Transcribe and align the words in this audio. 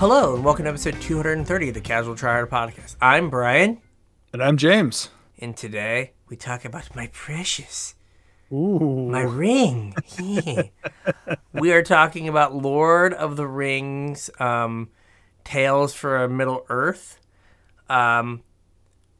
Hello, 0.00 0.34
and 0.34 0.42
welcome 0.42 0.64
to 0.64 0.70
episode 0.70 0.98
230 1.02 1.68
of 1.68 1.74
the 1.74 1.80
Casual 1.82 2.14
Tryhard 2.14 2.48
Podcast. 2.48 2.96
I'm 3.02 3.28
Brian, 3.28 3.82
And 4.32 4.42
I'm 4.42 4.56
James. 4.56 5.10
and 5.38 5.54
today 5.54 6.12
we 6.26 6.36
talk 6.36 6.64
about 6.64 6.96
my 6.96 7.08
precious, 7.08 7.96
Ooh. 8.50 9.10
my 9.10 9.20
ring. 9.20 9.94
we 11.52 11.72
are 11.74 11.82
talking 11.82 12.28
about 12.28 12.54
Lord 12.54 13.12
of 13.12 13.36
the 13.36 13.46
Rings, 13.46 14.30
um, 14.40 14.88
Tales 15.44 15.92
for 15.92 16.26
Middle 16.28 16.64
Earth, 16.70 17.20
um, 17.90 18.42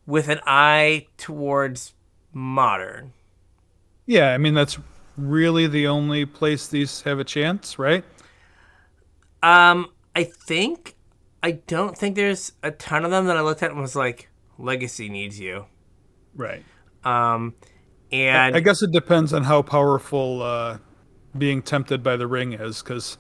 with 0.07 0.29
an 0.31 0.41
eye 0.47 1.09
towards 1.19 1.93
modern. 2.33 3.13
Yeah, 4.07 4.33
I 4.33 4.39
mean 4.39 4.55
that's 4.55 4.79
really 5.19 5.67
the 5.67 5.89
only 5.89 6.25
place 6.25 6.67
these 6.69 7.03
have 7.03 7.19
a 7.19 7.25
chance, 7.25 7.79
right? 7.79 8.03
Um, 9.43 9.91
I 10.15 10.25
think 10.25 10.97
I 11.43 11.53
don't 11.53 11.97
think 11.97 12.17
there's 12.17 12.53
a 12.63 12.71
ton 12.71 13.05
of 13.05 13.11
them 13.11 13.27
that 13.27 13.37
I 13.37 13.41
looked 13.41 13.63
at 13.63 13.71
and 13.71 13.81
was 13.81 13.97
like, 13.97 14.29
Legacy 14.59 15.09
needs 15.09 15.41
you. 15.41 15.67
Right. 16.35 16.63
Um, 17.05 17.55
and 18.13 18.55
I 18.55 18.61
guess 18.61 18.83
it 18.83 18.93
depends 18.93 19.33
on 19.33 19.45
how 19.45 19.63
powerful 19.63 20.43
uh, 20.43 20.79
being 21.37 21.63
tempted 21.63 22.03
by 22.03 22.17
the 22.17 22.27
ring 22.27 22.53
is, 22.53 22.83
because 22.83 23.17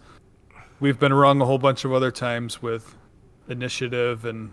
we've 0.80 0.98
been 0.98 1.14
wrong 1.14 1.40
a 1.40 1.46
whole 1.46 1.58
bunch 1.58 1.84
of 1.84 1.92
other 1.92 2.10
times 2.10 2.60
with 2.60 2.96
initiative 3.48 4.24
and 4.24 4.52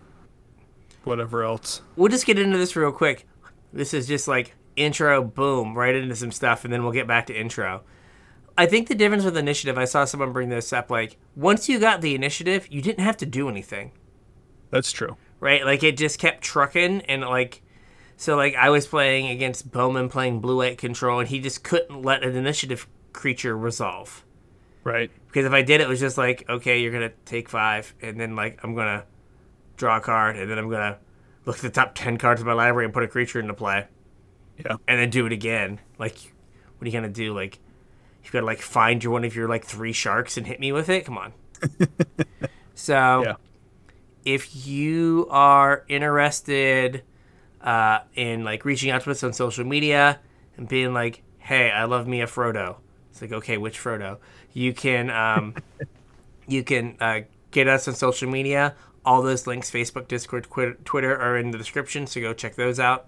whatever 1.03 1.43
else. 1.43 1.81
we'll 1.95 2.09
just 2.09 2.25
get 2.25 2.37
into 2.37 2.57
this 2.57 2.75
real 2.75 2.91
quick. 2.91 3.27
This 3.73 3.93
is 3.93 4.07
just 4.07 4.27
like 4.27 4.55
intro, 4.75 5.23
boom, 5.23 5.77
right 5.77 5.95
into 5.95 6.15
some 6.15 6.31
stuff, 6.31 6.63
and 6.63 6.73
then 6.73 6.83
we'll 6.83 6.93
get 6.93 7.07
back 7.07 7.27
to 7.27 7.37
intro. 7.37 7.83
I 8.57 8.65
think 8.65 8.87
the 8.87 8.95
difference 8.95 9.23
with 9.23 9.37
initiative, 9.37 9.77
I 9.77 9.85
saw 9.85 10.05
someone 10.05 10.31
bring 10.33 10.49
this 10.49 10.73
up. 10.73 10.89
Like, 10.89 11.17
once 11.35 11.69
you 11.69 11.79
got 11.79 12.01
the 12.01 12.15
initiative, 12.15 12.67
you 12.71 12.81
didn't 12.81 13.03
have 13.03 13.17
to 13.17 13.25
do 13.25 13.49
anything, 13.49 13.91
That's 14.71 14.91
true. 14.91 15.15
right? 15.39 15.63
Like, 15.63 15.83
it 15.83 15.97
just 15.97 16.17
kept 16.19 16.41
trucking, 16.43 17.01
and 17.01 17.21
like, 17.21 17.61
so 18.15 18.35
like 18.35 18.55
I 18.55 18.69
was 18.71 18.87
playing 18.87 19.27
against 19.27 19.71
Bowman 19.71 20.09
playing 20.09 20.39
blue 20.39 20.57
white 20.57 20.77
control, 20.79 21.19
and 21.19 21.29
he 21.29 21.39
just 21.39 21.63
couldn't 21.63 22.01
let 22.01 22.23
an 22.23 22.35
initiative 22.35 22.87
creature 23.13 23.55
resolve. 23.55 24.23
Right. 24.83 25.11
Because 25.27 25.45
if 25.45 25.51
I 25.51 25.61
did, 25.61 25.81
it 25.81 25.87
was 25.87 25.99
just 25.99 26.17
like, 26.17 26.43
okay, 26.49 26.79
you're 26.81 26.91
gonna 26.93 27.11
take 27.25 27.47
five, 27.49 27.93
and 28.01 28.19
then 28.19 28.35
like 28.35 28.59
I'm 28.63 28.73
gonna 28.73 29.03
draw 29.75 29.97
a 29.97 30.01
card, 30.01 30.35
and 30.35 30.49
then 30.49 30.57
I'm 30.57 30.69
gonna 30.69 30.97
look 31.45 31.57
at 31.57 31.61
the 31.61 31.69
top 31.69 31.93
ten 31.93 32.17
cards 32.17 32.41
of 32.41 32.47
my 32.47 32.53
library 32.53 32.85
and 32.85 32.93
put 32.93 33.03
a 33.03 33.07
creature 33.07 33.39
into 33.39 33.53
play, 33.53 33.85
Yeah. 34.57 34.77
and 34.87 34.99
then 34.99 35.11
do 35.11 35.27
it 35.27 35.31
again. 35.31 35.79
Like, 35.99 36.17
what 36.77 36.85
are 36.85 36.89
you 36.89 36.93
gonna 36.93 37.09
do? 37.09 37.35
Like, 37.35 37.59
you 38.27 38.31
gotta 38.33 38.45
like 38.45 38.61
find 38.61 39.03
your 39.03 39.13
one 39.13 39.23
of 39.23 39.35
your 39.35 39.47
like 39.47 39.65
three 39.65 39.93
sharks 39.93 40.37
and 40.37 40.45
hit 40.47 40.59
me 40.59 40.71
with 40.71 40.89
it? 40.89 41.05
Come 41.05 41.17
on. 41.17 41.33
so, 42.75 43.23
Yeah. 43.25 43.33
if 44.25 44.67
you 44.67 45.27
are 45.29 45.83
interested 45.87 47.03
uh, 47.61 47.99
in 48.15 48.43
like 48.43 48.65
reaching 48.65 48.91
out 48.91 49.01
to 49.03 49.11
us 49.11 49.23
on 49.23 49.33
social 49.33 49.65
media 49.65 50.19
and 50.57 50.67
being 50.67 50.93
like, 50.93 51.23
"Hey, 51.39 51.71
I 51.71 51.85
love 51.85 52.07
me 52.07 52.21
a 52.21 52.27
Frodo," 52.27 52.77
it's 53.11 53.21
like, 53.21 53.31
okay, 53.31 53.57
which 53.57 53.79
Frodo? 53.79 54.17
You 54.53 54.73
can 54.73 55.09
um, 55.09 55.55
you 56.47 56.63
can 56.63 56.95
uh, 56.99 57.21
get 57.51 57.67
us 57.67 57.87
on 57.87 57.95
social 57.95 58.29
media. 58.29 58.75
All 59.05 59.21
those 59.21 59.47
links, 59.47 59.71
Facebook, 59.71 60.07
Discord, 60.09 60.47
Twitter, 60.83 61.17
are 61.17 61.37
in 61.37 61.51
the 61.51 61.57
description, 61.57 62.07
so 62.07 62.19
go 62.19 62.33
check 62.33 62.55
those 62.55 62.77
out. 62.79 63.07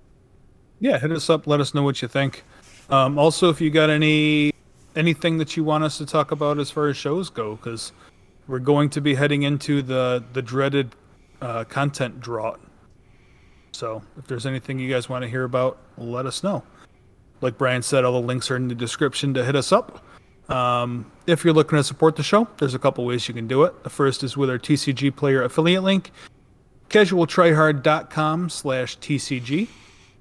Yeah, 0.79 0.97
hit 0.97 1.11
us 1.11 1.29
up. 1.29 1.45
Let 1.45 1.59
us 1.59 1.73
know 1.73 1.83
what 1.83 2.01
you 2.01 2.07
think. 2.07 2.43
Um, 2.89 3.19
also, 3.19 3.49
if 3.49 3.59
you 3.59 3.69
got 3.69 3.89
any 3.89 4.53
anything 4.95 5.37
that 5.37 5.55
you 5.55 5.63
want 5.63 5.83
us 5.83 5.97
to 5.97 6.05
talk 6.05 6.31
about 6.31 6.59
as 6.59 6.71
far 6.71 6.87
as 6.87 6.97
shows 6.97 7.29
go, 7.29 7.55
because 7.55 7.91
we're 8.47 8.59
going 8.59 8.89
to 8.91 9.01
be 9.01 9.15
heading 9.15 9.43
into 9.43 9.81
the 9.81 10.23
the 10.33 10.41
dreaded 10.41 10.95
uh, 11.41 11.63
content 11.65 12.19
drought. 12.19 12.59
So, 13.71 14.01
if 14.17 14.27
there's 14.27 14.45
anything 14.45 14.79
you 14.79 14.91
guys 14.91 15.07
want 15.07 15.23
to 15.23 15.29
hear 15.29 15.43
about, 15.43 15.77
let 15.97 16.25
us 16.25 16.43
know. 16.43 16.63
Like 17.41 17.57
Brian 17.57 17.81
said, 17.81 18.03
all 18.03 18.19
the 18.19 18.27
links 18.27 18.51
are 18.51 18.55
in 18.55 18.67
the 18.67 18.75
description 18.75 19.33
to 19.35 19.45
hit 19.45 19.55
us 19.55 19.71
up. 19.71 20.03
Um, 20.49 21.09
if 21.27 21.45
you're 21.45 21.53
looking 21.53 21.77
to 21.77 21.83
support 21.83 22.15
the 22.15 22.23
show, 22.23 22.47
there's 22.57 22.73
a 22.73 22.79
couple 22.79 23.05
ways 23.05 23.27
you 23.27 23.33
can 23.33 23.47
do 23.47 23.63
it. 23.63 23.83
The 23.83 23.89
first 23.89 24.23
is 24.23 24.35
with 24.35 24.49
our 24.49 24.57
TCG 24.57 25.15
player 25.15 25.43
affiliate 25.43 25.83
link, 25.83 26.11
casualtryhard.com 26.89 28.49
slash 28.49 28.97
TCG 28.97 29.67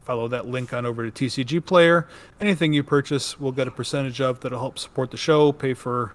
follow 0.08 0.26
that 0.26 0.46
link 0.46 0.72
on 0.72 0.86
over 0.86 1.08
to 1.08 1.26
TCG 1.26 1.62
Player. 1.62 2.08
Anything 2.41 2.72
you 2.72 2.82
purchase, 2.82 3.38
we'll 3.38 3.52
get 3.52 3.69
a 3.69 3.70
percentage 3.70 4.22
of 4.22 4.41
that'll 4.41 4.58
help 4.58 4.78
support 4.78 5.10
the 5.10 5.19
show, 5.19 5.52
pay 5.52 5.74
for, 5.74 6.14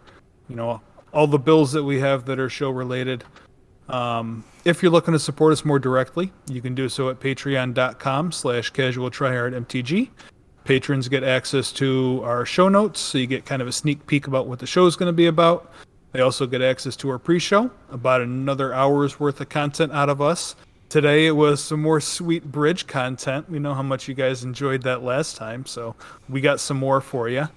you 0.50 0.56
know, 0.56 0.82
all 1.14 1.28
the 1.28 1.38
bills 1.38 1.72
that 1.74 1.84
we 1.84 2.00
have 2.00 2.26
that 2.26 2.40
are 2.40 2.50
show 2.50 2.72
related. 2.72 3.24
Um, 3.90 4.44
if 4.66 4.82
you're 4.82 4.92
looking 4.92 5.12
to 5.12 5.20
support 5.20 5.54
us 5.54 5.64
more 5.64 5.78
directly, 5.78 6.32
you 6.48 6.60
can 6.60 6.74
do 6.74 6.90
so 6.90 7.10
at 7.10 7.20
patreon.com 7.20 8.32
slash 8.32 8.72
casual 8.72 9.12
mtg. 9.12 10.10
Patrons 10.64 11.08
get 11.08 11.24
access 11.24 11.72
to 11.74 12.20
our 12.24 12.48
show 12.48 12.70
notes, 12.70 13.00
so 13.00 13.20
you 13.20 13.28
get 13.28 13.46
kind 13.46 13.62
of 13.62 13.68
a 13.68 13.72
sneak 13.72 14.08
peek 14.08 14.26
about 14.26 14.48
what 14.48 14.58
the 14.58 14.66
show 14.66 14.88
is 14.88 14.96
going 14.96 15.10
to 15.10 15.14
be 15.14 15.28
about. 15.28 15.72
They 16.14 16.22
also 16.22 16.48
get 16.48 16.64
access 16.64 16.96
to 16.96 17.10
our 17.12 17.20
pre-show, 17.20 17.70
about 17.92 18.22
another 18.22 18.74
hour's 18.74 19.20
worth 19.20 19.40
of 19.40 19.50
content 19.50 19.92
out 19.92 20.10
of 20.10 20.20
us. 20.20 20.56
Today 20.94 21.26
it 21.26 21.32
was 21.32 21.60
some 21.60 21.82
more 21.82 22.00
sweet 22.00 22.52
bridge 22.52 22.86
content. 22.86 23.50
We 23.50 23.58
know 23.58 23.74
how 23.74 23.82
much 23.82 24.08
you 24.08 24.14
guys 24.14 24.44
enjoyed 24.44 24.84
that 24.84 25.02
last 25.02 25.36
time, 25.36 25.66
so 25.66 25.96
we 26.30 26.40
got 26.40 26.60
some 26.60 26.78
more 26.78 27.02
for 27.02 27.28
you. 27.28 27.50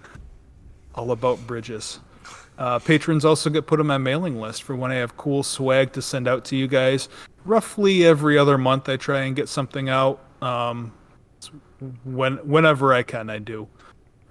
All 0.94 1.10
about 1.10 1.47
bridges. 1.47 2.00
Uh, 2.56 2.78
patrons 2.78 3.26
also 3.26 3.50
get 3.50 3.66
put 3.66 3.78
on 3.78 3.86
my 3.86 3.98
mailing 3.98 4.41
list 4.41 4.62
for 4.62 4.74
when 4.74 4.91
I 4.91 4.94
have 4.94 5.19
cool 5.19 5.42
swag 5.42 5.92
to 5.92 6.00
send 6.00 6.26
out 6.26 6.47
to 6.47 6.56
you 6.56 6.66
guys. 6.66 7.10
Roughly 7.44 8.06
every 8.06 8.38
other 8.38 8.56
month, 8.56 8.88
I 8.88 8.97
try 8.97 9.24
and 9.24 9.36
get 9.36 9.50
something 9.50 9.91
out. 9.91 10.18
Um, 10.41 10.94
when 12.04 12.36
whenever 12.38 12.94
I 12.94 13.03
can, 13.03 13.28
I 13.28 13.38
do. 13.38 13.68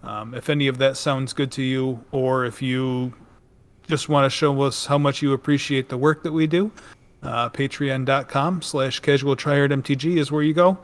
Um, 0.01 0.33
if 0.33 0.49
any 0.49 0.67
of 0.67 0.79
that 0.79 0.97
sounds 0.97 1.31
good 1.31 1.51
to 1.51 1.61
you, 1.61 2.03
or 2.11 2.45
if 2.45 2.59
you 2.59 3.13
just 3.87 4.09
want 4.09 4.25
to 4.25 4.35
show 4.35 4.59
us 4.63 4.87
how 4.87 4.97
much 4.97 5.21
you 5.21 5.33
appreciate 5.33 5.89
the 5.89 5.97
work 5.97 6.23
that 6.23 6.31
we 6.31 6.47
do, 6.47 6.71
uh, 7.25 7.49
patreon.com 7.49 8.61
slash 8.61 8.99
casual 8.99 9.35
mtg 9.35 10.17
is 10.17 10.31
where 10.31 10.43
you 10.43 10.53
go 10.53 10.77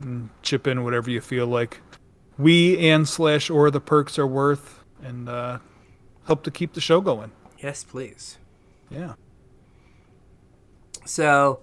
and 0.00 0.28
chip 0.42 0.66
in 0.66 0.84
whatever 0.84 1.10
you 1.10 1.20
feel 1.20 1.46
like 1.46 1.80
we 2.38 2.78
and 2.90 3.08
slash 3.08 3.48
or 3.48 3.70
the 3.70 3.80
perks 3.80 4.18
are 4.18 4.26
worth 4.26 4.84
and 5.02 5.28
uh, 5.28 5.58
help 6.26 6.42
to 6.42 6.50
keep 6.50 6.74
the 6.74 6.80
show 6.80 7.00
going 7.00 7.32
Yes, 7.58 7.82
please. 7.84 8.36
yeah 8.90 9.14
So, 11.04 11.60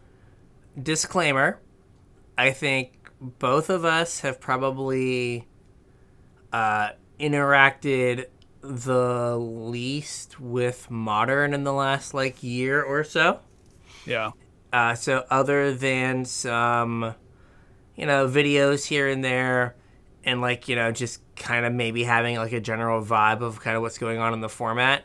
disclaimer 0.82 1.60
I 2.38 2.52
think 2.52 3.12
both 3.22 3.70
of 3.70 3.86
us 3.86 4.22
have 4.22 4.40
probably 4.42 5.48
uh, 6.52 6.90
interacted 7.20 8.26
the 8.62 9.38
least 9.38 10.40
with 10.40 10.90
modern 10.90 11.54
in 11.54 11.64
the 11.64 11.74
last 11.74 12.14
like 12.14 12.42
year 12.42 12.82
or 12.82 13.04
so. 13.04 13.40
Yeah 14.06 14.32
Uh, 14.72 14.96
so, 14.96 15.24
other 15.30 15.74
than 15.74 16.26
some, 16.26 17.14
you 17.96 18.06
know, 18.08 18.28
videos 18.28 18.86
here 18.88 19.08
and 19.08 19.24
there, 19.24 19.76
and 20.24 20.42
like, 20.42 20.68
you 20.68 20.76
know, 20.76 20.92
just 20.92 21.22
kind 21.36 21.66
of 21.66 21.74
maybe 21.74 22.04
having 22.04 22.38
like 22.38 22.54
a 22.54 22.60
general 22.62 23.04
vibe 23.04 23.42
of 23.42 23.60
kind 23.60 23.76
of 23.76 23.84
what's 23.84 24.00
going 24.00 24.18
on 24.20 24.34
in 24.34 24.42
the 24.42 24.50
format, 24.50 25.04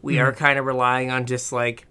we 0.00 0.18
are 0.18 0.32
kind 0.32 0.58
of 0.58 0.64
relying 0.66 1.10
on 1.10 1.26
just 1.26 1.52
like 1.52 1.86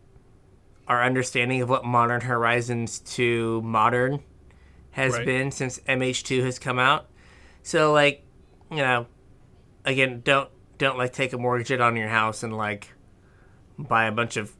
our 0.87 1.03
understanding 1.03 1.61
of 1.61 1.69
what 1.69 1.85
Modern 1.85 2.21
Horizons 2.21 2.99
2 2.99 3.61
Modern 3.61 4.23
has 4.91 5.13
Right. 5.13 5.25
been 5.25 5.51
since 5.51 5.79
MH2 5.87 6.43
has 6.43 6.59
come 6.59 6.79
out. 6.79 7.07
So, 7.63 7.93
like, 7.93 8.25
you 8.71 8.77
know, 8.77 9.05
again, 9.85 10.21
don't 10.23 10.49
don't 10.77 10.97
like 10.97 11.13
take 11.13 11.33
a 11.33 11.37
mortgage 11.37 11.71
on 11.79 11.95
your 11.95 12.09
house 12.09 12.41
and 12.43 12.57
like 12.57 12.89
buy 13.77 14.05
a 14.05 14.11
bunch 14.11 14.37
of 14.37 14.55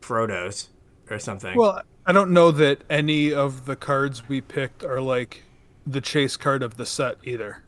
Frodos 0.00 0.68
or 1.10 1.18
something. 1.18 1.56
well 1.56 1.82
i 2.06 2.12
don't 2.12 2.30
know 2.30 2.50
that 2.50 2.82
any 2.90 3.32
of 3.32 3.66
the 3.66 3.76
cards 3.76 4.28
we 4.28 4.40
picked 4.40 4.84
are 4.84 5.00
like 5.00 5.42
the 5.86 6.00
chase 6.00 6.36
card 6.36 6.62
of 6.62 6.76
the 6.76 6.86
set 6.86 7.16
either 7.24 7.62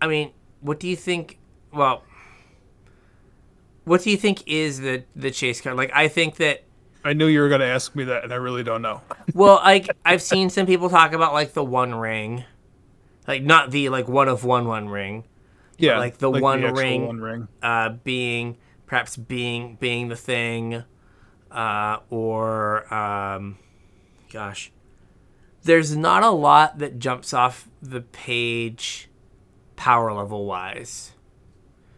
I 0.00 0.06
mean, 0.06 0.32
what 0.60 0.78
do 0.80 0.88
you 0.88 0.96
think? 0.96 1.38
Well, 1.72 2.04
what 3.84 4.02
do 4.02 4.10
you 4.10 4.16
think 4.16 4.46
is 4.46 4.80
the 4.80 5.04
the 5.16 5.30
chase 5.30 5.60
card? 5.60 5.76
Like, 5.76 5.90
I 5.94 6.08
think 6.08 6.36
that. 6.36 6.64
i 7.04 7.12
knew 7.12 7.26
you 7.26 7.40
were 7.40 7.48
going 7.48 7.60
to 7.60 7.66
ask 7.66 7.94
me 7.94 8.04
that 8.04 8.24
and 8.24 8.32
i 8.32 8.36
really 8.36 8.64
don't 8.64 8.82
know 8.82 9.00
Well, 9.34 9.56
like 9.56 9.88
I've 10.04 10.20
seen 10.22 10.50
some 10.50 10.66
people 10.66 10.90
talk 10.90 11.12
about 11.12 11.32
like 11.32 11.52
the 11.52 11.64
one 11.64 11.94
ring, 11.94 12.44
like 13.26 13.42
not 13.42 13.70
the 13.70 13.88
like 13.88 14.08
one 14.08 14.28
of 14.28 14.44
one 14.44 14.66
one 14.66 14.88
ring, 14.88 15.24
yeah 15.78 15.98
like 15.98 16.18
the 16.18 16.30
one 16.30 16.64
actual 16.64 16.76
ring. 16.76 17.06
one 17.06 17.20
ring 17.20 17.48
uh, 17.62 17.90
being 18.04 18.56
perhaps 18.86 19.16
being 19.16 19.76
being 19.80 20.08
the 20.08 20.16
thing, 20.16 20.84
uh, 21.50 21.98
or 22.10 22.92
um, 22.92 23.58
gosh, 24.32 24.70
there's 25.62 25.96
not 25.96 26.22
a 26.22 26.30
lot 26.30 26.78
that 26.78 26.98
jumps 26.98 27.32
off 27.34 27.68
the 27.82 28.00
page, 28.00 29.08
power 29.76 30.12
level 30.12 30.46
wise. 30.46 31.12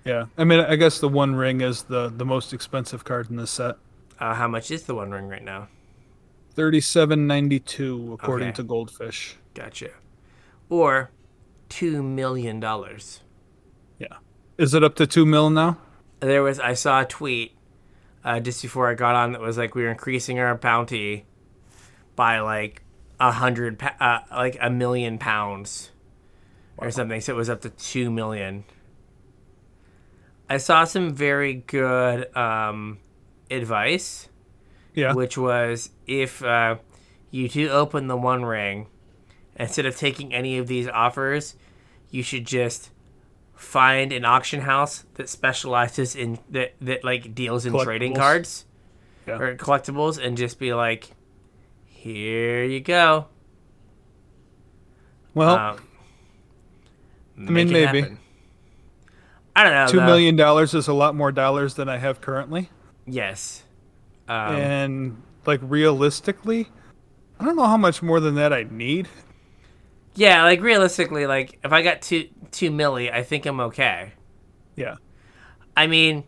Yeah, 0.05 0.27
I 0.39 0.45
mean, 0.45 0.61
I 0.61 0.77
guess 0.77 0.99
the 0.99 1.09
One 1.09 1.35
Ring 1.37 1.61
is 1.61 1.83
the 1.85 2.09
the 2.09 2.25
most 2.25 2.53
expensive 2.53 3.05
card 3.05 3.31
in 3.31 3.37
this 3.37 3.51
set. 3.51 3.77
Uh, 4.19 4.35
how 4.35 4.49
much 4.49 4.71
is 4.71 4.85
the 4.85 4.95
One 4.95 5.11
Ring 5.11 5.29
right 5.29 5.45
now? 5.45 5.69
Thirty-seven 6.55 7.27
ninety-two, 7.27 8.13
according 8.15 8.49
Okay. 8.49 8.57
to 8.57 8.63
Goldfish. 8.63 9.37
Gotcha. 9.55 9.91
Or 10.69 11.11
two 11.69 12.03
million 12.03 12.61
dollars. 12.61 13.21
Yeah. 13.99 14.17
Is 14.59 14.75
it 14.75 14.83
up 14.83 14.95
to 14.97 15.07
two 15.07 15.27
mil 15.27 15.51
now? 15.51 15.79
There 16.21 16.43
was 16.43 16.59
I 16.59 16.75
saw 16.75 17.03
a 17.03 17.05
tweet 17.05 17.53
uh, 18.25 18.41
just 18.41 18.63
before 18.63 18.89
I 18.91 18.95
got 18.95 19.15
on 19.15 19.33
that 19.33 19.41
was 19.41 19.57
like 19.59 19.75
we 19.75 19.83
were 19.83 19.91
increasing 19.91 20.39
our 20.39 20.55
bounty 20.57 21.25
by 22.17 22.41
like 22.41 22.83
a 23.19 23.33
hundred, 23.33 23.83
uh, 24.01 24.21
like 24.31 24.57
a 24.61 24.71
million 24.71 25.19
pounds 25.19 25.91
or 26.77 26.91
something. 26.91 27.21
So 27.21 27.33
it 27.35 27.37
was 27.37 27.51
up 27.51 27.61
to 27.63 27.71
two 27.71 28.11
million. 28.11 28.65
I 30.49 30.57
saw 30.57 30.85
some 30.85 31.15
very 31.15 31.55
good 31.55 32.35
um, 32.37 32.99
advice, 33.51 34.29
Yeah. 34.95 35.13
which 35.15 35.39
was 35.39 35.91
if 36.07 36.43
uh, 36.43 36.77
you 37.31 37.49
do 37.49 37.69
open 37.71 38.09
the 38.09 38.17
One 38.17 38.45
Ring, 38.45 38.89
instead 39.57 39.87
of 39.87 39.97
taking 39.97 40.35
any 40.35 40.59
of 40.59 40.67
these 40.67 40.89
offers, 40.89 41.55
you 42.11 42.23
should 42.25 42.47
just 42.47 42.91
find 43.61 44.11
an 44.11 44.25
auction 44.25 44.63
house 44.63 45.05
that 45.15 45.29
specializes 45.29 46.17
in 46.17 46.39
that 46.51 46.75
that 46.81 47.05
like 47.05 47.35
deals 47.35 47.67
in 47.67 47.79
trading 47.79 48.15
cards 48.15 48.65
Yeah. 49.27 49.39
or 49.39 49.55
collectibles, 49.57 50.19
and 50.23 50.37
just 50.37 50.59
be 50.59 50.73
like, 50.75 51.11
"Here 51.87 52.65
you 52.65 52.81
go." 52.81 53.27
Well, 55.35 55.57
Um, 55.57 55.79
mean, 57.37 57.71
maybe. 57.71 58.01
happen. 58.01 58.19
I 59.55 59.63
don't 59.63 59.73
know. 59.73 59.87
two 59.89 59.99
though. 59.99 60.07
million 60.07 60.37
dollars 60.37 60.75
is 60.75 60.89
a 60.89 60.93
lot 60.95 61.15
more 61.15 61.31
dollars 61.33 61.75
than 61.75 61.89
I 61.89 61.99
have 61.99 62.21
currently. 62.21 62.71
Yes. 63.07 63.63
Um, 64.29 64.55
and 64.57 65.23
like 65.47 65.61
realistically, 65.63 66.69
I 67.39 67.45
don't 67.45 67.57
know 67.57 67.67
how 67.67 67.77
much 67.77 68.03
more 68.03 68.21
than 68.21 68.35
that 68.37 68.53
I 68.53 68.65
need. 68.71 69.09
Yeah, 70.15 70.45
like 70.45 70.61
realistically, 70.61 71.27
like 71.27 71.59
if 71.65 71.73
I 71.73 71.83
got 71.83 72.03
two 72.03 72.29
two 72.51 72.71
milli, 72.71 73.13
I 73.13 73.23
think 73.23 73.47
I'm 73.47 73.61
okay. 73.61 74.13
Yeah. 74.77 74.97
I 75.77 75.87
mean, 75.87 76.25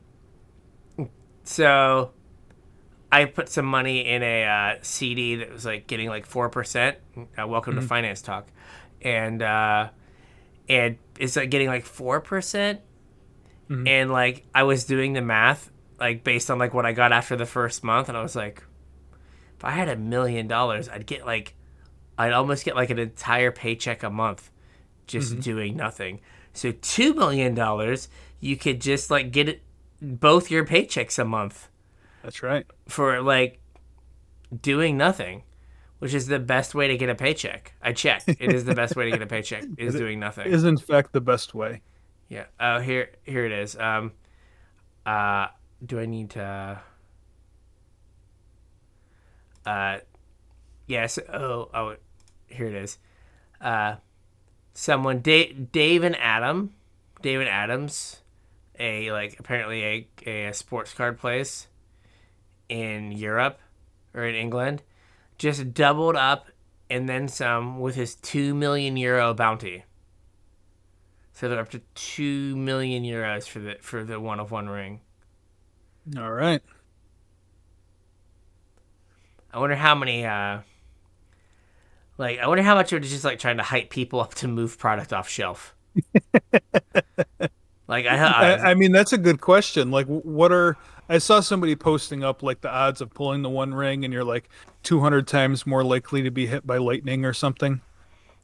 so 1.44 2.12
I 3.10 3.24
put 3.26 3.48
some 3.48 3.66
money 3.66 4.06
in 4.06 4.22
a 4.22 4.44
uh, 4.44 4.78
CD 4.82 5.36
that 5.36 5.52
was 5.52 5.64
like 5.64 5.86
getting 5.86 6.08
like 6.08 6.26
four 6.26 6.48
percent. 6.48 6.96
Uh, 7.38 7.46
welcome 7.46 7.74
to 7.74 7.82
finance 7.82 8.22
talk, 8.22 8.48
and 9.02 9.42
uh, 9.42 9.88
and 10.68 10.96
it's 11.18 11.36
like 11.36 11.50
getting 11.50 11.68
like 11.68 11.84
four 11.84 12.20
percent, 12.20 12.80
and 13.86 14.10
like 14.10 14.46
I 14.54 14.62
was 14.62 14.84
doing 14.84 15.12
the 15.12 15.22
math 15.22 15.70
like 16.02 16.24
based 16.24 16.50
on 16.50 16.58
like 16.58 16.74
what 16.74 16.84
I 16.84 16.92
got 16.92 17.12
after 17.12 17.36
the 17.36 17.46
first 17.46 17.84
month, 17.84 18.08
and 18.08 18.18
I 18.18 18.22
was 18.22 18.34
like, 18.34 18.64
if 19.56 19.64
I 19.64 19.70
had 19.70 19.88
a 19.88 19.96
million 19.96 20.48
dollars, 20.48 20.88
I'd 20.88 21.06
get 21.06 21.24
like, 21.24 21.54
I'd 22.22 22.32
almost 22.32 22.64
get 22.64 22.76
like 22.76 22.90
an 22.90 23.00
entire 23.00 23.50
paycheck 23.50 24.04
a 24.04 24.10
month 24.10 24.48
just 25.08 25.40
doing 25.40 25.76
nothing. 25.76 26.20
So 26.52 26.70
two 26.70 27.14
million 27.14 27.54
dollars, 27.54 28.08
you 28.38 28.56
could 28.56 28.80
just 28.80 29.10
like 29.10 29.32
get 29.32 29.48
it 29.48 29.62
both 30.00 30.48
your 30.48 30.64
paychecks 30.64 31.18
a 31.18 31.24
month 31.24 31.68
That's 32.22 32.40
right. 32.40 32.64
for 32.86 33.20
like 33.22 33.58
doing 34.60 34.96
nothing, 34.96 35.42
which 35.98 36.14
is 36.14 36.28
the 36.28 36.38
best 36.38 36.76
way 36.76 36.86
to 36.86 36.96
get 36.96 37.08
a 37.08 37.16
paycheck. 37.16 37.74
I 37.82 37.92
checked. 37.92 38.28
It 38.28 38.52
is 38.52 38.64
the 38.64 38.74
best 38.76 38.94
way 38.94 39.06
to 39.06 39.10
get 39.10 39.22
a 39.22 39.26
paycheck 39.26 39.64
is 39.76 39.94
doing 39.96 40.20
nothing. 40.20 40.46
Is 40.46 40.62
in 40.62 40.76
fact 40.76 41.12
the 41.12 41.20
best 41.20 41.54
way. 41.54 41.82
Yeah. 42.28 42.44
Oh, 42.60 42.78
here, 42.78 43.10
here 43.24 43.44
it 43.44 43.52
is. 43.52 43.76
Um, 43.76 44.12
uh, 45.04 45.48
do 45.84 45.98
I 45.98 46.06
need 46.06 46.30
to? 46.30 46.80
Uh, 49.66 49.98
yes. 50.86 51.18
Oh, 51.18 51.68
oh, 51.74 51.96
here 52.52 52.66
it 52.66 52.74
is. 52.74 52.98
Uh, 53.60 53.96
someone, 54.74 55.20
Dave, 55.20 55.72
Dave 55.72 56.02
and 56.02 56.16
Adam, 56.16 56.74
David 57.20 57.48
Adams, 57.48 58.20
a 58.78 59.12
like 59.12 59.38
apparently 59.38 60.08
a 60.26 60.48
a 60.48 60.52
sports 60.52 60.92
card 60.92 61.18
place 61.18 61.68
in 62.68 63.12
Europe 63.12 63.60
or 64.14 64.24
in 64.26 64.34
England, 64.34 64.82
just 65.38 65.74
doubled 65.74 66.16
up 66.16 66.46
and 66.90 67.08
then 67.08 67.28
some 67.28 67.80
with 67.80 67.94
his 67.94 68.14
two 68.14 68.54
million 68.54 68.96
euro 68.96 69.32
bounty. 69.34 69.84
So 71.32 71.48
they're 71.48 71.60
up 71.60 71.70
to 71.70 71.80
two 71.94 72.56
million 72.56 73.04
euros 73.04 73.48
for 73.48 73.58
the 73.58 73.76
for 73.80 74.04
the 74.04 74.20
one 74.20 74.40
of 74.40 74.50
one 74.50 74.68
ring. 74.68 75.00
All 76.16 76.32
right. 76.32 76.62
I 79.52 79.58
wonder 79.58 79.76
how 79.76 79.94
many. 79.94 80.26
uh 80.26 80.60
Like, 82.22 82.38
I 82.38 82.46
wonder 82.46 82.62
how 82.62 82.76
much 82.76 82.92
it 82.92 83.00
was 83.02 83.10
just 83.10 83.24
like 83.24 83.40
trying 83.40 83.56
to 83.56 83.64
hype 83.64 83.90
people 83.90 84.20
up 84.20 84.32
to 84.34 84.46
move 84.46 84.78
product 84.78 85.12
off 85.12 85.28
shelf. 85.28 85.74
like 87.88 88.06
I, 88.06 88.16
I, 88.16 88.50
I, 88.52 88.70
I 88.70 88.74
mean, 88.74 88.92
that's 88.92 89.12
a 89.12 89.18
good 89.18 89.40
question. 89.40 89.90
Like, 89.90 90.06
what 90.06 90.52
are 90.52 90.76
I 91.08 91.18
saw 91.18 91.40
somebody 91.40 91.74
posting 91.74 92.22
up 92.22 92.42
like 92.42 92.60
the 92.60 92.70
odds 92.70 93.00
of 93.00 93.12
pulling 93.12 93.42
the 93.42 93.50
one 93.50 93.74
ring, 93.74 94.04
and 94.04 94.14
you're 94.14 94.22
like 94.22 94.48
200 94.84 95.26
times 95.26 95.66
more 95.66 95.82
likely 95.82 96.22
to 96.22 96.30
be 96.30 96.46
hit 96.46 96.64
by 96.64 96.78
lightning 96.78 97.24
or 97.24 97.32
something. 97.32 97.80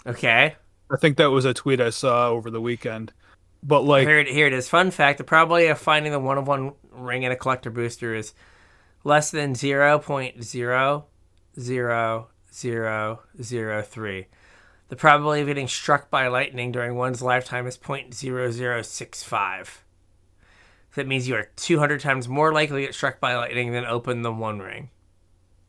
okay. 0.05 0.57
I 0.91 0.97
think 0.97 1.19
that 1.19 1.31
was 1.31 1.45
a 1.45 1.55
tweet 1.55 1.81
I 1.81 1.91
saw 1.91 2.31
over 2.31 2.51
the 2.51 2.61
weekend. 2.63 3.13
But 3.63 3.83
like, 3.83 4.09
Here, 4.09 4.19
it- 4.19 4.29
here 4.29 4.47
it 4.49 4.55
is. 4.55 4.69
Fun 4.69 4.91
fact: 4.91 5.19
the 5.19 5.25
probability 5.25 5.69
of 5.69 5.79
finding 5.79 6.11
the 6.11 6.19
one 6.19 6.37
of 6.37 6.49
one 6.49 6.73
ring 6.91 7.23
in 7.23 7.31
a 7.31 7.37
collector 7.37 7.71
booster 7.71 8.13
is 8.15 8.33
less 9.05 9.31
than 9.31 9.55
zero 9.55 10.01
point 10.01 10.43
zero 10.43 11.05
zero 11.61 12.29
zero 12.59 13.21
zero 13.41 13.83
three. 13.83 14.27
The 14.89 14.97
probability 14.97 15.43
of 15.43 15.49
getting 15.49 15.69
struck 15.69 16.11
by 16.11 16.29
lightning 16.29 16.73
during 16.73 16.95
one's 16.95 17.21
lifetime 17.21 17.67
is 17.67 17.77
0.0065. 17.77 19.69
That 20.95 21.07
means 21.07 21.29
you 21.29 21.35
are 21.35 21.51
200 21.57 22.01
times 22.01 22.27
more 22.27 22.55
likely 22.55 22.81
to 22.81 22.87
get 22.87 22.95
struck 22.95 23.21
by 23.21 23.37
lightning 23.37 23.73
than 23.73 23.85
open 23.85 24.23
the 24.23 24.33
one 24.33 24.61
ring. 24.61 24.89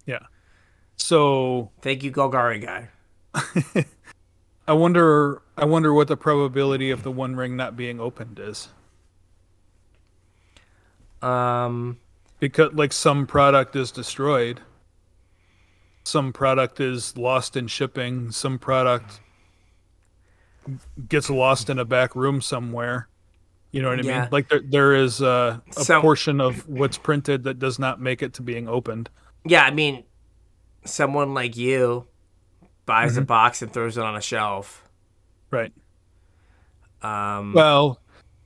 yeah. 0.06 0.28
So 0.96 1.72
Thank 1.82 2.04
you, 2.04 2.12
Golgari 2.12 2.62
guy. 2.62 2.88
I 4.68 4.74
wonder, 4.74 5.42
I 5.58 5.66
wonder 5.66 5.94
what 5.94 6.08
the 6.08 6.16
probability 6.18 6.90
of 6.90 7.04
the 7.04 7.12
one 7.12 7.36
ring 7.36 7.58
not 7.58 7.76
being 7.76 8.00
opened 8.00 8.40
is. 8.40 8.70
Um, 11.22 12.00
because 12.40 12.72
like 12.74 12.94
some 12.94 13.28
product 13.28 13.76
is 13.76 13.92
destroyed 13.92 14.62
some 16.10 16.34
product 16.34 16.80
is 16.80 17.16
lost 17.18 17.56
in 17.56 17.68
shipping 17.68 18.32
some 18.32 18.58
product 18.60 19.20
gets 21.08 21.30
lost 21.30 21.70
in 21.70 21.80
a 21.80 21.86
back 21.86 22.16
room 22.16 22.42
somewhere. 22.42 23.08
You 23.72 23.82
know 23.82 23.90
what 23.90 24.00
i 24.00 24.04
Yeah. 24.04 24.22
mean 24.22 24.30
like 24.32 24.50
there, 24.50 24.62
there 24.64 24.94
is 24.96 25.22
uh, 25.22 25.60
a 25.78 25.84
So- 25.84 26.02
portion 26.02 26.42
of 26.42 26.68
what's 26.68 26.98
printed 26.98 27.44
that 27.44 27.60
does 27.60 27.78
not 27.80 28.02
make 28.02 28.22
it 28.22 28.34
to 28.36 28.42
being 28.42 28.68
opened. 28.68 29.10
Yeah, 29.46 29.64
I 29.64 29.72
mean, 29.72 30.04
someone 30.86 31.34
like 31.34 31.56
you 31.56 32.08
buys 32.86 33.16
a 33.18 33.22
box 33.22 33.62
and 33.62 33.72
throws 33.72 33.98
it 33.98 34.04
on 34.04 34.16
a 34.16 34.22
shelf. 34.22 34.84
right. 35.52 35.72
Um, 37.02 37.54
well 37.54 38.02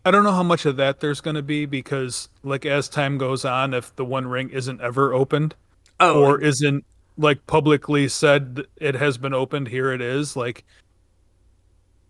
i 0.05 0.11
don't 0.11 0.23
know 0.23 0.31
how 0.31 0.43
much 0.43 0.67
of 0.67 0.75
that 0.77 0.99
there's 0.99 1.21
going 1.21 1.33
to 1.35 1.41
be 1.41 1.65
because 1.65 2.29
like 2.43 2.67
as 2.67 2.87
time 2.87 3.17
goes 3.17 3.45
on 3.45 3.73
if 3.73 3.95
the 3.95 4.05
one 4.05 4.27
ring 4.27 4.49
isn't 4.51 4.79
ever 4.79 5.11
opened 5.11 5.55
oh, 5.99 6.21
or 6.23 6.39
isn't 6.39 6.85
like 7.17 7.45
publicly 7.47 8.07
said 8.07 8.65
it 8.77 8.95
has 8.95 9.17
been 9.17 9.33
opened 9.33 9.67
here 9.67 9.91
it 9.91 10.01
is 10.01 10.35
like 10.35 10.65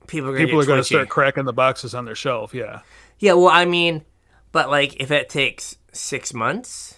people 0.07 0.29
are 0.29 0.33
gonna 0.33 0.45
people 0.45 0.59
are 0.59 0.65
going 0.65 0.79
to 0.79 0.83
start 0.83 1.09
cracking 1.09 1.45
the 1.45 1.53
boxes 1.53 1.93
on 1.95 2.05
their 2.05 2.15
shelf. 2.15 2.53
Yeah, 2.53 2.81
Yeah, 3.19 3.33
well, 3.33 3.49
I 3.49 3.65
mean, 3.65 4.03
but 4.51 4.69
like 4.69 4.99
if 5.01 5.11
it 5.11 5.29
takes 5.29 5.77
six 5.91 6.33
months 6.33 6.97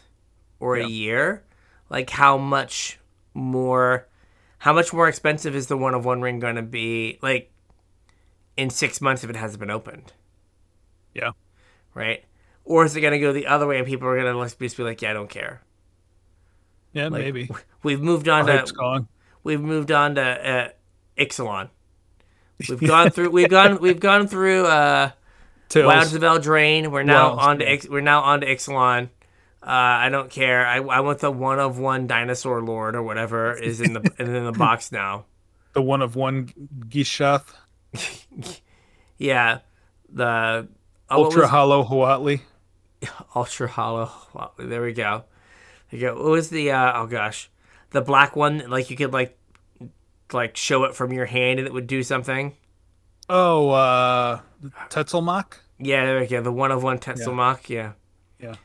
or 0.60 0.78
Yeah. 0.78 0.86
a 0.86 0.90
year, 0.90 1.44
like 1.90 2.10
how 2.10 2.38
much 2.38 3.00
more, 3.34 4.08
how 4.60 4.74
much 4.74 4.94
more 4.94 5.08
expensive 5.08 5.56
is 5.56 5.68
the 5.68 5.78
one 5.78 5.94
of 5.94 6.06
one 6.06 6.22
ring 6.22 6.40
going 6.40 6.56
to 6.56 6.62
be? 6.62 7.20
Like 7.22 7.52
in 8.58 8.70
six 8.70 9.02
months 9.02 9.24
if 9.24 9.30
it 9.30 9.36
hasn't 9.36 9.60
been 9.60 9.72
opened, 9.72 10.14
yeah, 11.14 11.32
right? 11.94 12.24
Or 12.64 12.86
is 12.86 12.96
it 12.96 13.02
going 13.02 13.14
to 13.14 13.20
go 13.20 13.32
the 13.32 13.48
other 13.48 13.68
way 13.68 13.78
and 13.78 13.86
people 13.86 14.08
are 14.08 14.20
going 14.20 14.34
to 14.50 14.58
just 14.58 14.78
be 14.78 14.84
like, 14.84 15.02
yeah, 15.02 15.12
I 15.12 15.14
don't 15.14 15.30
care. 15.30 15.62
Yeah, 16.96 17.10
Like, 17.10 17.22
maybe. 17.22 17.50
We've 17.84 18.02
moved 18.02 18.28
on 18.28 18.48
Hype's 18.48 18.72
to 18.72 18.78
gone. 18.78 19.08
we've 19.44 19.62
moved 19.62 19.92
on 19.92 20.16
to 20.16 20.22
uh, 20.24 20.70
Ixalan. 21.18 21.70
We've 22.68 22.80
gone 22.88 23.12
through 23.12 23.30
we've 23.30 23.50
gone 23.50 23.80
we've 23.80 24.00
gone 24.00 24.28
through 24.28 24.66
uh. 24.66 25.12
Wilds 25.76 26.16
of 26.16 26.24
Eldraine. 26.24 26.88
We're 26.90 27.04
now 27.04 27.36
Wilds, 27.36 27.44
on 27.48 27.60
to. 27.60 27.72
Ix, 27.72 27.88
we're 27.88 28.02
now 28.02 28.22
on 28.22 28.42
to 28.42 28.48
Ixalan. 28.48 29.10
Uh, 29.62 29.68
I 29.68 30.10
don't 30.10 30.30
care. 30.32 30.66
I, 30.66 30.78
I 30.78 31.00
want 31.02 31.20
the 31.20 31.30
one 31.32 31.60
of 31.60 31.78
one 31.80 32.08
dinosaur 32.08 32.62
lord 32.62 32.96
or 32.96 33.04
whatever 33.04 33.54
is 33.56 33.82
in 33.82 33.94
the 33.94 34.00
is 34.20 34.30
in 34.30 34.46
the 34.46 34.52
box 34.52 34.92
now. 34.92 35.26
the 35.74 35.82
one 35.82 36.02
of 36.02 36.16
one 36.16 36.48
Gishath, 36.88 37.54
Yeah, 39.18 39.60
the 40.10 40.68
oh, 41.10 41.24
Ultra 41.26 41.48
Hollow 41.48 41.84
Huatli. 41.84 42.42
ultra 43.36 43.68
hollow. 43.68 44.10
Wow, 44.34 44.52
there 44.58 44.82
we 44.82 44.94
go. 44.94 45.26
You 45.96 46.02
go. 46.02 46.16
What 46.16 46.32
was 46.32 46.50
the? 46.50 46.72
Uh, 46.72 47.02
oh 47.02 47.08
gosh, 47.08 47.50
the 47.92 48.02
black 48.02 48.36
one. 48.36 48.70
Like 48.70 48.90
you 48.90 48.98
could 48.98 49.14
like 49.14 49.38
like 50.34 50.58
show 50.58 50.84
it 50.84 50.94
from 50.94 51.14
your 51.14 51.26
hand 51.26 51.60
and 51.60 51.68
it 51.68 51.74
would 51.74 51.88
do 51.88 52.04
something. 52.04 52.54
Oh, 53.30 53.70
uh, 53.70 54.42
Tetzimoc. 54.90 55.60
Yeah, 55.80 56.06
there 56.06 56.20
we 56.20 56.28
go. 56.28 56.42
The 56.42 56.52
one 56.52 56.72
of 56.72 56.84
one 56.84 57.00
Tetzimoc. 57.00 57.70
Yeah. 57.70 57.94
Yeah. 58.40 58.56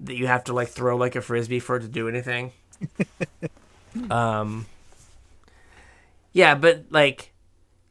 That 0.00 0.16
you 0.16 0.26
have 0.26 0.44
to 0.44 0.52
like 0.52 0.68
throw 0.68 0.96
like 0.96 1.14
a 1.14 1.20
frisbee 1.20 1.60
for 1.60 1.76
it 1.76 1.82
to 1.82 1.88
do 1.88 2.08
anything. 2.08 2.50
um. 4.10 4.66
Yeah, 6.32 6.56
but 6.56 6.86
like, 6.90 7.32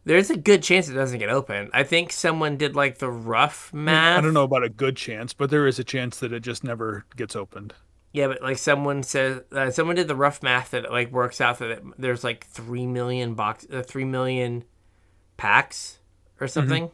there's 0.04 0.30
a 0.30 0.36
good 0.36 0.62
chance 0.62 0.90
it 0.90 0.94
doesn't 0.94 1.20
get 1.20 1.30
open. 1.30 1.70
I 1.74 1.84
think 1.84 2.12
someone 2.12 2.58
did 2.58 2.76
like 2.76 2.98
the 2.98 3.10
rough 3.10 3.72
math. 3.74 4.18
I 4.18 4.22
don't 4.22 4.34
know 4.34 4.44
about 4.44 4.64
a 4.64 4.70
good 4.70 4.98
chance, 4.98 5.32
but 5.32 5.50
there 5.50 5.68
is 5.68 5.80
a 5.80 5.84
chance 5.84 6.20
that 6.20 6.34
it 6.34 6.42
just 6.42 6.64
never 6.66 7.06
gets 7.16 7.36
opened. 7.36 7.76
Yeah, 8.14 8.28
but 8.28 8.42
like 8.42 8.58
someone 8.58 9.04
says, 9.04 9.42
uh, 9.54 9.72
someone 9.72 9.96
did 9.96 10.08
the 10.10 10.16
rough 10.16 10.44
math 10.44 10.72
that 10.72 10.86
it, 10.86 10.92
like 10.92 11.12
works 11.12 11.40
out 11.40 11.60
that 11.60 11.72
it, 11.72 11.84
there's 11.98 12.24
like 12.24 12.46
three 12.48 12.86
million 12.86 13.36
box, 13.36 13.66
uh, 13.72 13.84
three 13.84 14.04
million 14.06 14.66
packs 15.38 16.00
or 16.42 16.48
something. 16.48 16.92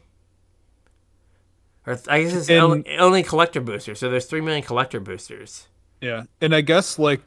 Or 1.86 1.96
th- 1.96 2.06
I 2.08 2.22
guess 2.22 2.34
it's 2.34 2.50
And- 2.50 2.60
only, 2.62 2.98
only 2.98 3.22
collector 3.24 3.60
boosters. 3.60 3.98
So 3.98 4.10
there's 4.10 4.26
three 4.26 4.40
million 4.40 4.62
collector 4.62 5.00
boosters. 5.00 5.66
Yeah, 6.00 6.24
and 6.40 6.54
I 6.54 6.60
guess 6.60 7.00
like 7.00 7.22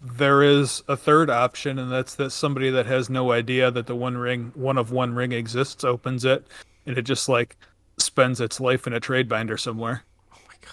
there 0.00 0.42
is 0.42 0.82
a 0.88 0.96
third 0.96 1.30
option, 1.30 1.78
and 1.78 1.92
that's 1.92 2.16
that 2.16 2.30
somebody 2.30 2.70
that 2.70 2.86
has 2.86 3.08
no 3.08 3.30
idea 3.30 3.70
that 3.70 3.86
the 3.86 3.94
one 3.94 4.18
ring, 4.18 4.50
one 4.56 4.76
of 4.78 4.90
one 4.90 5.14
ring 5.14 5.30
exists, 5.30 5.84
opens 5.84 6.24
it, 6.24 6.44
and 6.86 6.98
it 6.98 7.02
just 7.02 7.28
like 7.28 7.56
spends 7.98 8.40
its 8.40 8.58
life 8.60 8.88
in 8.88 8.92
a 8.92 8.98
trade 9.00 9.28
binder 9.28 9.56
somewhere. 9.56 10.02
Oh 10.34 10.38
my 10.48 10.54
god! 10.60 10.72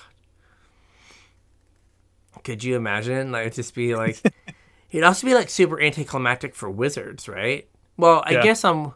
Could 2.45 2.63
you 2.63 2.77
imagine? 2.77 3.33
Like 3.33 3.41
it'd 3.47 3.55
just 3.55 3.75
be 3.75 3.95
like, 3.95 4.21
it'd 4.91 5.03
also 5.03 5.27
be 5.27 5.33
like 5.33 5.49
super 5.49 5.81
anticlimactic 5.81 6.55
for 6.55 6.69
wizards, 6.69 7.27
right? 7.27 7.67
Well, 7.97 8.23
I 8.25 8.33
Yeah. 8.33 8.43
guess 8.43 8.63
I'm. 8.63 8.93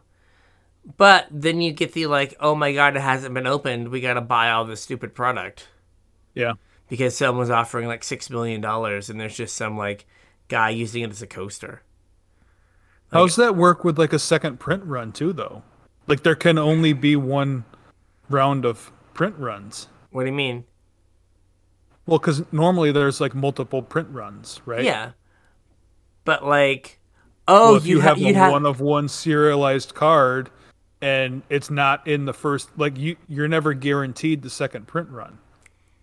But 0.96 1.26
then 1.30 1.60
you 1.60 1.72
get 1.72 1.92
the 1.92 2.06
like, 2.06 2.34
oh 2.40 2.54
my 2.54 2.72
god, 2.72 2.96
it 2.96 3.00
hasn't 3.02 3.34
been 3.34 3.46
opened. 3.46 3.88
We 3.90 4.00
got 4.00 4.14
to 4.14 4.22
buy 4.22 4.50
all 4.50 4.64
this 4.64 4.80
stupid 4.80 5.14
product. 5.14 5.68
Yeah, 6.34 6.54
because 6.88 7.14
someone's 7.16 7.50
offering 7.50 7.86
like 7.86 8.02
six 8.04 8.30
million 8.30 8.62
dollars 8.62 9.10
and 9.10 9.20
there's 9.20 9.36
just 9.36 9.56
some 9.56 9.76
like 9.76 10.06
guy 10.48 10.70
using 10.70 11.02
it 11.02 11.10
as 11.10 11.20
a 11.22 11.26
coaster. 11.26 11.82
how 13.12 13.26
does 13.26 13.36
that 13.36 13.56
work 13.56 13.84
with 13.84 13.98
like 13.98 14.12
a 14.12 14.18
second 14.18 14.58
print 14.58 14.84
run 14.84 15.12
too, 15.12 15.32
though? 15.32 15.62
Like 16.06 16.22
there 16.22 16.34
can 16.36 16.56
only 16.58 16.92
be 16.92 17.14
one 17.16 17.64
round 18.28 18.64
of 18.64 18.90
print 19.12 19.36
runs. 19.38 19.88
What 20.10 20.22
do 20.22 20.26
you 20.30 20.34
mean? 20.36 20.64
Well, 22.10 22.18
because 22.18 22.42
normally 22.50 22.90
there's 22.90 23.20
like 23.20 23.36
multiple 23.36 23.82
print 23.82 24.08
runs, 24.10 24.60
right? 24.66 24.82
Yeah, 24.82 25.12
but 26.24 26.44
like, 26.44 26.98
oh, 27.46 27.68
Well, 27.68 27.76
if 27.76 27.86
you, 27.86 27.98
you 27.98 28.00
ha- 28.00 28.08
have 28.08 28.18
you'd 28.18 28.34
a 28.34 28.38
have 28.40 28.50
one 28.50 28.66
of 28.66 28.80
one 28.80 29.08
serialized 29.08 29.94
card, 29.94 30.50
and 31.00 31.42
it's 31.50 31.70
not 31.70 32.04
in 32.08 32.24
the 32.24 32.32
first, 32.32 32.76
like 32.76 32.98
you, 32.98 33.14
you're 33.28 33.46
never 33.46 33.74
guaranteed 33.74 34.42
the 34.42 34.50
second 34.50 34.88
print 34.88 35.08
run. 35.08 35.38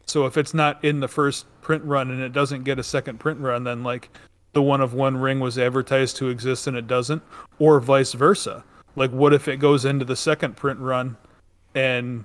So 0.05 0.25
if 0.25 0.37
it's 0.37 0.53
not 0.53 0.81
in 0.81 1.01
the 1.01 1.09
first 1.09 1.45
print 1.59 1.83
run 1.83 2.09
and 2.09 2.21
it 2.21 2.31
doesn't 2.31 2.63
get 2.63 2.79
a 2.79 2.83
second 2.83 3.19
print 3.19 3.41
run, 3.41 3.65
then 3.65 3.83
like 3.83 4.09
the 4.53 4.61
one 4.61 4.79
of 4.79 4.93
one 4.93 5.17
ring 5.17 5.41
was 5.41 5.59
advertised 5.59 6.15
to 6.17 6.29
exist 6.29 6.67
and 6.67 6.77
it 6.77 6.87
doesn't, 6.87 7.21
or 7.59 7.81
vice 7.81 8.13
versa. 8.13 8.63
Like 8.95 9.11
what 9.11 9.33
if 9.33 9.49
it 9.49 9.57
goes 9.57 9.83
into 9.83 10.05
the 10.05 10.15
second 10.15 10.55
print 10.55 10.79
run, 10.79 11.17
and 11.75 12.23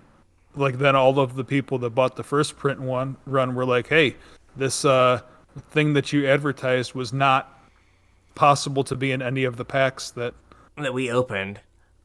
like 0.54 0.78
then 0.78 0.94
all 0.96 1.18
of 1.18 1.34
the 1.34 1.44
people 1.44 1.78
that 1.78 1.90
bought 1.90 2.16
the 2.16 2.22
first 2.22 2.56
print 2.56 2.80
one 2.80 3.16
run 3.26 3.54
were 3.54 3.64
like, 3.64 3.88
hey, 3.88 4.16
this 4.56 4.84
uh 4.84 5.20
thing 5.70 5.92
that 5.94 6.12
you 6.12 6.26
advertised 6.26 6.94
was 6.94 7.12
not 7.12 7.60
possible 8.34 8.84
to 8.84 8.96
be 8.96 9.12
in 9.12 9.20
any 9.20 9.44
of 9.44 9.56
the 9.56 9.64
packs 9.64 10.10
that 10.12 10.34
that 10.76 10.94
we 10.94 11.10
opened. 11.10 11.60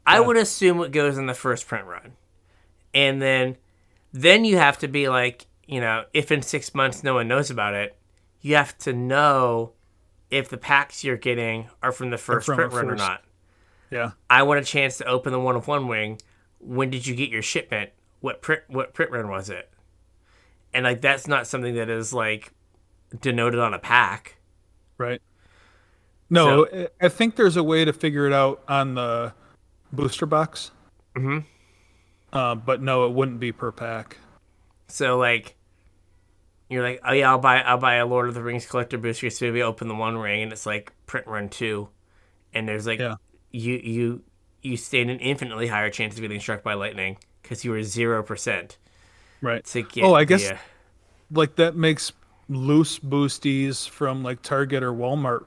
I 0.05 0.19
would 0.19 0.37
assume 0.37 0.79
it 0.81 0.91
goes 0.91 1.17
in 1.17 1.25
the 1.25 1.33
first 1.33 1.67
print 1.67 1.85
run, 1.85 2.13
and 2.93 3.21
then 3.21 3.57
then 4.13 4.45
you 4.45 4.57
have 4.57 4.77
to 4.79 4.87
be 4.87 5.09
like, 5.09 5.45
you 5.65 5.81
know, 5.81 6.05
if 6.13 6.31
in 6.31 6.41
six 6.41 6.73
months 6.73 7.03
no 7.03 7.15
one 7.15 7.27
knows 7.27 7.51
about 7.51 7.73
it, 7.73 7.97
you 8.41 8.55
have 8.55 8.77
to 8.79 8.93
know 8.93 9.73
if 10.31 10.49
the 10.49 10.57
packs 10.57 11.03
you're 11.03 11.17
getting 11.17 11.69
are 11.83 11.91
from 11.91 12.09
the 12.09 12.17
first 12.17 12.45
from 12.45 12.55
print 12.55 12.73
run 12.73 12.89
or 12.89 12.95
not. 12.95 13.23
yeah 13.89 14.11
I 14.29 14.43
want 14.43 14.59
a 14.59 14.63
chance 14.63 14.97
to 14.97 15.05
open 15.05 15.31
the 15.31 15.39
one 15.39 15.55
of 15.55 15.67
one 15.67 15.87
wing. 15.87 16.19
When 16.59 16.89
did 16.89 17.05
you 17.05 17.15
get 17.15 17.29
your 17.29 17.41
shipment? 17.41 17.91
What 18.19 18.41
print 18.41 18.63
what 18.67 18.93
print 18.93 19.11
run 19.11 19.29
was 19.29 19.49
it? 19.49 19.69
And 20.73 20.83
like 20.83 21.01
that's 21.01 21.27
not 21.27 21.47
something 21.47 21.75
that 21.75 21.89
is 21.89 22.13
like 22.13 22.51
denoted 23.21 23.59
on 23.59 23.73
a 23.73 23.79
pack. 23.79 24.37
right 24.97 25.21
no 26.29 26.65
I- 26.65 26.89
i 26.99 27.07
think 27.07 27.35
there's 27.37 27.55
a 27.55 27.63
way 27.63 27.85
to 27.85 27.93
figure 27.93 28.27
it 28.27 28.33
out 28.33 28.61
on 28.67 28.95
the 28.95 29.33
booster 29.93 30.25
box 30.25 30.71
Mhm. 31.15 31.45
uh, 32.33 32.55
but 32.55 32.81
no 32.81 33.05
it 33.05 33.13
wouldn't 33.13 33.39
be 33.39 33.51
per 33.53 33.71
pack 33.71 34.17
So 34.89 35.17
like 35.17 35.55
you're 36.69 36.83
like, 36.83 36.99
oh 37.05 37.13
yeah, 37.13 37.29
I'll 37.29 37.37
buy 37.39 37.61
I'll 37.61 37.77
buy 37.77 37.95
a 37.95 38.05
Lord 38.05 38.27
of 38.27 38.33
the 38.33 38.43
Rings 38.43 38.65
collector 38.65 38.97
booster. 38.97 39.29
So 39.29 39.53
we 39.53 39.63
open 39.63 39.87
the 39.87 39.95
one 39.95 40.17
ring 40.17 40.41
and 40.43 40.51
it's 40.51 40.65
like 40.65 40.91
print 41.05 41.25
run 41.27 41.47
two, 41.47 41.87
and 42.53 42.67
there's 42.67 42.85
like 42.85 42.99
Yeah. 42.99 43.15
you 43.51 43.75
you 43.75 44.23
you 44.61 44.75
stand 44.75 45.09
an 45.09 45.19
infinitely 45.19 45.67
higher 45.67 45.89
chance 45.89 46.15
of 46.15 46.21
getting 46.21 46.41
struck 46.41 46.63
by 46.63 46.73
lightning 46.73 47.17
because 47.47 47.63
you 47.63 47.71
were 47.71 47.83
zero 47.83 48.21
percent 48.21 48.77
right. 49.41 49.63
to 49.65 49.81
get. 49.81 50.03
Oh, 50.03 50.13
I 50.13 50.21
the, 50.21 50.25
guess- 50.25 50.51
uh, 50.51 50.57
like 51.31 51.55
that 51.55 51.75
makes 51.75 52.11
loose 52.49 52.99
boosties 52.99 53.87
from 53.87 54.23
like 54.23 54.41
target 54.41 54.83
or 54.83 54.93
walmart 54.93 55.45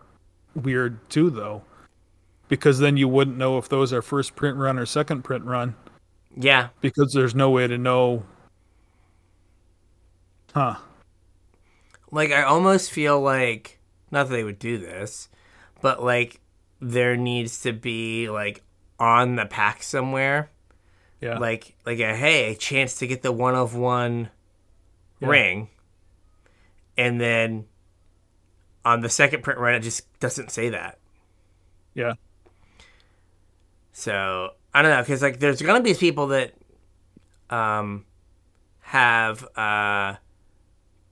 weird 0.55 1.09
too 1.09 1.31
though 1.31 1.63
because 2.49 2.81
then 2.81 2.97
you 2.97 3.09
wouldn't 3.09 3.39
know 3.39 3.57
if 3.57 3.69
those 3.69 3.93
are 3.93 4.03
first 4.03 4.35
print 4.35 4.59
run 4.59 4.79
or 4.79 4.85
second 4.85 5.23
print 5.23 5.45
run. 5.45 5.75
Yeah, 6.37 6.69
because 6.81 7.13
there's 7.13 7.35
no 7.35 7.51
way 7.51 7.67
to 7.67 7.79
know. 7.79 8.25
Huh. 10.53 10.77
Like 12.11 12.33
I 12.33 12.43
almost 12.43 12.91
feel 12.91 13.21
like 13.21 13.79
not 14.11 14.29
that 14.29 14.35
they 14.35 14.45
would 14.45 14.59
do 14.59 14.79
this, 14.79 15.29
but 15.81 16.03
like 16.03 16.41
there 16.81 17.17
needs 17.17 17.63
to 17.63 17.73
be 17.73 18.29
like 18.29 18.63
on 18.99 19.37
the 19.37 19.47
pack 19.47 19.83
somewhere, 19.83 20.51
yeah 21.21 21.39
like 21.39 21.75
like 21.87 21.99
a 21.99 22.15
hey, 22.17 22.53
a 22.53 22.55
chance 22.57 22.99
to 22.99 23.07
get 23.07 23.23
the 23.23 23.33
one 23.33 23.55
of 23.55 23.75
one 23.75 24.31
Yeah. 25.21 25.29
ring, 25.29 25.69
and 26.97 27.21
then 27.21 27.67
on 28.85 29.01
the 29.03 29.09
second 29.09 29.43
print 29.43 29.59
run 29.61 29.75
it 29.75 29.81
just 29.81 30.03
doesn't 30.21 30.51
say 30.51 30.71
that. 30.71 30.99
yeah 31.95 32.15
So 33.93 34.51
I 34.73 34.83
don't 34.83 34.91
know 34.91 35.03
because 35.03 35.23
like 35.23 35.39
there's 35.41 35.61
gonna 35.63 35.83
be 35.83 35.95
people 35.95 36.29
that 36.29 36.55
um 37.51 38.05
have 38.81 39.45
uh 39.57 40.15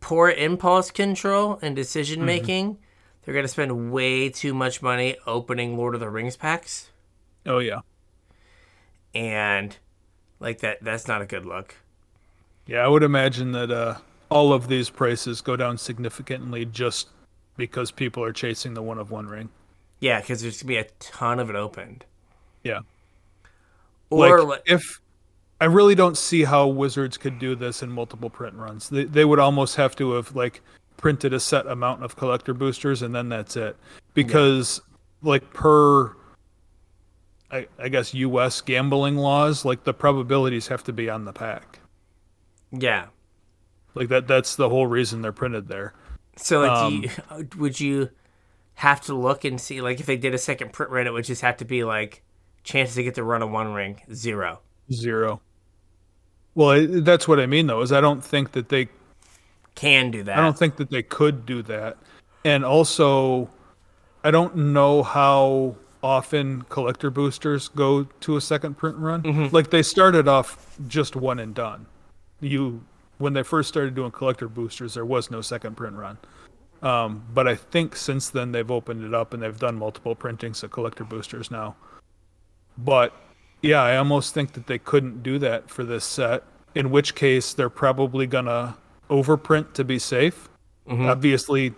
poor 0.00 0.30
impulse 0.30 0.90
control 0.90 1.58
and 1.62 1.74
decision 1.76 2.24
making. 2.24 2.78
They're 3.24 3.34
gonna 3.34 3.48
spend 3.48 3.92
way 3.92 4.30
too 4.30 4.54
much 4.54 4.80
money 4.80 5.16
opening 5.26 5.76
Lord 5.76 5.94
of 5.94 6.00
the 6.00 6.08
Rings 6.08 6.36
packs, 6.36 6.90
oh 7.44 7.58
yeah 7.58 7.80
and 9.14 9.76
like 10.40 10.60
that 10.60 10.78
that's 10.82 11.08
not 11.08 11.22
a 11.22 11.26
good 11.26 11.46
look. 11.46 11.76
Yeah, 12.66 12.84
I 12.84 12.88
would 12.88 13.02
imagine 13.02 13.52
that 13.52 13.70
uh, 13.70 13.96
all 14.28 14.52
of 14.52 14.68
these 14.68 14.90
prices 14.90 15.40
go 15.40 15.56
down 15.56 15.78
significantly 15.78 16.64
just 16.66 17.08
because 17.56 17.90
people 17.90 18.22
are 18.22 18.32
chasing 18.32 18.74
the 18.74 18.82
one 18.82 18.98
of 18.98 19.10
one 19.10 19.26
ring. 19.26 19.48
Yeah, 20.00 20.20
because 20.20 20.42
there's 20.42 20.62
gonna 20.62 20.68
be 20.68 20.76
a 20.76 20.84
ton 21.00 21.40
of 21.40 21.50
it 21.50 21.56
opened. 21.56 22.04
Yeah. 22.62 22.80
Or 24.10 24.40
like 24.40 24.48
like, 24.48 24.62
if 24.66 25.00
I 25.60 25.64
really 25.64 25.94
don't 25.94 26.16
see 26.16 26.44
how 26.44 26.68
Wizards 26.68 27.16
could 27.16 27.38
do 27.38 27.54
this 27.54 27.82
in 27.82 27.90
multiple 27.90 28.30
print 28.30 28.54
runs. 28.54 28.88
They 28.88 29.04
they 29.04 29.24
would 29.24 29.38
almost 29.40 29.76
have 29.76 29.96
to 29.96 30.12
have 30.12 30.34
like 30.36 30.60
printed 30.96 31.32
a 31.32 31.40
set 31.40 31.66
amount 31.66 32.02
of 32.04 32.16
collector 32.16 32.54
boosters 32.54 33.02
and 33.02 33.14
then 33.14 33.28
that's 33.28 33.56
it. 33.56 33.76
Because 34.14 34.80
like 35.22 35.52
per 35.52 36.14
I, 37.50 37.66
I 37.78 37.88
guess 37.88 38.14
US 38.14 38.60
gambling 38.60 39.16
laws, 39.16 39.64
like 39.64 39.84
the 39.84 39.94
probabilities 39.94 40.68
have 40.68 40.84
to 40.84 40.92
be 40.92 41.08
on 41.10 41.24
the 41.24 41.32
pack. 41.32 41.80
yeah. 42.72 43.06
Like 43.94 44.08
that 44.08 44.26
that's 44.28 44.56
the 44.56 44.68
whole 44.68 44.86
reason 44.86 45.22
they're 45.22 45.32
printed 45.32 45.68
there. 45.68 45.94
So 46.36 46.60
like, 46.60 46.70
Um, 46.70 47.00
do 47.02 47.08
you, 47.08 47.48
would 47.58 47.80
you 47.80 48.10
have 48.74 49.00
to 49.02 49.14
look 49.14 49.44
and 49.44 49.60
see 49.60 49.80
like 49.80 50.00
if 50.00 50.06
they 50.06 50.16
did 50.16 50.34
a 50.34 50.38
second 50.38 50.72
print 50.72 50.92
run, 50.92 51.06
it 51.06 51.12
would 51.12 51.24
just 51.24 51.42
have 51.42 51.56
to 51.58 51.64
be 51.64 51.84
like 51.84 52.22
chances 52.64 52.96
to 52.96 53.02
get 53.02 53.14
the 53.14 53.24
run 53.24 53.42
of 53.42 53.50
one 53.50 53.72
ring 53.74 54.00
zero. 54.12 54.60
Zero. 54.92 55.40
Well, 56.54 56.70
I, 56.70 56.86
that's 56.86 57.28
what 57.28 57.40
I 57.40 57.46
mean 57.46 57.66
though, 57.66 57.80
is 57.82 57.92
I 57.92 58.00
don't 58.00 58.24
think 58.24 58.52
that 58.52 58.68
they 58.68 58.88
Can 59.74 60.10
do 60.10 60.22
that. 60.24 60.38
I 60.38 60.42
don't 60.42 60.58
think 60.58 60.76
that 60.76 60.90
they 60.90 61.02
could 61.02 61.46
do 61.46 61.62
that. 61.62 61.98
And 62.44 62.64
also, 62.64 63.50
I 64.24 64.30
don't 64.30 64.56
know 64.56 65.02
how 65.02 65.76
often 66.02 66.62
collector 66.62 67.10
boosters 67.10 67.68
go 67.68 68.04
to 68.04 68.36
a 68.36 68.40
second 68.40 68.76
print 68.76 68.96
run. 68.96 69.22
Mm-hmm. 69.22 69.54
Like 69.54 69.70
they 69.70 69.82
started 69.82 70.28
off 70.28 70.76
just 70.86 71.16
one 71.16 71.38
and 71.38 71.54
done. 71.54 71.86
You 72.40 72.84
when 73.18 73.32
they 73.32 73.42
first 73.42 73.68
started 73.68 73.94
doing 73.94 74.12
collector 74.12 74.48
boosters, 74.48 74.94
there 74.94 75.04
was 75.04 75.30
no 75.30 75.40
second 75.40 75.76
print 75.76 75.96
run. 75.96 76.18
Um, 76.82 77.24
but 77.34 77.48
I 77.48 77.56
think 77.56 77.96
since 77.96 78.30
then 78.30 78.52
they've 78.52 78.70
opened 78.70 79.04
it 79.04 79.12
up 79.12 79.34
and 79.34 79.42
they've 79.42 79.58
done 79.58 79.76
multiple 79.76 80.14
printings 80.14 80.62
of 80.62 80.70
collector 80.70 81.02
boosters 81.02 81.50
now. 81.50 81.74
But 82.76 83.12
yeah, 83.60 83.82
I 83.82 83.96
almost 83.96 84.34
think 84.34 84.52
that 84.52 84.68
they 84.68 84.78
couldn't 84.78 85.24
do 85.24 85.40
that 85.40 85.68
for 85.68 85.82
this 85.82 86.04
set. 86.04 86.44
In 86.76 86.90
which 86.90 87.16
case, 87.16 87.54
they're 87.54 87.68
probably 87.68 88.26
gonna 88.28 88.76
overprint 89.10 89.72
to 89.72 89.84
be 89.84 89.98
safe. 89.98 90.48
Obviously, 90.88 91.74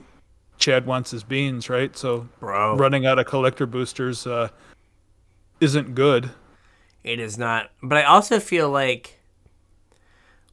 Chad 0.60 0.86
wants 0.86 1.10
his 1.10 1.24
beans, 1.24 1.68
right? 1.68 1.96
So 1.96 2.28
Bro. 2.38 2.76
running 2.76 3.06
out 3.06 3.18
of 3.18 3.26
collector 3.26 3.66
boosters 3.66 4.26
uh, 4.26 4.50
isn't 5.60 5.94
good. 5.94 6.30
It 7.02 7.18
is 7.18 7.36
not. 7.38 7.70
But 7.82 7.98
I 7.98 8.02
also 8.04 8.38
feel 8.38 8.70
like, 8.70 9.18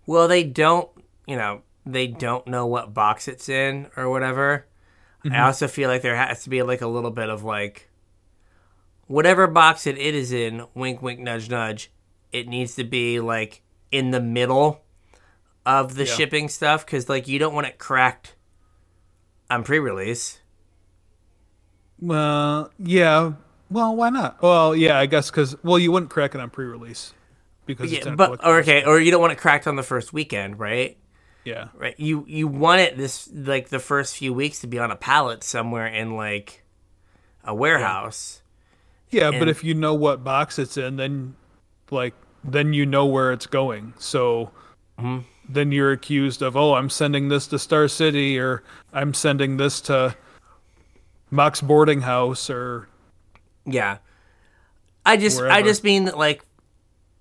well, 0.05 0.27
they 0.27 0.43
don't, 0.43 0.89
you 1.27 1.35
know, 1.35 1.61
they 1.85 2.07
don't 2.07 2.47
know 2.47 2.65
what 2.65 2.93
box 2.93 3.27
it's 3.27 3.49
in 3.49 3.87
or 3.95 4.09
whatever. 4.09 4.65
I 5.29 5.41
also 5.41 5.67
feel 5.67 5.89
like 5.89 6.03
there 6.03 6.15
has 6.15 6.43
to 6.43 6.49
be 6.49 6.63
like 6.63 6.79
a 6.81 6.87
little 6.87 7.11
bit 7.11 7.29
of 7.29 7.43
like, 7.43 7.89
whatever 9.07 9.45
box 9.45 9.85
it, 9.85 9.97
it 9.97 10.15
is 10.15 10.31
in, 10.31 10.65
wink, 10.73 11.01
wink, 11.01 11.19
nudge, 11.19 11.49
nudge, 11.49 11.91
it 12.31 12.47
needs 12.47 12.75
to 12.75 12.85
be 12.85 13.19
like 13.19 13.61
in 13.91 14.11
the 14.11 14.21
middle 14.21 14.85
of 15.65 15.95
the 15.95 16.05
Yeah. 16.05 16.13
shipping 16.13 16.47
stuff 16.47 16.85
because 16.85 17.09
like 17.09 17.27
you 17.27 17.39
don't 17.39 17.53
want 17.53 17.67
it 17.67 17.77
cracked 17.77 18.35
on 19.49 19.63
pre 19.63 19.79
release. 19.79 20.39
Well, 21.99 22.71
yeah. 22.79 23.33
Well, 23.69 23.95
why 23.95 24.09
not? 24.09 24.41
Well, 24.41 24.75
yeah, 24.75 24.97
I 24.97 25.07
guess 25.07 25.29
because 25.29 25.61
well, 25.63 25.79
you 25.79 25.91
wouldn't 25.91 26.11
crack 26.11 26.35
it 26.35 26.41
on 26.41 26.49
pre-release 26.49 27.13
because 27.65 27.91
Yeah, 27.91 28.15
but 28.15 28.43
okay, 28.43 28.83
or 28.85 28.99
you 28.99 29.11
don't 29.11 29.19
want 29.19 29.33
it 29.33 29.39
cracked 29.39 29.67
on 29.67 29.75
the 29.75 29.83
first 29.83 30.13
weekend, 30.13 30.57
right? 30.59 30.97
Yeah, 31.43 31.69
right 31.75 31.97
you 31.97 32.25
you 32.27 32.47
want 32.47 32.81
it 32.81 32.97
this 32.97 33.29
like 33.33 33.69
the 33.69 33.79
first 33.79 34.17
few 34.17 34.33
weeks 34.33 34.59
to 34.61 34.67
be 34.67 34.79
on 34.79 34.91
a 34.91 34.95
pallet 34.95 35.43
somewhere 35.43 35.87
in 35.87 36.15
like 36.15 36.63
a 37.43 37.55
warehouse 37.55 38.41
yeah. 39.09 39.31
but 39.31 39.43
And- 39.43 39.49
if 39.49 39.63
you 39.63 39.73
know 39.73 39.93
what 39.93 40.23
box 40.23 40.59
it's 40.59 40.75
in, 40.77 40.97
then 40.97 41.35
like 41.89 42.13
then 42.43 42.73
you 42.73 42.85
know 42.85 43.05
where 43.05 43.31
it's 43.31 43.47
going. 43.47 43.93
So 43.97 44.51
Mm-hmm. 44.99 45.19
Then 45.49 45.71
you're 45.71 45.91
accused 45.91 46.41
of 46.41 46.55
oh, 46.57 46.75
I'm 46.75 46.89
sending 46.89 47.29
this 47.29 47.47
to 47.47 47.59
Star 47.59 47.87
City 47.87 48.39
or 48.39 48.63
I'm 48.93 49.13
sending 49.13 49.57
this 49.57 49.81
to 49.81 50.15
Mox 51.31 51.61
Boarding 51.61 52.01
House 52.01 52.49
or 52.49 52.87
yeah. 53.65 53.97
I 55.05 55.15
just 55.15 55.41
i 55.41 55.61
just 55.61 55.85
mean 55.85 56.05
that 56.05 56.17
like 56.17 56.43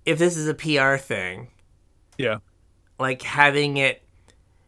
if 0.05 0.19
this 0.19 0.35
is 0.35 0.47
a 0.49 0.53
pr 0.53 0.97
thing 0.97 1.47
yeah, 2.17 2.39
like 2.99 3.21
having 3.21 3.77
it 3.77 4.01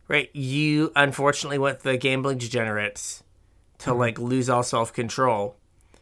right 0.08 0.30
you 0.34 0.92
unfortunately 0.96 1.58
want 1.58 1.80
the 1.82 1.98
gambling 1.98 2.38
degenerates 2.38 3.24
to 3.80 3.90
Mm-hmm. 3.90 4.00
like 4.00 4.20
lose 4.20 4.50
all 4.50 4.64
self-control 4.64 5.58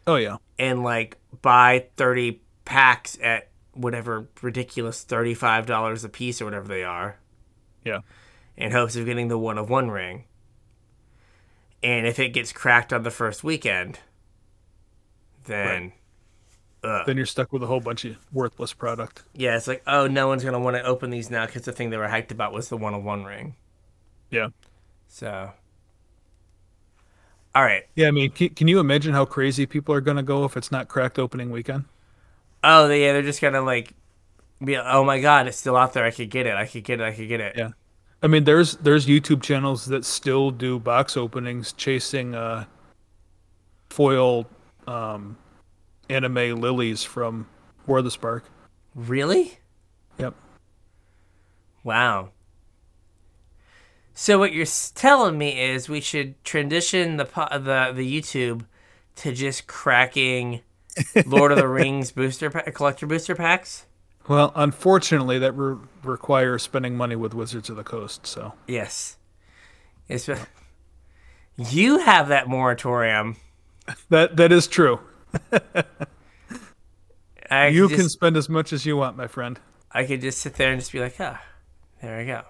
oh 0.06 0.14
yeah, 0.16 0.36
and 0.58 0.84
like 0.84 1.16
buy 1.42 1.86
30 1.96 2.40
packs 2.64 3.18
at 3.20 3.48
whatever 3.74 4.28
ridiculous 4.42 5.04
$35 5.04 6.04
a 6.04 6.08
piece 6.08 6.40
or 6.40 6.44
whatever 6.44 6.68
they 6.68 6.84
are 6.84 7.18
yeah, 7.88 8.00
in 8.56 8.72
hopes 8.72 8.96
of 8.96 9.06
getting 9.06 9.28
the 9.28 9.38
one 9.38 9.58
of 9.58 9.70
one 9.70 9.90
ring. 9.90 10.24
And 11.82 12.06
if 12.06 12.18
it 12.20 12.28
gets 12.30 12.52
cracked 12.52 12.92
on 12.92 13.02
the 13.02 13.10
first 13.10 13.42
weekend, 13.44 13.98
then 15.44 15.92
then 17.04 17.16
you're 17.16 17.26
stuck 17.26 17.52
with 17.52 17.62
a 17.62 17.66
whole 17.66 17.80
bunch 17.80 18.04
of 18.04 18.16
worthless 18.32 18.72
product. 18.72 19.24
yeah, 19.34 19.56
it's 19.56 19.66
like, 19.68 19.82
oh, 19.86 20.06
no 20.06 20.28
one's 20.28 20.44
gonna 20.44 20.60
want 20.60 20.76
to 20.76 20.82
open 20.82 21.10
these 21.10 21.30
now 21.30 21.46
because 21.46 21.62
the 21.62 21.72
thing 21.72 21.90
they 21.90 21.96
were 21.96 22.08
hyped 22.08 22.30
about 22.30 22.52
was 22.52 22.68
the 22.68 22.76
one 22.76 22.94
of 22.94 23.02
one 23.04 23.24
ring. 23.24 23.54
Yeah, 24.30 24.48
So, 25.08 25.52
all 27.54 27.62
right. 27.62 27.84
yeah. 27.94 28.08
I 28.08 28.10
mean, 28.10 28.30
can, 28.30 28.50
can 28.50 28.68
you 28.68 28.80
imagine 28.80 29.12
how 29.14 29.24
crazy 29.24 29.66
people 29.66 29.94
are 29.94 30.00
gonna 30.00 30.22
go 30.22 30.44
if 30.44 30.56
it's 30.56 30.70
not 30.72 30.88
cracked 30.88 31.18
opening 31.18 31.50
weekend? 31.50 31.84
Oh, 32.62 32.88
yeah, 32.90 33.12
they're 33.12 33.22
just 33.22 33.40
gonna 33.40 33.60
like 33.62 33.92
be, 34.64 34.76
oh 34.78 35.04
my 35.04 35.20
god, 35.20 35.46
it's 35.48 35.58
still 35.58 35.76
out 35.76 35.92
there. 35.94 36.04
I 36.04 36.10
could 36.10 36.30
get 36.30 36.46
it. 36.46 36.54
I 36.54 36.66
could 36.66 36.84
get 36.84 37.00
it. 37.00 37.04
I 37.04 37.14
could 37.14 37.28
get 37.28 37.40
it. 37.40 37.56
Yeah. 37.56 37.70
I 38.22 38.26
mean, 38.26 38.44
there's 38.44 38.76
there's 38.76 39.06
YouTube 39.06 39.42
channels 39.42 39.86
that 39.86 40.04
still 40.04 40.50
do 40.50 40.78
box 40.78 41.16
openings 41.16 41.72
chasing 41.72 42.34
uh, 42.34 42.64
foil 43.90 44.46
um, 44.86 45.36
anime 46.10 46.60
lilies 46.60 47.04
from 47.04 47.46
War 47.86 47.98
of 47.98 48.04
the 48.04 48.10
Spark. 48.10 48.44
Really? 48.94 49.58
Yep. 50.18 50.34
Wow. 51.84 52.30
So 54.14 54.36
what 54.36 54.52
you're 54.52 54.66
telling 54.96 55.38
me 55.38 55.60
is 55.60 55.88
we 55.88 56.00
should 56.00 56.42
transition 56.42 57.18
the 57.18 57.24
the 57.24 57.92
the 57.94 58.20
YouTube 58.20 58.64
to 59.16 59.32
just 59.32 59.68
cracking 59.68 60.62
Lord 61.26 61.52
of 61.52 61.58
the 61.58 61.68
Rings 61.68 62.10
booster 62.10 62.50
pa- 62.50 62.64
collector 62.74 63.06
booster 63.06 63.36
packs. 63.36 63.86
Well, 64.28 64.52
unfortunately, 64.54 65.38
that 65.38 65.52
re- 65.52 65.78
requires 66.02 66.62
spending 66.62 66.96
money 66.96 67.16
with 67.16 67.32
Wizards 67.34 67.70
of 67.70 67.76
the 67.76 67.84
Coast. 67.84 68.26
So 68.26 68.52
Yes. 68.66 69.16
It's, 70.08 70.28
you 71.56 71.98
have 71.98 72.28
that 72.28 72.48
moratorium. 72.48 73.36
that 74.10 74.36
that 74.36 74.52
is 74.52 74.66
true. 74.66 75.00
You 77.50 77.88
could 77.88 77.96
can 77.96 78.08
spend 78.08 78.36
as 78.36 78.48
much 78.48 78.72
as 78.72 78.84
you 78.84 78.96
want, 78.96 79.16
my 79.16 79.26
friend. 79.26 79.58
I 79.90 80.04
could 80.04 80.20
just 80.20 80.38
sit 80.38 80.54
there 80.54 80.70
and 80.70 80.80
just 80.80 80.92
be 80.92 81.00
like, 81.00 81.16
ah, 81.18 81.42
there 82.02 82.18
I 82.18 82.24
go. 82.24 82.42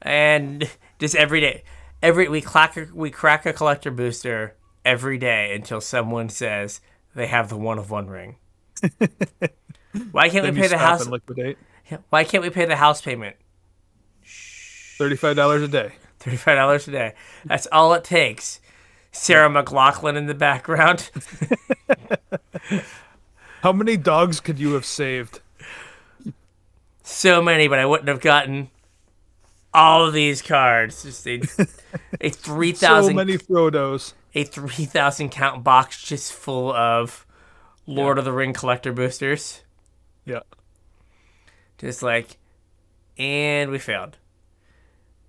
And 0.00 0.70
just 1.00 1.16
every 1.16 1.40
day, 1.40 1.64
every 2.00 2.28
we 2.28 2.40
crack 2.40 2.76
a, 2.76 2.86
we 2.94 3.10
crack 3.10 3.44
a 3.44 3.52
collector 3.52 3.90
booster 3.90 4.54
every 4.84 5.18
day 5.18 5.52
until 5.54 5.80
someone 5.80 6.28
says 6.28 6.80
they 7.14 7.26
have 7.26 7.48
the 7.48 7.56
one 7.56 7.78
of 7.78 7.90
one 7.90 8.06
ring. 8.06 8.36
Why 10.12 10.28
can't 10.28 10.44
Then 10.44 10.54
we 10.54 10.60
pay 10.60 10.68
the 10.68 10.78
house? 10.78 11.02
and 11.02 11.10
liquidate. 11.10 11.58
Why 12.10 12.24
can't 12.24 12.42
we 12.42 12.50
pay 12.50 12.64
the 12.64 12.76
house 12.76 13.00
payment? 13.00 13.36
Thirty-five 14.98 15.36
dollars 15.36 15.62
a 15.62 15.68
day. 15.68 15.92
Thirty-five 16.18 16.56
dollars 16.56 16.88
a 16.88 16.90
day. 16.90 17.14
That's 17.44 17.66
all 17.72 17.94
it 17.94 18.04
takes. 18.04 18.60
Sarah 19.12 19.48
McLachlan 19.48 20.16
in 20.16 20.26
the 20.26 20.34
background. 20.34 21.10
How 23.62 23.72
many 23.72 23.96
dogs 23.96 24.40
could 24.40 24.58
you 24.58 24.72
have 24.74 24.84
saved? 24.84 25.40
so 27.02 27.40
many, 27.40 27.68
but 27.68 27.78
I 27.78 27.86
wouldn't 27.86 28.08
have 28.08 28.20
gotten 28.20 28.68
all 29.72 30.04
of 30.06 30.12
these 30.12 30.42
cards. 30.42 31.02
Just 31.04 31.26
a, 31.26 31.40
a 32.20 32.30
three 32.30 32.74
So 32.74 33.10
many 33.12 33.38
Frodos. 33.38 34.12
a 34.34 34.44
three 34.44 34.84
thousand 34.84 35.30
count 35.30 35.64
box 35.64 36.02
just 36.02 36.32
full 36.32 36.72
of 36.72 37.26
Lord 37.86 38.18
of 38.18 38.24
the 38.26 38.32
Ring 38.32 38.52
collector 38.52 38.92
boosters. 38.92 39.62
Yeah. 40.28 40.40
Just 41.78 42.02
like, 42.02 42.36
and 43.16 43.70
we 43.70 43.78
failed. 43.78 44.18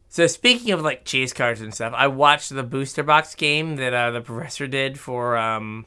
So 0.09 0.25
speaking 0.27 0.71
of 0.71 0.81
like 0.81 1.05
chase 1.05 1.33
cards 1.33 1.61
and 1.61 1.73
stuff, 1.73 1.93
I 1.95 2.07
watched 2.07 2.49
the 2.49 2.63
booster 2.63 3.03
box 3.03 3.35
game 3.35 3.75
that 3.77 3.93
uh, 3.93 4.11
the 4.11 4.21
professor 4.21 4.67
did 4.67 4.99
for 4.99 5.37
um, 5.37 5.85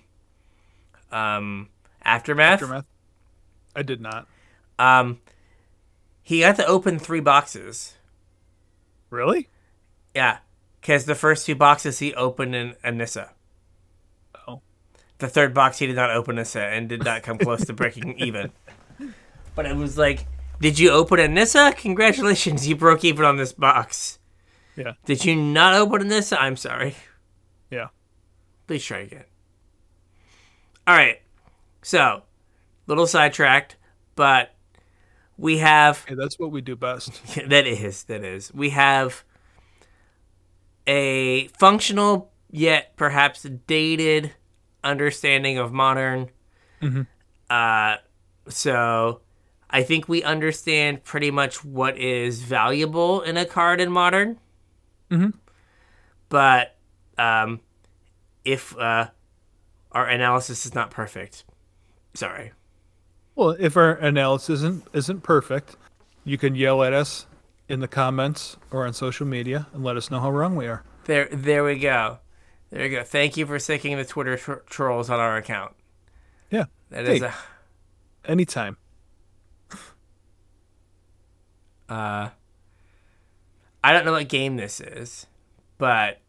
um, 1.11 1.69
aftermath. 2.05 2.63
Aftermath. 2.63 2.87
I 3.75 3.83
did 3.83 4.01
not. 4.01 4.29
Um, 4.79 5.21
he 6.23 6.41
got 6.41 6.57
to 6.57 6.67
open 6.67 6.99
three 6.99 7.21
boxes. 7.21 7.97
Really? 9.11 9.49
Yeah, 10.15 10.39
because 10.81 11.05
the 11.05 11.15
first 11.15 11.45
two 11.45 11.57
boxes 11.57 11.99
he 11.99 12.15
opened 12.15 12.55
in 12.55 12.77
a 12.85 12.93
Nissa. 12.93 13.31
Oh. 14.47 14.61
The 15.19 15.29
third 15.29 15.53
box 15.53 15.81
he 15.81 15.87
did 15.87 15.97
not 15.97 16.11
open 16.11 16.37
a 16.37 16.43
Nissa 16.43 16.63
and 16.63 16.89
did 16.89 17.05
not 17.05 17.23
come 17.23 17.39
close 17.39 17.65
to 17.67 17.73
breaking 17.73 18.19
even. 18.19 18.53
But 19.55 19.67
it 19.67 19.77
was 19.77 19.99
like, 19.99 20.27
did 20.61 20.79
you 20.79 20.91
open 20.91 21.21
a 21.21 21.29
Nissa? 21.29 21.75
Congratulations, 21.77 22.67
you 22.67 22.77
broke 22.77 23.05
even 23.05 23.25
on 23.25 23.37
this 23.37 23.53
box. 23.53 24.19
Yeah. 24.77 24.93
Did 25.05 25.25
you 25.25 25.37
not 25.37 25.75
open 25.75 26.03
a 26.03 26.05
Nissa? 26.05 26.41
I'm 26.41 26.57
sorry. 26.57 26.95
Yeah. 27.71 27.89
Please 28.67 28.85
try 28.85 29.01
again. 29.01 29.25
All 30.87 30.97
right. 30.97 31.21
So, 31.83 32.23
little 32.87 33.07
sidetracked, 33.07 33.77
but 34.15 34.55
we 35.37 35.59
have 35.59 36.05
Hey, 36.07 36.15
that's 36.15 36.39
what 36.39 36.53
we 36.53 36.61
do 36.61 36.77
best. 36.77 37.21
that 37.49 37.67
is 37.67 38.05
that 38.05 38.25
is 38.25 38.53
we 38.55 38.71
have 38.71 39.25
a 40.87 41.49
functional 41.49 42.31
yet 42.51 42.97
perhaps 42.97 43.43
dated 43.67 44.33
understanding 44.85 45.59
of 45.59 45.73
modern 45.73 46.29
uh 47.49 47.97
so 48.49 49.21
i 49.73 49.83
think 49.83 50.09
we 50.09 50.23
understand 50.23 51.03
pretty 51.05 51.31
much 51.31 51.65
what 51.65 51.97
is 51.99 52.43
valuable 52.43 53.21
in 53.23 53.37
a 53.37 53.45
card 53.45 53.81
in 53.81 53.91
modern 53.91 54.39
Mhm. 55.11 55.35
but 56.29 56.77
um 57.19 57.61
if 58.45 58.77
uh 58.79 59.09
our 59.93 60.07
analysis 60.07 60.65
is 60.67 60.75
not 60.75 60.91
perfect 60.91 61.45
sorry 62.15 62.53
Well, 63.35 63.51
if 63.59 63.77
our 63.77 63.95
analysis 63.95 64.61
isn't 64.61 64.87
isn't 64.93 65.23
perfect, 65.23 65.77
you 66.25 66.37
can 66.37 66.55
yell 66.55 66.83
at 66.83 66.93
us 66.93 67.27
in 67.69 67.81
the 67.81 67.89
comments 67.89 68.59
or 68.71 68.87
on 68.87 68.93
social 68.93 69.27
media 69.27 69.67
and 69.73 69.83
let 69.83 69.97
us 69.97 70.11
know 70.11 70.21
how 70.21 70.31
wrong 70.31 70.55
we 70.55 70.67
are. 70.67 70.83
There, 71.07 71.29
there 71.33 71.65
we 71.65 71.79
go. 71.79 72.19
There 72.71 72.83
we 72.83 72.91
go. 72.91 73.03
Thank 73.03 73.39
you 73.39 73.47
for 73.47 73.59
sticking 73.59 73.97
the 73.97 74.05
Twitter 74.05 74.37
tr- 74.37 74.61
trolls 74.69 75.09
on 75.09 75.19
our 75.19 75.39
account. 75.39 75.73
Yeah. 76.51 76.67
That 76.91 77.05
is 77.07 77.21
Hey. 77.23 77.27
a. 77.29 77.35
Anytime. 78.31 78.77
Uh, 81.93 82.31
I 83.85 83.93
don't 83.93 84.05
know 84.07 84.13
what 84.13 84.29
game 84.29 84.57
this 84.57 84.81
is, 84.81 85.27
but 85.77 86.21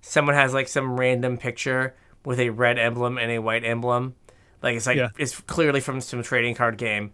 someone 0.00 0.34
has 0.34 0.52
like 0.52 0.66
some 0.68 0.98
random 0.98 1.38
picture 1.38 1.94
with 2.24 2.40
a 2.40 2.50
red 2.50 2.78
emblem 2.78 3.18
and 3.18 3.30
a 3.30 3.38
white 3.38 3.64
emblem. 3.64 4.16
Like 4.62 4.76
it's 4.76 4.86
like 4.86 4.96
Yeah. 4.96 5.10
it's 5.18 5.40
clearly 5.42 5.80
from 5.80 6.00
some 6.00 6.22
trading 6.22 6.54
card 6.56 6.76
game, 6.78 7.12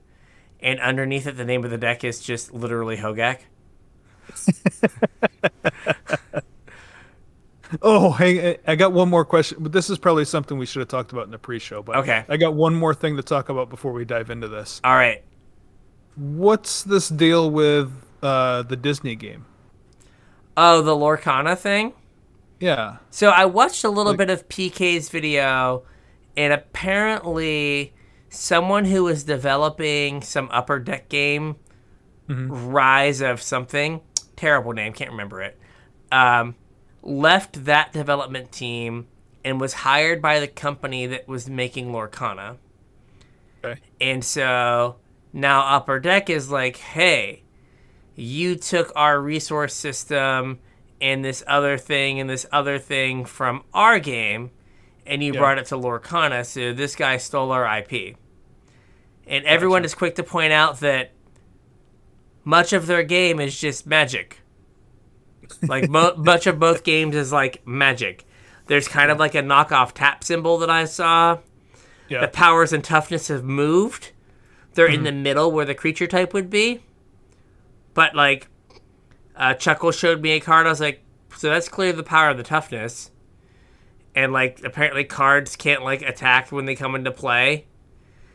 and 0.60 0.80
underneath 0.80 1.26
it, 1.26 1.36
the 1.36 1.44
name 1.44 1.64
of 1.64 1.70
the 1.70 1.78
deck 1.78 2.02
is 2.04 2.20
just 2.20 2.52
literally 2.54 2.96
Hogaak. 2.96 3.40
Oh, 7.82 8.12
hey, 8.12 8.56
I 8.66 8.76
got 8.76 8.94
one 8.94 9.10
more 9.10 9.26
question, 9.26 9.58
but 9.60 9.72
this 9.72 9.90
is 9.90 9.98
probably 9.98 10.24
something 10.24 10.56
we 10.56 10.64
should 10.64 10.80
have 10.80 10.88
talked 10.88 11.12
about 11.12 11.26
in 11.26 11.30
the 11.30 11.38
pre-show. 11.38 11.82
But 11.82 11.96
Okay. 11.96 12.24
I 12.26 12.38
got 12.38 12.54
one 12.54 12.74
more 12.74 12.94
thing 12.94 13.18
to 13.18 13.22
talk 13.22 13.50
about 13.50 13.68
before 13.68 13.92
we 13.92 14.06
dive 14.06 14.30
into 14.30 14.48
this. 14.48 14.80
All 14.82 14.94
right, 14.94 15.22
What's 16.18 16.82
this 16.82 17.08
deal 17.08 17.50
with 17.50 17.92
uh, 18.22 18.62
the 18.62 18.76
Disney 18.76 19.14
game? 19.14 19.46
oh 20.56 20.82
the 20.82 20.94
Lorcana 20.96 21.56
thing. 21.56 21.92
Yeah. 22.58 22.96
So 23.10 23.28
I 23.30 23.44
watched 23.44 23.84
a 23.84 23.88
little 23.88 24.12
Like- 24.12 24.18
bit 24.18 24.30
of 24.30 24.48
PK's 24.48 25.08
video, 25.08 25.84
and 26.36 26.52
apparently, 26.52 27.94
someone 28.28 28.84
who 28.86 29.04
was 29.04 29.22
developing 29.22 30.20
some 30.22 30.48
upper 30.50 30.78
deck 30.80 31.08
game, 31.08 31.56
Rise 32.28 33.20
of 33.22 33.40
something, 33.40 34.00
terrible 34.36 34.72
name, 34.72 34.92
can't 34.92 35.10
remember 35.12 35.40
it, 35.40 35.56
um, 36.12 36.56
left 37.02 37.64
that 37.64 37.92
development 37.92 38.52
team 38.52 39.06
and 39.44 39.58
was 39.60 39.72
hired 39.72 40.20
by 40.20 40.38
the 40.40 40.48
company 40.48 41.06
that 41.06 41.26
was 41.28 41.48
making 41.48 41.90
Lorcana. 41.92 42.56
Okay. 43.64 43.80
And 44.00 44.22
so 44.24 44.96
now 45.32 45.60
Upper 45.76 45.98
Deck 46.00 46.30
is 46.30 46.50
like, 46.50 46.76
hey, 46.76 47.42
you 48.14 48.56
took 48.56 48.92
our 48.96 49.20
resource 49.20 49.74
system 49.74 50.58
and 51.00 51.24
this 51.24 51.42
other 51.46 51.78
thing 51.78 52.18
and 52.20 52.28
this 52.28 52.46
other 52.50 52.78
thing 52.78 53.24
from 53.24 53.62
our 53.72 53.98
game 53.98 54.50
and 55.06 55.22
you 55.22 55.32
Yeah. 55.32 55.38
brought 55.40 55.58
it 55.58 55.66
to 55.66 55.76
Lorcana, 55.76 56.44
so 56.44 56.72
this 56.72 56.94
guy 56.96 57.16
stole 57.16 57.50
our 57.52 57.64
IP. 57.78 58.16
And 59.26 59.44
everyone 59.46 59.82
Gotcha. 59.82 59.86
is 59.86 59.94
quick 59.94 60.14
to 60.16 60.22
point 60.22 60.52
out 60.52 60.80
that 60.80 61.12
much 62.44 62.72
of 62.72 62.86
their 62.86 63.02
game 63.02 63.40
is 63.40 63.58
just 63.58 63.86
magic. 63.86 64.40
Like 65.62 65.88
mo- 65.88 66.14
much 66.18 66.46
of 66.46 66.58
both 66.58 66.82
games 66.84 67.14
is 67.14 67.32
like 67.32 67.66
magic. 67.66 68.26
There's 68.66 68.88
kind 68.88 69.10
of 69.10 69.18
like 69.18 69.34
a 69.34 69.42
knockoff 69.42 69.92
tap 69.94 70.24
symbol 70.24 70.58
that 70.58 70.68
I 70.70 70.84
saw 70.84 71.38
Yeah. 72.08 72.20
the 72.20 72.28
powers 72.28 72.72
and 72.72 72.82
toughness 72.84 73.28
have 73.28 73.44
moved. 73.44 74.10
They're 74.78 74.86
in 74.86 74.98
Mm-hmm. 74.98 75.04
the 75.06 75.12
middle 75.12 75.50
where 75.50 75.64
the 75.64 75.74
creature 75.74 76.06
type 76.06 76.32
would 76.34 76.48
be. 76.48 76.82
But 77.94 78.14
like, 78.14 78.46
uh, 79.34 79.54
Chuckle 79.54 79.90
showed 79.90 80.22
me 80.22 80.30
a 80.30 80.40
card. 80.40 80.68
I 80.68 80.70
was 80.70 80.78
like, 80.80 81.02
so 81.36 81.48
that's 81.50 81.68
clearly 81.68 81.96
the 81.96 82.04
power 82.04 82.30
of 82.30 82.36
the 82.36 82.44
toughness. 82.44 83.10
And 84.14 84.32
like, 84.32 84.60
apparently 84.64 85.02
cards 85.02 85.56
can't 85.56 85.82
like 85.82 86.02
attack 86.02 86.52
when 86.52 86.64
they 86.66 86.76
come 86.76 86.94
into 86.94 87.10
play. 87.10 87.66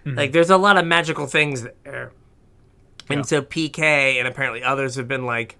Mm-hmm. 0.06 0.17
Like, 0.17 0.32
there's 0.34 0.49
a 0.49 0.58
lot 0.58 0.77
of 0.77 0.86
magical 0.86 1.27
things 1.27 1.65
there. 1.86 2.12
And 3.10 3.19
Yeah. 3.19 3.23
so 3.23 3.41
PK 3.41 3.79
and 4.19 4.27
apparently 4.27 4.62
others 4.63 4.95
have 4.95 5.08
been 5.08 5.25
like, 5.25 5.56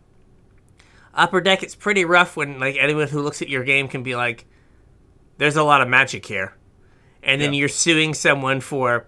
upper 1.14 1.40
deck. 1.40 1.64
It's 1.64 1.76
pretty 1.76 2.04
rough 2.04 2.36
when 2.36 2.60
like 2.60 2.76
anyone 2.78 3.08
who 3.08 3.22
looks 3.22 3.42
at 3.42 3.48
your 3.48 3.64
game 3.64 3.88
can 3.88 4.04
be 4.04 4.18
like, 4.18 4.46
there's 5.38 5.56
a 5.56 5.64
lot 5.64 5.80
of 5.82 5.88
magic 5.88 6.26
here 6.26 6.58
and 7.24 7.40
then 7.40 7.54
Yeah. 7.54 7.60
you're 7.60 7.70
suing 7.70 8.14
someone 8.14 8.60
for 8.60 9.08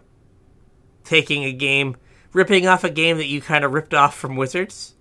taking 1.05 1.43
a 1.43 1.53
game, 1.53 1.95
ripping 2.33 2.67
off 2.67 2.83
a 2.83 2.89
game 2.89 3.17
that 3.17 3.27
you 3.27 3.41
kind 3.41 3.63
of 3.63 3.73
ripped 3.73 3.93
off 3.93 4.15
from 4.17 4.35
Wizards. 4.35 4.95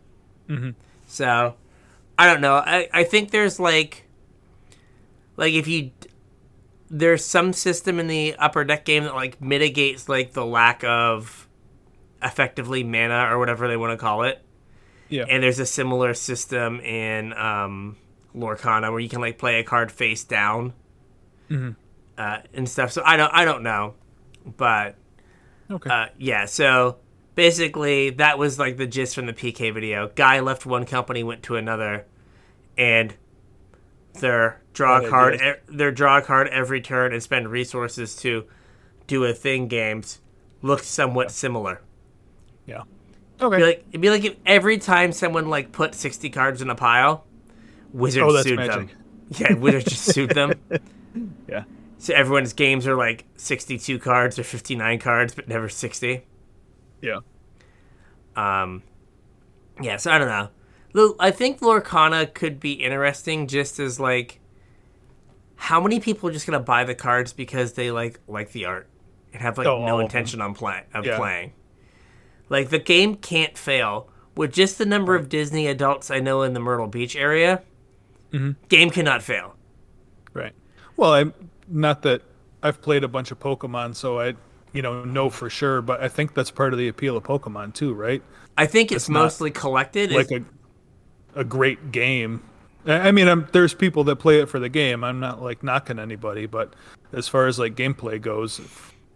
Mm-hmm. 0.48 0.70
So, 1.06 1.54
I 2.16 2.26
don't 2.26 2.40
know. 2.40 2.54
I, 2.54 2.88
I 2.92 3.04
think 3.04 3.30
there's 3.30 3.58
like, 3.58 4.04
like 5.36 5.52
if 5.54 5.66
you, 5.66 5.90
there's 6.90 7.24
some 7.24 7.52
system 7.52 7.98
in 7.98 8.06
the 8.06 8.36
upper 8.36 8.62
deck 8.64 8.84
game 8.84 9.04
that 9.04 9.14
like 9.14 9.40
mitigates 9.40 10.08
like 10.08 10.32
the 10.32 10.44
lack 10.46 10.84
of 10.84 11.48
effectively 12.22 12.84
mana 12.84 13.26
or 13.30 13.38
whatever 13.38 13.66
they 13.68 13.76
want 13.76 13.92
to 13.92 13.96
call 13.96 14.22
it. 14.22 14.40
Yeah. 15.08 15.24
And 15.28 15.42
there's 15.42 15.58
a 15.58 15.66
similar 15.66 16.14
system 16.14 16.80
in 16.80 17.32
um, 17.34 17.96
Lorcana 18.34 18.90
where 18.90 19.00
you 19.00 19.08
can 19.08 19.20
like 19.20 19.38
play 19.38 19.58
a 19.60 19.64
card 19.64 19.90
face 19.92 20.24
down 20.24 20.72
Mhm. 21.50 21.76
uh, 22.16 22.38
and 22.54 22.66
stuff. 22.68 22.90
So 22.92 23.02
I 23.04 23.16
don't 23.18 23.30
I 23.34 23.44
don't 23.44 23.62
know, 23.62 23.94
but 24.56 24.96
Okay. 25.70 25.90
uh, 25.90 26.06
yeah. 26.18 26.44
So 26.46 26.96
basically, 27.34 28.10
that 28.10 28.38
was 28.38 28.58
like 28.58 28.76
the 28.76 28.86
gist 28.86 29.14
from 29.14 29.26
the 29.26 29.32
PK 29.32 29.72
video. 29.72 30.08
Guy 30.14 30.40
left 30.40 30.66
one 30.66 30.84
company, 30.86 31.22
went 31.22 31.42
to 31.44 31.56
another, 31.56 32.06
and 32.76 33.14
their 34.20 34.60
draw 34.72 35.00
Bad 35.00 35.10
card, 35.10 35.34
e- 35.34 35.52
their 35.76 35.90
draw 35.90 36.20
card 36.20 36.48
every 36.48 36.80
turn 36.80 37.12
and 37.12 37.22
spend 37.22 37.48
resources 37.48 38.14
to 38.16 38.44
do 39.06 39.24
a 39.24 39.32
thing. 39.32 39.68
Games 39.68 40.20
looked 40.62 40.84
somewhat 40.84 41.30
similar. 41.30 41.80
yeah. 42.66 42.82
It'd 43.36 43.46
Okay. 43.52 43.56
be 43.56 43.62
like 43.64 43.84
it'd 43.90 44.00
be 44.00 44.10
like 44.10 44.24
if 44.24 44.36
every 44.46 44.78
time 44.78 45.10
someone 45.12 45.48
like 45.50 45.72
put 45.72 45.94
sixty 45.94 46.30
cards 46.30 46.62
in 46.62 46.70
a 46.70 46.74
pile, 46.76 47.24
Wizards 47.92 48.26
Oh, 48.32 48.42
sued 48.42 48.56
magic. 48.56 48.88
them. 48.88 48.90
Yeah, 49.30 49.54
Wizards 49.54 49.84
just 49.86 50.14
sued 50.14 50.30
them. 50.30 50.52
yeah. 51.48 51.64
So 52.04 52.12
everyone's 52.12 52.52
games 52.52 52.86
are 52.86 52.96
like 52.96 53.24
sixty-two 53.36 53.98
cards 53.98 54.38
or 54.38 54.44
fifty-nine 54.44 54.98
cards, 54.98 55.34
but 55.34 55.48
never 55.48 55.70
sixty. 55.70 56.26
Yeah. 57.00 57.20
Um, 58.36 58.82
yeah, 59.80 59.96
so 59.96 60.10
I 60.10 60.18
don't 60.18 60.28
know. 60.94 61.16
I 61.18 61.30
think 61.30 61.60
Lorcana 61.60 62.34
could 62.34 62.60
be 62.60 62.72
interesting 62.74 63.46
just 63.46 63.80
as 63.80 63.98
like 63.98 64.38
how 65.56 65.80
many 65.80 65.98
people 65.98 66.28
are 66.28 66.32
just 66.32 66.44
gonna 66.46 66.60
buy 66.60 66.84
the 66.84 66.94
cards 66.94 67.32
because 67.32 67.72
they 67.72 67.90
like 67.90 68.20
like 68.28 68.52
the 68.52 68.66
art 68.66 68.86
and 69.32 69.40
have 69.40 69.56
like 69.56 69.66
Oh, 69.66 69.86
no 69.86 69.98
intention 69.98 70.42
on 70.42 70.52
play 70.52 70.82
of 70.92 71.06
Yeah. 71.06 71.16
playing. 71.16 71.54
Like 72.50 72.68
the 72.68 72.78
game 72.78 73.14
can't 73.14 73.56
fail 73.56 74.10
with 74.36 74.52
just 74.52 74.76
the 74.76 74.84
number 74.84 75.14
of 75.14 75.30
Disney 75.30 75.68
adults 75.68 76.10
I 76.10 76.20
know 76.20 76.42
in 76.42 76.52
the 76.52 76.60
Myrtle 76.60 76.86
Beach 76.86 77.16
area. 77.16 77.62
Mhm. 78.30 78.56
Game 78.68 78.90
cannot 78.90 79.22
fail. 79.22 79.56
Right. 80.34 80.52
Well, 80.98 81.14
I'm 81.14 81.32
not 81.68 82.02
that 82.02 82.22
I've 82.62 82.80
played 82.80 83.04
a 83.04 83.08
bunch 83.08 83.30
of 83.30 83.38
Pokemon, 83.38 83.94
so 83.94 84.20
I, 84.20 84.34
you 84.72 84.82
know, 84.82 85.04
know 85.04 85.30
for 85.30 85.50
sure. 85.50 85.82
But 85.82 86.02
I 86.02 86.08
think 86.08 86.34
that's 86.34 86.50
part 86.50 86.72
of 86.72 86.78
the 86.78 86.88
appeal 86.88 87.16
of 87.16 87.24
Pokemon 87.24 87.74
too, 87.74 87.94
right? 87.94 88.22
I 88.56 88.66
think 88.66 88.92
it's, 88.92 89.04
It's 89.04 89.08
mostly 89.08 89.50
collected. 89.50 90.12
Like 90.12 90.30
a, 90.30 90.44
a 91.34 91.44
great 91.44 91.92
game. 91.92 92.42
I 92.86 93.08
I 93.08 93.10
mean, 93.12 93.28
I'm, 93.28 93.48
there's 93.52 93.74
people 93.74 94.04
that 94.04 94.16
play 94.16 94.40
it 94.40 94.48
for 94.48 94.58
the 94.58 94.68
game. 94.68 95.04
I'm 95.04 95.20
not 95.20 95.42
like 95.42 95.62
knocking 95.62 95.98
anybody, 95.98 96.46
but 96.46 96.74
as 97.12 97.28
far 97.28 97.46
as 97.46 97.58
like 97.58 97.74
gameplay 97.74 98.20
goes, 98.20 98.60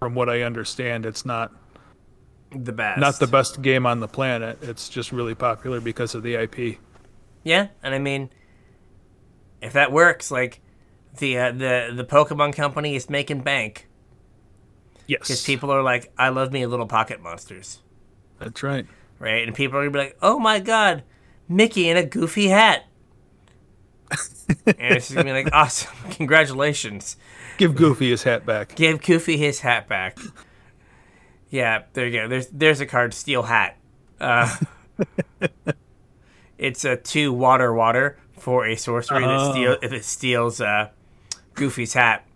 from 0.00 0.14
what 0.14 0.28
I 0.28 0.42
understand, 0.42 1.06
it's 1.06 1.24
not 1.24 1.52
the 2.50 2.72
best. 2.72 3.00
not 3.00 3.18
the 3.18 3.26
best 3.26 3.62
game 3.62 3.86
on 3.86 4.00
the 4.00 4.08
planet. 4.08 4.58
It's 4.62 4.88
just 4.88 5.12
really 5.12 5.34
popular 5.34 5.80
because 5.80 6.14
of 6.14 6.22
the 6.22 6.34
IP. 6.34 6.78
Yeah, 7.44 7.68
and 7.82 7.94
I 7.94 7.98
mean, 7.98 8.30
if 9.60 9.72
that 9.74 9.92
works, 9.92 10.30
like 10.30 10.60
the 11.18 11.38
uh, 11.38 11.52
the 11.52 11.92
the 11.94 12.04
Pokemon 12.04 12.54
company 12.54 12.96
is 12.96 13.08
making 13.10 13.40
bank 13.42 13.86
Yes, 15.06 15.20
because 15.20 15.44
people 15.44 15.70
are 15.70 15.82
like, 15.82 16.12
"I 16.18 16.28
love 16.30 16.52
me 16.52 16.64
little 16.66 16.86
pocket 16.86 17.22
monsters," 17.22 17.80
that's 18.38 18.62
right. 18.62 18.86
right? 19.18 19.46
And 19.46 19.54
people 19.54 19.78
are 19.78 19.82
gonna 19.82 19.90
be 19.92 19.98
like, 19.98 20.18
"Oh 20.22 20.38
my 20.38 20.58
god, 20.60 21.02
Mickey 21.48 21.88
in 21.88 21.96
a 21.96 22.04
goofy 22.04 22.48
hat," 22.48 22.84
and 24.10 24.76
it's 24.96 25.06
just 25.06 25.14
gonna 25.14 25.24
be 25.24 25.32
like, 25.44 25.52
"Awesome, 25.54 25.90
congratulations! 26.10 27.16
Give 27.58 27.74
Goofy 27.74 28.10
his 28.10 28.22
hat 28.22 28.44
back. 28.46 28.74
Give 28.74 29.00
Goofy 29.02 29.36
his 29.36 29.60
hat 29.60 29.88
back." 29.88 30.18
Yeah, 31.50 31.84
there 31.94 32.06
you 32.06 32.12
go. 32.20 32.28
There's 32.28 32.46
there's 32.48 32.80
a 32.80 32.86
card, 32.86 33.14
Steel 33.14 33.42
Hat. 33.44 33.76
Uh, 34.20 34.54
it's 36.58 36.84
a 36.84 36.96
two 36.96 37.32
water 37.32 37.72
water 37.72 38.18
for 38.38 38.66
a 38.66 38.76
sorcery 38.76 39.20
that 39.20 39.40
Oh. 39.40 39.52
steal 39.52 39.76
if 39.82 39.92
it 39.92 40.04
steals 40.04 40.60
uh, 40.60 40.90
Goofy's 41.58 41.92
hat. 41.92 42.26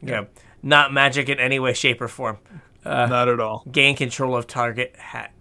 Yeah. 0.00 0.24
Not 0.62 0.92
magic 0.92 1.28
in 1.28 1.38
any 1.38 1.58
way, 1.58 1.72
shape, 1.72 2.00
or 2.00 2.08
form. 2.08 2.38
not 2.84 3.28
at 3.28 3.40
all. 3.40 3.64
Gain 3.70 3.96
control 3.96 4.36
of 4.36 4.46
target 4.46 4.94
hat. 4.96 5.32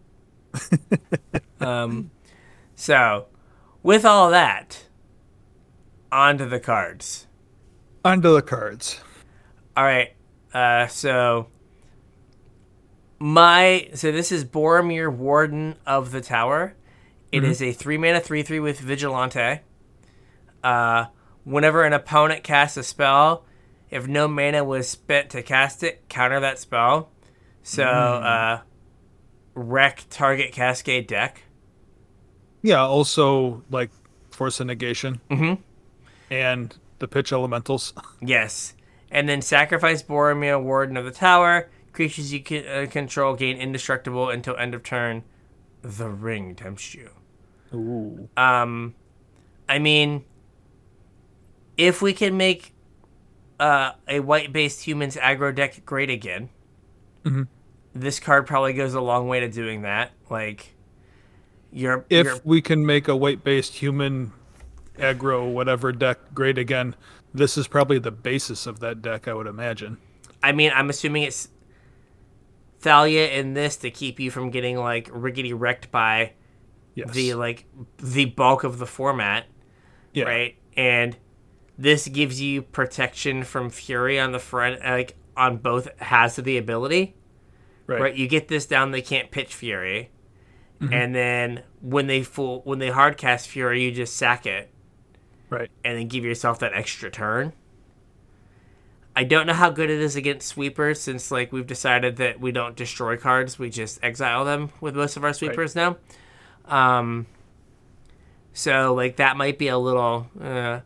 um, 1.59 2.11
so, 2.75 3.27
with 3.83 4.05
all 4.05 4.29
that, 4.31 4.85
on 6.11 6.37
to 6.39 6.45
the 6.45 6.59
cards. 6.59 7.27
Onto 8.03 8.33
the 8.33 8.41
cards. 8.41 8.99
All 9.77 9.83
right. 9.83 10.13
Uh, 10.53 10.87
so 10.87 11.47
my 13.19 13.87
so 13.93 14.11
this 14.11 14.31
is 14.31 14.43
Boromir, 14.43 15.13
Warden 15.13 15.75
of 15.85 16.11
the 16.11 16.21
Tower. 16.21 16.75
It 17.31 17.45
is 17.45 17.61
a 17.61 17.71
three 17.71 17.97
mana 17.97 18.19
three 18.19 18.43
three 18.43 18.59
with 18.59 18.79
Vigilance. 18.79 19.61
Uh, 20.63 21.05
whenever 21.43 21.83
an 21.83 21.93
opponent 21.93 22.43
casts 22.43 22.77
a 22.77 22.83
spell, 22.83 23.45
if 23.89 24.07
no 24.07 24.27
mana 24.27 24.63
was 24.63 24.87
spent 24.87 25.29
to 25.31 25.41
cast 25.41 25.83
it, 25.83 26.07
counter 26.09 26.39
that 26.39 26.59
spell. 26.59 27.09
So, 27.63 27.83
uh, 27.85 28.61
wreck 29.53 30.05
target 30.09 30.51
cascade 30.51 31.07
deck. 31.07 31.43
Yeah, 32.61 32.81
also 32.81 33.63
like 33.69 33.91
force 34.31 34.59
of 34.59 34.67
negation. 34.67 35.19
Mhm. 35.29 35.59
And 36.29 36.75
the 36.99 37.07
pitch 37.07 37.31
elementals. 37.33 37.93
Yes. 38.21 38.73
And 39.09 39.27
then 39.27 39.41
sacrifice 39.41 40.01
Boromir, 40.01 40.61
Warden 40.61 40.95
of 40.95 41.03
the 41.03 41.11
Tower. 41.11 41.69
Creatures 41.91 42.31
you 42.31 42.41
can, 42.41 42.65
uh, 42.65 42.87
control 42.89 43.35
gain 43.35 43.57
indestructible 43.57 44.29
until 44.29 44.55
end 44.55 44.73
of 44.73 44.83
turn. 44.83 45.23
The 45.81 46.07
ring 46.07 46.55
tempts 46.55 46.93
you. 46.95 47.09
Ooh. 47.73 48.29
Um, 48.37 48.95
I 49.67 49.79
mean, 49.79 50.23
if 51.81 51.99
we 52.01 52.13
can 52.13 52.37
make 52.37 52.73
uh, 53.59 53.91
a 54.07 54.19
white-based 54.19 54.83
humans 54.85 55.15
aggro 55.15 55.53
deck 55.53 55.81
great 55.85 56.09
again, 56.11 56.49
Mhm. 57.23 57.47
this 57.93 58.19
card 58.19 58.45
probably 58.47 58.73
goes 58.73 58.93
a 58.93 59.01
long 59.01 59.27
way 59.27 59.39
to 59.39 59.47
doing 59.49 59.81
that. 59.81 60.11
Like, 60.29 60.73
you're, 61.71 62.05
If 62.09 62.25
you're 62.25 62.37
we 62.43 62.61
can 62.61 62.85
make 62.85 63.07
a 63.07 63.15
white 63.15 63.43
based 63.43 63.75
human 63.75 64.31
aggro 64.97 65.51
whatever 65.51 65.91
deck 65.91 66.19
great 66.35 66.57
again, 66.59 66.95
this 67.33 67.57
is 67.57 67.67
probably 67.67 67.97
the 67.99 68.11
basis 68.11 68.67
of 68.67 68.79
that 68.79 69.01
deck, 69.01 69.27
I 69.27 69.33
would 69.33 69.47
imagine. 69.47 69.97
I 70.43 70.51
mean, 70.51 70.71
I'm 70.75 70.89
assuming 70.89 71.23
it's 71.23 71.49
Thalia 72.79 73.27
in 73.29 73.53
this 73.53 73.75
to 73.77 73.91
keep 73.91 74.19
you 74.19 74.31
from 74.31 74.49
getting 74.49 74.77
like 74.77 75.07
riggedy 75.09 75.53
wrecked 75.55 75.91
by 75.91 76.33
Yes. 76.93 77.11
the 77.11 77.35
like 77.35 77.65
the 77.97 78.25
bulk 78.25 78.63
of 78.63 78.77
the 78.79 78.85
format, 78.87 79.45
yeah. 80.13 80.25
right? 80.25 80.55
And 80.75 81.15
this 81.81 82.07
gives 82.07 82.39
you 82.41 82.61
protection 82.61 83.43
from 83.43 83.69
Fury 83.69 84.19
on 84.19 84.31
the 84.31 84.39
front, 84.39 84.81
like 84.81 85.15
on 85.35 85.57
both 85.57 85.87
has 85.99 86.35
the 86.35 86.57
ability. 86.57 87.15
Right. 87.87 88.01
right? 88.01 88.15
You 88.15 88.27
get 88.27 88.47
this 88.47 88.65
down, 88.65 88.91
they 88.91 89.01
can't 89.01 89.31
pitch 89.31 89.53
Fury, 89.53 90.09
Mm-hmm. 90.79 90.93
and 90.93 91.13
then 91.15 91.63
when 91.79 92.07
they 92.07 92.23
full 92.23 92.61
when 92.63 92.79
they 92.79 92.89
hard 92.89 93.15
cast 93.15 93.47
Fury, 93.47 93.83
you 93.83 93.91
just 93.91 94.15
sack 94.17 94.47
it 94.47 94.71
Right. 95.49 95.69
and 95.85 95.97
then 95.97 96.07
give 96.07 96.23
yourself 96.25 96.57
that 96.59 96.73
extra 96.73 97.11
turn. 97.11 97.53
I 99.15 99.23
don't 99.25 99.45
know 99.45 99.53
how 99.53 99.69
good 99.69 99.89
it 99.91 99.99
is 99.99 100.15
against 100.15 100.47
sweepers 100.47 100.99
since 100.99 101.29
like 101.31 101.51
we've 101.51 101.67
decided 101.67 102.15
that 102.17 102.39
we 102.39 102.51
don't 102.51 102.75
destroy 102.75 103.15
cards, 103.17 103.59
we 103.59 103.69
just 103.69 103.99
exile 104.01 104.43
them 104.45 104.71
with 104.81 104.95
most 104.95 105.17
of 105.17 105.23
our 105.23 105.33
sweepers 105.33 105.75
now. 105.75 105.97
Um 106.65 107.27
so 108.53 108.93
like 108.93 109.17
that 109.17 109.37
might 109.37 109.57
be 109.59 109.67
a 109.67 109.77
little 109.77 110.27
uh, 110.41 110.79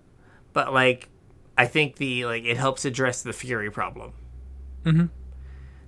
but 0.55 0.73
like 0.73 1.09
I 1.57 1.67
think 1.67 1.97
the 1.97 2.25
like 2.25 2.45
it 2.45 2.57
helps 2.57 2.85
address 2.85 3.21
the 3.21 3.33
fury 3.33 3.69
problem. 3.69 4.13
Mhm. 4.85 5.09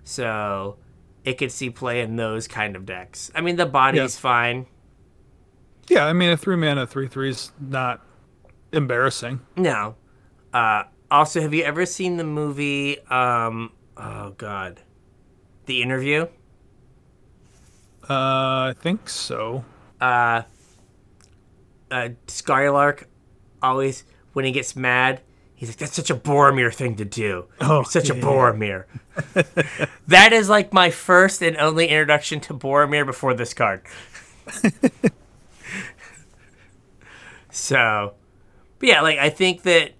So 0.03 0.77
it 1.25 1.37
could 1.37 1.51
see 1.51 1.69
play 1.71 2.01
in 2.01 2.17
those 2.17 2.47
kind 2.47 2.75
of 2.75 2.85
decks. 2.85 3.31
I 3.33 3.41
mean 3.41 3.55
the 3.55 3.65
body's 3.65 4.17
fine. 4.19 4.67
Yeah, 5.87 6.05
I 6.05 6.13
mean 6.13 6.29
a 6.29 6.37
three 6.37 6.57
mana 6.57 6.85
three 6.85 7.07
three 7.07 7.29
is 7.29 7.51
not 7.59 8.05
embarrassing. 8.71 9.39
No. 9.55 9.95
Uh, 10.53 10.83
also, 11.09 11.39
have 11.41 11.53
you 11.53 11.63
ever 11.63 11.85
seen 11.85 12.17
the 12.17 12.23
movie? 12.25 12.99
Um, 13.07 13.71
oh 13.95 14.31
God, 14.31 14.81
The 15.65 15.81
Interview. 15.81 16.27
Uh 18.09 18.71
I 18.71 18.75
think 18.77 19.07
so. 19.09 19.63
Uh, 20.01 20.43
uh, 21.89 22.09
Skylark 22.27 23.07
always 23.61 24.03
when 24.37 24.45
he 24.45 24.51
gets 24.51 24.75
mad, 24.75 25.21
he's 25.55 25.67
like, 25.67 25.77
"That's 25.77 25.95
such 25.95 26.11
a 26.11 26.15
Boromir 26.15 26.71
thing 26.71 26.95
to 26.97 27.05
do. 27.05 27.45
Oh, 27.59 27.77
You're 27.77 27.85
such 27.85 28.11
a 28.11 28.15
yeah, 28.15 28.21
Boromir." 28.21 28.85
that 30.07 30.31
is 30.31 30.47
like 30.47 30.71
my 30.71 30.91
first 30.91 31.41
and 31.41 31.57
only 31.57 31.87
introduction 31.87 32.39
to 32.41 32.53
Boromir 32.53 33.03
before 33.03 33.33
this 33.33 33.55
card. 33.55 33.81
so, 37.49 38.13
but 38.77 38.87
yeah, 38.87 39.01
like 39.01 39.17
I 39.17 39.31
think 39.31 39.63
that, 39.63 39.93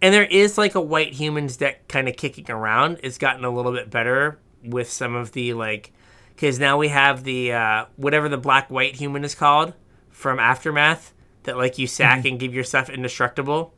and 0.00 0.14
there 0.14 0.22
is 0.22 0.56
like 0.56 0.76
a 0.76 0.80
white 0.80 1.14
humans 1.14 1.56
deck 1.56 1.88
kind 1.88 2.08
of 2.08 2.14
kicking 2.16 2.48
around. 2.48 3.00
It's 3.02 3.18
gotten 3.18 3.44
a 3.44 3.50
little 3.50 3.72
bit 3.72 3.90
better 3.90 4.38
with 4.62 4.88
some 4.88 5.16
of 5.16 5.32
the 5.32 5.52
like, 5.54 5.92
because 6.36 6.60
now 6.60 6.78
we 6.78 6.86
have 6.90 7.24
the 7.24 7.52
uh, 7.52 7.86
whatever 7.96 8.28
the 8.28 8.38
black 8.38 8.70
white 8.70 8.94
human 8.94 9.24
is 9.24 9.34
called 9.34 9.74
from 10.10 10.38
Aftermath 10.38 11.12
that 11.44 11.56
like 11.56 11.78
you 11.78 11.86
sack 11.86 12.24
and 12.24 12.38
give 12.38 12.54
your 12.54 12.64
stuff 12.64 12.90
indestructible. 12.90 13.74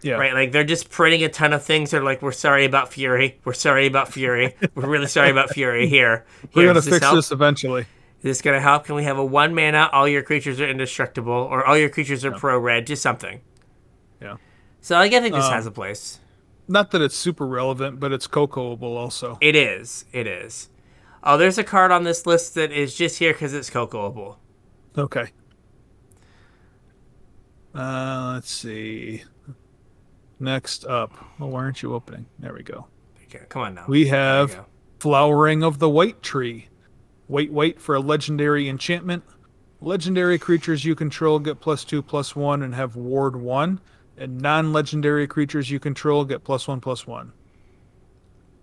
Yeah. 0.00 0.14
Right, 0.14 0.32
like 0.32 0.52
they're 0.52 0.62
just 0.62 0.90
printing 0.90 1.24
a 1.24 1.28
ton 1.28 1.52
of 1.52 1.64
things. 1.64 1.90
They're 1.90 2.04
like, 2.04 2.22
"We're 2.22 2.30
sorry 2.30 2.64
about 2.64 2.92
Fury. 2.92 3.40
We're 3.44 3.52
sorry 3.52 3.86
about 3.86 4.12
Fury. 4.12 4.54
We're 4.76 4.86
really 4.86 5.08
sorry 5.08 5.30
about 5.30 5.50
Fury." 5.50 5.88
Here, 5.88 6.24
We're 6.54 6.66
gonna 6.66 6.74
this 6.74 6.88
fix 6.88 7.00
help? 7.04 7.16
this 7.16 7.32
eventually. 7.32 7.80
Is 7.82 8.22
this 8.22 8.42
gonna 8.42 8.60
help? 8.60 8.84
Can 8.84 8.94
we 8.94 9.02
have 9.04 9.18
a 9.18 9.24
one 9.24 9.56
mana? 9.56 9.90
All 9.92 10.06
your 10.06 10.22
creatures 10.22 10.60
are 10.60 10.68
indestructible, 10.68 11.32
or 11.32 11.66
all 11.66 11.76
your 11.76 11.88
creatures 11.88 12.24
are 12.24 12.30
pro 12.30 12.56
red. 12.58 12.86
Just 12.86 13.02
something. 13.02 13.40
Yeah. 14.22 14.36
So 14.80 14.94
like, 14.96 15.12
I 15.12 15.20
think 15.20 15.34
this 15.34 15.46
Um, 15.46 15.52
has 15.52 15.66
a 15.66 15.72
place. 15.72 16.20
Not 16.68 16.92
that 16.92 17.02
it's 17.02 17.16
super 17.16 17.46
relevant, 17.46 17.98
but 17.98 18.12
it's 18.12 18.28
cocoable 18.28 18.96
also. 18.96 19.36
It 19.40 19.56
is. 19.56 20.04
It 20.12 20.28
is. 20.28 20.68
Oh, 21.24 21.36
there's 21.36 21.58
a 21.58 21.64
card 21.64 21.90
on 21.90 22.04
this 22.04 22.24
list 22.24 22.54
that 22.54 22.70
is 22.70 22.94
just 22.94 23.18
here 23.18 23.32
because 23.32 23.52
it's 23.52 23.68
cocoable. 23.70 24.36
Okay. 24.96 25.32
Uh, 27.74 28.32
let's 28.34 28.50
see. 28.50 29.24
Next 30.40 30.84
up, 30.84 31.12
well, 31.38 31.50
why 31.50 31.60
aren't 31.60 31.82
you 31.82 31.94
opening? 31.94 32.26
There 32.38 32.54
we 32.54 32.62
go. 32.62 32.86
Okay, 33.24 33.44
come 33.48 33.62
on 33.62 33.74
now. 33.74 33.84
We 33.88 34.06
have. 34.08 34.64
Flowering 35.00 35.62
of 35.62 35.78
the 35.78 35.88
White 35.88 36.22
Tree. 36.22 36.68
Wait, 37.28 37.52
wait 37.52 37.80
for 37.80 37.94
a 37.94 38.00
legendary 38.00 38.68
enchantment. 38.68 39.22
Legendary 39.80 40.38
creatures 40.38 40.84
you 40.84 40.94
control 40.94 41.38
get 41.38 41.60
plus 41.60 41.84
two, 41.84 42.02
plus 42.02 42.34
one, 42.34 42.62
and 42.62 42.74
have 42.74 42.96
ward 42.96 43.36
one. 43.36 43.80
And 44.16 44.40
non 44.40 44.72
legendary 44.72 45.28
creatures 45.28 45.70
you 45.70 45.78
control 45.78 46.24
get 46.24 46.42
plus 46.42 46.66
one, 46.66 46.80
plus 46.80 47.06
one. 47.06 47.32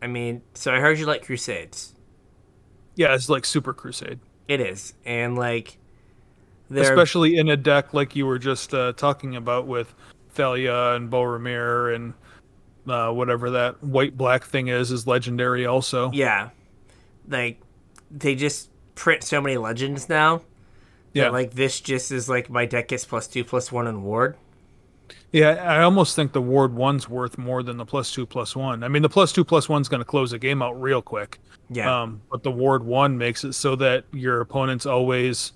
I 0.02 0.08
mean, 0.08 0.42
so 0.54 0.74
I 0.74 0.80
heard 0.80 1.00
you 1.00 1.06
like 1.06 1.26
Crusades. 1.26 1.96
Yeah, 2.96 3.14
it's 3.16 3.30
like 3.30 3.46
Super 3.46 3.74
Crusade. 3.74 4.20
It 4.48 4.60
is, 4.60 4.94
and 5.06 5.38
like, 5.38 5.78
they're 6.70 6.84
Especially 6.84 7.38
in 7.38 7.50
a 7.50 7.58
deck 7.58 7.94
like 7.94 8.16
you 8.16 8.26
were 8.26 8.40
just 8.40 8.74
uh, 8.74 8.94
talking 8.94 9.36
about 9.36 9.68
with 9.68 9.94
Thalia 10.32 10.94
and 10.94 11.12
Boromir 11.12 11.96
and 11.96 12.14
uh, 12.88 13.12
whatever 13.12 13.50
that 13.52 13.84
white 13.84 14.18
black 14.18 14.44
thing 14.44 14.68
is, 14.68 14.92
is 14.92 15.08
legendary 15.08 15.66
also. 15.66 16.12
yeah, 16.12 16.50
like 17.28 17.60
they 18.12 18.36
just 18.36 18.70
print 18.96 19.24
so 19.24 19.42
many 19.42 19.58
legends 19.58 20.10
now. 20.10 20.42
Yeah. 21.14 21.30
Like 21.30 21.54
this 21.54 21.80
just 21.80 22.12
is 22.12 22.28
like 22.28 22.50
my 22.50 22.66
deck 22.66 22.90
gets 22.90 23.06
plus 23.06 23.28
two, 23.28 23.44
plus 23.44 23.72
one 23.72 23.88
and 23.88 24.04
ward. 24.04 24.36
Yeah, 25.32 25.50
I 25.52 25.82
almost 25.82 26.16
think 26.16 26.32
the 26.34 26.42
Ward 26.42 26.74
One's 26.74 27.10
worth 27.10 27.38
more 27.38 27.62
than 27.62 27.78
the 27.78 27.86
plus 27.86 28.12
two 28.12 28.26
plus 28.26 28.56
one. 28.56 28.84
I 28.84 28.88
mean, 28.88 29.02
the 29.02 29.10
plus 29.10 29.32
two 29.32 29.44
plus 29.44 29.68
one's 29.70 29.88
going 29.88 30.00
to 30.00 30.06
close 30.06 30.32
the 30.32 30.40
game 30.40 30.62
out 30.62 30.80
real 30.82 31.02
quick. 31.02 31.40
Yeah, 31.70 32.04
Um, 32.04 32.22
but 32.32 32.44
the 32.44 32.52
Ward 32.52 32.84
One 32.84 33.18
makes 33.18 33.44
it 33.44 33.54
so 33.54 33.76
that 33.78 34.06
your 34.14 34.42
opponent's 34.42 34.86
always 34.86 35.54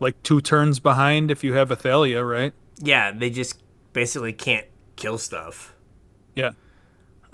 like 0.00 0.22
two 0.22 0.40
turns 0.40 0.78
behind 0.80 1.30
if 1.30 1.42
you 1.44 1.54
have 1.54 1.70
a 1.70 1.76
Thalia, 1.76 2.24
right? 2.24 2.52
yeah, 2.78 3.10
they 3.12 3.30
just 3.30 3.62
basically 3.94 4.32
can't 4.34 4.66
kill 4.96 5.16
stuff. 5.18 5.74
Yeah. 6.34 6.50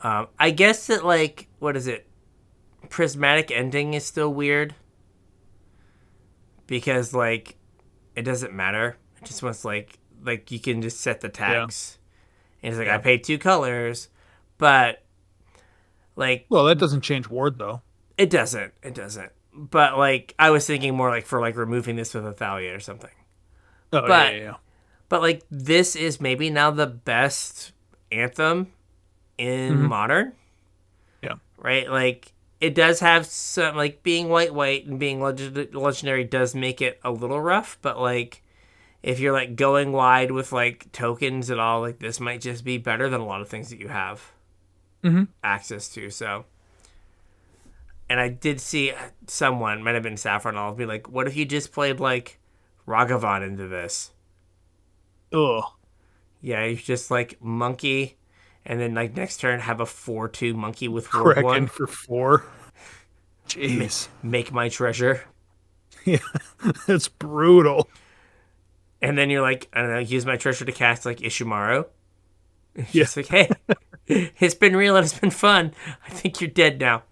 Um, 0.05 0.29
I 0.39 0.51
guess 0.51 0.87
that 0.87 1.05
like 1.05 1.49
what 1.59 1.77
is 1.77 1.87
it? 1.87 2.07
Prismatic 2.89 3.51
ending 3.51 3.95
is 3.95 4.05
still 4.05 4.33
weird 4.33 4.75
because 6.67 7.15
like 7.15 7.57
it 8.15 8.23
doesn't 8.23 8.53
matter. 8.53 8.97
It 9.21 9.25
just 9.25 9.43
wants 9.43 9.65
like 9.65 9.99
like 10.25 10.51
you 10.51 10.61
can 10.61 10.83
just 10.83 11.01
set 11.01 11.21
the 11.21 11.29
tags. 11.29 11.99
And 12.63 12.71
it's 12.73 12.79
like 12.79 12.89
I 12.89 12.93
Yeah. 12.93 12.99
paid 12.99 13.25
two 13.25 13.39
colors, 13.39 14.09
but 14.59 15.03
like 16.17 16.47
Well, 16.49 16.65
that 16.65 16.79
doesn't 16.79 17.01
change 17.03 17.29
Ward 17.29 17.59
though. 17.59 17.83
it 18.19 18.31
doesn't. 18.31 18.73
It 18.83 18.95
doesn't. 18.95 19.33
But 19.55 19.99
like 19.99 20.35
I 20.39 20.51
was 20.51 20.67
thinking 20.67 20.95
more 20.97 21.11
like 21.11 21.27
for 21.27 21.41
like 21.41 21.57
removing 21.57 21.97
this 21.97 22.15
with 22.15 22.27
a 22.27 22.33
Thalia 22.33 22.75
or 22.75 22.81
something. 22.81 23.11
Oh, 23.93 24.01
But- 24.07 24.09
yeah, 24.09 24.39
yeah, 24.39 24.43
yeah. 24.45 24.55
But 25.09 25.21
like 25.21 25.43
this 25.51 25.95
is 25.95 26.21
maybe 26.23 26.49
now 26.49 26.71
the 26.71 26.87
best 26.87 27.73
anthem 28.11 28.73
in 29.37 29.75
Mhm. 29.79 29.89
modern. 29.89 30.33
Yeah. 31.23 31.35
Right? 31.59 31.91
Like 31.91 32.33
it 32.61 32.75
does 32.75 33.01
have 33.01 33.27
some 33.27 33.77
like 33.77 34.03
being 34.03 34.29
white 34.31 34.55
white 34.55 34.87
and 34.87 34.99
being 34.99 35.21
legend- 35.21 35.75
legendary 35.75 36.25
does 36.25 36.55
make 36.55 36.81
it 36.81 36.99
a 37.05 37.11
little 37.11 37.41
rough, 37.41 37.77
but 37.83 38.01
like 38.01 38.43
if 39.03 39.19
you're 39.21 39.33
like 39.33 39.57
going 39.57 39.93
wide 39.93 40.31
with 40.31 40.51
like 40.53 40.91
tokens 40.93 41.51
at 41.51 41.59
all, 41.59 41.81
like 41.83 41.99
this 41.99 42.19
might 42.21 42.41
just 42.41 42.65
be 42.65 42.79
better 42.79 43.11
than 43.11 43.21
a 43.21 43.27
lot 43.27 43.41
of 43.43 43.49
things 43.49 43.69
that 43.69 43.81
you 43.81 43.89
have 43.89 44.31
Mhm. 45.05 45.29
access 45.45 45.89
to. 45.91 46.09
So 46.09 46.47
and 48.09 48.21
I 48.21 48.29
did 48.29 48.61
see 48.61 48.93
someone, 49.27 49.83
might 49.83 49.95
have 49.95 50.03
been 50.03 50.17
Saffron, 50.17 50.57
I'll 50.57 50.75
be 50.75 50.87
like, 50.87 51.09
what 51.11 51.27
if 51.27 51.37
you 51.37 51.45
just 51.45 51.73
played 51.73 52.01
like 52.01 52.39
Ragavan 52.87 53.47
into 53.47 53.69
this? 53.69 54.11
Ugh. 55.33 55.65
Yeah, 56.41 56.65
you 56.65 56.77
just 56.77 57.11
like 57.11 57.43
monkey, 57.43 58.17
and 58.67 58.81
then 58.81 58.95
like 58.95 59.17
next 59.17 59.39
turn 59.39 59.61
have 59.61 59.81
a 59.81 59.87
four 59.87 60.29
two 60.29 60.55
monkey 60.55 60.89
with 60.89 61.09
Kraken 61.09 61.45
one. 61.45 61.67
for 61.69 61.87
four. 61.87 62.45
Jeez, 63.49 64.09
Make 64.23 64.53
my 64.53 64.69
treasure, 64.69 65.25
yeah, 66.05 66.19
it's 66.89 67.09
brutal. 67.09 67.89
and 69.01 69.19
then 69.19 69.31
you're 69.31 69.43
like, 69.43 69.69
I 69.73 69.83
don't 69.83 69.91
know, 69.91 69.99
use 69.99 70.25
my 70.25 70.37
treasure 70.37 70.65
to 70.65 70.73
cast 70.73 71.05
like 71.05 71.19
Ishimaru. 71.19 71.87
Yeah. 72.93 73.03
It's 73.03 73.17
like, 73.17 73.27
hey, 73.27 73.51
it's 74.07 74.55
been 74.55 74.75
real 74.77 74.97
and 74.97 75.05
it's 75.05 75.19
been 75.19 75.31
fun. 75.31 75.75
I 76.07 76.11
think 76.11 76.41
you're 76.41 76.51
dead 76.51 76.81
now. 76.81 77.03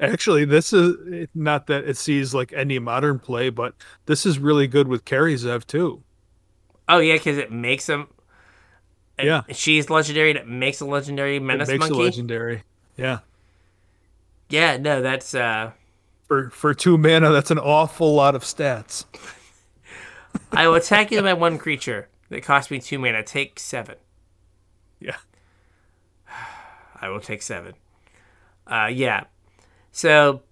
Actually, 0.00 0.44
this 0.44 0.72
is 0.72 1.28
not 1.34 1.68
that 1.68 1.84
it 1.84 1.96
sees 1.96 2.34
like 2.34 2.52
any 2.52 2.78
modern 2.78 3.18
play, 3.18 3.48
but 3.48 3.74
this 4.06 4.26
is 4.26 4.38
really 4.38 4.66
good 4.66 4.88
with 4.88 5.04
Kari 5.04 5.36
Zev 5.36 5.64
too. 5.66 6.02
Oh 6.88 6.98
yeah, 6.98 7.14
because 7.14 7.38
it 7.38 7.52
makes 7.52 7.88
him. 7.88 8.08
Yeah. 9.22 9.42
she's 9.52 9.88
legendary. 9.90 10.30
and 10.30 10.38
It 10.40 10.48
makes 10.48 10.80
a 10.80 10.84
legendary 10.84 11.36
It 11.36 11.42
menace 11.42 11.68
makes 11.68 11.78
monkey. 11.80 11.94
a 12.00 12.02
legendary. 12.02 12.62
Yeah. 12.96 13.20
Yeah, 14.48 14.76
no, 14.76 15.00
that's 15.00 15.34
uh. 15.34 15.70
For 16.26 16.50
for 16.50 16.74
two 16.74 16.98
mana, 16.98 17.30
that's 17.30 17.50
an 17.52 17.58
awful 17.58 18.12
lot 18.14 18.34
of 18.34 18.42
stats. 18.42 19.04
I 20.52 20.66
will 20.66 20.74
attack 20.74 21.12
you 21.12 21.18
with 21.18 21.24
my 21.24 21.34
one 21.34 21.58
creature 21.58 22.08
that 22.30 22.42
cost 22.42 22.70
me 22.72 22.80
two 22.80 22.98
mana. 22.98 23.22
Take 23.22 23.60
seven. 23.60 23.94
Yeah. 24.98 25.16
I 27.00 27.08
will 27.08 27.20
take 27.20 27.42
seven. 27.42 27.74
Uh, 28.66 28.88
yeah. 28.92 29.24
So 29.94 30.42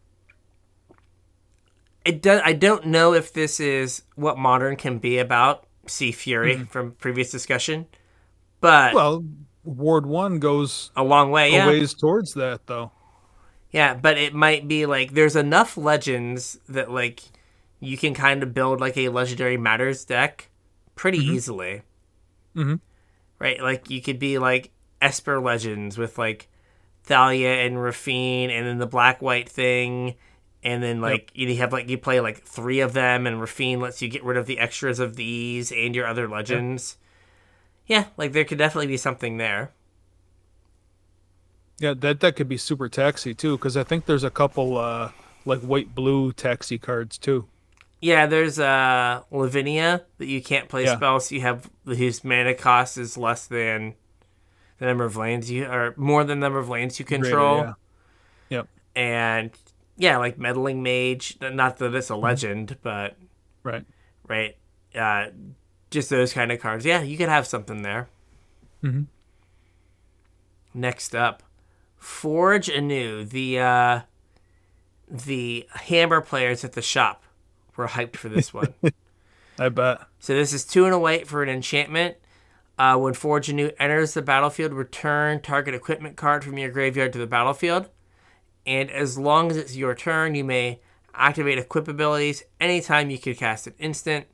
it 2.05 2.23
does. 2.23 2.41
I 2.45 2.53
don't 2.53 2.87
know 2.87 3.13
if 3.15 3.33
this 3.33 3.61
is 3.61 4.03
what 4.17 4.39
modern 4.39 4.77
can 4.77 4.99
be 4.99 5.19
about. 5.19 5.65
See 5.87 6.13
Fury 6.13 6.59
from 6.71 6.93
previous 6.93 7.31
discussion, 7.31 7.87
but 8.61 8.95
Well, 8.95 9.25
Ward 9.65 10.07
One 10.07 10.39
goes 10.39 10.93
a 10.97 11.03
long 11.03 11.31
way. 11.33 11.51
a 11.51 11.57
Yeah, 11.57 11.67
ways 11.67 11.93
towards 11.93 12.35
that 12.35 12.67
though. 12.67 12.93
yeah. 13.73 13.95
But 13.95 14.17
it 14.17 14.33
might 14.33 14.69
be 14.69 14.87
like 14.87 15.13
there's 15.13 15.35
enough 15.37 15.77
legends 15.77 16.59
that 16.69 16.91
like 16.91 17.23
you 17.81 17.97
can 17.97 18.15
kind 18.15 18.43
of 18.45 18.55
build 18.55 18.81
like 18.81 18.97
a 18.97 19.09
legendary 19.09 19.57
matters 19.57 20.05
deck 20.05 20.51
pretty 20.95 21.19
easily. 21.19 21.83
Mhm. 22.57 22.81
Right, 23.41 23.61
like 23.61 23.91
you 23.91 24.01
could 24.01 24.21
be 24.21 24.39
like 24.39 24.71
Esper 25.01 25.41
Legends 25.41 25.99
with 25.99 26.17
like 26.19 26.49
Thalia 27.05 27.67
and 27.67 27.83
Raffine, 27.83 28.51
and 28.51 28.67
then 28.67 28.79
the 28.79 28.87
black 28.87 29.21
white 29.21 29.49
thing, 29.49 30.15
and 30.63 30.83
then 30.83 31.01
like 31.01 31.31
you 31.35 31.55
have 31.57 31.73
like 31.73 31.89
you 31.89 31.99
play 31.99 32.21
like 32.21 32.43
three 32.43 32.81
of 32.81 32.93
them, 32.93 33.27
and 33.27 33.41
Raffine 33.41 33.81
lets 33.81 34.01
you 34.01 34.09
get 34.09 34.23
rid 34.25 34.37
of 34.37 34.47
the 34.47 34.59
extras 34.59 34.99
of 35.01 35.17
these 35.17 35.73
and 35.73 35.95
your 35.95 36.07
other 36.07 36.29
legends. 36.29 36.97
Yeah, 37.87 38.07
like 38.17 38.33
there 38.33 38.45
could 38.45 38.59
definitely 38.59 38.87
be 38.87 38.97
something 38.97 39.39
there. 39.39 39.73
Yeah, 41.79 41.95
that 41.99 42.21
that 42.21 42.37
could 42.37 42.49
be 42.49 42.57
super 42.57 42.89
taxi 42.89 43.35
too, 43.35 43.57
because 43.59 43.77
I 43.77 43.83
think 43.83 44.07
there's 44.07 44.25
a 44.25 44.31
couple 44.31 44.77
uh 44.79 45.11
like 45.45 45.61
white 45.61 45.95
blue 45.95 46.33
taxi 46.33 46.79
cards 46.79 47.19
too. 47.19 47.49
Yeah, 48.01 48.27
there's 48.27 48.59
uh 48.61 49.23
Lavinia 49.33 50.03
that 50.19 50.27
you 50.27 50.41
can't 50.43 50.69
play 50.69 50.85
Yeah. 50.85 50.97
spells. 50.97 51.33
You 51.33 51.41
have 51.41 51.69
whose 51.85 52.23
mana 52.23 52.55
cost 52.55 52.99
is 52.99 53.19
less 53.19 53.47
than 53.47 53.95
the 54.83 54.89
number 54.89 55.05
of 55.05 55.17
lands 55.17 55.49
you 55.49 55.65
or 55.65 55.95
more 55.97 56.25
than 56.25 56.41
the 56.41 56.45
number 56.47 56.59
of 56.59 56.69
lands 56.69 56.99
you 56.99 57.05
Greater, 57.05 57.23
control. 57.25 57.57
yeah. 57.59 57.73
Yep. 58.49 58.69
And 58.97 59.51
yeah, 59.97 60.17
like 60.17 60.39
meddling 60.39 60.83
mage. 60.83 61.39
Not 61.41 61.77
that 61.79 61.95
it's 61.95 62.11
a 62.11 62.17
legend, 62.17 62.77
but 62.83 63.17
Right. 63.63 63.85
right, 64.27 64.57
uh, 64.97 65.27
just 65.93 66.11
those 66.11 66.33
kind 66.33 66.51
of 66.51 66.59
cards. 66.61 66.85
Yeah, 66.85 67.01
you 67.03 67.17
could 67.17 67.29
have 67.29 67.47
something 67.47 67.83
there. 67.83 68.09
Mhm. 68.83 69.07
Next 70.75 71.15
up, 71.15 71.43
Forge 71.97 72.69
anew. 72.69 73.25
The 73.25 73.61
uh, 73.61 74.01
the 75.09 75.69
hammer 75.75 76.21
players 76.21 76.65
at 76.65 76.73
the 76.73 76.83
shop 76.83 77.23
were 77.77 77.87
hyped 77.87 78.17
for 78.17 78.29
this 78.29 78.53
one. 78.53 78.75
I 79.61 79.69
bet. 79.69 80.01
So 80.19 80.35
this 80.35 80.53
is 80.53 80.65
two 80.65 80.87
and 80.87 80.95
a 80.95 80.99
white 80.99 81.29
for 81.29 81.43
an 81.45 81.49
enchantment. 81.49 82.17
Uh, 82.83 82.97
when 82.97 83.15
Forge 83.15 83.49
Anew 83.49 83.71
enters 83.79 84.13
the 84.13 84.23
battlefield, 84.23 84.73
return 84.73 85.41
target 85.41 85.73
equipment 85.73 86.17
card 86.17 86.43
from 86.43 86.59
your 86.59 86.69
graveyard 86.69 87.13
to 87.13 87.19
the 87.21 87.29
battlefield. 87.29 87.89
And 88.67 88.91
as 88.91 89.17
long 89.17 89.53
as 89.53 89.57
it's 89.57 89.77
your 89.77 89.95
turn, 89.95 90.35
you 90.35 90.43
may 90.43 90.81
activate 91.15 91.59
equip 91.59 91.87
abilities 91.87 92.43
anytime 92.61 93.09
you 93.09 93.19
could 93.21 93.37
cast 93.37 93.69
an 93.69 93.75
instant. 93.79 94.27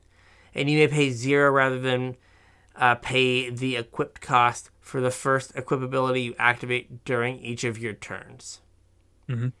And 0.55 0.67
you 0.67 0.79
may 0.79 0.87
pay 0.87 1.11
zero 1.11 1.51
rather 1.51 1.79
than 1.79 2.17
uh, 2.75 2.95
pay 2.95 3.51
the 3.51 3.75
equipped 3.75 4.19
cost 4.19 4.71
for 4.81 4.99
the 4.99 5.11
first 5.11 5.55
equip 5.55 5.83
ability 5.83 6.23
you 6.23 6.35
activate 6.39 7.05
during 7.05 7.37
each 7.41 7.63
of 7.63 7.77
your 7.77 7.93
turns. 7.93 8.61
Mhm. 9.29 9.53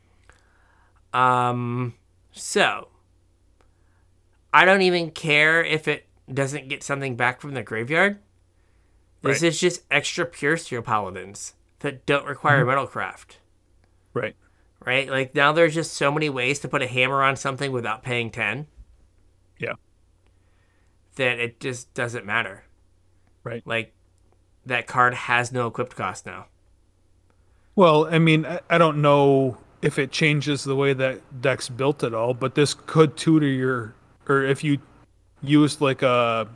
Um, 1.13 1.93
so 2.31 2.87
I 4.51 4.65
don't 4.65 4.81
even 4.81 5.11
care 5.11 5.63
if 5.63 5.87
it 5.87 6.07
doesn't 6.33 6.69
get 6.69 6.81
something 6.81 7.15
back 7.15 7.39
from 7.39 7.53
the 7.53 7.61
graveyard. 7.61 8.17
This 9.21 9.41
Right. 9.41 9.47
is 9.49 9.59
just 9.59 9.83
extra 9.91 10.25
pure 10.25 10.57
steel 10.57 10.81
paladins 10.81 11.53
that 11.79 12.05
don't 12.05 12.25
require 12.25 12.65
mm-hmm. 12.65 12.77
metalcraft, 12.79 13.37
Right. 14.13 14.35
right? 14.85 15.09
Like 15.09 15.35
now 15.35 15.51
there's 15.51 15.75
just 15.75 15.93
so 15.93 16.11
many 16.11 16.29
ways 16.29 16.59
to 16.59 16.67
put 16.67 16.81
a 16.81 16.87
hammer 16.87 17.21
on 17.23 17.35
something 17.35 17.71
without 17.71 18.03
paying 18.03 18.31
10 18.31 18.67
Yeah. 19.57 19.73
that 21.15 21.39
it 21.39 21.59
just 21.59 21.93
doesn't 21.93 22.25
matter. 22.25 22.63
Right. 23.43 23.61
Like 23.65 23.93
that 24.65 24.87
card 24.87 25.13
has 25.13 25.51
no 25.51 25.67
equipped 25.67 25.95
cost 25.95 26.25
now. 26.25 26.45
Well, 27.75 28.07
I 28.13 28.19
mean, 28.19 28.45
I, 28.45 28.59
I 28.69 28.77
don't 28.77 29.01
know 29.01 29.57
if 29.81 29.97
it 29.97 30.11
changes 30.11 30.63
the 30.63 30.75
way 30.75 30.93
that 30.93 31.41
deck's 31.41 31.69
built 31.69 32.03
at 32.03 32.13
all, 32.13 32.33
but 32.33 32.55
this 32.55 32.73
could 32.73 33.15
tutor 33.15 33.47
your, 33.47 33.95
or 34.27 34.43
if 34.43 34.63
you 34.63 34.79
used 35.41 35.79
like 35.79 36.01
a, 36.01 36.47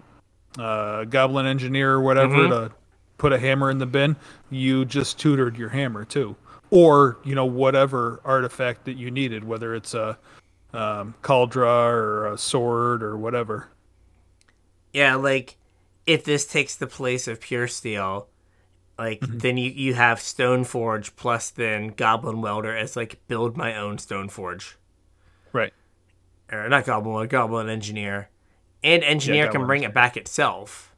a 0.60 1.06
goblin 1.10 1.46
engineer 1.46 1.92
or 1.94 2.02
whatever 2.02 2.36
Mhm. 2.36 2.50
to 2.50 2.72
put 3.18 3.34
a 3.34 3.40
hammer 3.40 3.70
in 3.72 3.78
the 3.80 3.86
bin, 3.86 4.16
you 4.50 4.86
just 4.86 5.18
tutored 5.20 5.58
your 5.58 5.70
hammer 5.70 6.04
too, 6.06 6.36
or 6.70 7.18
you 7.24 7.36
know 7.36 7.46
whatever 7.46 8.22
artifact 8.26 8.86
that 8.86 8.94
you 8.98 9.10
needed, 9.12 9.44
whether 9.44 9.74
it's 9.76 9.94
a 9.94 10.18
um, 10.74 11.14
Kaldra 11.22 11.92
or 11.92 12.26
a 12.28 12.38
sword 12.38 13.04
or 13.04 13.16
whatever. 13.16 13.68
Yeah, 14.92 15.16
like 15.16 15.58
if 16.08 16.24
this 16.24 16.46
takes 16.46 16.76
the 16.76 16.88
place 16.88 17.28
of 17.28 17.40
pure 17.40 17.68
steel, 17.68 18.28
like 18.98 19.20
then 19.22 19.58
you, 19.58 19.70
you 19.72 19.94
have 19.94 20.18
Stoneforge 20.20 21.16
plus 21.16 21.50
then 21.52 21.90
Goblin 21.90 22.42
Welder 22.42 22.76
as 22.76 22.96
like 22.96 23.20
build 23.28 23.56
my 23.56 23.76
own 23.76 23.98
Stoneforge. 23.98 24.74
Right. 25.52 25.74
Or 26.52 26.68
not 26.70 26.86
Goblin 26.86 27.14
Welder, 27.14 27.28
Goblin 27.28 27.70
Engineer. 27.70 28.30
And 28.84 29.04
Engineer 29.04 29.50
can 29.50 29.66
bring 29.66 29.84
it 29.84 29.94
back 29.94 30.18
itself. 30.18 30.94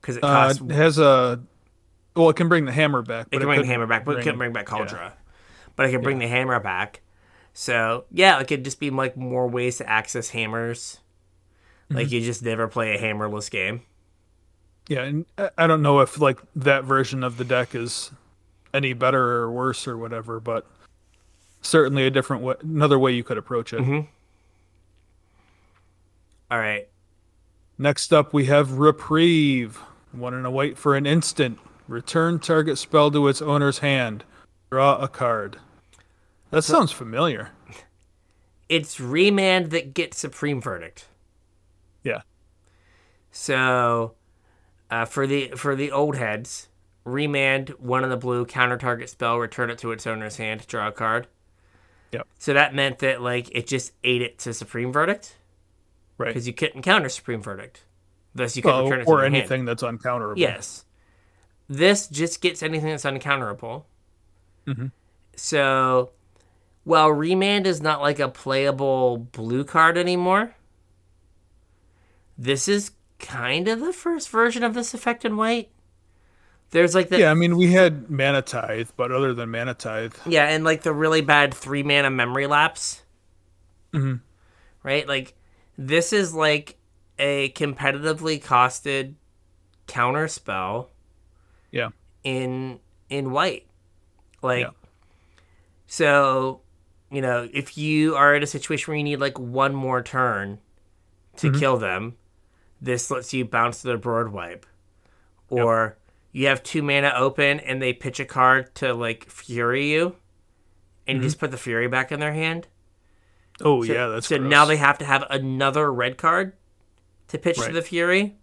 Because 0.00 0.16
it 0.16 0.24
Uh, 0.24 0.28
costs 0.28 0.60
it 0.62 0.70
has 0.70 0.98
a, 0.98 1.40
well, 2.14 2.30
it 2.30 2.36
can 2.36 2.48
bring 2.48 2.64
the 2.64 2.72
hammer 2.72 3.02
back. 3.02 3.26
it 3.32 3.38
can 3.38 3.46
bring 3.48 3.60
the 3.62 3.66
hammer 3.66 3.86
back, 3.86 4.04
but 4.04 4.18
it 4.18 4.24
can't 4.24 4.38
bring 4.38 4.52
back 4.52 4.66
Kaldra. 4.66 5.12
But 5.76 5.86
it 5.86 5.90
can 5.90 6.02
bring 6.02 6.18
the 6.18 6.28
hammer 6.28 6.58
back. 6.60 7.00
So 7.52 8.04
yeah, 8.12 8.38
it 8.40 8.46
could 8.46 8.64
just 8.64 8.78
be 8.78 8.90
like 8.90 9.16
more 9.16 9.48
ways 9.48 9.78
to 9.78 9.88
access 9.88 10.30
hammers. 10.30 10.98
Like 11.90 12.10
you 12.12 12.20
just 12.20 12.42
never 12.42 12.68
play 12.68 12.94
a 12.94 12.98
hammerless 13.00 13.50
game. 13.50 13.82
Yeah, 14.88 15.02
and 15.02 15.26
I- 15.56 15.66
don't 15.66 15.82
know 15.82 16.00
if 16.00 16.20
like 16.20 16.38
that 16.54 16.84
version 16.84 17.24
of 17.24 17.36
the 17.38 17.44
deck 17.44 17.74
is 17.74 18.12
any 18.74 18.92
better 18.92 19.22
or 19.42 19.50
worse 19.50 19.88
or 19.88 19.96
whatever, 19.96 20.38
but 20.38 20.66
certainly 21.62 22.06
a 22.06 22.10
different 22.10 22.42
way, 22.42 22.54
another 22.62 22.98
way 22.98 23.12
you 23.12 23.24
could 23.24 23.38
approach 23.38 23.72
it. 23.72 23.80
Mhm. 23.80 24.06
All 26.50 26.58
right. 26.58 26.88
Next 27.76 28.12
up, 28.12 28.32
we 28.32 28.46
have 28.46 28.78
Reprieve. 28.78 29.76
One 30.12 30.34
and 30.34 30.46
a 30.46 30.50
wait 30.50 30.78
for 30.78 30.96
an 30.96 31.06
instant. 31.06 31.58
Return 31.86 32.38
target 32.38 32.78
spell 32.78 33.10
to 33.10 33.28
its 33.28 33.42
owner's 33.42 33.78
hand. 33.78 34.24
Draw 34.70 34.96
a 34.96 35.08
card. 35.08 35.58
That 36.50 36.62
sounds 36.62 36.92
familiar. 36.92 37.50
It's 38.68 39.00
remand 39.00 39.70
that 39.70 39.94
gets 39.94 40.18
supreme 40.18 40.60
verdict. 40.60 41.06
Yeah. 42.04 42.20
So, 43.30 44.12
uh, 44.90 45.06
for 45.06 45.26
the 45.26 45.52
for 45.56 45.74
the 45.74 45.90
old 45.90 46.16
heads, 46.16 46.68
remand 47.02 47.70
one 47.78 48.04
of 48.04 48.10
the 48.10 48.18
blue 48.18 48.44
counter 48.44 48.76
target 48.76 49.08
spell, 49.08 49.38
return 49.38 49.70
it 49.70 49.78
to 49.78 49.90
its 49.90 50.06
owner's 50.06 50.36
hand, 50.36 50.66
draw 50.66 50.88
a 50.88 50.92
card. 50.92 51.28
Yep. 52.12 52.28
So 52.38 52.52
that 52.52 52.74
meant 52.74 52.98
that 52.98 53.22
like 53.22 53.48
it 53.52 53.66
just 53.66 53.92
ate 54.04 54.20
it 54.20 54.38
to 54.40 54.52
supreme 54.52 54.92
verdict 54.92 55.37
Right. 56.18 56.28
because 56.28 56.46
you 56.46 56.52
can't 56.52 56.82
counter 56.82 57.08
supreme 57.08 57.40
verdict, 57.40 57.84
thus 58.34 58.56
you 58.56 58.62
can't 58.62 58.74
Well, 58.74 58.84
return 58.84 59.00
it 59.00 59.04
to 59.04 59.10
or 59.10 59.16
the 59.18 59.22
hand. 59.24 59.36
anything 59.36 59.64
that's 59.64 59.82
uncounterable. 59.82 60.36
Yes. 60.36 60.84
This 61.68 62.06
just 62.08 62.40
gets 62.40 62.62
anything 62.62 62.90
that's 62.90 63.04
uncounterable. 63.04 63.84
Mhm. 64.66 64.90
So, 65.36 66.10
while 66.84 67.10
Remand 67.10 67.66
is 67.66 67.80
not 67.80 68.00
like 68.00 68.18
a 68.18 68.28
playable 68.28 69.18
blue 69.18 69.64
card 69.64 69.96
anymore, 69.96 70.54
this 72.36 72.68
is 72.68 72.92
kind 73.18 73.68
of 73.68 73.80
the 73.80 73.92
first 73.92 74.28
version 74.30 74.62
of 74.62 74.74
this 74.74 74.94
effect 74.94 75.24
in 75.24 75.36
white. 75.36 75.70
There's 76.70 76.94
like 76.94 77.08
the 77.08 77.18
Yeah, 77.18 77.30
I 77.30 77.34
mean 77.34 77.56
we 77.56 77.72
had 77.72 78.10
Mana 78.10 78.42
Tithe, 78.42 78.90
but 78.96 79.10
other 79.10 79.32
than 79.32 79.50
Mana 79.50 79.74
Tithe, 79.74 80.14
Yeah, 80.26 80.46
and 80.48 80.64
like 80.64 80.82
the 80.82 80.92
really 80.92 81.20
bad 81.22 81.54
three 81.54 81.82
mana 81.82 82.10
memory 82.10 82.46
lapse. 82.46 83.02
Mhm. 83.92 84.20
Right? 84.82 85.08
Like, 85.08 85.34
this 85.78 86.12
is 86.12 86.34
like 86.34 86.76
a 87.18 87.50
competitively 87.52 88.42
costed 88.42 89.14
counter 89.86 90.28
spell 90.28 90.90
yeah, 91.70 91.90
in 92.24 92.80
in 93.08 93.30
white. 93.30 93.66
Like, 94.42 94.60
Yeah. 94.66 94.70
so, 95.86 96.60
you 97.10 97.20
know, 97.20 97.48
if 97.52 97.78
you 97.78 98.14
are 98.16 98.34
in 98.34 98.42
a 98.42 98.46
situation 98.46 98.90
where 98.90 98.98
you 98.98 99.04
need 99.04 99.20
like 99.20 99.38
one 99.38 99.74
more 99.74 100.02
turn 100.02 100.58
to 101.36 101.48
Mm-hmm. 101.50 101.58
kill 101.58 101.76
them, 101.76 102.16
this 102.80 103.10
lets 103.10 103.32
you 103.32 103.44
bounce 103.44 103.82
their 103.82 103.98
board 103.98 104.32
wipe. 104.32 104.66
Or 105.50 105.96
you 106.32 106.46
have 106.48 106.62
two 106.62 106.82
mana 106.82 107.12
open 107.16 107.60
and 107.60 107.80
they 107.80 107.92
pitch 107.92 108.20
a 108.20 108.24
card 108.24 108.74
to 108.76 108.92
like 108.92 109.28
fury 109.30 109.90
you, 109.92 110.16
and 111.06 111.18
you 111.18 111.22
just 111.24 111.38
put 111.38 111.50
the 111.50 111.56
fury 111.56 111.88
back 111.88 112.12
in 112.12 112.20
their 112.20 112.34
hand. 112.34 112.66
Oh 113.62 113.82
So, 113.84 113.92
yeah, 113.92 114.06
that's 114.08 114.26
so 114.28 114.38
gross. 114.38 114.50
now 114.50 114.64
they 114.64 114.76
have 114.76 114.98
to 114.98 115.04
have 115.04 115.24
another 115.30 115.92
red 115.92 116.16
card 116.18 116.52
to 117.28 117.38
pitch 117.38 117.56
to 117.58 117.72
the 117.72 117.82
Fury, 117.82 118.36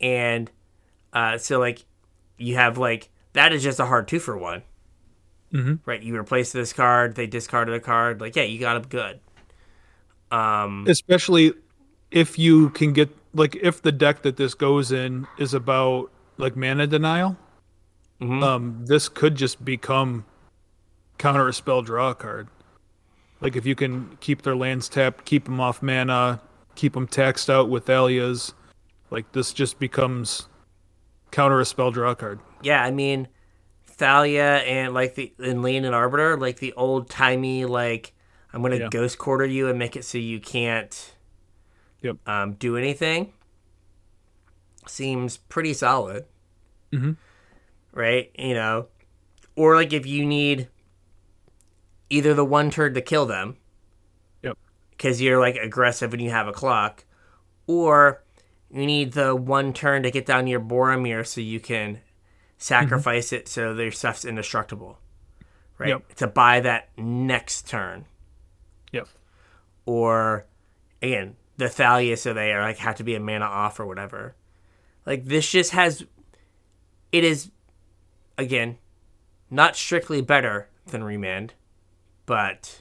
and 0.00 0.50
uh, 1.12 1.38
so 1.38 1.58
like 1.58 1.84
you 2.38 2.56
have 2.56 2.78
like 2.78 3.08
that 3.32 3.52
is 3.52 3.62
just 3.62 3.78
a 3.80 3.86
hard 3.86 4.08
two 4.08 4.18
for 4.18 4.36
one, 4.36 4.62
Mhm. 5.52 5.80
right? 5.86 6.02
You 6.02 6.16
replace 6.16 6.52
this 6.52 6.72
card, 6.72 7.14
they 7.14 7.26
discarded 7.26 7.74
a 7.74 7.80
card, 7.80 8.20
like 8.20 8.36
yeah, 8.36 8.42
you 8.42 8.58
got 8.58 8.74
them 8.74 8.88
good. 8.88 9.20
Um, 10.30 10.86
especially 10.88 11.54
if 12.10 12.38
you 12.38 12.70
can 12.70 12.92
get 12.92 13.08
like 13.34 13.56
if 13.56 13.82
the 13.82 13.92
deck 13.92 14.22
that 14.22 14.36
this 14.36 14.54
goes 14.54 14.92
in 14.92 15.26
is 15.38 15.54
about 15.54 16.10
like 16.36 16.56
mana 16.56 16.86
denial 16.86 17.36
mhm. 18.20 18.42
um 18.42 18.84
this 18.86 19.08
could 19.08 19.34
just 19.36 19.64
become 19.64 20.24
counter 21.18 21.46
a 21.48 21.52
spell 21.52 21.82
draw 21.82 22.14
card 22.14 22.48
like 23.40 23.56
if 23.56 23.64
you 23.66 23.74
can 23.74 24.16
keep 24.20 24.42
their 24.42 24.56
lands 24.56 24.88
tapped 24.88 25.24
keep 25.24 25.44
them 25.44 25.60
off 25.60 25.82
mana 25.82 26.40
keep 26.74 26.92
them 26.94 27.06
taxed 27.06 27.48
out 27.50 27.68
with 27.68 27.88
alias 27.90 28.52
like 29.10 29.30
this 29.32 29.52
just 29.52 29.78
becomes 29.78 30.48
counter 31.30 31.60
a 31.60 31.64
spell 31.64 31.90
draw 31.90 32.14
card 32.14 32.40
yeah, 32.62 32.82
I 32.84 32.90
mean, 32.90 33.26
Thalia 33.86 34.56
and 34.58 34.92
like 34.92 35.14
the 35.14 35.32
and 35.38 35.62
Leonin 35.62 35.94
Arbiter, 35.94 36.36
like 36.36 36.58
the 36.58 36.72
old 36.74 37.08
timey 37.08 37.64
like 37.64 38.12
I'm 38.52 38.60
gonna 38.62 38.76
Yeah. 38.76 38.88
ghost 38.90 39.16
quarter 39.18 39.46
you 39.46 39.68
and 39.68 39.78
make 39.78 39.96
it 39.96 40.04
so 40.04 40.18
you 40.18 40.40
can't 40.40 41.14
Yep. 42.02 42.16
um, 42.28 42.52
do 42.54 42.76
anything. 42.76 43.32
Seems 44.86 45.36
pretty 45.36 45.72
solid. 45.74 46.24
Mhm. 46.92 47.16
Right? 47.92 48.30
You 48.38 48.54
know, 48.54 48.86
or 49.56 49.74
like 49.74 49.92
if 49.92 50.06
you 50.06 50.24
need 50.26 50.68
either 52.10 52.34
the 52.34 52.44
one 52.44 52.70
turn 52.70 52.94
to 52.94 53.00
kill 53.00 53.24
them, 53.26 53.56
Yep. 54.42 54.58
because 54.90 55.22
you're 55.22 55.40
like 55.40 55.56
aggressive 55.56 56.12
and 56.12 56.22
you 56.22 56.30
have 56.30 56.48
a 56.48 56.52
clock, 56.52 57.04
or 57.66 58.22
you 58.70 58.84
need 58.86 59.12
the 59.12 59.34
one 59.34 59.72
turn 59.72 60.02
to 60.02 60.10
get 60.10 60.26
down 60.26 60.46
your 60.46 60.60
Boromir 60.60 61.26
so 61.26 61.40
you 61.40 61.60
can 61.60 62.00
sacrifice 62.58 63.32
it 63.32 63.48
so 63.48 63.74
their 63.74 63.90
stuff's 63.90 64.24
indestructible. 64.24 64.98
Right? 65.78 65.88
Yep. 65.90 66.14
To 66.16 66.26
buy 66.26 66.60
that 66.60 66.90
next 66.98 67.66
turn. 67.66 68.04
Yep. 68.92 69.08
Or 69.86 70.46
again, 71.00 71.36
the 71.56 71.68
Thalia 71.68 72.16
so 72.16 72.34
they 72.34 72.52
are 72.52 72.62
like 72.62 72.78
have 72.78 72.96
to 72.96 73.04
be 73.04 73.14
a 73.14 73.20
mana 73.20 73.46
off 73.46 73.80
or 73.80 73.86
whatever. 73.86 74.34
Like 75.06 75.24
this 75.24 75.50
just 75.50 75.72
has 75.72 76.04
it 77.12 77.24
is 77.24 77.50
again 78.36 78.78
not 79.50 79.74
strictly 79.74 80.20
better 80.20 80.68
than 80.86 81.02
remand, 81.02 81.54
but 82.30 82.80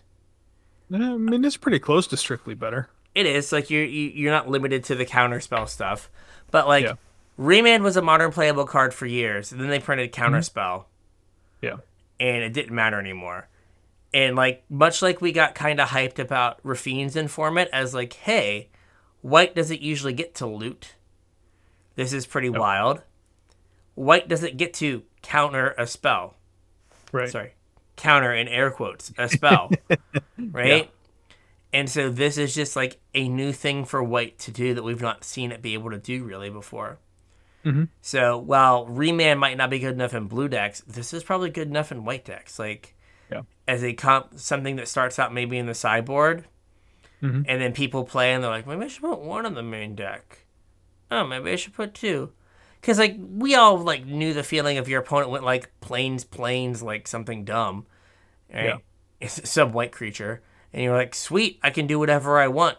Eh, 0.94 0.98
i 0.98 1.18
mean 1.18 1.44
it's 1.44 1.58
pretty 1.58 1.80
close 1.80 2.06
to 2.06 2.16
strictly 2.16 2.54
better 2.54 2.88
it 3.16 3.26
is 3.26 3.52
like 3.52 3.72
you're 3.72 3.84
you- 3.84 4.12
you're 4.14 4.32
not 4.32 4.48
limited 4.48 4.84
to 4.84 4.94
the 4.96 5.06
counter 5.06 5.40
spell 5.40 5.66
stuff. 5.66 6.08
But 6.52 6.68
like 6.68 6.86
Yeah. 6.86 6.94
remand 7.38 7.84
was 7.84 7.98
a 7.98 8.02
modern 8.04 8.32
playable 8.32 8.66
card 8.66 8.94
for 8.94 9.08
years, 9.08 9.52
and 9.52 9.60
then 9.60 9.70
they 9.70 9.80
printed 9.80 10.12
counter 10.12 10.44
spell. 10.44 10.88
yeah 11.62 11.78
and 12.20 12.44
it 12.44 12.54
didn't 12.54 12.76
matter 12.76 13.00
anymore. 13.00 13.48
And 14.14 14.36
like 14.36 14.64
much 14.70 15.02
like 15.02 15.20
we 15.22 15.32
got 15.32 15.56
kind 15.56 15.80
of 15.82 15.90
hyped 15.90 16.20
about 16.20 16.60
Raffine's 16.64 17.16
informant 17.16 17.70
as 17.74 17.94
like, 17.96 18.14
hey, 18.14 18.70
white 19.22 19.56
doesn't 19.56 19.82
usually 19.82 20.14
get 20.14 20.36
to 20.36 20.46
loot. 20.46 20.94
This 21.96 22.14
is 22.14 22.28
pretty 22.28 22.50
wild. 22.52 23.02
White 23.96 24.28
doesn't 24.28 24.58
get 24.58 24.74
to 24.76 25.02
counter 25.24 25.74
a 25.78 25.88
spell. 25.88 26.36
right 27.12 27.30
Sorry, 27.30 27.54
counter 28.00 28.34
in 28.34 28.48
air 28.48 28.72
quotes 28.72 29.12
a 29.18 29.30
spell, 29.30 29.70
right? 30.52 30.90
And 31.72 31.88
so 31.90 32.10
this 32.10 32.38
is 32.40 32.56
just 32.56 32.76
like 32.76 33.00
a 33.14 33.28
new 33.30 33.52
thing 33.52 33.86
for 33.86 34.02
white 34.02 34.40
to 34.40 34.52
do 34.52 34.74
that 34.74 34.84
we've 34.84 35.02
not 35.02 35.24
seen 35.24 35.52
it 35.52 35.62
be 35.62 35.76
able 35.76 35.92
to 35.92 35.98
do 36.00 36.24
really 36.24 36.50
before. 36.50 36.98
Mhm. 37.64 37.90
So 38.02 38.38
while 38.38 38.88
remand 38.88 39.40
might 39.40 39.58
not 39.58 39.70
be 39.70 39.80
good 39.80 39.94
enough 39.94 40.14
in 40.14 40.28
blue 40.28 40.48
decks, 40.48 40.82
this 40.88 41.14
is 41.14 41.24
probably 41.24 41.50
good 41.50 41.68
enough 41.68 41.92
in 41.92 42.06
white 42.06 42.26
decks. 42.26 42.58
Like 42.58 42.96
Yeah. 43.30 43.42
as 43.68 43.84
a 43.84 43.94
comp, 43.94 44.40
something 44.40 44.78
that 44.78 44.88
starts 44.88 45.20
out 45.20 45.34
maybe 45.34 45.58
in 45.58 45.68
the 45.68 45.76
sideboard, 45.76 46.46
Mhm. 47.22 47.46
and 47.48 47.62
then 47.62 47.74
people 47.74 48.06
play 48.06 48.34
and 48.34 48.44
they're 48.44 48.50
like, 48.50 48.66
maybe 48.66 48.86
I 48.86 48.88
should 48.88 49.02
put 49.04 49.20
one 49.20 49.46
in 49.46 49.54
the 49.54 49.62
main 49.62 49.94
deck. 49.94 50.46
Oh, 51.12 51.28
maybe 51.28 51.52
I 51.52 51.56
should 51.56 51.74
put 51.74 51.94
two. 51.94 52.32
Cause 52.82 52.98
like 52.98 53.18
we 53.20 53.56
all 53.56 53.78
like 53.78 54.06
knew 54.06 54.34
the 54.34 54.44
feeling 54.44 54.78
of 54.78 54.88
your 54.88 55.02
opponent 55.02 55.32
went 55.32 55.44
like 55.44 55.70
planes, 55.82 56.24
planes, 56.24 56.82
like 56.82 57.08
something 57.08 57.44
dumb, 57.46 57.86
right? 58.54 58.66
Yeah. 58.66 58.78
It's 59.22 59.50
some 59.50 59.74
white 59.74 59.92
creature, 59.92 60.42
and 60.72 60.82
you're 60.82 60.96
like, 60.96 61.14
sweet, 61.14 61.60
I 61.62 61.72
can 61.72 61.88
do 61.88 62.00
whatever 62.00 62.40
I 62.40 62.48
want, 62.48 62.78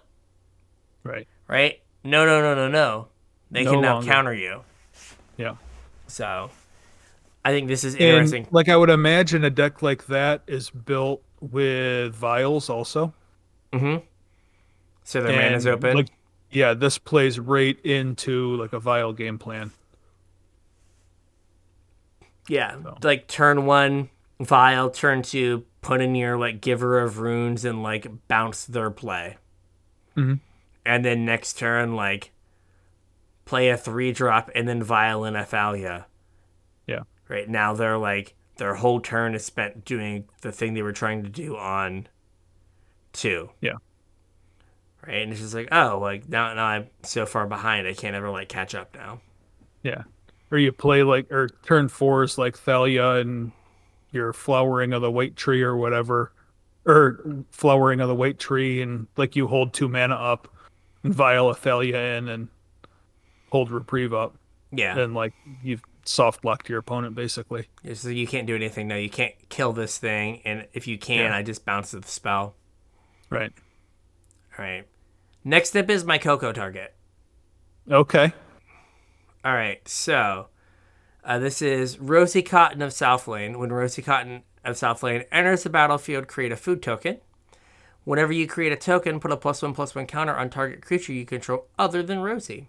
right 1.04 1.28
right? 1.48 1.80
No, 2.02 2.24
no, 2.24 2.40
no, 2.40 2.54
no, 2.54 2.66
no. 2.68 3.08
They 3.50 3.64
No 3.64 3.72
can 3.72 3.80
now 3.82 4.02
counter 4.02 4.32
you. 4.32 4.62
yeah 5.36 5.56
So, 6.06 6.50
I 7.44 7.50
think 7.50 7.68
this 7.68 7.84
is 7.84 7.94
and 7.94 8.02
interesting. 8.02 8.46
like 8.50 8.68
i 8.70 8.76
would 8.76 8.88
imagine 8.90 9.44
a 9.44 9.50
deck 9.50 9.82
like 9.82 10.06
that 10.06 10.42
is 10.46 10.70
built 10.70 11.22
with 11.40 12.14
vials 12.14 12.70
also 12.70 13.12
mm-hmm. 13.72 14.04
So 15.04 15.22
their 15.22 15.36
mana's 15.36 15.66
And, 15.66 15.74
open. 15.74 15.96
Like, 15.96 16.08
yeah, 16.50 16.74
this 16.74 16.98
plays 16.98 17.38
right 17.40 17.78
into 17.84 18.56
like 18.56 18.72
a 18.72 18.78
vial 18.80 19.12
game 19.12 19.38
plan. 19.38 19.72
Yeah, 22.50 22.76
So. 22.82 22.96
like 23.04 23.28
turn 23.28 23.64
one 23.64 24.10
vial, 24.40 24.90
turn 24.90 25.22
two, 25.22 25.64
put 25.82 26.00
in 26.00 26.16
your 26.16 26.36
like 26.36 26.60
giver 26.60 26.98
of 26.98 27.18
runes 27.18 27.64
and 27.64 27.82
like 27.82 28.08
bounce 28.26 28.64
their 28.64 28.90
play. 28.90 29.36
Mhm. 30.16 30.40
And 30.84 31.04
then 31.04 31.24
next 31.24 31.58
turn, 31.58 31.94
like 31.94 32.32
play 33.44 33.68
a 33.70 33.76
three 33.76 34.12
drop 34.12 34.50
and 34.54 34.68
then 34.68 34.82
vial 34.82 35.24
in 35.24 35.36
a 35.36 35.44
Yeah. 36.86 37.00
Right 37.28 37.48
now 37.48 37.72
they're 37.72 37.98
like 37.98 38.34
their 38.56 38.74
whole 38.74 39.00
turn 39.00 39.34
is 39.34 39.44
spent 39.44 39.84
doing 39.84 40.24
the 40.42 40.50
thing 40.50 40.74
they 40.74 40.82
were 40.82 40.92
trying 40.92 41.22
to 41.22 41.28
do 41.30 41.56
on 41.56 42.08
two. 43.12 43.50
Yeah. 43.60 43.76
Right, 45.06 45.22
and 45.22 45.32
it's 45.32 45.40
just 45.40 45.54
like, 45.54 45.68
oh, 45.72 45.98
like 46.00 46.28
now, 46.28 46.52
now 46.52 46.66
I'm 46.66 46.88
so 47.04 47.24
far 47.26 47.46
behind, 47.46 47.86
I 47.86 47.94
can't 47.94 48.16
ever 48.16 48.28
like 48.28 48.48
catch 48.48 48.74
up 48.74 48.94
now. 48.94 49.20
Yeah. 49.82 50.02
Or 50.50 50.58
you 50.58 50.72
play 50.72 51.02
like 51.02 51.30
or 51.30 51.48
turn 51.64 51.88
fours 51.88 52.36
like 52.38 52.56
Thalia 52.58 53.16
and 53.16 53.52
your 54.10 54.32
flowering 54.32 54.92
of 54.92 55.02
the 55.02 55.10
white 55.10 55.36
tree 55.36 55.62
or 55.62 55.76
whatever. 55.76 56.32
Or 56.86 57.44
flowering 57.50 58.00
of 58.00 58.08
the 58.08 58.14
white 58.14 58.38
tree 58.38 58.82
and 58.82 59.06
like 59.16 59.36
you 59.36 59.46
hold 59.46 59.72
two 59.72 59.88
mana 59.88 60.14
up 60.14 60.48
and 61.04 61.14
vial 61.14 61.52
Thalia 61.54 62.16
in 62.16 62.28
and 62.28 62.48
hold 63.50 63.70
reprieve 63.70 64.12
up. 64.12 64.34
Yeah. 64.72 64.98
And 64.98 65.14
like 65.14 65.34
you've 65.62 65.82
soft 66.04 66.44
locked 66.44 66.68
your 66.68 66.78
opponent 66.78 67.14
basically. 67.14 67.66
Yeah, 67.82 67.94
So 67.94 68.08
you 68.08 68.26
can't 68.26 68.46
do 68.46 68.56
anything. 68.56 68.88
No, 68.88 68.96
you 68.96 69.10
can't 69.10 69.34
kill 69.50 69.72
this 69.72 69.98
thing. 69.98 70.40
And 70.44 70.66
if 70.72 70.86
you 70.88 70.98
can, 70.98 71.30
Yeah. 71.30 71.36
I 71.36 71.42
just 71.42 71.64
bounce 71.64 71.92
the 71.92 72.02
spell. 72.02 72.54
Right. 73.28 73.52
All 74.58 74.64
right. 74.64 74.86
Next 75.44 75.76
up 75.76 75.88
is 75.90 76.04
my 76.04 76.18
Coco 76.18 76.52
target. 76.52 76.94
Okay. 77.90 78.32
All 79.44 79.54
right. 79.54 79.86
So 79.88 80.48
uh, 81.24 81.38
this 81.38 81.62
is 81.62 81.98
Rosie 81.98 82.42
Cotton 82.42 82.82
of 82.82 82.92
South 82.92 83.26
Lane. 83.26 83.58
When 83.58 83.72
Rosie 83.72 84.02
Cotton 84.02 84.42
of 84.64 84.76
South 84.76 85.02
Lane 85.02 85.24
enters 85.32 85.62
the 85.62 85.70
battlefield, 85.70 86.28
create 86.28 86.52
a 86.52 86.56
food 86.56 86.82
token. 86.82 87.18
Whenever 88.04 88.32
you 88.32 88.46
create 88.46 88.72
a 88.72 88.76
token, 88.76 89.20
put 89.20 89.30
a 89.32 89.36
plus 89.36 89.62
one 89.62 89.74
plus 89.74 89.94
one 89.94 90.06
counter 90.06 90.34
on 90.34 90.50
target 90.50 90.82
creature 90.84 91.12
you 91.12 91.24
control 91.24 91.66
other 91.78 92.02
than 92.02 92.20
Rosie. 92.20 92.68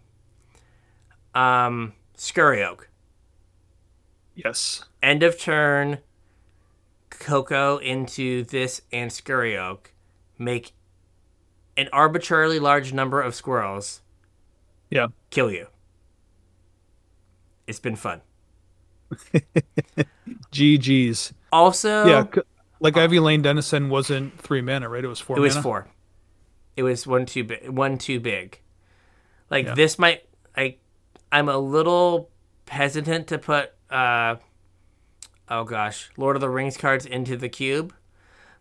Um, 1.34 1.93
Scurry 2.15 2.63
Oak. 2.63 2.89
Yes. 4.36 4.86
end 5.03 5.24
of 5.24 5.38
turn 5.38 5.99
Coco 7.09 7.78
into 7.78 8.43
this 8.45 8.82
and 8.91 9.11
Scurry 9.11 9.57
Oak 9.57 9.93
make 10.38 10.72
an 11.78 11.89
arbitrarily 11.93 12.57
large 12.59 12.93
number 12.93 13.22
of 13.22 13.36
squirrels 13.36 14.01
Yeah. 14.89 15.07
kill 15.30 15.51
you. 15.51 15.67
It's 17.68 17.80
been 17.80 17.95
fun. 17.95 18.22
GG's. 20.51 21.34
Also, 21.51 22.05
Yeah, 22.07 22.41
like 22.80 22.97
Ivy 22.97 23.20
Lane 23.20 23.41
Denizen 23.41 23.89
wasn't 23.89 24.39
three 24.39 24.62
mana, 24.62 24.89
right? 24.89 25.03
It 25.03 25.07
was 25.07 25.20
four. 25.20 25.38
it 25.38 25.41
was 25.41 25.55
mana? 25.55 25.64
four. 25.64 25.88
It 26.78 26.84
was 26.84 27.05
one 27.05 27.26
too 27.26 27.43
big. 27.43 27.70
One 27.70 27.97
too 27.97 28.20
big. 28.20 28.59
Like 29.49 29.66
Yeah. 29.66 29.74
this 29.76 29.99
might. 29.99 30.24
I. 30.55 30.78
I'm 31.32 31.49
a 31.49 31.57
little 31.57 32.30
hesitant 32.68 33.28
to 33.28 33.38
put. 33.38 33.72
uh 33.89 34.36
Oh 35.49 35.66
gosh, 35.66 36.09
Lord 36.16 36.38
of 36.38 36.41
the 36.41 36.49
Rings 36.49 36.78
cards 36.78 37.05
into 37.05 37.36
the 37.36 37.49
cube, 37.49 37.93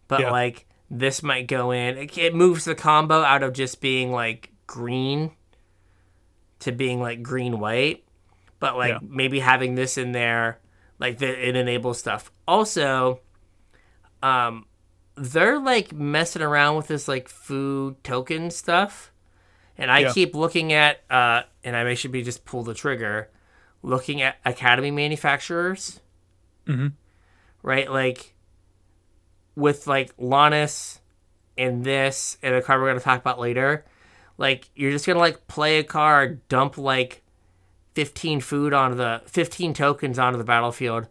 but 0.08 0.20
Yeah. 0.20 0.32
like 0.32 0.66
this 0.90 1.22
might 1.22 1.46
go 1.46 1.70
in. 1.70 1.96
It, 1.96 2.18
it 2.18 2.34
moves 2.34 2.64
the 2.64 2.74
combo 2.74 3.22
out 3.22 3.44
of 3.44 3.52
just 3.52 3.80
being 3.80 4.10
like 4.10 4.50
green 4.66 5.30
to 6.58 6.72
being 6.72 7.00
like 7.00 7.22
green 7.22 7.60
white, 7.60 8.04
but 8.60 8.76
like 8.76 8.90
Yeah. 8.92 8.98
maybe 9.02 9.40
having 9.40 9.74
this 9.74 9.98
in 9.98 10.12
there, 10.12 10.58
like 11.00 11.18
that 11.18 11.48
it 11.48 11.56
enables 11.56 11.98
stuff. 11.98 12.30
Also, 12.46 13.20
um, 14.22 14.66
they're 15.16 15.58
like 15.58 15.92
messing 15.92 16.42
around 16.42 16.76
with 16.76 16.86
this 16.88 17.08
like 17.08 17.28
food 17.28 18.02
token 18.04 18.50
stuff, 18.50 19.10
and 19.76 19.90
I 19.90 20.00
Yeah. 20.00 20.12
keep 20.12 20.34
looking 20.34 20.72
at 20.72 21.00
uh, 21.10 21.42
and 21.64 21.74
I 21.76 21.84
may 21.84 21.94
should 21.94 22.12
be 22.12 22.22
just 22.22 22.44
pull 22.44 22.62
the 22.62 22.74
trigger, 22.74 23.28
looking 23.82 24.22
at 24.22 24.36
Academy 24.44 24.90
Manufactors, 24.90 26.00
Mhm. 26.66 26.92
right? 27.62 27.90
Like 27.90 28.34
with 29.56 29.86
like 29.86 30.12
Lannis 30.18 31.00
and 31.58 31.84
this 31.84 32.38
and 32.42 32.54
a 32.54 32.62
card 32.62 32.80
we're 32.80 32.88
gonna 32.88 33.00
talk 33.00 33.20
about 33.20 33.38
later, 33.38 33.84
like 34.38 34.70
you're 34.74 34.90
just 34.92 35.06
gonna 35.06 35.18
like 35.18 35.46
play 35.48 35.78
a 35.78 35.84
card, 35.84 36.46
dump 36.48 36.78
like 36.78 37.22
15 37.94 38.40
food 38.40 38.72
onto 38.72 38.96
the 38.96 39.22
15 39.26 39.74
tokens 39.74 40.18
onto 40.18 40.38
the 40.38 40.44
battlefield, 40.44 41.08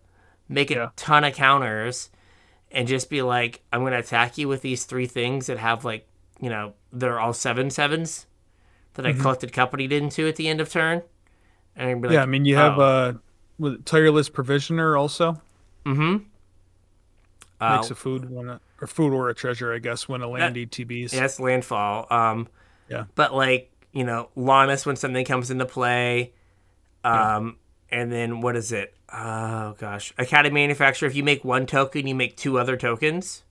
make 0.48 0.72
a 0.72 0.76
Yeah. 0.76 0.90
ton 0.96 1.24
of 1.24 1.34
counters, 1.34 2.10
and 2.72 2.88
just 2.88 3.10
be 3.10 3.22
like, 3.22 3.62
I'm 3.74 3.84
gonna 3.84 4.00
attack 4.00 4.38
you 4.38 4.48
with 4.48 4.62
these 4.62 4.86
three 4.86 5.08
things 5.08 5.48
that 5.48 5.58
have 5.58 5.84
like, 5.86 6.08
you 6.40 6.50
know, 6.50 6.74
they're 6.94 7.20
all 7.20 7.34
seven 7.34 7.70
sevens 7.70 8.26
that 8.94 9.06
Mm-hmm. 9.06 9.20
I 9.20 9.22
collected 9.22 9.54
company 9.54 9.86
into 9.94 10.28
at 10.28 10.36
the 10.36 10.48
end 10.48 10.62
of 10.62 10.70
turn. 10.70 11.04
And 11.76 12.02
like, 12.02 12.12
yeah, 12.12 12.24
I 12.24 12.26
mean 12.26 12.46
you 12.46 12.56
have 12.56 12.78
a 12.80 13.20
uh, 13.64 13.76
tireless 13.86 14.30
provisioner 14.30 14.98
also 14.98 15.42
mm-hmm. 15.86 16.18
Uh, 17.62 17.76
makes 17.76 17.92
a 17.92 17.96
food 17.96 18.30
when 18.30 18.48
a, 18.48 18.62
or 18.80 18.88
food 18.88 19.12
or 19.14 19.30
a 19.30 19.36
treasure, 19.36 19.74
I 19.74 19.80
guess, 19.80 20.08
when 20.08 20.22
a 20.22 20.28
land 20.30 20.56
ETBs. 20.56 21.14
Yeah, 21.14 21.26
it's 21.26 21.40
landfall. 21.42 22.08
Um, 22.10 22.48
Yeah. 22.88 23.06
But 23.16 23.34
like 23.36 23.70
you 23.92 24.04
know, 24.04 24.30
Lannis 24.36 24.86
when 24.86 24.96
something 24.96 25.26
comes 25.26 25.52
into 25.52 25.66
play, 25.66 26.32
um, 27.04 27.58
and 27.90 28.12
then 28.12 28.42
what 28.42 28.56
is 28.56 28.72
it? 28.72 28.94
Oh 29.12 29.76
gosh, 29.80 30.14
Academy 30.18 30.54
Manufactor. 30.68 31.06
If 31.08 31.16
you 31.16 31.24
make 31.24 31.44
one 31.44 31.66
token, 31.66 32.08
you 32.08 32.16
make 32.16 32.36
two 32.38 32.60
other 32.60 32.78
tokens, 32.78 33.44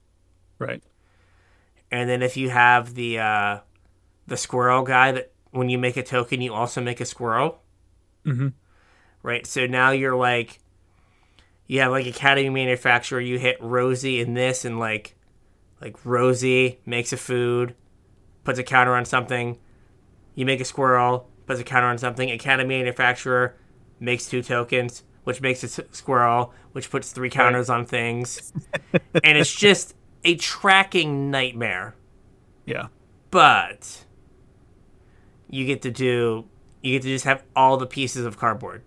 Right. 0.59 0.83
and 1.91 2.09
then 2.09 2.23
if 2.23 2.37
you 2.37 2.51
have 2.51 2.95
the 2.95 3.19
uh, 3.19 3.59
the 4.27 4.37
squirrel 4.37 4.83
guy 4.83 5.13
that 5.13 5.33
when 5.51 5.69
you 5.69 5.79
make 5.79 5.97
a 5.97 6.03
token, 6.03 6.41
you 6.41 6.53
also 6.55 6.81
make 6.81 7.01
a 7.01 7.05
squirrel. 7.05 7.61
Mhm. 8.25 8.53
Right. 9.23 9.47
So 9.47 9.67
now 9.67 9.91
you're 9.91 10.15
like, 10.17 10.61
you 11.67 11.81
have 11.81 11.91
like 11.91 12.07
Academy 12.07 12.51
Manufactor. 12.51 13.21
You 13.21 13.39
hit 13.39 13.57
Rosie 13.61 14.21
in 14.21 14.35
this, 14.35 14.65
and 14.65 14.79
like, 14.79 15.17
like 15.81 15.97
Rosie 16.05 16.79
makes 16.87 17.13
a 17.13 17.17
food, 17.17 17.75
puts 18.45 18.59
a 18.59 18.63
counter 18.63 18.95
on 18.95 19.05
something. 19.05 19.59
You 20.35 20.47
make 20.47 20.61
a 20.61 20.65
squirrel, 20.65 21.29
puts 21.49 21.59
a 21.61 21.65
counter 21.65 21.89
on 21.89 21.99
something. 21.99 22.31
Academy 22.31 22.85
Manufactor 22.85 23.55
makes 23.99 24.29
two 24.29 24.43
tokens, 24.43 25.03
which 25.25 25.41
makes 25.41 25.65
a 25.65 25.69
squirrel, 25.93 26.53
which 26.73 26.91
puts 26.91 27.11
three 27.11 27.31
counters 27.31 27.69
on 27.69 27.85
things, 27.85 28.53
and 29.25 29.37
it's 29.37 29.53
just 29.53 29.95
a 30.25 30.37
tracking 30.37 31.31
nightmare. 31.33 31.97
Yeah. 32.67 32.89
But 33.31 34.05
you 35.51 35.67
get 35.67 35.83
to 35.83 35.91
do, 35.91 36.45
you 36.83 36.93
get 36.93 37.03
to 37.03 37.09
just 37.09 37.25
have 37.25 37.43
all 37.57 37.77
the 37.77 37.87
pieces 37.87 38.25
of 38.27 38.39
cardboard 38.39 38.83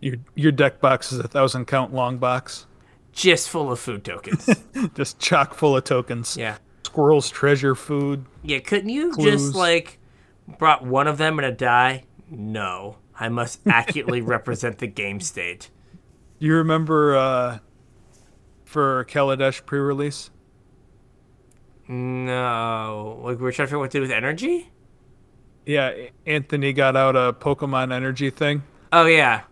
Your 0.00 0.16
your 0.34 0.52
deck 0.52 0.80
box 0.80 1.12
is 1.12 1.18
a 1.18 1.28
thousand 1.28 1.66
count 1.66 1.92
long 1.94 2.18
box, 2.18 2.66
just 3.12 3.48
full 3.48 3.72
of 3.72 3.80
food 3.80 4.04
tokens. 4.04 4.48
just 4.94 5.18
chock 5.18 5.54
full 5.54 5.76
of 5.76 5.84
tokens. 5.84 6.36
yeah, 6.36 6.58
Squirrels 6.84 7.30
treasure 7.30 7.74
food. 7.74 8.26
yeah. 8.42 8.60
Couldn't 8.60 8.90
you 8.90 9.10
Clues. 9.12 9.42
just 9.42 9.54
like 9.54 9.98
brought 10.58 10.84
one 10.84 11.06
of 11.06 11.18
them 11.18 11.38
in 11.38 11.44
a 11.44 11.52
die? 11.52 12.04
No, 12.30 12.96
I 13.18 13.28
must 13.28 13.60
accurately 13.66 14.20
represent 14.22 14.78
the 14.78 14.86
game 14.86 15.20
state. 15.20 15.70
You 16.38 16.54
remember 16.56 17.16
uh, 17.16 17.58
for 18.64 19.04
Kaladesh 19.06 19.64
pre-release? 19.64 20.30
No, 21.86 23.20
like 23.22 23.38
we're 23.38 23.52
trying 23.52 23.66
to 23.66 23.68
figure 23.68 23.76
out 23.76 23.80
what 23.80 23.90
to 23.92 23.98
do 23.98 24.02
with 24.02 24.10
energy. 24.10 24.70
Yeah, 25.66 25.92
Anthony 26.26 26.72
got 26.72 26.96
out 26.96 27.16
a 27.16 27.32
Pokemon 27.32 27.92
energy 27.92 28.30
thing. 28.30 28.62
Oh 28.92 29.06
yeah. 29.06 29.42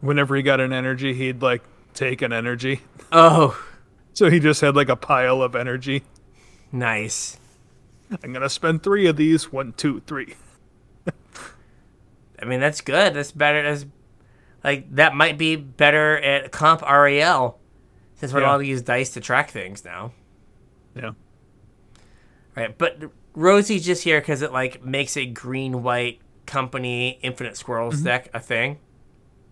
Whenever 0.00 0.36
he 0.36 0.42
got 0.42 0.60
an 0.60 0.72
energy, 0.72 1.12
he'd 1.14 1.42
like 1.42 1.62
take 1.94 2.22
an 2.22 2.32
energy. 2.32 2.80
Oh, 3.10 3.58
So 4.12 4.28
he 4.30 4.38
just 4.38 4.60
had 4.60 4.76
like 4.76 4.88
a 4.88 4.96
pile 4.96 5.42
of 5.42 5.54
energy. 5.56 6.02
nice. 6.72 7.38
I'm 8.22 8.32
gonna 8.32 8.48
spend 8.48 8.82
three 8.82 9.06
of 9.06 9.16
these. 9.16 9.52
One, 9.52 9.72
two, 9.72 10.00
three. 10.06 10.34
I 12.40 12.44
mean, 12.44 12.60
that's 12.60 12.80
good. 12.80 13.14
That's 13.14 13.32
better. 13.32 13.62
That's 13.62 13.86
like 14.64 14.94
that 14.94 15.14
might 15.14 15.38
be 15.38 15.56
better 15.56 16.18
at 16.18 16.52
comp 16.52 16.82
REL, 16.82 17.58
since 18.16 18.32
we're 18.32 18.40
Yeah. 18.40 18.46
allowed 18.46 18.58
to 18.58 18.66
use 18.66 18.82
dice 18.82 19.10
to 19.10 19.20
track 19.20 19.50
things 19.50 19.84
now. 19.84 20.12
Yeah. 20.94 21.12
Right, 22.56 22.76
but 22.76 22.98
Rosie's 23.34 23.84
just 23.86 24.02
here 24.02 24.20
because 24.20 24.42
it 24.42 24.52
like 24.52 24.84
makes 24.84 25.16
a 25.16 25.26
green 25.26 25.82
white 25.82 26.20
company 26.46 27.18
infinite 27.22 27.56
squirrels 27.56 27.96
mm-hmm. 27.96 28.04
deck 28.04 28.30
a 28.34 28.40
thing. 28.40 28.78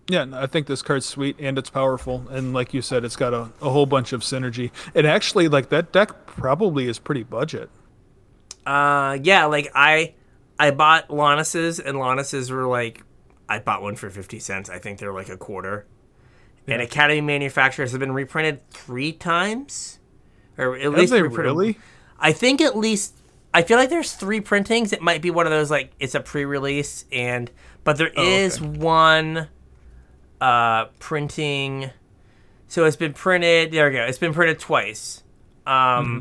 Yeah, 0.09 0.25
I 0.33 0.47
think 0.47 0.67
this 0.67 0.81
card's 0.81 1.05
sweet 1.05 1.35
and 1.39 1.57
it's 1.57 1.69
powerful. 1.69 2.25
And 2.29 2.53
like 2.53 2.73
you 2.73 2.81
said, 2.81 3.03
it's 3.03 3.17
got 3.17 3.33
a, 3.33 3.49
a 3.61 3.69
whole 3.69 3.85
bunch 3.85 4.13
of 4.13 4.21
synergy. 4.21 4.71
And 4.95 5.05
actually, 5.05 5.47
like 5.49 5.69
that 5.69 5.91
deck 5.91 6.25
probably 6.25 6.87
is 6.87 6.97
pretty 6.97 7.23
budget. 7.23 7.69
Uh, 8.67 9.17
yeah, 9.23 9.45
like 9.45 9.71
I, 9.73 10.13
I 10.59 10.71
bought 10.71 11.09
Lannis's 11.09 11.79
and 11.79 11.97
Lannis's 11.97 12.51
were 12.51 12.67
like, 12.67 13.03
I 13.47 13.59
bought 13.59 13.81
one 13.81 13.95
for 13.95 14.09
fifty 14.09 14.39
cents. 14.39 14.69
I 14.69 14.77
think 14.79 14.99
they're 14.99 15.13
like 15.13 15.29
a 15.29 15.37
quarter. 15.37 15.85
And 16.69 16.81
Academy 16.81 17.21
Manufactors 17.21 17.91
have 17.91 18.01
been 18.01 18.11
reprinted 18.11 18.69
three 18.71 19.13
times, 19.13 19.99
or 20.57 20.75
at 20.75 20.81
Have 20.81 20.93
least 20.95 21.13
they 21.13 21.21
reprinted- 21.21 21.45
really? 21.55 21.79
I 22.19 22.33
think 22.33 22.59
at 22.59 22.75
least 22.75 23.15
I 23.53 23.61
feel 23.61 23.77
like 23.77 23.89
there's 23.89 24.11
three 24.13 24.41
printings. 24.41 24.91
It 24.91 25.01
might 25.01 25.21
be 25.21 25.31
one 25.31 25.45
of 25.45 25.51
those 25.51 25.71
like 25.71 25.91
it's 25.97 26.13
a 26.13 26.19
pre-release 26.19 27.05
and 27.09 27.49
but 27.85 27.97
there 27.97 28.11
Oh, 28.17 28.21
is 28.21 28.57
okay. 28.61 28.67
one 28.67 29.47
uh 30.41 30.85
printing 30.99 31.89
so 32.67 32.83
it's 32.85 32.97
been 32.97 33.13
printed 33.13 33.71
there 33.71 33.87
we 33.87 33.93
go. 33.95 34.03
It's 34.03 34.17
been 34.17 34.33
printed 34.33 34.59
twice. 34.59 35.23
Um 35.65 35.73
Mm-hmm. 35.75 36.19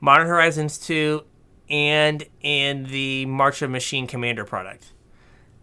Modern 0.00 0.26
Horizons 0.26 0.78
2 0.78 1.22
and 1.70 2.24
in 2.40 2.84
the 2.84 3.26
March 3.26 3.62
of 3.62 3.70
Machine 3.70 4.06
Commander 4.06 4.44
product. 4.44 4.92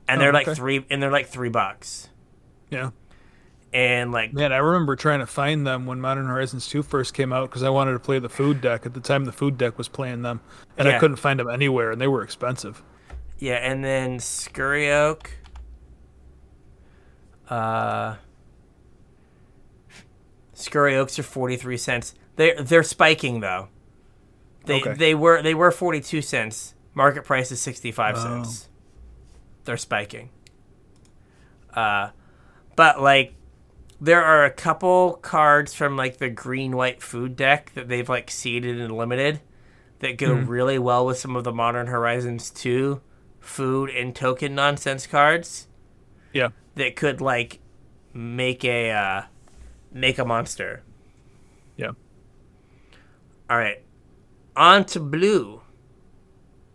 And 0.08 0.20
Oh, 0.20 0.24
they're 0.24 0.34
like 0.34 0.47
okay. 0.47 0.56
3 0.56 0.86
and 0.89 1.02
they're 1.04 1.12
like 1.12 1.28
3 1.28 1.50
bucks. 1.50 2.10
Yeah. 2.70 2.91
And 3.72 4.12
like 4.12 4.34
Man, 4.34 4.52
I 4.52 4.58
remember 4.58 4.95
trying 4.95 5.20
to 5.20 5.28
find 5.28 5.68
them 5.68 5.86
when 5.86 6.02
Modern 6.02 6.26
Horizons 6.26 6.68
2 6.68 6.82
first 6.82 7.14
came 7.14 7.32
out 7.32 7.50
because 7.50 7.62
I 7.62 7.70
wanted 7.70 7.91
to 7.93 8.00
play 8.00 8.18
the 8.18 8.30
food 8.30 8.62
deck. 8.62 8.86
At 8.88 8.95
the 8.95 9.00
time, 9.00 9.26
the 9.26 9.32
food 9.32 9.58
deck 9.60 9.78
was 9.78 9.88
playing 9.88 10.24
them. 10.24 10.41
And 10.78 10.88
Yeah. 10.88 10.95
I 10.95 11.00
couldn't 11.00 11.18
find 11.18 11.39
them 11.39 11.50
anywhere, 11.50 11.91
and 11.91 12.02
they 12.02 12.08
were 12.08 12.24
expensive. 12.24 12.82
Yeah, 13.38 13.56
and 13.58 13.84
then 13.86 14.20
Scurry 14.20 14.91
Oak. 14.91 15.32
Uh, 17.47 18.16
Scurry 20.54 20.95
Oaks 20.95 21.18
are 21.20 21.24
forty 21.24 21.56
three 21.56 21.78
cents. 21.78 22.14
They're 22.36 22.62
they're 22.62 22.84
spiking 22.84 23.39
though. 23.39 23.70
They 24.70 24.82
Okay. 24.82 24.93
they 24.93 25.15
were 25.15 25.41
they 25.41 25.53
were 25.53 25.72
forty 25.72 25.99
two 26.01 26.22
cents. 26.22 26.76
Market 26.93 27.26
price 27.26 27.51
is 27.51 27.61
sixty 27.61 27.91
five 27.91 28.15
Oh. 28.17 28.22
cents. 28.43 28.70
They're 29.65 29.78
spiking. 29.78 30.30
Uh, 31.74 32.09
but 32.76 33.01
like, 33.01 33.34
there 34.01 34.24
are 34.24 34.45
a 34.45 34.49
couple 34.51 35.13
cards 35.22 35.74
from 35.74 35.95
like 35.97 36.17
the 36.17 36.30
green 36.30 36.76
white 36.76 37.01
food 37.01 37.36
deck 37.36 37.72
that 37.76 37.88
they've 37.88 38.07
like 38.09 38.32
seeded 38.32 38.80
and 38.80 38.95
limited 38.95 39.41
that 39.99 40.17
go 40.17 40.34
really 40.34 40.80
well 40.80 41.05
with 41.05 41.17
some 41.17 41.36
of 41.36 41.43
the 41.43 41.51
Modern 41.51 41.88
Horizons 41.88 42.49
2 42.51 43.01
food 43.39 43.89
and 43.89 44.15
token 44.15 44.55
nonsense 44.55 45.05
cards 45.05 45.67
Yeah. 46.34 46.49
that 46.76 46.95
could 46.95 47.20
like 47.22 47.59
make 48.13 48.63
a 48.63 48.91
uh, 48.91 49.22
make 49.91 50.17
a 50.17 50.26
monster. 50.26 50.82
Yeah. 51.76 51.91
All 53.49 53.57
right, 53.57 53.82
on 54.56 54.86
to 54.86 55.00
blue. 55.00 55.62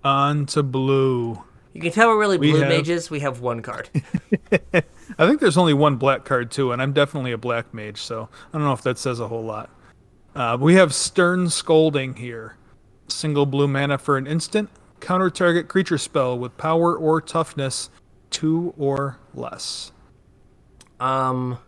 On 0.02 0.46
to 0.46 0.62
blue. 0.62 1.42
You 1.72 1.80
can 1.80 1.90
tell 1.92 2.08
we're 2.08 2.18
really 2.20 2.38
We 2.38 2.52
blue 2.52 2.60
have- 2.60 2.68
mages. 2.68 3.10
We 3.10 3.20
have 3.20 3.40
one 3.40 3.62
card. 3.62 3.88
I 4.72 5.26
think 5.26 5.40
there's 5.40 5.56
only 5.56 5.74
one 5.74 5.96
black 5.96 6.24
card 6.24 6.50
too, 6.50 6.72
and 6.72 6.80
I'm 6.80 6.92
definitely 6.92 7.32
a 7.32 7.38
black 7.38 7.72
mage, 7.74 8.00
so 8.00 8.28
I 8.52 8.58
don't 8.58 8.64
know 8.66 8.72
if 8.72 8.82
that 8.82 8.98
says 8.98 9.20
a 9.20 9.28
whole 9.28 9.44
lot. 9.44 9.70
Uh, 10.34 10.56
we 10.60 10.74
have 10.74 10.94
Stern 10.94 11.48
Scolding 11.50 12.14
here. 12.16 12.56
Single 13.08 13.46
blue 13.46 13.68
mana 13.68 13.98
for 13.98 14.16
an 14.16 14.26
instant. 14.26 14.70
Counter 15.00 15.30
target 15.30 15.68
creature 15.68 15.98
spell 15.98 16.38
with 16.38 16.56
power 16.56 16.96
or 16.96 17.20
toughness 17.20 17.90
two 18.30 18.72
or 18.78 19.18
less. 19.34 19.92
um, 21.00 21.58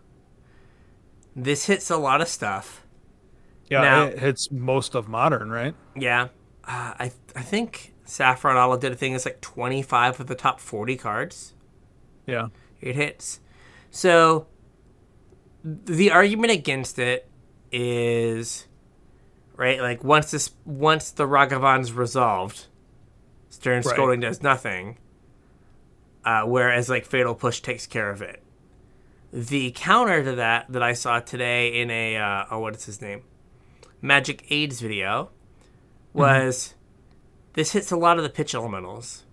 this 1.34 1.66
hits 1.66 1.90
a 1.90 1.96
lot 1.98 2.20
of 2.22 2.28
stuff. 2.28 2.85
Yeah, 3.68 3.80
Now- 3.82 4.04
it 4.04 4.18
hits 4.18 4.50
most 4.50 4.94
of 4.94 5.08
modern, 5.08 5.50
right? 5.50 5.74
Yeah, 5.96 6.28
uh, 6.64 6.94
I 6.98 7.12
I 7.34 7.42
think 7.42 7.94
Saffron 8.04 8.56
Olive 8.56 8.80
did 8.80 8.92
a 8.92 8.94
thing 8.94 9.12
that's 9.12 9.24
like 9.24 9.40
25 9.40 10.20
of 10.20 10.26
the 10.28 10.34
top 10.36 10.60
40 10.60 10.96
cards. 10.96 11.54
Yeah. 12.26 12.48
it 12.80 12.94
hits. 12.96 13.40
So 13.90 14.46
the 15.64 16.10
argument 16.10 16.52
against 16.52 16.98
it 16.98 17.28
is 17.72 18.66
right, 19.56 19.80
like 19.80 20.04
once 20.04 20.30
this 20.30 20.50
once 20.64 21.10
the 21.10 21.26
Ragavan's 21.26 21.92
resolved, 21.92 22.66
Stern 23.48 23.82
Right. 23.82 23.94
Scolding 23.94 24.20
does 24.20 24.42
nothing. 24.42 24.98
Uh, 26.24 26.42
whereas 26.42 26.88
like 26.88 27.06
Fatal 27.06 27.34
Push 27.34 27.60
takes 27.60 27.86
care 27.86 28.10
of 28.10 28.20
it. 28.22 28.42
The 29.32 29.72
counter 29.74 30.22
to 30.24 30.32
that 30.36 30.66
that 30.70 30.82
I 30.82 30.92
saw 30.92 31.20
today 31.20 31.80
in 31.80 31.90
a 31.90 32.16
uh, 32.16 32.44
oh 32.50 32.58
what 32.60 32.74
is 32.76 32.84
his 32.84 33.00
name? 33.00 33.22
Magic 34.02 34.44
AIDS 34.50 34.80
video 34.80 35.30
was 36.12 36.74
this 37.54 37.72
hits 37.72 37.90
a 37.90 37.96
lot 37.96 38.16
of 38.18 38.22
the 38.22 38.30
pitch 38.30 38.54
elementals 38.54 39.24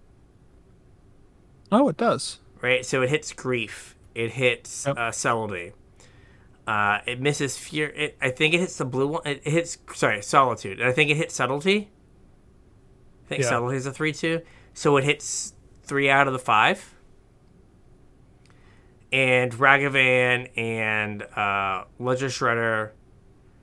Oh, 1.71 1.89
it 1.89 1.97
does. 1.97 2.39
right? 2.61 2.85
So 2.85 3.01
it 3.01 3.09
hits 3.09 3.33
grief. 3.33 3.95
It 4.13 4.31
hits 4.31 4.85
Yep. 4.85 4.97
uh, 4.97 5.11
subtlety. 5.11 5.73
Uh, 6.67 6.99
it 7.05 7.19
misses 7.19 7.57
fear. 7.57 7.87
It, 7.89 8.15
I 8.21 8.29
think 8.29 8.53
it 8.53 8.59
hits 8.59 8.77
the 8.77 8.85
blue 8.85 9.07
one. 9.07 9.21
It, 9.25 9.41
it 9.43 9.51
hits 9.51 9.77
sorry 9.95 10.21
solitude. 10.21 10.81
I 10.81 10.91
think 10.91 11.09
it 11.09 11.17
hits 11.17 11.33
subtlety. 11.35 11.89
I 13.25 13.27
think 13.27 13.41
Yeah. 13.41 13.49
subtlety 13.49 13.77
is 13.77 13.85
a 13.85 13.91
three 13.91 14.13
two. 14.13 14.41
So 14.73 14.95
it 14.97 15.03
hits 15.03 15.53
three 15.83 16.09
out 16.09 16.27
of 16.27 16.33
the 16.33 16.39
five. 16.39 16.93
And 19.11 19.51
Ragavan 19.53 20.49
and 20.57 21.21
uh, 21.23 21.83
Ledger 21.99 22.27
Shredder 22.27 22.91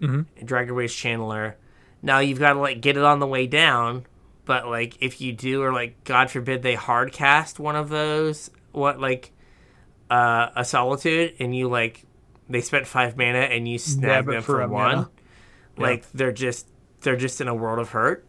Mhm. 0.01 0.27
and 0.39 0.49
Dragon 0.49 0.75
Rage 0.75 0.93
Channeler. 0.95 1.55
Now 2.03 2.19
you've 2.21 2.39
got 2.39 2.55
to 2.55 2.59
like 2.61 2.81
get 2.81 2.97
it 2.97 3.03
on 3.05 3.19
the 3.19 3.27
way 3.27 3.47
down, 3.47 4.07
but 4.45 4.67
like 4.69 4.97
if 5.01 5.21
you 5.21 5.33
do, 5.33 5.63
or 5.63 5.73
like 5.73 6.03
God 6.05 6.31
forbid 6.31 6.63
they 6.63 6.75
hard 6.75 7.13
cast 7.13 7.59
one 7.61 7.77
of 7.77 7.89
those, 7.91 8.51
what 8.73 8.99
like 9.01 9.33
uh, 10.11 10.49
a 10.57 10.65
Solitude, 10.65 11.35
and 11.39 11.55
you 11.55 11.69
like 11.69 12.05
they 12.49 12.61
spent 12.63 12.87
five 12.87 13.17
mana 13.17 13.39
and 13.41 13.69
you 13.69 13.79
snag 13.79 14.27
them 14.27 14.43
for 14.43 14.59
one, 14.67 14.71
mana. 14.71 15.11
Yeah. 15.77 15.83
like 15.83 16.11
they're 16.13 16.33
just 16.33 16.67
they're 17.03 17.17
just 17.17 17.41
in 17.41 17.49
a 17.49 17.55
world 17.55 17.79
of 17.79 17.91
hurt. 17.91 18.27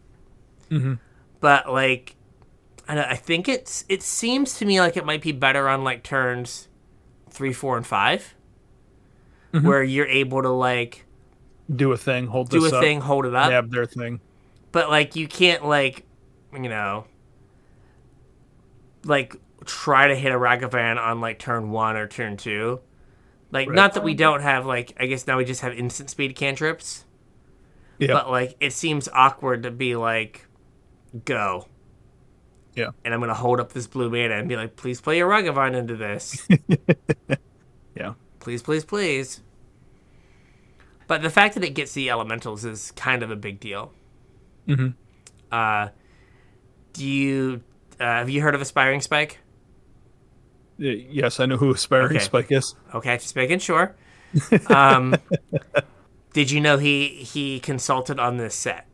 Mhm. 0.70 0.98
But 1.40 1.70
like, 1.72 2.14
I, 2.88 3.02
I 3.02 3.16
think 3.16 3.48
it's 3.48 3.84
it 3.88 4.02
seems 4.02 4.54
to 4.58 4.64
me 4.64 4.80
like 4.80 4.96
it 4.96 5.04
might 5.06 5.22
be 5.22 5.32
better 5.32 5.68
on 5.68 5.82
like 5.84 6.02
turns 6.02 6.68
three, 7.30 7.52
four, 7.52 7.76
and 7.78 7.86
5 7.86 8.34
Mm-hmm. 9.54 9.66
where 9.66 9.82
you're 9.82 10.06
able 10.06 10.40
to 10.42 10.48
like 10.50 11.04
Do 11.74 11.92
a 11.92 11.96
thing, 11.96 12.26
hold 12.26 12.50
do 12.50 12.64
a 12.64 12.68
up, 12.68 12.82
thing, 12.82 13.00
hold 13.00 13.24
it 13.26 13.34
up, 13.34 13.50
nab 13.50 13.70
their 13.70 13.86
thing. 13.86 14.20
but 14.72 14.90
like 14.90 15.16
you 15.16 15.26
can't 15.28 15.64
like 15.64 16.04
you 16.52 16.68
know 16.68 17.06
like 19.04 19.36
try 19.64 20.08
to 20.08 20.14
hit 20.16 20.32
a 20.32 20.36
Ragavan 20.36 20.98
on 20.98 21.20
like 21.20 21.38
turn 21.38 21.70
one 21.70 21.96
or 21.96 22.06
turn 22.08 22.36
two. 22.36 22.80
Like 23.50 23.68
Right. 23.68 23.74
not 23.76 23.94
that 23.94 24.02
we 24.02 24.14
don't 24.14 24.40
have 24.42 24.66
like 24.66 24.94
I 24.98 25.06
guess 25.06 25.26
now 25.26 25.38
we 25.38 25.44
just 25.44 25.60
have 25.62 25.72
instant 25.72 26.10
speed 26.10 26.34
cantrips, 26.36 27.04
Yeah. 27.98 28.12
but 28.14 28.30
like 28.30 28.56
it 28.60 28.72
seems 28.72 29.08
awkward 29.12 29.62
to 29.64 29.70
be 29.70 29.94
like 29.96 30.46
go. 31.24 31.66
Yeah. 32.74 32.90
And 33.04 33.12
I'm 33.12 33.20
gonna 33.20 33.34
hold 33.34 33.60
up 33.60 33.72
this 33.72 33.86
blue 33.86 34.08
mana 34.10 34.34
and 34.34 34.48
be 34.48 34.56
like, 34.56 34.76
please 34.76 35.00
play 35.00 35.18
your 35.18 35.28
Ragavan 35.30 35.74
into 35.74 35.94
this. 35.96 36.46
yeah. 37.94 38.14
please, 38.40 38.62
please, 38.62 38.84
please. 38.84 39.40
But 41.12 41.20
the 41.20 41.28
fact 41.28 41.52
that 41.56 41.62
it 41.62 41.74
gets 41.74 41.92
the 41.92 42.08
elementals 42.08 42.64
is 42.64 42.90
kind 42.92 43.22
of 43.22 43.30
a 43.30 43.36
big 43.36 43.60
deal. 43.60 43.92
Mhm. 44.66 44.94
Uh, 45.50 45.88
do 46.94 47.04
you 47.04 47.62
uh, 48.00 48.04
have 48.04 48.30
you 48.30 48.40
heard 48.40 48.54
of 48.54 48.62
Aspiring 48.62 49.02
Spike? 49.02 49.38
Yes, 50.78 51.38
I 51.38 51.44
know 51.44 51.58
who 51.58 51.70
Aspiring 51.70 52.16
Okay. 52.16 52.24
Spike 52.24 52.50
is. 52.50 52.74
Okay, 52.94 53.14
just 53.18 53.36
making 53.36 53.58
sure. 53.58 53.94
Um, 54.68 55.14
did 56.32 56.50
you 56.50 56.62
know 56.62 56.78
he 56.78 57.08
he 57.08 57.60
consulted 57.60 58.18
on 58.18 58.38
this 58.38 58.54
set? 58.54 58.86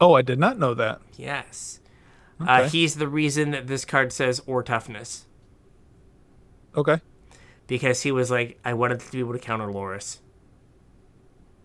Oh, 0.00 0.12
I 0.14 0.22
did 0.22 0.38
not 0.38 0.60
know 0.60 0.74
that. 0.74 1.00
Yes. 1.16 1.80
Uh, 2.40 2.60
Okay. 2.60 2.68
he's 2.68 2.94
the 2.94 3.08
reason 3.08 3.50
that 3.50 3.66
this 3.66 3.84
card 3.84 4.12
says 4.12 4.40
or 4.46 4.62
toughness 4.62 5.26
Okay. 6.76 7.00
because 7.66 8.02
he 8.02 8.12
was 8.12 8.30
like, 8.30 8.60
I 8.64 8.74
wanted 8.74 9.00
to 9.00 9.10
be 9.10 9.18
able 9.18 9.32
to 9.32 9.40
counter 9.40 9.66
Lurrus. 9.66 10.18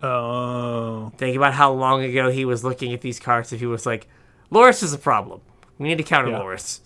Oh, 0.03 1.11
Think 1.17 1.35
about 1.35 1.53
how 1.53 1.71
long 1.73 2.03
ago 2.03 2.29
he 2.31 2.45
was 2.45 2.63
looking 2.63 2.93
at 2.93 3.01
these 3.01 3.19
cards 3.19 3.53
if 3.53 3.59
he 3.59 3.65
was 3.65 3.85
like, 3.85 4.07
Lurrus 4.51 4.83
is 4.83 4.93
a 4.93 4.97
problem. 4.97 5.41
We 5.77 5.87
need 5.87 5.97
to 5.97 6.03
counter 6.03 6.31
Yeah. 6.31 6.39
Lurrus. 6.39 6.79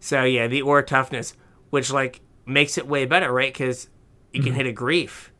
So 0.00 0.24
yeah, 0.24 0.46
the 0.48 0.62
or 0.62 0.82
toughness, 0.82 1.34
which 1.70 1.90
like 1.92 2.20
makes 2.46 2.76
it 2.78 2.86
way 2.86 3.04
better, 3.06 3.32
right? 3.32 3.52
Because 3.52 3.88
you 4.32 4.42
can 4.42 4.54
hit 4.54 4.66
a 4.66 4.72
grief, 4.72 5.32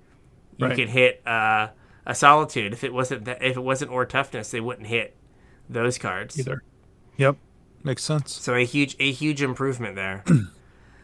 you 0.56 0.64
Mm-hmm. 0.64 0.64
Right. 0.64 0.76
could 0.76 0.88
hit 0.90 1.26
uh, 1.26 1.68
a 2.06 2.14
solitude. 2.14 2.72
If 2.72 2.84
it 2.84 2.92
wasn't 2.92 3.24
that, 3.24 3.42
if 3.42 3.56
it 3.56 3.60
wasn't 3.62 3.90
or 3.90 4.04
toughness, 4.04 4.50
they 4.50 4.60
wouldn't 4.60 4.86
hit 4.86 5.16
those 5.68 5.98
cards. 5.98 6.38
either. 6.38 6.62
Yep, 7.16 7.36
makes 7.82 8.04
sense. 8.04 8.32
So 8.32 8.54
a 8.54 8.64
huge 8.64 8.94
a 9.00 9.10
huge 9.10 9.42
improvement 9.42 9.96
there. 9.96 10.24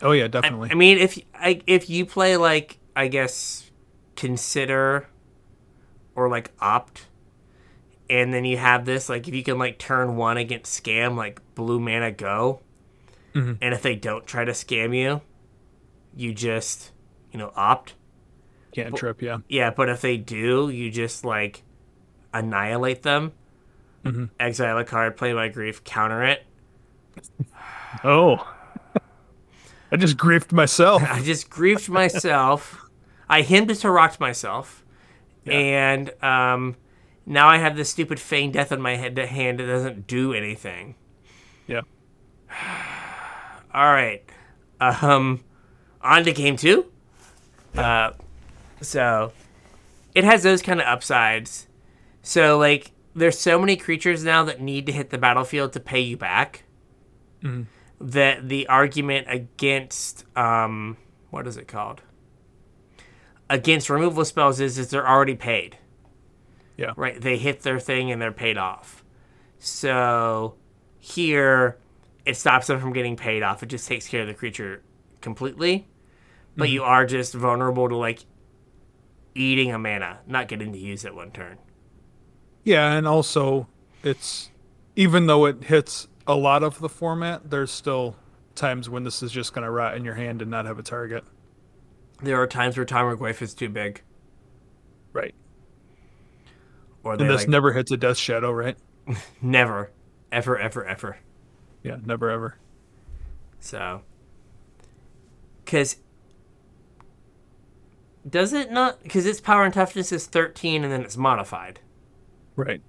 Oh 0.01 0.13
yeah, 0.13 0.27
I, 0.27 0.29
definitely. 0.29 0.71
I 0.71 0.75
mean, 0.75 0.99
if 0.99 1.19
I, 1.35 1.61
if 1.67 1.91
you 1.91 2.07
play 2.07 2.37
like 2.37 2.79
I 2.95 3.09
guess 3.09 3.69
consider 4.15 5.09
or 6.19 6.29
like 6.29 6.51
opt, 6.61 7.07
and 8.11 8.35
then 8.35 8.45
you 8.45 8.57
have 8.57 8.85
this 8.85 9.09
like 9.09 9.29
if 9.29 9.35
you 9.35 9.45
can 9.45 9.57
like 9.57 9.79
turn 9.79 10.17
one 10.17 10.37
against 10.37 10.83
scam 10.85 11.17
like 11.17 11.41
blue 11.55 11.79
mana 11.79 12.11
go, 12.11 12.61
Mhm. 13.35 13.59
and 13.63 13.73
if 13.73 13.83
they 13.83 13.95
don't 13.95 14.27
try 14.27 14.45
to 14.45 14.51
scam 14.53 14.97
you, 14.97 15.21
you 16.17 16.35
just 16.35 16.91
you 17.31 17.39
know 17.39 17.53
opt. 17.55 17.95
Cantrip. 18.73 19.23
Yeah. 19.23 19.39
Yeah, 19.49 19.71
but 19.71 19.89
if 19.89 20.01
they 20.01 20.17
do, 20.17 20.69
you 20.71 20.91
just 20.91 21.25
like 21.25 21.63
annihilate 22.35 23.03
them. 23.03 23.33
Mhm. 24.05 24.31
Exile 24.41 24.79
a 24.79 24.85
card, 24.85 25.17
play 25.17 25.33
my 25.33 25.49
grief, 25.49 25.85
counter 25.85 26.23
it. 26.25 26.45
Oh, 28.05 28.47
I 29.93 29.97
just 29.97 30.17
griefed 30.17 30.53
myself. 30.53 31.03
I 31.03 31.23
just 31.23 31.49
griefed 31.49 31.89
myself. 31.89 32.85
I 33.29 33.43
hemmed 33.43 33.75
to 33.75 33.91
rocked 33.91 34.21
myself, 34.21 34.85
Yeah. 35.51 35.57
and 35.59 36.23
um, 36.23 36.77
now 37.27 37.49
I 37.49 37.59
have 37.59 37.77
this 37.77 37.91
stupid 37.91 38.21
feign 38.21 38.51
death 38.53 38.73
on 38.73 38.81
my 38.81 38.97
head 38.97 39.15
that 39.17 39.29
hand 39.29 39.61
that 39.61 39.67
doesn't 39.67 40.07
do 40.07 40.33
anything. 40.33 40.95
Yeah. 41.67 41.83
All 43.75 43.93
right, 43.93 44.25
um, 44.81 45.41
on 46.01 46.25
to 46.25 46.33
game 46.33 46.57
two. 46.57 46.87
Uh, 47.77 48.13
so 48.81 49.33
it 50.15 50.25
has 50.25 50.43
those 50.43 50.63
kind 50.63 50.81
of 50.81 50.87
upsides. 50.87 51.67
So 52.23 52.59
like, 52.59 52.93
there's 53.15 53.39
so 53.39 53.59
many 53.59 53.77
creatures 53.77 54.25
now 54.25 54.45
that 54.45 54.61
need 54.61 54.87
to 54.87 54.93
hit 54.93 55.11
the 55.11 55.19
battlefield 55.19 55.73
to 55.75 55.81
pay 55.81 56.01
you 56.01 56.17
back. 56.17 56.65
That 58.01 58.49
the 58.49 58.67
argument 58.69 59.27
against 59.29 60.25
um, 60.37 60.97
what 61.31 61.47
is 61.47 61.57
it 61.57 61.69
called? 61.69 62.03
Against 63.51 63.89
removal 63.89 64.25
spells 64.25 64.61
is 64.61 64.79
is 64.79 64.91
they're 64.91 65.09
already 65.09 65.35
paid. 65.35 65.79
Yeah. 66.77 66.93
Right. 66.97 67.21
They 67.21 67.39
hit 67.39 67.63
their 67.63 67.81
thing 67.81 68.11
and 68.11 68.21
they're 68.21 68.33
paid 68.33 68.57
off. 68.57 69.05
So 69.59 70.55
here, 70.99 71.79
it 72.25 72.37
stops 72.37 72.69
them 72.69 72.81
from 72.81 72.93
getting 72.93 73.17
paid 73.17 73.43
off. 73.43 73.63
It 73.63 73.67
just 73.67 73.89
takes 73.89 74.07
care 74.07 74.23
of 74.23 74.29
the 74.29 74.35
creature 74.35 74.83
completely. 75.21 75.89
But 76.57 76.65
mm-hmm. 76.65 76.75
you 76.75 76.83
are 76.85 77.07
just 77.07 77.35
vulnerable 77.35 77.89
to 77.89 77.97
like 77.97 78.25
eating 79.35 79.73
a 79.73 79.79
mana, 79.79 80.19
not 80.27 80.49
getting 80.49 80.73
to 80.73 80.79
use 80.79 81.05
it 81.05 81.15
one 81.15 81.31
turn. 81.31 81.59
Yeah, 82.65 82.93
and 82.93 83.09
also 83.09 83.67
it's 84.03 84.51
even 84.95 85.27
though 85.27 85.47
it 85.47 85.65
hits 85.65 86.09
a 86.27 86.35
lot 86.35 86.63
of 86.63 86.81
the 86.81 86.89
format, 86.89 87.51
there's 87.51 87.71
still 87.71 88.17
times 88.55 88.91
when 88.91 89.05
this 89.05 89.23
is 89.23 89.33
just 89.33 89.55
going 89.55 89.65
to 89.65 89.71
rot 89.71 89.97
in 89.97 90.05
your 90.05 90.15
hand 90.15 90.43
and 90.43 90.51
not 90.51 90.67
have 90.67 90.79
a 90.79 90.83
target. 90.83 91.25
There 92.23 92.41
are 92.41 92.47
times 92.47 92.77
where 92.77 92.87
Tarmogoyf 92.87 93.43
is 93.43 93.55
too 93.55 93.69
big, 93.69 94.03
Right. 95.13 95.35
or 97.05 97.13
And 97.13 97.29
this 97.31 97.43
like, 97.43 97.49
never 97.49 97.73
hits 97.73 97.91
a 97.93 97.97
death 97.97 98.17
shadow, 98.17 98.51
right? 98.53 98.77
never, 99.43 99.91
ever, 100.33 100.59
ever, 100.59 100.85
ever. 100.85 101.19
Yeah, 101.83 101.97
never 102.05 102.29
ever. 102.31 102.57
So, 103.61 104.03
because 105.65 105.97
does 108.29 108.53
it 108.53 108.71
not? 108.71 109.03
Because 109.03 109.27
its 109.27 109.41
power 109.41 109.65
and 109.65 109.73
toughness 109.73 110.13
is 110.13 110.27
13 110.27 110.85
and 110.85 110.93
then 110.93 111.03
it's 111.03 111.17
modified. 111.17 111.81
Right. 112.57 112.83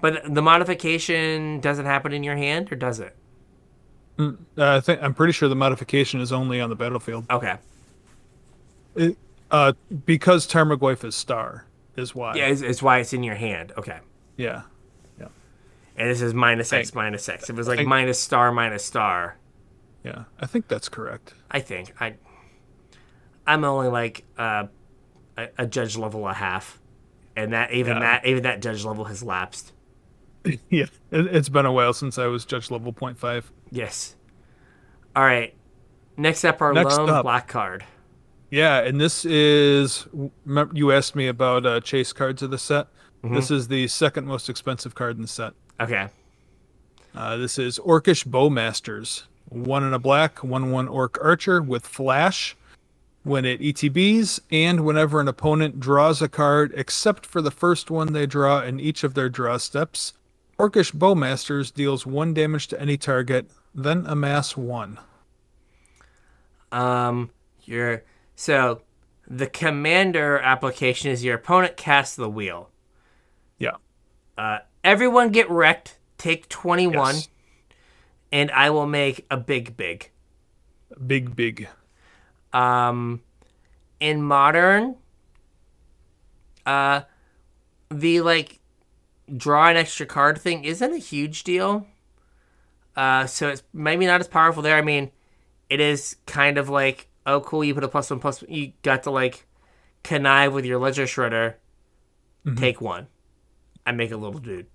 But 0.00 0.32
the 0.32 0.42
modification 0.42 1.60
doesn't 1.60 1.86
happen 1.86 2.12
in 2.12 2.22
your 2.22 2.36
hand, 2.36 2.72
or 2.72 2.76
does 2.76 3.00
it? 3.00 3.16
Uh, 4.18 4.32
I 4.56 4.80
think 4.80 5.02
I'm 5.02 5.12
pretty 5.14 5.32
sure 5.32 5.48
the 5.48 5.56
modification 5.56 6.20
is 6.20 6.32
only 6.32 6.60
on 6.60 6.70
the 6.70 6.76
battlefield. 6.76 7.26
Okay. 7.30 7.56
It, 8.98 9.18
uh, 9.50 9.72
because 10.04 10.46
Tarmogoyf 10.46 11.04
is 11.04 11.14
star 11.14 11.66
is 11.96 12.14
why. 12.14 12.34
Yeah, 12.34 12.46
it's, 12.46 12.60
it's 12.60 12.82
why 12.82 12.98
it's 12.98 13.12
in 13.12 13.22
your 13.22 13.34
hand. 13.36 13.72
Okay. 13.78 13.98
Yeah. 14.36 14.62
Yeah. 15.18 15.28
And 15.96 16.10
this 16.10 16.20
is 16.20 16.34
minus 16.34 16.72
X 16.72 16.94
minus 16.94 17.28
X. 17.28 17.48
It 17.48 17.56
was 17.56 17.66
like 17.68 17.78
think- 17.78 17.88
minus 17.88 18.20
star 18.20 18.52
minus 18.52 18.84
star, 18.84 19.36
Yeah. 20.04 20.24
I 20.40 20.46
think 20.46 20.68
that's 20.68 20.88
correct. 20.88 21.34
I 21.50 21.60
think 21.60 21.94
I. 22.00 22.14
I'm 23.46 23.64
only 23.64 23.88
like 23.88 24.24
uh, 24.36 24.66
a, 25.38 25.48
a 25.58 25.66
judge 25.66 25.96
level 25.96 26.28
a 26.28 26.34
half, 26.34 26.78
and 27.34 27.52
that 27.54 27.72
even 27.72 27.94
Yeah. 27.96 28.00
that 28.00 28.26
even 28.26 28.42
that 28.42 28.60
judge 28.60 28.84
level 28.84 29.04
has 29.06 29.22
lapsed. 29.22 29.72
yeah. 30.68 30.84
It, 31.10 31.26
it's 31.34 31.48
been 31.48 31.64
a 31.66 31.72
while 31.72 31.92
since 31.94 32.18
I 32.18 32.26
was 32.26 32.44
judge 32.44 32.70
level 32.70 32.92
0.5. 32.92 33.44
Yes. 33.70 34.14
All 35.16 35.24
right. 35.24 35.54
Next 36.16 36.44
up, 36.44 36.60
our 36.60 36.72
Next 36.72 36.96
lone 36.98 37.10
up. 37.10 37.22
black 37.24 37.48
card. 37.48 37.84
Yeah, 38.50 38.78
and 38.80 39.00
this 39.00 39.24
is 39.24 40.06
you 40.72 40.92
asked 40.92 41.14
me 41.14 41.28
about 41.28 41.66
uh, 41.66 41.80
chase 41.80 42.12
cards 42.12 42.42
of 42.42 42.50
the 42.50 42.58
set. 42.58 42.88
This 43.22 43.50
is 43.50 43.68
the 43.68 43.88
second 43.88 44.26
most 44.26 44.48
expensive 44.48 44.94
card 44.94 45.16
in 45.16 45.22
the 45.22 45.28
set. 45.28 45.52
Okay. 45.80 46.08
Uh, 47.14 47.36
this 47.36 47.58
is 47.58 47.78
Orcish 47.80 48.24
Bowmasters. 48.24 49.24
One 49.48 49.82
in 49.82 49.92
a 49.92 49.98
black, 49.98 50.44
one 50.44 50.70
one 50.70 50.88
orc 50.88 51.18
archer 51.22 51.60
with 51.60 51.86
flash. 51.86 52.56
When 53.24 53.44
it 53.44 53.60
ETBs, 53.60 54.40
and 54.50 54.84
whenever 54.84 55.20
an 55.20 55.28
opponent 55.28 55.80
draws 55.80 56.22
a 56.22 56.28
card, 56.28 56.72
except 56.76 57.26
for 57.26 57.42
the 57.42 57.50
first 57.50 57.90
one 57.90 58.12
they 58.12 58.24
draw 58.24 58.62
in 58.62 58.80
each 58.80 59.04
of 59.04 59.14
their 59.14 59.28
draw 59.28 59.58
steps, 59.58 60.14
Orcish 60.58 60.92
Bowmasters 60.92 61.74
deals 61.74 62.06
one 62.06 62.32
damage 62.32 62.68
to 62.68 62.80
any 62.80 62.96
target, 62.96 63.50
then 63.74 64.06
amass 64.06 64.56
one. 64.56 64.98
Um, 66.72 67.30
your 67.64 68.04
so 68.38 68.82
the 69.26 69.48
commander 69.48 70.38
application 70.38 71.10
is 71.10 71.24
your 71.24 71.34
opponent 71.34 71.76
casts 71.76 72.14
the 72.14 72.30
wheel. 72.30 72.70
Yeah. 73.58 73.72
Uh, 74.38 74.58
everyone 74.84 75.30
get 75.30 75.50
wrecked. 75.50 75.98
Take 76.18 76.48
twenty 76.48 76.86
one, 76.86 77.16
Yes. 77.16 77.28
and 78.30 78.50
I 78.52 78.70
will 78.70 78.86
make 78.86 79.26
a 79.28 79.36
big 79.36 79.76
big. 79.76 80.10
Big, 81.04 81.34
big. 81.34 81.68
Um, 82.52 83.22
in 83.98 84.22
modern, 84.22 84.94
uh, 86.64 87.02
the 87.90 88.20
like 88.20 88.60
draw 89.36 89.68
an 89.68 89.76
extra 89.76 90.06
card 90.06 90.38
thing 90.40 90.64
isn't 90.64 90.92
a 90.92 90.98
huge 90.98 91.42
deal. 91.42 91.86
Uh, 92.96 93.26
so 93.26 93.48
it's 93.48 93.64
maybe 93.72 94.06
not 94.06 94.20
as 94.20 94.28
powerful 94.28 94.62
there. 94.62 94.76
I 94.76 94.82
mean, 94.82 95.10
it 95.68 95.80
is 95.80 96.16
kind 96.26 96.56
of 96.58 96.68
like, 96.68 97.07
oh, 97.28 97.40
cool, 97.40 97.62
you 97.62 97.74
put 97.74 97.84
a 97.84 97.88
plus 97.88 98.10
one 98.10 98.18
plus. 98.18 98.42
You 98.48 98.72
got 98.82 99.04
to 99.04 99.10
like 99.10 99.46
connive 100.02 100.52
with 100.52 100.64
your 100.64 100.78
ledger 100.78 101.04
shredder. 101.04 101.54
Take 102.56 102.80
one, 102.80 103.08
I 103.84 103.92
make 103.92 104.10
a 104.10 104.16
little 104.16 104.40
dude. 104.40 104.68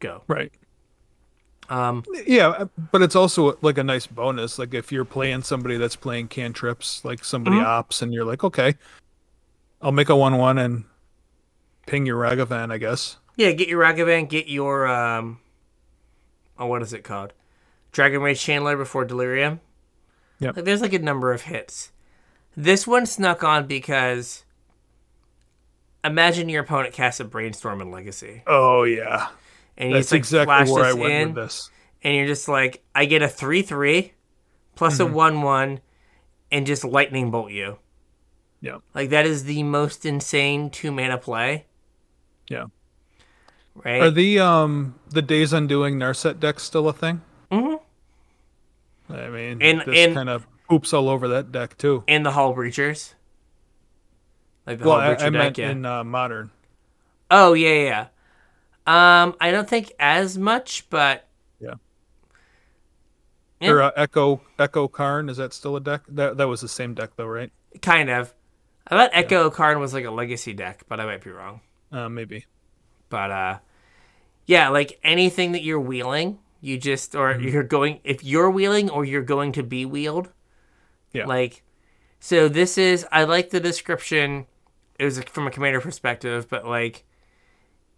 Go. 0.00 0.24
Right. 0.26 0.50
Um, 1.68 2.04
Yeah, 2.26 2.64
but 2.90 3.02
it's 3.02 3.14
also 3.14 3.56
like 3.62 3.78
a 3.78 3.84
nice 3.84 4.06
bonus. 4.06 4.58
Like 4.58 4.74
if 4.74 4.90
you're 4.90 5.04
playing 5.04 5.42
somebody 5.42 5.76
that's 5.76 5.94
playing 5.94 6.28
cantrips, 6.28 7.04
like 7.04 7.24
somebody 7.24 7.58
ops, 7.58 8.02
and 8.02 8.12
you're 8.12 8.24
like, 8.24 8.42
okay, 8.42 8.74
I'll 9.80 9.92
make 9.92 10.08
a 10.08 10.16
one-one 10.16 10.58
and 10.58 10.84
ping 11.86 12.04
your 12.04 12.20
Ragavan, 12.20 12.72
I 12.72 12.78
guess. 12.78 13.18
Yeah, 13.36 13.52
get 13.52 13.68
your 13.68 13.80
Ragavan, 13.80 14.28
get 14.28 14.48
your 14.48 14.88
um 14.88 15.38
oh 16.58 16.66
what 16.66 16.82
is 16.82 16.92
it 16.92 17.04
called? 17.04 17.32
Dragon 17.92 18.22
Rage 18.22 18.40
Channeler 18.44 18.76
before 18.76 19.04
Delirium. 19.04 19.60
Yep. 20.42 20.56
Like 20.56 20.64
there's 20.64 20.80
like 20.82 20.92
a 20.92 20.98
number 20.98 21.32
of 21.32 21.42
hits. 21.42 21.92
This 22.56 22.86
one 22.86 23.06
snuck 23.06 23.42
on 23.44 23.66
because 23.66 24.44
imagine 26.04 26.48
your 26.48 26.62
opponent 26.62 26.92
casts 26.94 27.20
a 27.20 27.24
brainstorm 27.24 27.80
in 27.80 27.90
Legacy. 27.90 28.42
Oh 28.46 28.82
yeah, 28.84 29.28
And 29.76 29.94
that's 29.94 30.10
just 30.10 30.12
like 30.12 30.18
exactly 30.46 30.72
where 30.72 30.84
I 30.84 30.92
went 30.92 31.12
in 31.12 31.28
with 31.34 31.44
this. 31.44 31.70
and 32.02 32.14
you're 32.16 32.26
just 32.26 32.48
like, 32.48 32.82
I 32.94 33.04
get 33.06 33.22
a 33.22 33.28
three 33.28 33.62
three 33.62 34.12
plus 34.74 34.98
Mm-hmm. 34.98 35.12
a 35.12 35.16
one 35.16 35.42
one 35.42 35.80
and 36.50 36.66
just 36.66 36.84
lightning 36.84 37.30
bolt 37.30 37.50
you. 37.52 37.78
Yeah, 38.60 38.78
Like 38.94 39.10
that 39.10 39.26
is 39.26 39.44
the 39.44 39.62
most 39.64 40.04
insane 40.06 40.70
two 40.70 40.92
mana 40.92 41.18
play. 41.18 41.66
yeah. 42.48 42.66
Right? 43.74 44.02
Are 44.02 44.10
the 44.10 44.38
um 44.38 44.96
the 45.08 45.22
Days 45.22 45.54
Undoing 45.54 45.96
Narset 45.96 46.38
decks 46.38 46.62
still 46.62 46.88
a 46.88 46.92
thing? 46.92 47.22
I 49.12 49.28
mean, 49.28 49.60
And- 49.62 49.80
this 49.82 49.98
and- 50.06 50.14
kind 50.14 50.28
of 50.28 50.46
poops 50.68 50.92
all 50.92 51.08
over 51.08 51.28
that 51.28 51.52
deck 51.52 51.76
too. 51.76 52.04
and 52.08 52.24
the 52.24 52.30
Hullbreachers. 52.30 53.14
Like 54.66 54.78
the 54.78 54.84
Well, 54.86 55.00
Hall 55.00 55.10
I, 55.10 55.14
Breacher 55.14 55.20
I 55.20 55.24
deck, 55.24 55.32
meant 55.32 55.58
yeah. 55.58 55.70
in 55.70 55.84
uh, 55.86 56.04
modern. 56.04 56.50
Oh 57.30 57.52
yeah, 57.54 57.68
yeah. 57.70 58.06
yeah. 58.86 59.22
Um, 59.22 59.36
I 59.40 59.50
don't 59.50 59.68
think 59.68 59.92
as 59.98 60.36
much, 60.38 60.88
but 60.90 61.26
Yeah. 61.60 61.74
Yeah. 63.60 63.70
Or 63.70 63.82
uh, 63.82 63.90
Echo 63.96 64.40
Echo 64.58 64.88
Karn 64.88 65.28
is 65.28 65.36
that 65.36 65.52
still 65.52 65.76
a 65.76 65.80
deck? 65.80 66.02
That 66.08 66.36
that 66.36 66.48
was 66.48 66.60
the 66.60 66.68
same 66.68 66.94
deck 66.94 67.10
though, 67.16 67.26
right? 67.26 67.52
kind 67.80 68.10
of. 68.10 68.34
I 68.86 68.96
thought 68.96 69.10
Echo 69.12 69.48
Karn 69.50 69.78
was 69.78 69.94
like 69.94 70.04
a 70.04 70.10
legacy 70.10 70.52
deck, 70.52 70.82
but 70.88 70.98
I 71.00 71.06
might 71.06 71.22
be 71.24 71.30
wrong. 71.30 71.60
Uh, 71.92 72.08
maybe. 72.08 72.46
But 73.08 73.30
uh, 73.30 73.58
yeah, 74.46 74.68
like 74.70 74.98
anything 75.04 75.52
that 75.52 75.62
you're 75.62 75.80
wheeling, 75.80 76.38
you 76.62 76.78
just 76.78 77.14
or 77.14 77.34
Mm-hmm. 77.34 77.48
you're 77.48 77.62
going 77.64 78.00
if 78.04 78.24
you're 78.24 78.48
wheeling 78.50 78.88
or 78.88 79.04
you're 79.04 79.20
going 79.22 79.52
to 79.52 79.62
be 79.62 79.84
wheeled. 79.84 80.30
Yeah. 81.12 81.26
Like, 81.26 81.62
so 82.20 82.48
this 82.48 82.78
is 82.78 83.04
I 83.12 83.24
like 83.24 83.50
the 83.50 83.60
description. 83.60 84.46
It 84.98 85.04
was 85.04 85.22
from 85.24 85.46
a 85.46 85.50
commander 85.50 85.80
perspective, 85.80 86.48
but 86.48 86.64
like, 86.66 87.04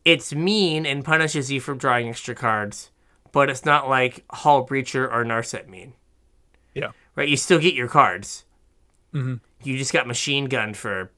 it's 0.05 0.35
mean 0.35 0.85
and 0.87 1.05
punishes 1.05 1.53
you 1.53 1.61
for 1.61 1.75
drawing 1.75 2.09
extra 2.09 2.35
cards, 2.35 2.91
but 3.33 3.49
it's 3.51 3.65
not 3.65 3.89
like 3.89 4.27
Hullbreacher 4.29 5.05
or 5.13 5.25
Narset 5.25 5.69
mean. 5.69 5.93
Yeah. 6.75 6.91
right? 7.15 7.29
You 7.29 7.37
still 7.37 7.59
get 7.61 7.75
your 7.75 7.89
cards. 7.89 8.45
Mhm. 9.13 9.41
You 9.63 9.79
just 9.79 9.93
got 9.93 10.07
machine 10.09 10.47
gunned 10.47 10.77
for 10.77 11.11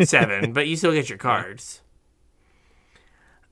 seven, 0.00 0.52
but 0.54 0.66
you 0.68 0.76
still 0.76 0.92
get 0.92 1.08
your 1.08 1.18
cards. 1.18 1.82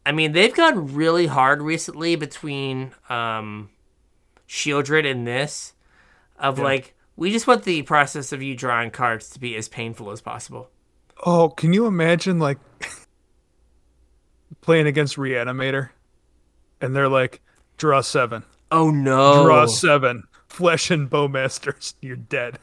I 0.08 0.12
mean, 0.12 0.32
they've 0.32 0.54
gone 0.54 0.94
really 0.94 1.26
hard 1.26 1.60
recently 1.60 2.16
between 2.16 2.92
um, 3.10 3.68
Sheoldred 4.48 5.04
and 5.08 5.26
this, 5.26 5.74
of 6.38 6.56
Yeah. 6.56 6.64
like, 6.64 6.94
we 7.14 7.30
just 7.30 7.46
want 7.46 7.64
the 7.64 7.82
process 7.82 8.32
of 8.32 8.42
you 8.42 8.54
drawing 8.56 8.90
cards 8.90 9.28
to 9.30 9.38
be 9.38 9.54
as 9.54 9.68
painful 9.68 10.10
as 10.10 10.22
possible. 10.22 10.70
Oh, 11.26 11.50
can 11.50 11.74
you 11.74 11.84
imagine 11.86 12.38
like 12.38 12.56
playing 14.62 14.86
against 14.86 15.16
Reanimator, 15.16 15.90
and 16.80 16.96
they're 16.96 17.08
like, 17.08 17.42
draw 17.76 18.00
seven, 18.00 18.44
Oh 18.70 18.90
no! 18.90 19.44
draw 19.44 19.66
seven, 19.66 20.24
flesh 20.48 20.90
and 20.90 21.10
bowmasters, 21.10 21.94
you're 22.00 22.16
dead. 22.16 22.58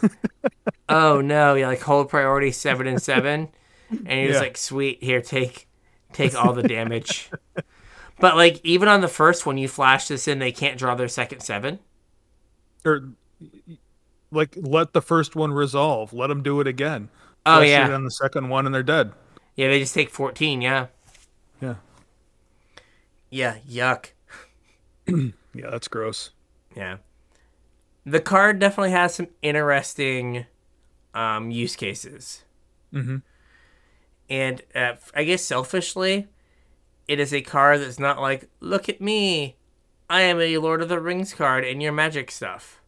oh 0.88 1.20
no! 1.20 1.54
Yeah, 1.54 1.68
like 1.68 1.82
hold 1.82 2.08
priority 2.08 2.50
seven 2.50 2.86
and 2.88 3.00
seven, 3.00 3.50
and 3.90 4.20
you're 4.20 4.32
Yeah. 4.32 4.40
like, 4.40 4.56
sweet, 4.56 5.00
here, 5.02 5.20
take, 5.20 5.68
take 6.12 6.34
all 6.34 6.52
the 6.52 6.62
damage. 6.62 7.30
but 8.18 8.36
like, 8.36 8.60
even 8.64 8.88
on 8.88 9.00
the 9.00 9.08
first 9.08 9.46
one, 9.46 9.58
you 9.58 9.68
flash 9.68 10.08
this 10.08 10.28
in, 10.28 10.38
they 10.38 10.52
can't 10.52 10.78
draw 10.78 10.94
their 10.94 11.08
second 11.08 11.40
seven. 11.40 11.78
Or 12.84 13.10
like 14.30 14.56
let 14.56 14.92
the 14.92 15.02
first 15.02 15.36
one 15.36 15.52
resolve, 15.52 16.12
let 16.12 16.28
them 16.28 16.42
do 16.42 16.60
it 16.60 16.66
again. 16.66 17.08
Oh 17.46 17.58
Flesh 17.58 17.68
yeah, 17.68 17.94
on 17.94 18.04
the 18.04 18.10
second 18.10 18.48
one, 18.48 18.66
and 18.66 18.74
they're 18.74 18.82
dead. 18.82 19.12
yeah, 19.56 19.68
they 19.68 19.80
just 19.80 19.94
take 19.94 20.10
fourteen. 20.10 20.60
Yeah, 20.60 20.86
Yeah, 21.60 21.76
yeah, 23.30 23.56
yuck. 23.68 24.10
yeah, 25.06 25.70
that's 25.70 25.88
gross. 25.88 26.30
Yeah. 26.76 26.98
The 28.06 28.20
card 28.20 28.58
definitely 28.58 28.92
has 28.92 29.14
some 29.14 29.28
interesting 29.42 30.46
um, 31.14 31.50
use 31.50 31.76
cases. 31.76 32.44
Mm-hmm. 32.92 33.18
And 34.30 34.62
uh, 34.74 34.94
I 35.14 35.24
guess 35.24 35.42
selfishly, 35.42 36.28
it 37.06 37.20
is 37.20 37.34
a 37.34 37.42
card 37.42 37.80
that's 37.80 37.98
not 37.98 38.20
like, 38.20 38.48
look 38.60 38.88
at 38.88 39.00
me. 39.00 39.56
I 40.08 40.22
am 40.22 40.40
a 40.40 40.56
Lord 40.58 40.80
of 40.80 40.88
the 40.88 41.00
Rings 41.00 41.34
card 41.34 41.64
and 41.64 41.82
your 41.82 41.92
magic 41.92 42.30
stuff. 42.30 42.80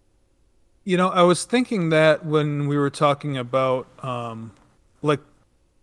You 0.85 0.97
know, 0.97 1.09
I 1.09 1.23
was 1.23 1.45
thinking 1.45 1.91
that 1.91 2.25
when 2.25 2.67
we 2.69 2.77
were 2.77 2.91
talking 2.91 3.37
about 3.37 3.87
um, 4.05 4.53
like 5.03 5.21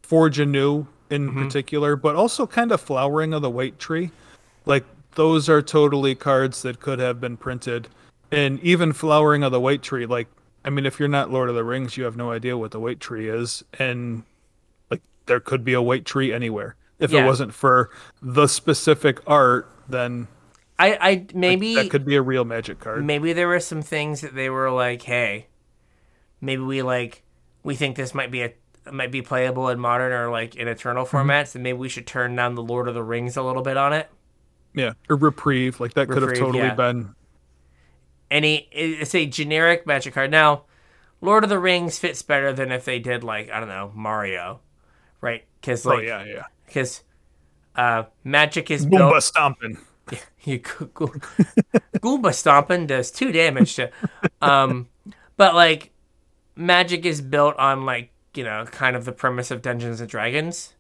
Forge 0.02 0.40
Anew 0.40 0.88
in 1.10 1.34
particular, 1.34 1.96
but 1.96 2.16
also 2.16 2.48
kind 2.48 2.72
of 2.72 2.82
flowering 2.82 3.34
of 3.34 3.42
the 3.42 3.50
white 3.50 3.80
tree. 3.80 4.12
Like 4.66 4.86
those 5.16 5.50
are 5.50 5.62
totally 5.62 6.16
cards 6.16 6.62
that 6.62 6.80
could 6.80 7.00
have 7.00 7.20
been 7.20 7.38
printed. 7.38 7.88
And 8.32 8.60
even 8.62 8.94
Flowering 8.94 9.44
of 9.44 9.52
the 9.52 9.60
White 9.60 9.82
Tree, 9.82 10.06
like, 10.06 10.28
I 10.64 10.70
mean, 10.70 10.86
if 10.86 11.00
you're 11.00 11.10
not 11.10 11.32
Lord 11.32 11.50
of 11.50 11.56
the 11.56 11.64
Rings, 11.64 11.98
you 11.98 12.04
have 12.04 12.16
no 12.16 12.32
idea 12.32 12.58
what 12.58 12.72
the 12.72 12.80
White 12.80 13.00
Tree 13.00 13.28
is. 13.28 13.64
And, 13.78 14.24
there 15.30 15.40
could 15.40 15.64
be 15.64 15.72
a 15.74 15.82
White 15.82 16.04
Tree 16.04 16.34
anywhere. 16.34 16.76
If 17.00 17.12
Yeah. 17.12 17.24
it 17.24 17.26
wasn't 17.26 17.54
for 17.54 17.90
the 18.22 18.48
specific 18.48 19.22
art, 19.26 19.72
then 19.88 20.28
I, 20.78 20.98
I 21.00 21.26
maybe 21.34 21.76
that 21.76 21.90
could 21.90 22.04
be 22.06 22.16
a 22.18 22.22
real 22.22 22.44
magic 22.44 22.80
card. 22.82 23.06
maybe 23.06 23.32
there 23.32 23.48
were 23.48 23.62
some 23.62 23.82
things 23.82 24.20
that 24.20 24.36
they 24.36 24.50
were 24.50 24.70
like, 24.70 25.04
hey, 25.04 25.48
maybe 26.42 26.62
we 26.62 26.82
like 26.82 27.24
we 27.64 27.76
think 27.76 27.96
this 27.96 28.14
might 28.14 28.32
be 28.32 28.42
a 28.42 28.54
might 28.92 29.12
be 29.12 29.22
playable 29.22 29.70
in 29.70 29.80
modern 29.80 30.12
or 30.12 30.30
like 30.30 30.56
in 30.56 30.68
eternal 30.68 31.06
Mm-hmm. 31.06 31.30
formats, 31.30 31.56
and 31.56 31.64
maybe 31.64 31.78
we 31.78 31.88
should 31.90 32.08
turn 32.08 32.36
down 32.36 32.56
the 32.56 32.64
Lord 32.64 32.88
of 32.90 32.94
the 32.96 33.04
Rings 33.04 33.38
a 33.38 33.44
little 33.44 33.62
bit 33.62 33.78
on 33.78 33.94
it. 33.94 34.10
Yeah. 34.74 34.94
Or 35.10 35.16
Reprieve. 35.16 35.80
Like, 35.80 35.94
that 35.94 36.08
could 36.10 36.22
have 36.22 36.34
totally 36.36 36.60
yeah. 36.60 36.76
been. 36.76 37.16
Any 38.32 38.68
it's 38.72 39.16
a 39.16 39.26
generic 39.26 39.88
magic 39.88 40.14
card. 40.14 40.32
Now, 40.32 40.64
Lord 41.22 41.44
of 41.44 41.50
the 41.50 41.60
Rings 41.60 41.98
fits 41.98 42.22
better 42.22 42.54
than 42.54 42.72
if 42.72 42.86
they 42.86 43.00
did 43.00 43.24
like 43.24 43.50
I 43.50 43.60
don't 43.60 43.70
know 43.70 43.92
Mario, 43.96 44.60
right? 45.22 45.44
Because 45.62 45.86
like 45.86 46.00
oh, 46.00 46.02
yeah, 46.02 46.24
yeah. 46.26 46.44
because 46.66 47.04
uh, 47.76 48.04
magic 48.24 48.70
is 48.72 48.86
Goomba 48.86 49.12
built. 49.12 49.24
stomping. 49.24 49.78
Yeah, 50.12 50.20
You 50.44 50.58
go- 50.58 50.86
go- 50.88 51.14
Goomba 52.00 52.34
stomping 52.34 52.88
does 52.88 53.12
two 53.12 53.32
damage 53.32 53.76
to, 53.76 53.92
um, 54.42 54.88
but 55.38 55.54
like 55.54 55.92
magic 56.56 57.06
is 57.06 57.22
built 57.22 57.56
on 57.58 57.86
like 57.86 58.10
you 58.34 58.44
know 58.44 58.66
kind 58.66 58.96
of 58.96 59.06
the 59.06 59.12
premise 59.12 59.52
of 59.52 59.62
Dungeons 59.62 60.02
and 60.02 60.10
Dragons, 60.10 60.74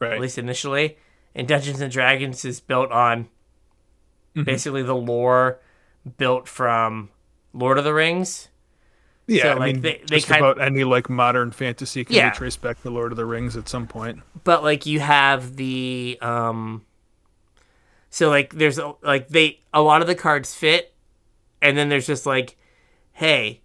Right. 0.00 0.12
at 0.14 0.20
least 0.20 0.38
initially, 0.38 0.96
and 1.34 1.46
Dungeons 1.46 1.82
and 1.82 1.92
Dragons 1.92 2.42
is 2.46 2.60
built 2.60 2.90
on 2.90 3.28
basically 4.34 4.82
the 4.82 4.96
lore 4.96 5.60
built 6.16 6.48
from 6.48 7.10
Lord 7.52 7.76
of 7.76 7.84
the 7.84 7.92
Rings. 7.94 8.48
Yeah, 9.26 9.42
So, 9.42 9.52
I 9.58 9.66
mean, 9.72 9.80
they- 9.80 10.02
they 10.08 10.16
just 10.16 10.28
kind- 10.28 10.44
about 10.44 10.60
any 10.60 10.84
like 10.84 11.08
modern 11.08 11.50
fantasy 11.50 12.04
can 12.04 12.14
Yeah. 12.16 12.30
be 12.30 12.36
traced 12.36 12.60
back 12.60 12.82
to 12.82 12.90
Lord 12.90 13.10
of 13.12 13.16
the 13.16 13.24
Rings 13.24 13.56
at 13.56 13.68
some 13.68 13.86
point. 13.86 14.20
but 14.44 14.62
like 14.62 14.84
you 14.86 15.00
have 15.00 15.56
the 15.56 16.18
um 16.20 16.84
so 18.10 18.28
like 18.28 18.52
there's 18.54 18.78
a, 18.78 18.92
like 19.02 19.28
they 19.28 19.60
a 19.72 19.80
lot 19.80 20.00
of 20.02 20.06
the 20.06 20.14
cards 20.14 20.54
fit 20.54 20.92
and 21.62 21.76
then 21.78 21.88
there's 21.88 22.06
just 22.06 22.26
like 22.26 22.56
hey 23.12 23.60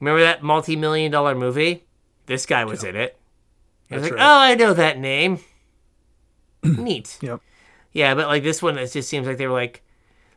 remember 0.00 0.20
that 0.20 0.42
multi-million 0.42 1.10
dollar 1.10 1.34
movie 1.34 1.84
this 2.26 2.44
guy 2.46 2.64
was 2.64 2.84
in 2.84 2.94
it 2.94 3.16
I 3.90 3.94
was 3.94 4.02
That's 4.02 4.12
like 4.12 4.20
right. 4.20 4.26
oh 4.28 4.40
i 4.52 4.54
know 4.54 4.74
that 4.74 4.98
name 4.98 5.38
neat 6.62 7.18
Yep. 7.22 7.40
yeah 7.92 8.14
but 8.14 8.26
like 8.26 8.42
this 8.42 8.62
one 8.62 8.76
it 8.78 8.92
just 8.92 9.08
seems 9.08 9.26
like 9.26 9.38
they 9.38 9.46
were 9.46 9.52
like 9.54 9.82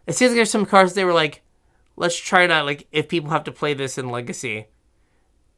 it 0.07 0.15
seems 0.15 0.31
like 0.31 0.37
there's 0.37 0.49
some 0.51 0.65
cards 0.65 0.93
they 0.93 1.05
were 1.05 1.13
like 1.13 1.41
let's 1.95 2.15
try 2.17 2.47
not 2.47 2.65
like 2.65 2.87
if 2.91 3.07
people 3.07 3.29
have 3.29 3.43
to 3.43 3.51
play 3.51 3.73
this 3.73 3.97
in 3.97 4.09
legacy 4.09 4.67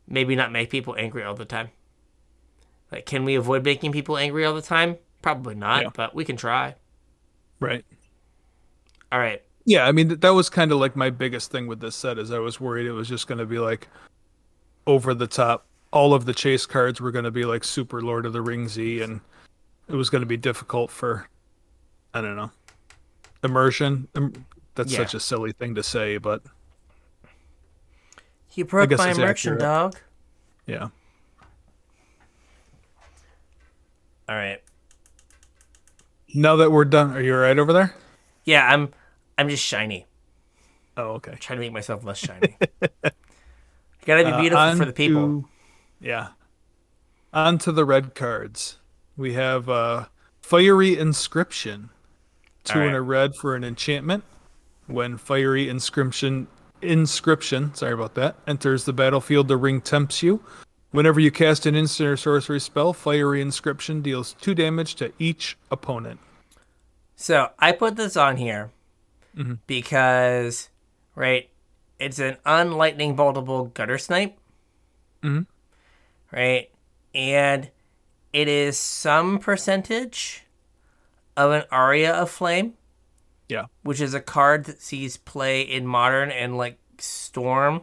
maybe 0.07 0.35
not 0.35 0.51
make 0.51 0.69
people 0.69 0.95
angry 0.97 1.23
all 1.23 1.35
the 1.35 1.45
time 1.45 1.69
like 2.91 3.05
can 3.05 3.23
we 3.25 3.35
avoid 3.35 3.63
making 3.63 3.91
people 3.91 4.17
angry 4.17 4.43
all 4.45 4.53
the 4.53 4.61
time 4.61 4.97
probably 5.21 5.55
not 5.55 5.83
Yeah. 5.83 5.89
but 5.95 6.13
we 6.15 6.25
can 6.25 6.35
try 6.37 6.75
Right. 7.59 7.85
all 9.11 9.19
right 9.19 9.41
Yeah, 9.65 9.85
I 9.87 9.91
mean 9.93 10.19
that 10.19 10.29
was 10.33 10.49
kind 10.49 10.71
of 10.73 10.79
like 10.79 10.95
my 10.95 11.09
biggest 11.09 11.49
thing 11.51 11.67
with 11.67 11.79
this 11.79 11.95
set 11.95 12.17
is 12.17 12.31
I 12.31 12.39
was 12.39 12.59
worried 12.59 12.85
it 12.87 12.91
was 12.91 13.07
just 13.07 13.27
going 13.27 13.37
to 13.37 13.45
be 13.45 13.59
like 13.59 13.87
over 14.85 15.13
the 15.13 15.27
top. 15.27 15.65
All 15.93 16.13
of 16.13 16.25
the 16.25 16.33
chase 16.33 16.65
cards 16.65 16.99
were 16.99 17.11
going 17.11 17.23
to 17.23 17.31
be 17.31 17.45
like 17.45 17.63
super 17.63 18.01
Lord 18.01 18.25
of 18.25 18.33
the 18.33 18.43
Ringsy, 18.43 19.01
and 19.01 19.21
it 19.87 19.93
was 19.95 20.09
going 20.09 20.19
to 20.21 20.25
be 20.27 20.35
difficult 20.35 20.91
for 20.91 21.29
I 22.13 22.19
don't 22.19 22.35
know 22.35 22.51
immersion. 23.43 24.09
Im- 24.75 24.83
That's 24.83 24.91
Yeah. 24.91 24.99
such 24.99 25.13
a 25.13 25.19
silly 25.19 25.51
thing 25.51 25.75
to 25.75 25.83
say, 25.83 26.17
but 26.17 26.41
you 28.55 28.65
broke 28.65 28.91
my 28.91 29.09
it's 29.09 29.17
immersion 29.17 29.57
dog 29.57 29.95
yeah. 30.67 30.89
all 34.29 34.35
right 34.35 34.61
Now 36.35 36.55
that 36.57 36.71
we're 36.71 36.85
done, 36.85 37.11
are 37.15 37.21
you 37.21 37.33
all 37.33 37.39
right 37.41 37.57
over 37.57 37.73
there? 37.73 37.95
yeah 38.45 38.67
i'm 38.71 38.89
i'm 39.37 39.49
just 39.49 39.63
shiny 39.63 40.05
Oh, 40.95 41.13
okay. 41.13 41.35
trying 41.39 41.57
to 41.57 41.65
make 41.65 41.73
myself 41.73 42.03
less 42.03 42.19
shiny 42.19 42.55
gotta 44.05 44.23
be 44.23 44.31
Uh, 44.31 44.39
beautiful 44.39 44.59
on 44.63 44.77
for 44.77 44.85
the 44.85 44.93
people 44.93 45.21
to- 45.41 45.49
yeah. 45.99 46.27
On 47.33 47.57
to 47.59 47.71
the 47.71 47.83
red 47.85 48.13
cards. 48.13 48.77
We 49.17 49.33
have 49.33 49.67
uh, 49.69 50.05
Fiery 50.41 50.95
Inscription. 50.99 51.89
Two 52.65 52.79
All 52.81 52.85
and 52.87 52.95
a 52.95 53.01
red 53.01 53.35
for 53.35 53.55
an 53.55 53.63
enchantment. 53.63 54.23
When 54.87 55.17
Fiery 55.17 55.69
Inscription 55.69 56.47
inscription, 56.81 57.73
sorry 57.73 57.93
about 57.93 58.15
that, 58.15 58.35
enters 58.45 58.83
the 58.83 58.91
battlefield, 58.93 59.47
the 59.47 59.55
ring 59.57 59.79
tempts 59.79 60.21
you. 60.21 60.43
Whenever 60.91 61.19
you 61.19 61.31
cast 61.31 61.65
an 61.65 61.75
instant 61.75 62.09
or 62.09 62.17
sorcery 62.17 62.59
spell, 62.59 62.93
Fiery 62.93 63.41
Inscription 63.41 64.01
deals 64.01 64.33
two 64.41 64.53
damage 64.53 64.95
to 64.95 65.11
each 65.17 65.57
opponent. 65.71 66.19
So 67.15 67.51
I 67.59 67.71
put 67.71 67.95
this 67.95 68.17
on 68.17 68.37
here 68.37 68.71
Mm-hmm. 69.35 69.53
because, 69.65 70.69
right, 71.15 71.49
it's 71.97 72.19
an 72.19 72.37
unlightning 72.45 73.15
boltable 73.15 73.73
gutter 73.73 73.97
snipe. 73.97 74.37
Mhm. 75.23 75.47
Right? 76.31 76.69
And 77.15 77.71
it 78.31 78.47
is 78.47 78.77
some 78.77 79.39
percentage 79.39 80.43
of 81.35 81.51
an 81.51 81.63
Aria 81.71 82.13
of 82.13 82.29
Flame, 82.29 82.73
Yeah. 83.49 83.65
which 83.83 84.01
is 84.01 84.13
a 84.13 84.21
card 84.21 84.65
that 84.65 84.81
sees 84.81 85.17
play 85.17 85.61
in 85.61 85.85
modern 85.85 86.31
and 86.31 86.57
like 86.57 86.79
storm 86.97 87.81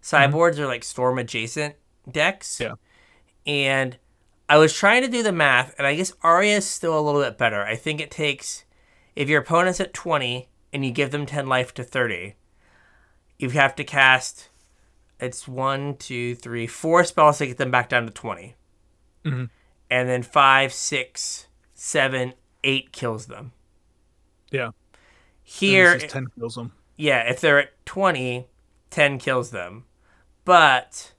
sideboards 0.00 0.58
or 0.58 0.66
like 0.66 0.84
storm 0.84 1.18
adjacent 1.18 1.76
decks. 2.10 2.60
Yeah. 2.60 2.74
And 3.46 3.96
I 4.48 4.56
was 4.58 4.74
trying 4.74 5.02
to 5.02 5.08
do 5.08 5.22
the 5.22 5.32
math, 5.32 5.74
and 5.78 5.86
I 5.86 5.94
guess 5.94 6.12
Aria 6.22 6.56
is 6.56 6.66
still 6.66 6.98
a 6.98 7.00
little 7.00 7.22
bit 7.22 7.36
better. 7.38 7.62
I 7.62 7.76
think 7.76 8.00
it 8.00 8.10
takes, 8.10 8.64
if 9.14 9.28
your 9.28 9.42
opponent's 9.42 9.80
at 9.80 9.92
20 9.94 10.48
and 10.72 10.84
you 10.84 10.90
give 10.90 11.10
them 11.10 11.26
10 11.26 11.46
life 11.46 11.72
to 11.74 11.84
30, 11.84 12.34
you 13.38 13.50
have 13.50 13.74
to 13.76 13.84
cast, 13.84 14.48
it's 15.20 15.46
one, 15.46 15.96
two, 15.96 16.34
three, 16.34 16.66
four 16.66 17.04
spells 17.04 17.38
to 17.38 17.46
get 17.46 17.58
them 17.58 17.70
back 17.70 17.88
down 17.90 18.06
to 18.06 18.12
20. 18.12 18.54
Mhm. 19.24 19.50
And 19.90 20.08
then 20.08 20.22
five, 20.22 20.72
six, 20.72 21.46
seven, 21.74 22.34
eight 22.64 22.92
kills 22.92 23.26
them. 23.26 23.52
Yeah. 24.50 24.70
Here, 25.50 25.98
10 25.98 26.26
kills 26.38 26.56
them. 26.56 26.72
yeah, 26.96 27.20
if 27.30 27.40
they're 27.40 27.58
at 27.58 27.86
20, 27.86 28.46
10 28.90 29.18
kills 29.18 29.50
them. 29.50 29.84
But 30.44 31.12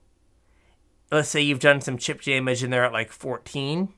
let's 1.10 1.28
say 1.28 1.40
you've 1.40 1.58
done 1.60 1.80
some 1.80 1.98
chip 1.98 2.22
damage 2.22 2.62
and 2.62 2.72
they're 2.72 2.84
at 2.84 2.92
like 2.92 3.10
14. 3.10 3.92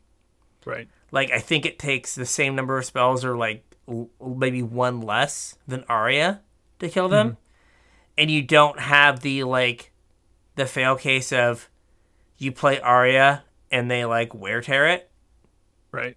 Right. 0.65 0.89
Like, 1.11 1.31
I 1.31 1.39
think 1.39 1.67
it 1.67 1.79
takes 1.79 2.15
the 2.15 2.25
same 2.25 2.55
number 2.57 2.79
of 2.79 2.85
spells 2.87 3.25
or 3.25 3.37
like 3.37 3.63
l- 3.87 4.09
maybe 4.37 4.63
one 4.63 5.01
less 5.03 5.57
than 5.69 5.85
Aria 5.89 6.41
to 6.79 6.89
kill 6.89 7.09
them. 7.11 7.29
Mm-hmm. 7.33 7.37
And 8.19 8.31
you 8.31 8.43
don't 8.43 8.79
have 8.81 9.21
the 9.21 9.45
like 9.45 9.93
the 10.55 10.65
fail 10.67 10.97
case 10.97 11.33
of 11.33 11.69
you 12.39 12.53
play 12.53 12.81
Aria 12.81 13.45
and 13.71 13.91
they 13.91 14.05
like 14.07 14.35
wear 14.35 14.61
tear 14.63 14.87
it 14.89 15.11
Right. 15.91 16.17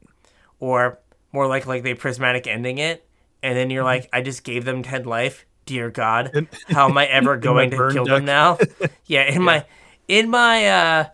or 0.59 0.99
more 1.33 1.47
like 1.47 1.65
like 1.65 1.83
they 1.83 1.93
prismatic 1.93 2.47
ending 2.47 2.77
it 2.77 3.07
and 3.45 3.55
then 3.57 3.69
you're 3.69 3.83
Mm-hmm. 3.83 4.01
like 4.03 4.09
i 4.13 4.21
just 4.21 4.43
gave 4.43 4.65
them 4.65 4.83
10 4.83 5.03
life 5.05 5.45
dear 5.65 5.89
god 5.89 6.47
how 6.67 6.89
am 6.89 6.97
i 6.97 7.05
ever 7.05 7.37
going 7.37 7.71
to 7.71 7.89
kill 7.91 8.05
them 8.05 8.25
now 8.25 8.57
yeah 9.05 9.23
in 9.23 9.41
my 9.41 9.65
in 10.07 10.29
my 10.29 10.67
uh 10.67 11.05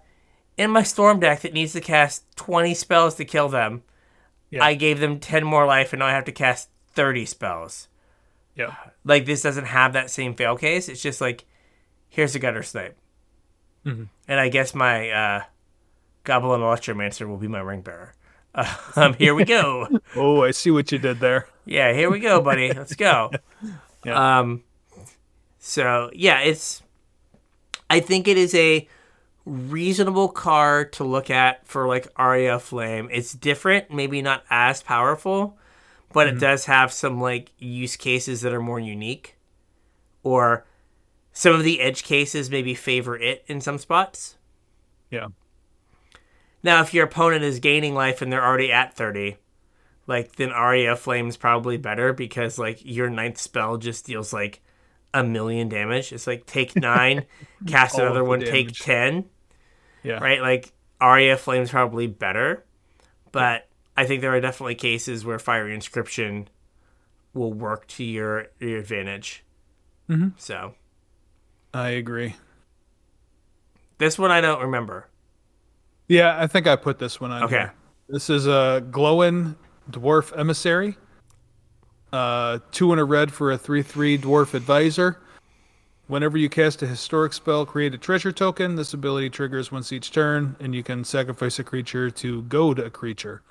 in 0.58 0.70
my 0.72 0.84
storm 0.84 1.20
deck 1.20 1.42
that 1.42 1.54
needs 1.54 1.74
to 1.74 1.82
cast 1.82 2.24
20 2.38 2.74
spells 2.74 3.16
to 3.16 3.26
kill 3.26 3.50
them 3.50 3.84
Yeah. 4.50 4.64
i 4.64 4.74
gave 4.74 5.00
them 5.00 5.20
10 5.20 5.44
more 5.46 5.66
life 5.66 5.94
and 5.94 6.00
now 6.00 6.08
i 6.08 6.12
have 6.12 6.26
to 6.26 6.32
cast 6.32 6.70
30 6.94 7.26
spells 7.26 7.88
Yeah. 8.56 8.76
like 9.06 9.26
this 9.26 9.42
doesn't 9.42 9.66
have 9.66 9.94
that 9.94 10.10
same 10.10 10.34
fail 10.36 10.58
case 10.58 10.90
it's 10.90 11.02
just 11.02 11.22
like 11.22 11.46
here's 12.10 12.36
a 12.36 12.40
gutter 12.40 12.64
snipe 12.64 12.98
Mhm. 13.86 14.08
and 14.28 14.40
i 14.40 14.50
guess 14.50 14.76
my 14.76 15.10
uh 15.10 15.44
goblin 16.24 16.62
electromancer 16.62 17.28
will 17.28 17.38
be 17.38 17.48
my 17.48 17.60
ring 17.60 17.82
bearer 17.82 18.14
um 18.96 19.14
here 19.14 19.34
we 19.34 19.46
go 19.46 19.88
Oh, 20.16 20.44
I 20.44 20.52
see 20.52 20.72
what 20.72 20.92
you 20.92 20.98
did 20.98 21.20
there. 21.20 21.48
yeah, 21.66 21.94
here 21.94 22.10
we 22.12 22.20
go, 22.20 22.42
buddy. 22.42 22.72
Let's 22.74 22.96
go. 22.96 23.32
Yeah. 24.04 24.40
Um 24.40 24.64
so 25.60 26.10
yeah, 26.14 26.40
it's 26.40 26.82
I 27.88 28.00
think 28.00 28.28
it 28.28 28.36
is 28.36 28.56
a 28.56 28.88
reasonable 29.46 30.30
car 30.30 30.86
to 30.86 31.04
look 31.04 31.30
at 31.30 31.68
for 31.68 31.88
like 31.88 32.08
Aria 32.16 32.58
Flame. 32.58 33.10
It's 33.12 33.34
different, 33.34 33.92
maybe 33.92 34.22
not 34.24 34.44
as 34.50 34.82
powerful, 34.82 35.56
but 36.14 36.28
it 36.28 36.40
does 36.40 36.66
have 36.66 36.92
some 36.92 37.22
like 37.22 37.52
use 37.60 37.96
cases 37.96 38.42
that 38.42 38.54
are 38.54 38.62
more 38.62 38.80
unique. 38.80 39.38
Or 40.24 40.66
some 41.32 41.54
of 41.54 41.64
the 41.64 41.80
edge 41.80 42.04
cases 42.04 42.50
maybe 42.50 42.74
favor 42.74 43.16
it 43.16 43.44
in 43.46 43.62
some 43.62 43.78
spots. 43.78 44.38
Yeah. 45.12 45.28
Now, 46.64 46.82
if 46.82 46.94
your 46.94 47.06
opponent 47.06 47.44
is 47.44 47.60
gaining 47.60 47.96
life 47.96 48.22
and 48.22 48.32
they're 48.32 48.46
already 48.46 48.72
at 48.72 48.96
30, 48.96 49.38
like 50.08 50.36
then 50.36 50.52
Aria 50.52 50.96
Flame's 50.96 51.38
probably 51.38 51.78
better 51.78 52.14
because 52.14 52.60
like 52.60 52.80
your 52.84 53.10
ninth 53.10 53.38
spell 53.38 53.78
just 53.78 54.06
deals 54.06 54.34
like 54.34 54.62
a 55.14 55.24
million 55.24 55.70
damage. 55.70 56.12
It's 56.12 56.28
like 56.28 56.46
take 56.46 56.76
nine, 56.76 57.26
cast 57.68 57.96
All 57.96 58.02
another 58.02 58.20
the 58.20 58.26
one, 58.26 58.40
take 58.40 58.74
ten. 58.74 59.26
Yeah. 60.04 60.20
Right? 60.20 60.42
Like 60.42 60.72
Aria 61.00 61.38
Flame's 61.38 61.72
probably 61.72 62.08
better. 62.08 62.66
But 63.32 63.68
I 63.96 64.06
think 64.06 64.22
there 64.22 64.34
are 64.34 64.42
definitely 64.42 64.76
cases 64.76 65.24
where 65.24 65.40
Fiery 65.40 65.74
Inscription 65.74 66.50
will 67.34 67.54
work 67.54 67.88
to 67.88 68.04
your 68.04 68.48
your 68.60 68.80
advantage. 68.80 69.44
Mm-hmm. 70.10 70.30
So 70.38 70.74
I 71.74 71.90
agree. 71.90 72.36
this 73.98 74.20
one 74.20 74.32
I 74.32 74.42
don't 74.42 74.62
remember. 74.62 75.08
Yeah, 76.12 76.38
I 76.38 76.46
think 76.46 76.68
I 76.68 76.76
put 76.76 77.00
this 77.00 77.22
one 77.22 77.32
on. 77.32 77.44
Okay. 77.44 77.56
here. 77.56 77.74
This 78.10 78.30
is 78.30 78.46
a 78.46 78.84
Glóin 78.92 79.56
Dwarf 79.90 80.38
Emissary. 80.38 80.98
Uh, 82.12 82.60
two 82.74 82.92
and 82.92 83.00
a 83.00 83.06
red 83.06 83.32
for 83.32 83.54
a 83.54 83.58
3 83.58 83.82
3 83.82 84.18
Dwarf 84.18 84.54
Advisor. 84.54 85.22
Whenever 86.08 86.38
you 86.38 86.50
cast 86.50 86.82
a 86.82 86.86
historic 86.86 87.32
spell, 87.32 87.66
create 87.66 87.94
a 87.94 87.98
treasure 87.98 88.34
token. 88.34 88.76
This 88.76 88.94
ability 88.94 89.30
triggers 89.30 89.72
once 89.72 89.94
each 89.94 90.12
turn, 90.12 90.58
and 90.60 90.76
you 90.76 90.84
can 90.84 91.06
sacrifice 91.06 91.60
a 91.60 91.64
creature 91.64 92.12
to 92.12 92.42
goad 92.42 92.80
a 92.80 92.90
creature. 92.90 93.42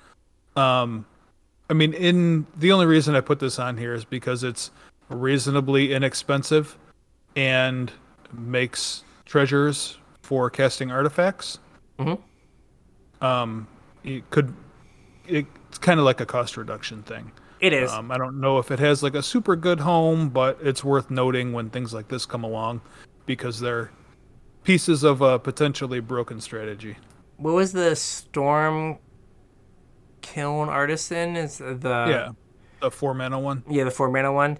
Um, 0.55 1.07
I 1.67 1.73
mean, 1.73 1.93
in 1.95 2.45
the 2.57 2.71
only 2.71 2.85
reason 2.85 3.15
I 3.15 3.21
put 3.21 3.39
this 3.39 3.57
on 3.57 3.75
here 3.75 3.95
is 3.95 4.05
because 4.05 4.43
it's 4.43 4.69
reasonably 5.09 5.95
inexpensive 5.95 6.77
and 7.35 7.91
makes 8.31 9.03
treasures 9.25 9.97
for 10.21 10.51
casting 10.51 10.91
artifacts. 10.91 11.57
Um, 13.21 13.67
it 14.03 14.29
could. 14.29 14.53
It's 15.27 15.77
kind 15.77 15.99
of 15.99 16.05
like 16.05 16.19
a 16.19 16.25
cost 16.25 16.57
reduction 16.57 17.03
thing. 17.03 17.31
It 17.59 17.73
is. 17.73 17.91
Um, 17.91 18.11
I 18.11 18.17
don't 18.17 18.41
know 18.41 18.57
if 18.57 18.71
it 18.71 18.79
has 18.79 19.03
like 19.03 19.13
a 19.13 19.21
super 19.21 19.55
good 19.55 19.79
home, 19.79 20.29
but 20.29 20.57
it's 20.63 20.83
worth 20.83 21.11
noting 21.11 21.53
when 21.53 21.69
things 21.69 21.93
like 21.93 22.07
this 22.07 22.25
come 22.25 22.43
along 22.43 22.81
because 23.27 23.59
they're 23.59 23.91
pieces 24.63 25.03
of 25.03 25.21
a 25.21 25.37
potentially 25.39 25.99
broken 25.99 26.41
strategy. 26.41 26.97
what 27.37 27.53
was 27.53 27.71
the 27.71 27.95
storm 27.95 28.97
kiln 30.21 30.69
artisan? 30.69 31.35
Is 31.35 31.59
the 31.59 32.05
yeah, 32.09 32.29
the 32.79 32.89
four 32.91 33.13
mana 33.13 33.39
one. 33.39 33.63
yeah 33.69 33.83
the 33.83 33.91
four 33.91 34.09
mana 34.09 34.33
one, 34.33 34.57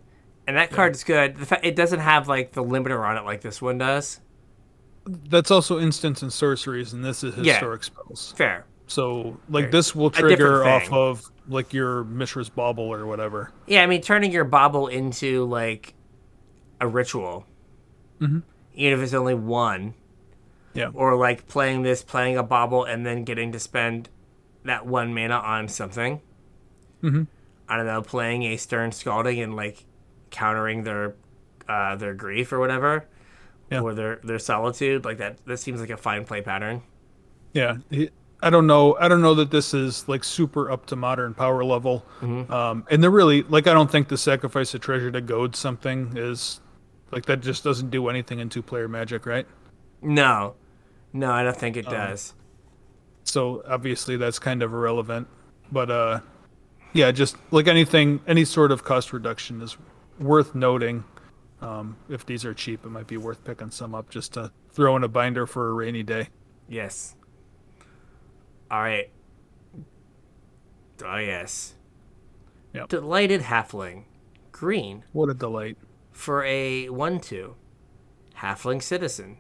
and 0.48 0.56
that 0.58 0.70
card 0.72 0.94
is 0.94 1.04
good. 1.04 1.38
The 1.38 1.46
fact 1.46 1.66
it 1.66 1.76
doesn't 1.76 2.00
have 2.00 2.28
like 2.28 2.52
the 2.54 2.64
limiter 2.64 3.04
on 3.04 3.18
it 3.18 3.26
like 3.26 3.42
this 3.42 3.62
one 3.62 3.80
does. 3.80 4.20
That's 5.06 5.50
also 5.52 5.80
instants 5.80 6.22
and 6.22 6.32
sorceries, 6.32 6.94
and 6.94 7.04
this 7.04 7.24
is 7.24 7.36
Yeah. 7.38 7.54
historic 7.54 7.84
spells. 7.84 8.34
Fair. 8.38 8.66
So 8.88 9.38
like 9.50 9.66
Fair. 9.66 9.72
this 9.72 9.96
will 9.96 10.12
trigger 10.12 10.66
off 10.66 10.92
of 10.92 11.32
like 11.48 11.74
your 11.74 12.04
Mishra's 12.04 12.50
Bauble 12.50 12.84
or 12.94 13.06
whatever. 13.06 13.52
Yeah, 13.66 13.84
I 13.84 13.88
mean 13.88 14.02
turning 14.02 14.32
your 14.32 14.44
bauble 14.44 14.88
into 14.88 15.46
like 15.46 15.94
a 16.80 16.88
ritual, 16.88 17.46
Mhm. 18.20 18.44
even 18.76 19.00
if 19.00 19.04
it's 19.04 19.14
only 19.14 19.34
one, 19.34 19.94
Yeah. 20.74 20.90
or 20.94 21.16
like 21.16 21.48
playing 21.48 21.82
this, 21.84 22.04
playing 22.04 22.38
a 22.38 22.44
bauble, 22.44 22.84
and 22.84 23.06
then 23.06 23.24
getting 23.24 23.52
to 23.54 23.60
spend 23.60 24.10
that 24.66 24.86
one 24.86 25.14
mana 25.14 25.36
on 25.38 25.68
something. 25.68 26.22
Mhm. 27.02 27.28
I 27.68 27.78
don't 27.78 27.86
know, 27.88 28.02
playing 28.02 28.44
a 28.44 28.58
Stern 28.58 28.92
Scolding 28.92 29.40
and 29.40 29.56
like 29.56 29.86
countering 30.30 30.84
their 30.84 31.16
uh, 31.70 31.96
their 31.96 32.14
grief 32.14 32.52
or 32.52 32.60
whatever, 32.60 33.06
Yeah. 33.72 33.82
or 33.82 33.94
their 33.94 34.20
their 34.24 34.40
solitude. 34.40 35.06
Like 35.06 35.18
that. 35.20 35.44
That 35.46 35.58
seems 35.58 35.80
like 35.80 35.90
a 35.90 35.98
fine 35.98 36.26
play 36.26 36.42
pattern. 36.42 36.82
Yeah, 37.54 37.78
he- 37.90 38.10
I 38.44 38.50
don't 38.50 38.66
know. 38.66 38.98
I 39.00 39.08
don't 39.08 39.22
know 39.22 39.36
that 39.36 39.52
this 39.52 39.74
is 39.74 40.08
like 40.10 40.24
super 40.24 40.72
up 40.72 40.88
to 40.88 40.96
modern 40.96 41.34
power 41.36 41.64
level. 41.64 42.04
Um, 42.22 42.86
and 42.90 43.04
they're 43.04 43.12
really 43.12 43.44
like 43.44 43.68
I 43.68 43.74
don't 43.74 43.90
think 43.92 44.08
the 44.08 44.18
sacrifice 44.18 44.74
of 44.74 44.82
treasure 44.82 45.12
to 45.12 45.22
goad 45.22 45.56
something 45.56 46.14
is 46.16 46.60
like 47.12 47.26
that. 47.28 47.42
Just 47.42 47.64
doesn't 47.64 47.92
do 47.92 48.10
anything 48.10 48.40
in 48.40 48.50
two 48.50 48.62
player 48.64 48.88
Magic, 48.88 49.26
right? 49.28 49.46
No, 50.02 50.56
no, 51.14 51.32
I 51.32 51.44
don't 51.44 51.56
think 51.56 51.76
Um, 51.78 51.80
it 51.82 51.86
does. 51.90 52.34
So 53.24 53.64
obviously 53.68 54.18
that's 54.18 54.40
kind 54.40 54.64
of 54.64 54.74
irrelevant. 54.74 55.28
But 55.72 55.92
uh, 55.92 56.20
yeah, 56.94 57.12
just 57.12 57.38
like 57.52 57.68
anything, 57.68 58.22
any 58.28 58.44
sort 58.44 58.72
of 58.72 58.84
cost 58.84 59.14
reduction 59.14 59.62
is 59.62 59.78
worth 60.20 60.56
noting. 60.56 61.04
Um, 61.62 61.98
if 62.10 62.26
these 62.26 62.44
are 62.44 62.54
cheap, 62.54 62.86
it 62.86 62.90
might 62.90 63.08
be 63.08 63.18
worth 63.18 63.44
picking 63.44 63.70
some 63.70 63.94
up 63.94 64.10
just 64.10 64.34
to 64.34 64.52
throw 64.72 64.96
in 64.96 65.04
a 65.04 65.08
binder 65.08 65.46
for 65.46 65.70
a 65.70 65.74
rainy 65.74 66.02
day. 66.04 66.30
Yes. 66.68 67.16
All 68.70 68.82
right. 68.82 69.12
Oh 71.06 71.18
yes. 71.18 71.76
Yep. 72.74 72.88
Delighted 72.90 73.42
halfling, 73.42 74.06
green 74.52 75.04
What 75.12 75.30
a 75.30 75.34
delight! 75.34 75.78
for 76.12 76.44
a 76.46 76.88
one-two, 76.90 77.56
halfling 78.38 78.82
citizen. 78.82 79.38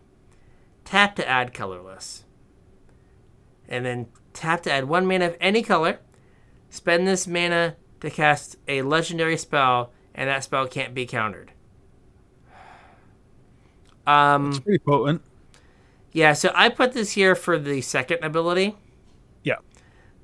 Tap 0.83 1.15
to 1.15 1.27
add 1.27 1.53
colorless, 1.53 2.25
and 3.69 3.85
then 3.85 4.07
tap 4.33 4.63
to 4.63 4.71
add 4.71 4.85
one 4.85 5.05
mana 5.05 5.27
of 5.27 5.37
any 5.39 5.61
color. 5.61 5.99
Spend 6.69 7.07
this 7.07 7.27
mana 7.27 7.75
to 8.01 8.09
cast 8.09 8.57
a 8.67 8.81
legendary 8.81 9.37
spell, 9.37 9.93
and 10.13 10.29
that 10.29 10.43
spell 10.43 10.67
can't 10.67 10.93
be 10.93 11.05
countered. 11.05 11.53
Um. 14.07 14.49
It's 14.49 14.59
pretty 14.59 14.79
potent. 14.79 15.21
Yeah, 16.13 16.33
so 16.33 16.51
I 16.53 16.69
put 16.69 16.91
this 16.93 17.11
here 17.13 17.35
for 17.35 17.57
the 17.57 17.79
second 17.81 18.21
ability 18.23 18.75
Yeah. 19.43 19.55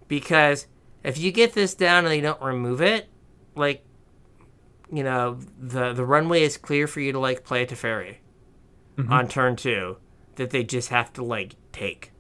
because 0.09 0.67
if 1.01 1.17
you 1.17 1.31
get 1.31 1.53
this 1.53 1.73
down 1.75 1.99
and 2.03 2.11
they 2.11 2.19
don't 2.19 2.41
remove 2.41 2.81
it, 2.81 3.07
like 3.55 3.85
you 4.91 5.03
know, 5.03 5.39
the 5.57 5.93
the 5.93 6.03
runway 6.05 6.43
is 6.43 6.57
clear 6.57 6.87
for 6.87 6.99
you 6.99 7.11
to 7.13 7.19
like 7.19 7.43
play 7.45 7.63
a 7.63 7.67
Teferi 7.67 8.17
on 9.09 9.27
turn 9.27 9.55
two 9.55 9.97
that 10.35 10.49
they 10.49 10.63
just 10.63 10.89
have 10.89 11.13
to 11.13 11.23
like 11.23 11.55
take. 11.71 12.11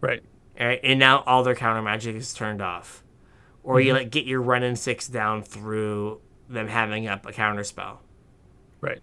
Right. 0.00 0.22
Alright, 0.58 0.80
and 0.82 0.98
now 0.98 1.22
all 1.26 1.42
their 1.44 1.54
counter 1.54 1.82
magic 1.82 2.16
is 2.16 2.32
turned 2.34 2.60
off. 2.62 3.04
Or 3.62 3.80
you 3.80 3.92
like 3.92 4.10
get 4.10 4.24
your 4.24 4.40
run 4.42 4.62
in 4.62 4.74
six 4.76 5.06
down 5.06 5.42
through 5.42 6.20
them 6.48 6.68
having 6.68 7.06
up 7.06 7.26
a 7.26 7.32
counter 7.32 7.64
spell. 7.64 8.00
Right. 8.80 9.00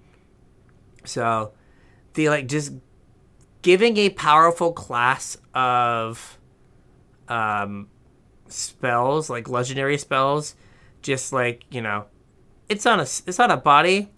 So 1.06 1.54
the 2.18 2.30
like 2.30 2.48
just 2.48 2.74
giving 3.62 3.96
a 3.96 4.10
powerful 4.10 4.74
class 4.74 5.38
of 5.54 6.38
um 7.30 7.88
spells, 8.48 9.30
like 9.30 9.48
legendary 9.48 9.98
spells, 9.98 10.56
just 11.02 11.32
like, 11.32 11.64
you 11.70 11.82
know, 11.82 12.06
it's 12.68 12.86
on 12.86 13.00
a 13.00 13.04
it's 13.04 13.40
on 13.40 13.52
a 13.52 13.58
body, 13.58 14.10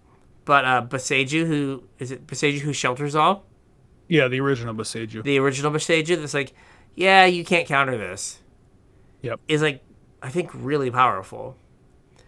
but 0.46 0.66
uh 0.66 0.82
Boseiju 0.82 1.46
who 1.46 1.84
is 2.00 2.10
it 2.10 2.26
Boseiju 2.26 2.60
who 2.60 2.74
shelters 2.74 3.16
all? 3.16 3.46
Yeah, 4.08 4.28
the 4.28 4.40
original 4.40 4.74
Boseiju. 4.74 5.22
The 5.24 5.38
original 5.38 5.72
Boseiju 5.72 6.20
that's 6.20 6.34
like, 6.34 6.54
yeah, 6.96 7.26
you 7.26 7.44
can't 7.44 7.68
counter 7.68 7.98
this. 7.98 8.40
Yep. 9.22 9.42
Is 9.50 9.62
like 9.62 9.84
I 10.24 10.30
think 10.30 10.52
really 10.54 10.90
powerful. 10.90 11.58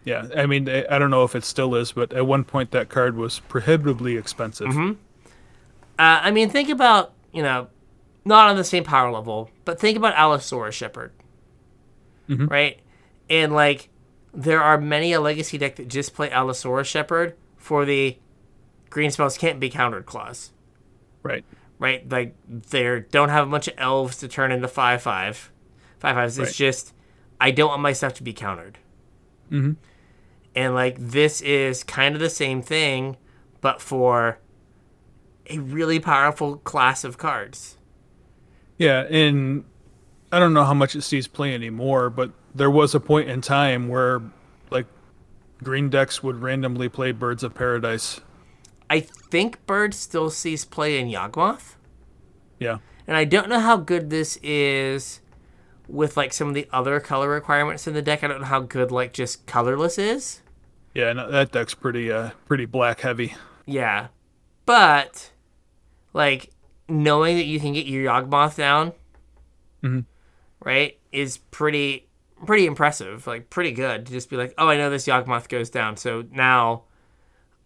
Yeah, 0.04 0.26
I 0.36 0.44
mean, 0.44 0.68
I 0.68 0.84
I 0.90 0.98
don't 0.98 1.10
know 1.10 1.24
if 1.24 1.34
it 1.34 1.44
still 1.44 1.74
is, 1.76 1.92
but 1.92 2.12
at 2.12 2.26
one 2.26 2.44
point 2.44 2.72
that 2.72 2.90
card 2.90 3.16
was 3.16 3.40
prohibitively 3.48 4.18
expensive. 4.18 4.98
Uh, 5.98 6.20
I 6.22 6.30
mean, 6.30 6.48
think 6.48 6.68
about 6.68 7.12
you 7.32 7.42
know, 7.42 7.68
not 8.24 8.48
on 8.50 8.56
the 8.56 8.64
same 8.64 8.84
power 8.84 9.10
level, 9.10 9.50
but 9.64 9.80
think 9.80 9.96
about 9.96 10.14
Allosaurus 10.14 10.74
Shepherd, 10.74 11.12
right? 12.28 12.78
And 13.30 13.52
like, 13.52 13.88
there 14.34 14.62
are 14.62 14.78
many 14.78 15.12
a 15.12 15.20
legacy 15.20 15.56
deck 15.58 15.76
that 15.76 15.88
just 15.88 16.14
play 16.14 16.30
Allosaurus 16.30 16.88
Shepherd 16.88 17.34
for 17.56 17.84
the 17.84 18.18
green 18.90 19.10
spells 19.10 19.38
can't 19.38 19.58
be 19.60 19.70
countered 19.70 20.04
clause, 20.06 20.50
Right. 21.22 21.44
right? 21.78 22.06
Like, 22.10 22.34
they 22.48 23.04
don't 23.10 23.30
have 23.30 23.46
a 23.48 23.50
bunch 23.50 23.68
of 23.68 23.74
elves 23.78 24.18
to 24.18 24.28
turn 24.28 24.52
into 24.52 24.68
5 24.68 25.00
5. 25.02 25.50
5 25.98 26.16
5s. 26.16 26.38
It's 26.38 26.48
Right. 26.50 26.54
just 26.54 26.92
I 27.40 27.50
don't 27.50 27.68
want 27.70 27.82
my 27.82 27.92
stuff 27.92 28.14
to 28.14 28.22
be 28.22 28.32
countered. 28.34 28.78
Mhm. 29.50 29.76
And 30.54 30.74
like, 30.74 30.96
this 30.98 31.40
is 31.40 31.82
kind 31.82 32.14
of 32.14 32.20
the 32.20 32.28
same 32.30 32.60
thing, 32.62 33.16
but 33.62 33.80
for 33.80 34.38
a 35.52 35.58
really 35.60 36.00
powerful 36.00 36.56
class 36.58 37.04
of 37.04 37.18
cards. 37.18 37.76
Yeah, 38.78 39.02
and 39.02 39.64
I 40.32 40.38
don't 40.38 40.54
know 40.54 40.64
how 40.64 40.74
much 40.74 40.96
it 40.96 41.02
sees 41.02 41.26
play 41.28 41.54
anymore, 41.54 42.10
but 42.10 42.32
there 42.54 42.70
was 42.70 42.94
a 42.94 43.00
point 43.00 43.28
in 43.28 43.40
time 43.40 43.88
where 43.88 44.20
like 44.70 44.86
green 45.62 45.88
decks 45.90 46.22
would 46.22 46.42
randomly 46.42 46.88
play 46.88 47.12
Birds 47.12 47.42
of 47.42 47.54
Paradise. 47.54 48.20
I 48.90 49.00
think 49.00 49.64
Bird 49.66 49.94
still 49.94 50.30
sees 50.30 50.64
play 50.64 50.98
in 50.98 51.08
Yawgmoth, 51.08 51.76
Yeah. 52.58 52.78
and 53.06 53.16
I 53.16 53.24
don't 53.24 53.48
know 53.48 53.60
how 53.60 53.76
good 53.78 54.10
this 54.10 54.36
is 54.42 55.20
with 55.88 56.16
like 56.16 56.32
some 56.32 56.48
of 56.48 56.54
the 56.54 56.68
other 56.72 57.00
color 57.00 57.28
requirements 57.28 57.86
in 57.86 57.94
the 57.94 58.02
deck. 58.02 58.22
I 58.22 58.28
don't 58.28 58.40
know 58.40 58.46
how 58.46 58.60
good 58.60 58.90
like 58.90 59.12
just 59.12 59.46
colorless 59.46 59.98
is. 59.98 60.40
Yeah, 60.94 61.08
and 61.10 61.18
that 61.18 61.52
deck's 61.52 61.74
pretty 61.74 62.12
uh 62.12 62.30
pretty 62.46 62.66
black 62.66 63.00
heavy. 63.00 63.34
Yeah, 63.64 64.08
but 64.66 65.31
like 66.12 66.50
knowing 66.88 67.36
that 67.36 67.44
you 67.46 67.58
can 67.60 67.72
get 67.72 67.86
your 67.86 68.04
Yawgmoth 68.12 68.56
down, 68.56 68.92
Mhm. 69.82 70.04
right, 70.60 70.98
is 71.10 71.38
pretty 71.38 72.08
pretty 72.44 72.66
impressive, 72.66 73.24
like 73.28 73.50
pretty 73.50 73.70
good 73.70 74.04
to 74.06 74.12
just 74.12 74.28
be 74.28 74.36
like, 74.36 74.52
oh, 74.58 74.68
I 74.68 74.76
know 74.76 74.90
this 74.90 75.06
Yawgmoth 75.06 75.48
goes 75.48 75.70
down, 75.70 75.96
so 75.96 76.24
now 76.32 76.82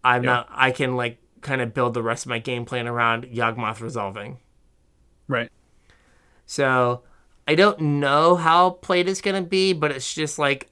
I'm 0.03 0.23
Yeah. 0.23 0.31
not. 0.31 0.49
I 0.51 0.71
can 0.71 0.95
like 0.95 1.17
kind 1.41 1.61
of 1.61 1.73
build 1.73 1.93
the 1.95 2.03
rest 2.03 2.25
of 2.25 2.29
my 2.29 2.37
game 2.39 2.63
plan 2.63 2.87
around 2.87 3.23
Yawgmoth 3.25 3.81
resolving. 3.81 4.37
Right. 5.27 5.51
So 6.45 7.03
I 7.47 7.55
don't 7.55 7.79
know 7.79 8.35
how 8.35 8.69
played 8.71 9.09
it's 9.09 9.21
gonna 9.21 9.41
be, 9.41 9.73
but 9.73 9.91
it's 9.91 10.13
just 10.13 10.37
like 10.37 10.69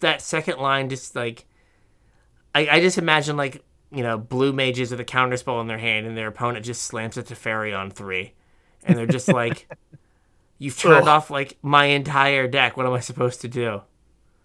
that 0.00 0.22
second 0.22 0.58
line. 0.58 0.88
Just 0.88 1.14
like 1.14 1.44
I, 2.54 2.66
I 2.68 2.80
just 2.80 2.98
imagine 2.98 3.36
like 3.36 3.62
you 3.92 4.02
know 4.02 4.16
blue 4.18 4.52
mages 4.52 4.90
with 4.90 5.00
a 5.00 5.04
counterspell 5.04 5.60
in 5.60 5.66
their 5.66 5.78
hand, 5.78 6.06
and 6.06 6.16
their 6.16 6.28
opponent 6.28 6.64
just 6.64 6.82
slams 6.82 7.16
it 7.16 7.26
to 7.26 7.34
fairy 7.34 7.72
on 7.74 7.90
three, 7.90 8.32
and 8.84 8.96
they're 8.96 9.06
just 9.06 9.28
like, 9.28 9.68
"You've 10.58 10.78
turned 10.78 11.08
off 11.08 11.30
like 11.30 11.58
my 11.62 11.86
entire 11.86 12.46
deck. 12.48 12.76
What 12.76 12.86
am 12.86 12.92
I 12.92 13.00
supposed 13.00 13.40
to 13.42 13.48
do?" 13.48 13.82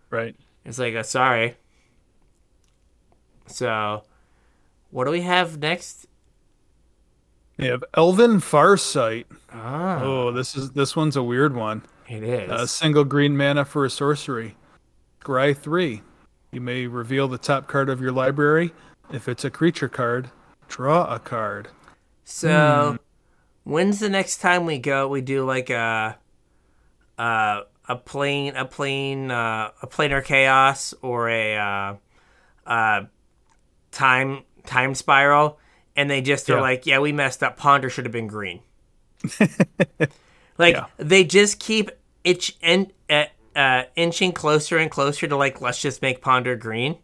Right. 0.09 0.35
It's 0.63 0.79
like, 0.79 0.95
uh, 0.95 1.03
sorry. 1.03 1.55
So, 3.47 4.03
what 4.91 5.05
do 5.05 5.11
we 5.11 5.21
have 5.21 5.59
next? 5.59 6.07
We 7.57 7.67
have 7.67 7.83
Elven 7.93 8.37
Farsight. 8.41 9.25
Ah, 9.53 10.01
Oh, 10.01 10.31
this 10.31 10.55
is 10.55 10.71
this 10.71 10.95
one's 10.95 11.15
a 11.15 11.23
weird 11.23 11.55
one. 11.55 11.83
it 12.09 12.23
is. 12.23 12.49
A 12.51 12.67
single 12.67 13.03
green 13.03 13.37
mana 13.37 13.63
for 13.65 13.85
a 13.85 13.89
sorcery. 13.89 14.55
Scry 15.23 15.55
3. 15.55 16.01
You 16.51 16.61
may 16.61 16.87
reveal 16.87 17.27
the 17.27 17.37
top 17.37 17.67
card 17.67 17.89
of 17.89 18.01
your 18.01 18.11
library. 18.11 18.73
If 19.11 19.27
it's 19.27 19.45
a 19.45 19.49
creature 19.49 19.89
card, 19.89 20.29
draw 20.67 21.13
a 21.13 21.19
card. 21.19 21.69
So, 22.23 22.97
when's 23.63 23.99
the 23.99 24.09
next 24.09 24.37
time 24.37 24.65
we 24.65 24.77
go? 24.79 25.07
We 25.07 25.21
do 25.21 25.45
like 25.45 25.69
a, 25.69 26.17
uh, 27.17 27.61
a 27.87 27.95
plane, 27.95 28.55
a 28.55 28.65
plane, 28.65 29.29
uh, 29.31 29.71
a 29.81 29.87
planar 29.87 30.23
chaos, 30.23 30.93
or 31.01 31.29
a, 31.29 31.55
uh, 31.57 31.95
uh, 32.65 33.05
time 33.91 34.43
time 34.65 34.95
spiral, 34.95 35.59
and 35.95 36.09
they 36.09 36.21
just 36.21 36.49
are 36.49 36.55
Yeah. 36.55 36.61
like, 36.61 36.85
yeah, 36.87 36.99
we 36.99 37.11
messed 37.11 37.43
up. 37.43 37.57
Ponder 37.57 37.89
should 37.89 38.05
have 38.05 38.11
been 38.11 38.27
green. 38.27 38.61
like 40.57 40.75
Yeah. 40.75 40.85
they 40.97 41.23
just 41.23 41.59
keep 41.59 41.91
itch 42.23 42.57
and 42.61 42.91
uh, 43.09 43.25
uh, 43.55 43.83
inching 43.95 44.31
closer 44.31 44.77
and 44.77 44.89
closer 44.89 45.27
to 45.27 45.35
like, 45.35 45.61
let's 45.61 45.79
just 45.81 46.01
make 46.01 46.21
Ponder 46.21 46.55
green. 46.55 46.97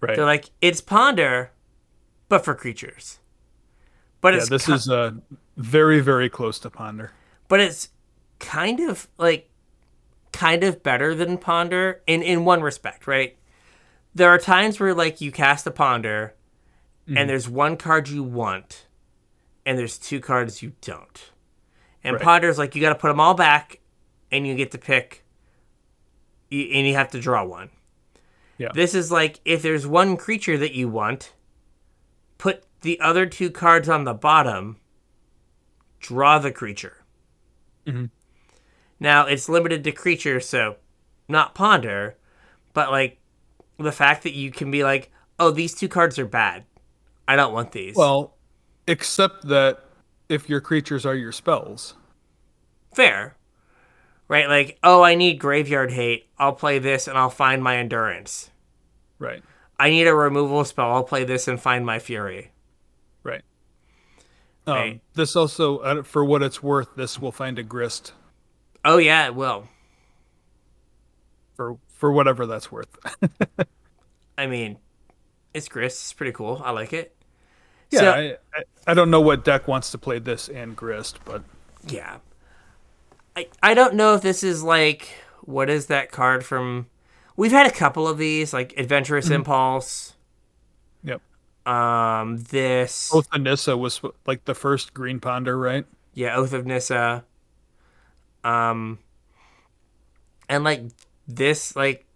Right. 0.00 0.16
They're 0.16 0.24
like, 0.24 0.50
it's 0.60 0.80
Ponder, 0.80 1.50
but 2.28 2.44
for 2.44 2.54
creatures. 2.54 3.18
But 4.20 4.34
yeah, 4.34 4.44
this 4.48 4.66
ki- 4.66 4.72
is 4.74 4.88
uh, 4.88 5.12
very, 5.56 6.00
very 6.00 6.28
close 6.28 6.58
to 6.60 6.70
Ponder. 6.70 7.12
but 7.48 7.60
it's 7.60 7.90
kind 8.38 8.80
of 8.80 9.08
like 9.18 9.48
kind 10.32 10.62
of 10.64 10.82
better 10.82 11.14
than 11.14 11.38
ponder 11.38 12.02
in 12.06 12.20
in 12.22 12.44
one 12.44 12.60
respect 12.60 13.06
right 13.06 13.38
there 14.14 14.28
are 14.28 14.36
times 14.36 14.78
where 14.78 14.92
like 14.92 15.22
you 15.22 15.32
cast 15.32 15.66
a 15.66 15.70
ponder 15.70 16.34
and 17.08 17.30
there's 17.30 17.48
one 17.48 17.78
card 17.78 18.08
you 18.10 18.22
want 18.22 18.84
and 19.64 19.78
there's 19.78 19.96
two 19.96 20.20
cards 20.20 20.62
you 20.62 20.72
don't 20.82 21.30
and 22.04 22.14
Right. 22.16 22.22
ponder's 22.22 22.58
like 22.58 22.74
you 22.74 22.82
got 22.82 22.90
to 22.90 22.94
put 22.96 23.08
them 23.08 23.18
all 23.20 23.32
back 23.32 23.80
and 24.30 24.46
you 24.46 24.54
get 24.54 24.70
to 24.72 24.78
pick 24.78 25.24
and 26.50 26.86
you 26.86 26.92
have 26.94 27.10
to 27.12 27.20
draw 27.20 27.42
one 27.42 27.70
Yeah. 28.58 28.68
this 28.74 28.94
is 28.94 29.10
like 29.12 29.40
if 29.44 29.62
there's 29.62 29.86
one 29.86 30.16
creature 30.16 30.56
that 30.58 30.72
you 30.74 30.88
want 30.88 31.32
put 32.38 32.64
the 32.80 32.98
other 33.00 33.26
two 33.26 33.50
cards 33.50 33.88
on 33.88 34.04
the 34.04 34.14
bottom 34.14 34.78
draw 36.00 36.38
the 36.38 36.52
creature 36.52 37.04
Mhm. 37.86 38.10
now 38.98 39.26
it's 39.26 39.48
limited 39.48 39.84
to 39.84 39.92
creatures, 39.92 40.48
so 40.48 40.76
not 41.28 41.54
ponder, 41.54 42.16
but 42.72 42.90
like 42.90 43.18
the 43.78 43.92
fact 43.92 44.22
that 44.24 44.32
you 44.32 44.50
can 44.50 44.70
be 44.70 44.82
like, 44.82 45.12
oh, 45.38 45.50
these 45.50 45.74
two 45.74 45.88
cards 45.88 46.18
are 46.18 46.26
bad. 46.26 46.64
I 47.28 47.36
don't 47.36 47.52
want 47.52 47.72
these. 47.72 47.94
Well, 47.94 48.34
except 48.88 49.46
that 49.48 49.84
if 50.28 50.48
your 50.48 50.60
creatures 50.60 51.04
are 51.06 51.14
your 51.14 51.30
spells. 51.32 51.94
fair. 52.94 53.35
Right? 54.28 54.48
Like, 54.48 54.78
oh, 54.82 55.02
I 55.02 55.14
need 55.14 55.38
graveyard 55.38 55.92
hate. 55.92 56.28
I'll 56.38 56.52
play 56.52 56.78
this 56.78 57.06
and 57.06 57.16
I'll 57.16 57.30
find 57.30 57.62
my 57.62 57.76
endurance. 57.76 58.50
Right. 59.18 59.42
I 59.78 59.90
need 59.90 60.06
a 60.06 60.14
removal 60.14 60.64
spell. 60.64 60.90
I'll 60.92 61.04
play 61.04 61.24
this 61.24 61.46
and 61.48 61.60
find 61.60 61.86
my 61.86 61.98
fury. 61.98 62.50
Right. 63.22 63.42
Um, 64.66 65.00
This 65.14 65.36
also, 65.36 65.78
uh, 65.78 66.02
for 66.02 66.24
what 66.24 66.42
it's 66.42 66.60
worth, 66.62 66.96
this 66.96 67.20
will 67.20 67.30
find 67.32 67.58
a 67.58 67.62
grist 67.62 68.12
Oh 68.84 68.98
yeah, 68.98 69.26
it 69.26 69.34
will. 69.34 69.68
for 71.56 71.78
for 71.88 72.12
whatever 72.12 72.46
that's 72.46 72.70
worth. 72.70 72.96
I 74.38 74.46
mean, 74.46 74.78
it's 75.54 75.68
grist. 75.68 76.02
It's 76.02 76.12
pretty 76.12 76.32
cool. 76.32 76.60
I 76.64 76.70
like 76.72 76.92
it. 76.92 77.14
yeah, 77.90 78.00
So- 78.00 78.10
I, 78.10 78.22
I, 78.54 78.62
I 78.88 78.94
don't 78.94 79.10
know 79.10 79.20
what 79.20 79.44
deck 79.44 79.66
wants 79.68 79.90
to 79.92 79.98
play 79.98 80.18
this 80.18 80.48
and 80.48 80.76
grist, 80.76 81.20
but 81.24 81.42
Yeah. 81.86 82.18
I 83.36 83.48
I 83.62 83.74
don't 83.74 83.94
know 83.94 84.14
if 84.14 84.22
this 84.22 84.42
is 84.42 84.62
like 84.62 85.08
what 85.42 85.70
is 85.70 85.86
that 85.86 86.10
card 86.10 86.44
from 86.44 86.86
We've 87.36 87.52
had 87.52 87.66
a 87.66 87.70
couple 87.70 88.08
of 88.08 88.16
these 88.16 88.52
like 88.52 88.74
Adventurous 88.78 89.28
Impulse. 89.30 90.14
yep. 91.04 91.20
Um 91.66 92.38
this 92.38 93.14
Oath 93.14 93.28
of 93.32 93.42
Nissa 93.42 93.76
was 93.76 94.00
like 94.26 94.44
the 94.46 94.54
first 94.54 94.94
green 94.94 95.20
ponder, 95.20 95.58
right? 95.58 95.84
yeah, 96.14 96.34
Oath 96.36 96.52
of 96.52 96.64
Nissa. 96.66 97.24
Um 98.42 98.98
and 100.48 100.64
like 100.64 100.82
this 101.28 101.76
like 101.76 102.06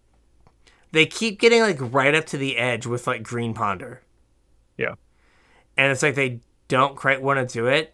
they 0.91 1.05
keep 1.05 1.39
getting 1.39 1.61
like 1.61 1.77
right 1.79 2.13
up 2.13 2.25
to 2.27 2.37
the 2.37 2.57
edge 2.57 2.85
with 2.85 3.07
like 3.07 3.23
Green 3.23 3.53
Ponder. 3.53 4.01
Yeah. 4.77 4.95
And 5.77 5.91
it's 5.91 6.03
like 6.03 6.15
they 6.15 6.41
don't 6.67 6.95
quite 6.95 7.21
want 7.21 7.47
to 7.47 7.53
do 7.53 7.67
it. 7.67 7.93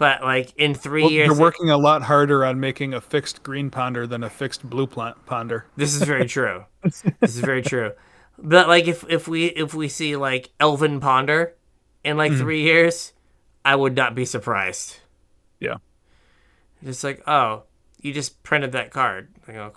But 0.00 0.22
like 0.22 0.54
in 0.56 0.72
3 0.72 1.02
Well, 1.02 1.10
years 1.10 1.28
they're 1.28 1.38
working 1.38 1.68
a 1.68 1.76
lot 1.76 2.04
harder 2.04 2.42
on 2.42 2.58
making 2.58 2.94
a 2.94 3.02
fixed 3.02 3.42
green 3.42 3.68
ponder 3.68 4.06
than 4.06 4.24
a 4.24 4.30
fixed 4.30 4.64
blue 4.68 4.86
plant 4.86 5.26
ponder. 5.26 5.66
This 5.76 5.94
is 5.94 6.00
very 6.04 6.24
true. 6.26 6.64
this 6.82 7.04
is 7.20 7.40
very 7.40 7.60
true. 7.60 7.92
But 8.38 8.66
like 8.66 8.88
if 8.88 9.04
if 9.10 9.28
we 9.28 9.48
if 9.48 9.74
we 9.74 9.90
see 9.90 10.16
like 10.16 10.52
Elven 10.58 11.00
Ponder 11.00 11.54
in 12.02 12.16
like 12.16 12.32
mm-hmm. 12.32 12.40
three 12.40 12.62
years, 12.62 13.12
I 13.62 13.76
would 13.76 13.94
not 13.94 14.14
be 14.14 14.24
surprised. 14.24 15.00
Yeah. 15.58 15.76
Just 16.82 17.04
like, 17.04 17.22
oh, 17.28 17.64
you 18.00 18.14
just 18.14 18.42
printed 18.42 18.72
that 18.72 18.92
card. 18.92 19.28
Like, 19.46 19.58
oh. 19.58 19.72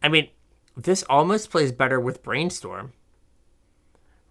I 0.00 0.06
mean, 0.06 0.28
this 0.76 1.02
almost 1.10 1.50
plays 1.50 1.72
better 1.72 1.98
with 1.98 2.22
Brainstorm. 2.22 2.92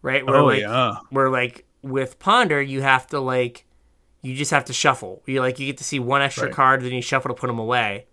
Right? 0.02 0.26
Where 0.26 0.38
Oh 0.38 0.46
like 0.46 0.62
yeah. 0.62 0.96
where 1.10 1.30
like 1.30 1.66
with 1.82 2.20
Ponder 2.20 2.62
you 2.62 2.84
have 2.84 3.08
to 3.08 3.20
like 3.20 3.66
you 4.26 4.36
just 4.36 4.52
have 4.52 4.66
to 4.66 4.74
shuffle. 4.74 5.22
You 5.26 5.40
like 5.42 5.60
you 5.60 5.68
get 5.68 5.78
to 5.78 5.84
see 5.84 6.00
one 6.00 6.22
extra 6.22 6.46
Right. 6.48 6.54
card, 6.56 6.82
then 6.82 6.92
you 6.92 7.02
shuffle 7.02 7.30
to 7.30 7.40
put 7.40 7.48
them 7.48 7.60
away 7.60 8.06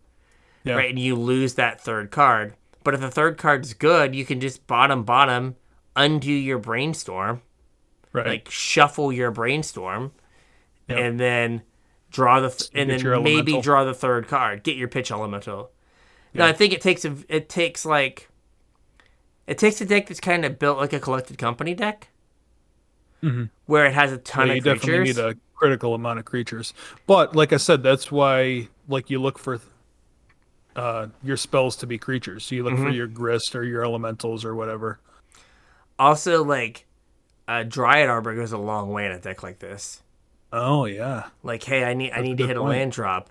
Yeah. 0.64 0.74
right? 0.74 0.90
And 0.90 0.98
you 0.98 1.16
lose 1.16 1.55
that 1.55 1.80
third 1.80 2.10
card. 2.10 2.55
But 2.84 2.94
if 2.94 3.01
the 3.01 3.10
third 3.10 3.39
card's 3.39 3.74
good, 3.74 4.14
you 4.14 4.24
can 4.24 4.40
just 4.40 4.66
bottom 4.66 5.05
bottom 5.05 5.56
undo 5.97 6.32
your 6.32 6.59
brainstorm, 6.59 7.43
Right. 8.12 8.26
like 8.26 8.51
shuffle 8.51 9.12
your 9.12 9.30
brainstorm, 9.30 10.12
Yep. 10.89 10.98
and 10.98 11.20
then 11.20 11.62
draw 12.10 12.40
the 12.40 12.51
th- 12.51 12.70
and 12.74 12.90
then 12.90 13.02
maybe 13.22 13.52
elemental. 13.52 13.62
draw 13.62 13.84
the 13.84 13.94
third 13.94 14.28
card. 14.28 14.62
Get 14.62 14.76
your 14.76 14.89
pitch 14.89 15.10
elemental. 15.10 15.70
No, 16.34 16.44
I 16.47 16.52
think 16.52 16.72
it 16.72 16.80
takes 16.80 17.05
a 17.05 17.16
it 17.28 17.48
takes 17.48 17.84
like 17.86 18.28
it 19.47 19.59
takes 19.59 19.80
a 19.80 19.84
deck 19.84 20.06
that's 20.06 20.20
kind 20.20 20.44
of 20.44 20.59
built 20.59 20.78
like 20.78 20.93
a 20.93 21.01
collected 21.01 21.36
company 21.39 21.74
deck, 21.74 22.09
where 23.66 23.86
it 23.86 23.94
has 23.94 24.12
a 24.12 24.19
ton 24.19 24.49
Mm-hmm. 24.49 24.49
Yeah, 24.49 24.55
you 24.55 24.59
of 24.73 24.78
definitely 24.81 25.05
need 25.05 25.19
a 25.19 25.36
critical 25.55 25.94
amount 25.94 26.19
of 26.19 26.24
creatures. 26.24 26.74
But 27.07 27.36
like 27.36 27.53
I 27.53 27.57
said, 27.57 27.82
that's 27.82 28.11
why 28.11 28.69
like 28.89 29.11
you 29.11 29.20
look 29.20 29.39
for 29.39 29.61
uh, 30.74 31.07
your 31.23 31.36
spells 31.36 31.77
to 31.77 31.86
be 31.86 31.99
creatures. 31.99 32.44
So 32.44 32.55
you 32.55 32.65
look 32.65 32.74
for 32.74 32.81
Mm-hmm. 32.85 32.93
your 32.94 33.07
grist 33.07 33.55
or 33.55 33.62
your 33.65 33.85
elementals 33.85 34.44
or 34.44 34.55
whatever. 34.55 34.99
Also, 35.99 36.43
like 36.43 36.86
uh, 37.47 37.62
Dryad 37.65 38.09
Arbor 38.09 38.35
goes 38.35 38.53
a 38.53 38.59
long 38.59 38.90
way 38.90 39.07
in 39.07 39.12
a 39.12 39.19
deck 39.20 39.43
like 39.43 39.59
this. 39.59 40.03
Oh 40.53 40.85
yeah. 40.86 41.28
Like, 41.43 41.62
hey, 41.62 41.85
I 41.85 41.94
need 41.94 42.12
I 42.12 42.20
need 42.23 42.39
to 42.39 42.47
hit 42.47 42.57
a 42.57 42.62
land 42.62 42.93
drop. 42.93 43.31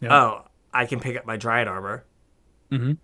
Yeah. 0.00 0.14
Oh, 0.14 0.44
I 0.72 0.86
can 0.86 1.00
pick 1.00 1.16
up 1.16 1.26
my 1.26 1.36
Dryad 1.36 1.66
Arbor. 1.68 2.04
Mhm. 2.70 2.98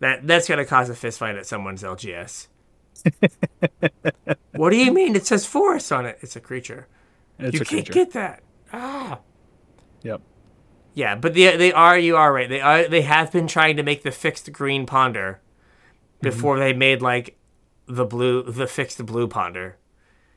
That 0.00 0.26
that's 0.26 0.46
gonna 0.48 0.64
cause 0.66 0.88
a 0.90 0.94
fist 0.94 1.18
fight 1.18 1.36
at 1.36 1.46
someone's 1.46 1.82
LGS. 1.82 2.48
what 4.52 4.70
do 4.70 4.76
you 4.76 4.92
mean? 4.92 5.16
It 5.16 5.26
says 5.26 5.46
forest 5.46 5.92
on 5.92 6.06
it. 6.06 6.18
It's 6.20 6.36
a 6.36 6.40
creature. 6.40 6.88
It's 7.38 7.54
you 7.54 7.60
a 7.60 7.64
can't 7.64 7.86
creature. 7.86 7.92
get 7.92 8.12
that. 8.12 8.42
Ah. 8.72 9.20
Yep. 10.02 10.20
Yeah, 10.94 11.14
but 11.14 11.34
they 11.34 11.56
they 11.56 11.72
are 11.72 11.98
you 11.98 12.16
are 12.16 12.32
right. 12.32 12.48
They 12.48 12.60
are 12.60 12.88
they 12.88 13.02
have 13.02 13.30
been 13.30 13.46
trying 13.46 13.76
to 13.76 13.82
make 13.82 14.02
the 14.02 14.10
fixed 14.10 14.52
green 14.52 14.84
ponder 14.86 15.40
before 16.20 16.58
they 16.58 16.72
made 16.72 17.00
like 17.02 17.38
the 17.86 18.04
blue 18.04 18.42
the 18.42 18.66
fixed 18.66 19.04
blue 19.06 19.28
ponder. 19.28 19.76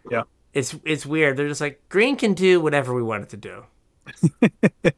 Yeah. 0.10 0.24
It's 0.54 0.76
it's 0.86 1.06
weird. 1.06 1.38
They're 1.38 1.48
just 1.48 1.62
like 1.62 1.82
green 1.90 2.16
can 2.16 2.34
do 2.34 2.62
whatever 2.62 2.94
we 2.94 3.02
want 3.04 3.24
it 3.24 3.30
to 3.30 3.38
do. 3.38 3.64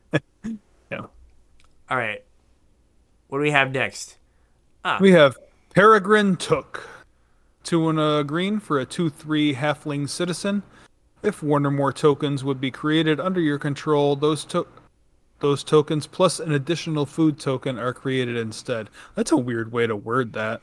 Yeah. 0.91 1.07
All 1.89 1.97
right. 1.97 2.23
What 3.27 3.39
do 3.39 3.41
we 3.43 3.51
have 3.51 3.71
next? 3.71 4.17
Ah. 4.85 4.97
We 5.01 5.11
have 5.13 5.37
Peregrine 5.73 6.35
Took. 6.35 6.87
Two 7.63 7.89
and 7.89 7.99
a 7.99 8.23
green 8.25 8.59
for 8.59 8.79
a 8.79 8.85
2 8.85 9.09
3 9.09 9.55
halfling 9.55 10.09
citizen. 10.09 10.63
If 11.21 11.41
one 11.41 11.65
or 11.65 11.71
more 11.71 11.93
tokens 11.93 12.43
would 12.43 12.59
be 12.59 12.71
created 12.71 13.19
under 13.19 13.39
your 13.39 13.57
control, 13.57 14.15
those 14.15 14.43
to- 14.45 14.67
those 15.39 15.63
tokens 15.63 16.07
plus 16.07 16.39
an 16.39 16.51
additional 16.53 17.05
food 17.05 17.39
token 17.39 17.77
are 17.79 17.93
created 17.93 18.35
instead. 18.37 18.89
That's 19.15 19.31
a 19.31 19.37
weird 19.37 19.71
way 19.71 19.87
to 19.87 19.95
word 19.95 20.33
that. 20.33 20.61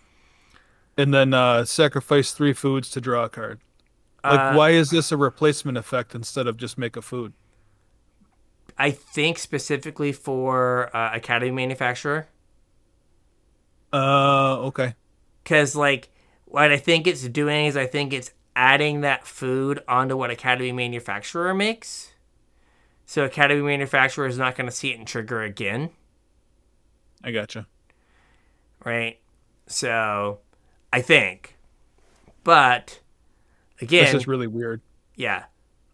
And 0.96 1.12
then 1.14 1.32
uh, 1.34 1.64
sacrifice 1.64 2.32
three 2.32 2.52
foods 2.52 2.90
to 2.90 3.00
draw 3.00 3.24
a 3.24 3.28
card. 3.28 3.60
Like, 4.24 4.38
Uh, 4.40 4.54
why 4.54 4.70
is 4.70 4.90
this 4.90 5.12
a 5.12 5.16
replacement 5.16 5.78
effect 5.78 6.14
instead 6.14 6.46
of 6.46 6.56
just 6.56 6.76
make 6.78 6.96
a 6.96 7.02
food? 7.02 7.32
I 8.78 8.90
think 8.90 9.38
specifically 9.38 10.12
for 10.12 10.94
uh, 10.96 11.14
Academy 11.14 11.50
Manufactor. 11.50 12.28
Uh, 13.92 14.58
okay. 14.60 14.94
because 15.42 15.74
like 15.74 16.10
what 16.50 16.70
I 16.72 16.76
think 16.76 17.06
it's 17.06 17.26
doing 17.28 17.66
is 17.66 17.76
I 17.76 17.86
think 17.86 18.12
it's 18.12 18.32
adding 18.56 19.02
that 19.02 19.26
food 19.26 19.82
onto 19.88 20.16
what 20.16 20.30
Academy 20.30 20.72
Manufactor 20.72 21.54
makes. 21.56 22.12
So 23.06 23.24
Academy 23.24 23.62
Manufactor 23.62 24.26
is 24.26 24.38
not 24.38 24.56
going 24.56 24.68
to 24.68 24.74
see 24.74 24.90
it 24.92 24.98
and 24.98 25.06
trigger 25.06 25.42
again, 25.42 25.90
I 27.24 27.30
gotcha. 27.32 27.66
right? 28.84 29.18
So 29.66 30.40
I 30.92 31.00
think, 31.00 31.56
but 32.44 33.00
again, 33.80 34.04
This 34.06 34.14
is 34.14 34.26
really 34.28 34.46
weird. 34.46 34.80
yeah, 35.16 35.44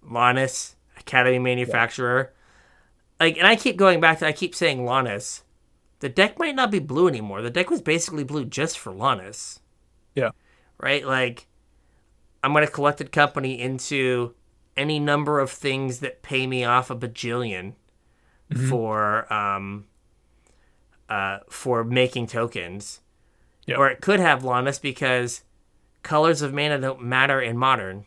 Lonis 0.07 0.75
Academy 0.99 1.39
Manufactor, 1.39 2.33
like, 3.21 3.37
and 3.39 3.47
I 3.47 3.57
keep 3.57 3.77
going 3.77 4.01
back 4.01 4.19
to 4.21 4.27
I 4.27 4.33
keep 4.33 4.55
saying 4.55 4.81
Lonis. 4.81 5.43
The 6.01 6.09
deck 6.11 6.39
might 6.39 6.55
not 6.55 6.71
be 6.71 6.79
blue 6.79 7.09
anymore. 7.09 7.41
The 7.41 7.51
deck 7.51 7.71
was 7.71 7.81
basically 7.81 8.25
blue 8.25 8.45
just 8.45 8.79
for 8.79 8.93
Lonis. 8.93 9.61
Yeah. 10.15 10.31
Right? 10.79 11.07
Like, 11.07 11.47
I'm 12.43 12.53
going 12.53 12.67
to 12.67 12.73
collect 12.73 13.01
a 13.01 13.05
company 13.05 13.61
into 13.61 14.35
any 14.77 14.99
number 14.99 15.41
of 15.41 15.51
things 15.51 16.01
that 16.01 16.23
pay 16.23 16.47
me 16.47 16.65
off 16.65 16.91
a 16.91 16.97
bajillion 16.97 17.73
for 18.69 19.33
um 19.33 19.87
uh 21.09 21.39
for 21.49 21.83
making 21.83 22.27
tokens. 22.27 23.01
Yeah. 23.67 23.77
Or 23.77 23.89
it 23.89 24.01
could 24.01 24.21
have 24.21 24.43
Lonis 24.43 24.81
because 24.81 25.43
colors 26.03 26.43
of 26.43 26.55
mana 26.55 26.79
don't 26.79 27.03
matter 27.03 27.41
in 27.41 27.59
modern. 27.59 28.07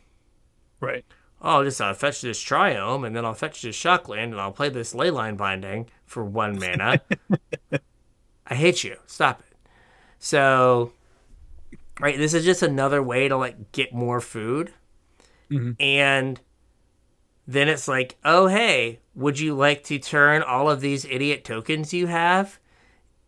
Right. 0.79 1.03
Oh, 1.41 1.57
I'll 1.57 1.63
just 1.63 1.81
uh, 1.81 1.93
fetch 1.93 2.21
this 2.21 2.41
Triome, 2.41 3.05
and 3.05 3.15
then 3.15 3.25
I'll 3.25 3.33
fetch 3.33 3.61
this 3.61 3.75
Shockland, 3.75 4.23
and 4.23 4.41
I'll 4.41 4.51
play 4.51 4.69
this 4.69 4.93
Leyline 4.93 5.37
Binding 5.37 5.89
for 6.05 6.23
one 6.23 6.59
mana. 6.59 7.01
I 8.47 8.55
hate 8.55 8.83
you. 8.83 8.97
Stop 9.05 9.41
it. 9.41 9.57
So, 10.17 10.91
right, 11.99 12.17
this 12.17 12.33
is 12.33 12.45
just 12.45 12.61
another 12.63 13.01
way 13.03 13.27
to 13.27 13.37
like 13.37 13.71
get 13.71 13.93
more 13.93 14.19
food, 14.21 14.73
Mhm. 15.51 15.75
and 15.79 16.39
then 17.47 17.67
it's 17.67 17.87
like, 17.87 18.15
oh 18.23 18.47
hey, 18.47 18.99
would 19.15 19.39
you 19.39 19.55
like 19.55 19.83
to 19.85 19.97
turn 19.99 20.41
all 20.41 20.69
of 20.69 20.81
these 20.81 21.03
idiot 21.05 21.43
tokens 21.43 21.93
you 21.93 22.07
have 22.07 22.59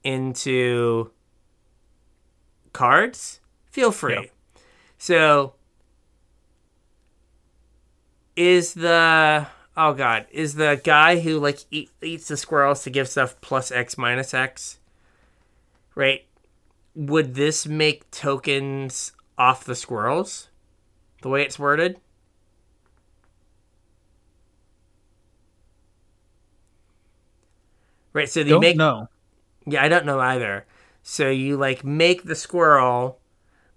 into 0.04 1.12
cards? 2.74 3.40
Feel 3.72 3.92
free. 3.92 4.14
Yeah. 4.14 4.62
So 4.98 5.54
is 8.36 8.74
the 8.76 9.46
oh 9.76 9.94
god 9.94 10.26
is 10.32 10.56
the 10.56 10.80
guy 10.84 11.20
who 11.20 11.38
like 11.40 11.60
eat, 11.70 11.90
eats 12.02 12.28
the 12.28 12.38
squirrels 12.38 12.84
to 12.84 12.90
give 12.90 13.08
stuff 13.08 13.40
plus 13.42 13.72
x 13.72 13.98
minus 13.98 14.34
x 14.34 14.80
right 15.96 16.26
would 16.96 17.36
this 17.36 17.66
make 17.68 18.10
tokens 18.12 19.14
off 19.38 19.64
the 19.64 19.76
squirrels 19.76 20.50
the 21.22 21.30
way 21.30 21.44
it's 21.44 21.60
worded 21.60 22.00
right 28.14 28.30
so 28.30 28.42
you 28.42 28.46
Don't 28.46 28.62
make 28.62 28.78
know. 28.78 29.08
yeah, 29.66 29.84
I 29.84 29.90
don't 29.90 30.06
know 30.06 30.20
either. 30.20 30.66
So 31.04 31.30
you 31.30 31.58
like 31.58 31.84
make 31.84 32.24
the 32.24 32.36
squirrel, 32.36 33.20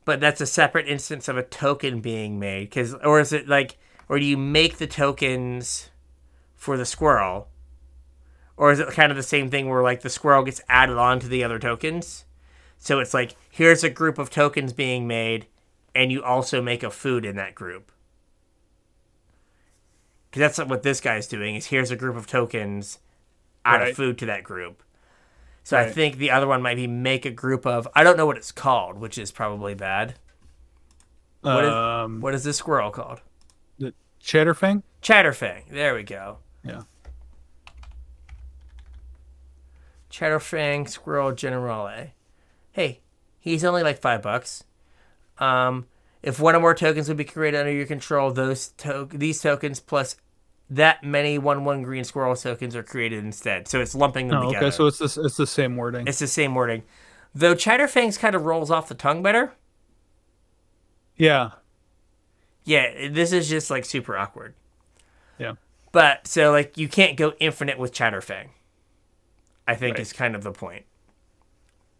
but 0.04 0.20
that's 0.20 0.40
a 0.40 0.46
separate 0.46 0.88
instance 0.88 1.28
of 1.28 1.36
a 1.36 1.42
token 1.42 2.00
being 2.00 2.38
made 2.38 2.70
cuz 2.70 2.94
or 2.94 3.20
is 3.20 3.32
it 3.32 3.48
like 3.48 3.78
or 4.08 4.18
do 4.18 4.24
you 4.24 4.36
make 4.36 4.78
the 4.78 4.86
tokens 4.86 5.90
for 6.56 6.76
the 6.76 6.86
squirrel? 6.86 7.48
Or 8.56 8.70
is 8.72 8.80
it 8.80 8.88
kind 8.90 9.10
of 9.12 9.16
the 9.16 9.22
same 9.22 9.50
thing 9.50 9.68
where 9.68 9.82
like 9.82 10.02
the 10.02 10.10
squirrel 10.10 10.44
gets 10.44 10.60
added 10.68 10.96
on 10.98 11.20
to 11.20 11.28
the 11.28 11.44
other 11.44 11.58
tokens? 11.58 12.24
So 12.84 13.00
it's 13.00 13.14
like 13.14 13.34
here's 13.50 13.82
a 13.82 13.88
group 13.88 14.18
of 14.18 14.28
tokens 14.28 14.74
being 14.74 15.06
made 15.06 15.46
and 15.94 16.12
you 16.12 16.22
also 16.22 16.60
make 16.60 16.82
a 16.82 16.90
food 16.90 17.24
in 17.24 17.34
that 17.36 17.54
group. 17.54 17.90
Cuz 20.30 20.40
that's 20.40 20.58
what 20.58 20.82
this 20.82 21.00
guy's 21.00 21.26
doing 21.26 21.54
is 21.54 21.68
here's 21.68 21.90
a 21.90 21.96
group 21.96 22.14
of 22.14 22.26
tokens 22.26 22.98
add 23.64 23.80
a 23.80 23.84
Right. 23.86 23.96
food 23.96 24.18
to 24.18 24.26
that 24.26 24.44
group. 24.44 24.82
So 25.62 25.78
I 25.78 25.90
think 25.90 26.18
the 26.18 26.30
other 26.30 26.46
one 26.46 26.60
might 26.60 26.74
be 26.74 26.86
make 26.86 27.24
a 27.24 27.30
group 27.30 27.64
of 27.64 27.88
I 27.94 28.04
don't 28.04 28.18
know 28.18 28.26
what 28.26 28.36
it's 28.36 28.52
called, 28.52 28.98
which 28.98 29.16
is 29.16 29.32
probably 29.32 29.72
bad. 29.72 30.16
What 31.40 31.64
is- 31.64 31.70
um, 31.72 32.20
What 32.20 32.34
is 32.34 32.44
this 32.44 32.58
squirrel 32.58 32.90
called? 32.90 33.22
the 33.78 33.94
Chatterfang? 34.22 34.82
Chatterfang. 35.00 35.70
There 35.70 35.94
we 35.94 36.02
go. 36.02 36.36
Yeah. 36.62 36.82
Chatterfang 40.10 40.86
Squirrel 40.88 41.32
General. 41.32 42.08
Hey, 42.74 43.00
he's 43.38 43.64
only 43.64 43.82
like 43.82 44.00
five 44.00 44.20
bucks. 44.20 44.64
Um, 45.38 45.86
if 46.22 46.40
one 46.40 46.54
or 46.56 46.60
more 46.60 46.74
tokens 46.74 47.06
would 47.08 47.16
be 47.16 47.24
created 47.24 47.58
under 47.58 47.72
your 47.72 47.86
control, 47.86 48.30
those 48.32 48.68
to- 48.78 49.08
these 49.12 49.40
tokens 49.40 49.78
plus 49.80 50.16
that 50.68 51.04
many 51.04 51.38
one 51.38 51.64
one 51.64 51.82
green 51.82 52.02
squirrel 52.04 52.34
tokens 52.34 52.74
are 52.74 52.82
created 52.82 53.22
instead. 53.24 53.68
So 53.68 53.80
it's 53.80 53.94
lumping 53.94 54.28
them 54.28 54.38
Oh, 54.38 54.46
together. 54.48 54.66
okay. 54.66 54.76
So 54.76 54.86
it's 54.88 54.98
this. 54.98 55.16
It's 55.16 55.36
the 55.36 55.46
same 55.46 55.76
wording. 55.76 56.06
it's 56.08 56.18
the 56.18 56.26
same 56.26 56.54
wording. 56.54 56.82
Though 57.34 57.54
Chatterfangs 57.54 58.18
kind 58.18 58.34
of 58.34 58.44
rolls 58.44 58.70
off 58.70 58.88
the 58.88 58.94
tongue 58.94 59.22
better. 59.22 59.52
yeah. 61.16 61.50
Yeah, 62.64 63.08
this 63.10 63.32
is 63.32 63.48
just 63.48 63.70
like 63.70 63.84
super 63.84 64.16
awkward. 64.16 64.54
Yeah. 65.38 65.52
But 65.92 66.26
so 66.26 66.50
like 66.50 66.78
you 66.78 66.88
can't 66.88 67.16
go 67.16 67.34
infinite 67.38 67.78
with 67.78 67.92
Chatterfang. 67.92 68.48
I 69.68 69.74
think 69.74 69.94
Right. 69.96 70.00
is 70.00 70.12
kind 70.12 70.34
of 70.34 70.42
the 70.42 70.52
point. 70.52 70.86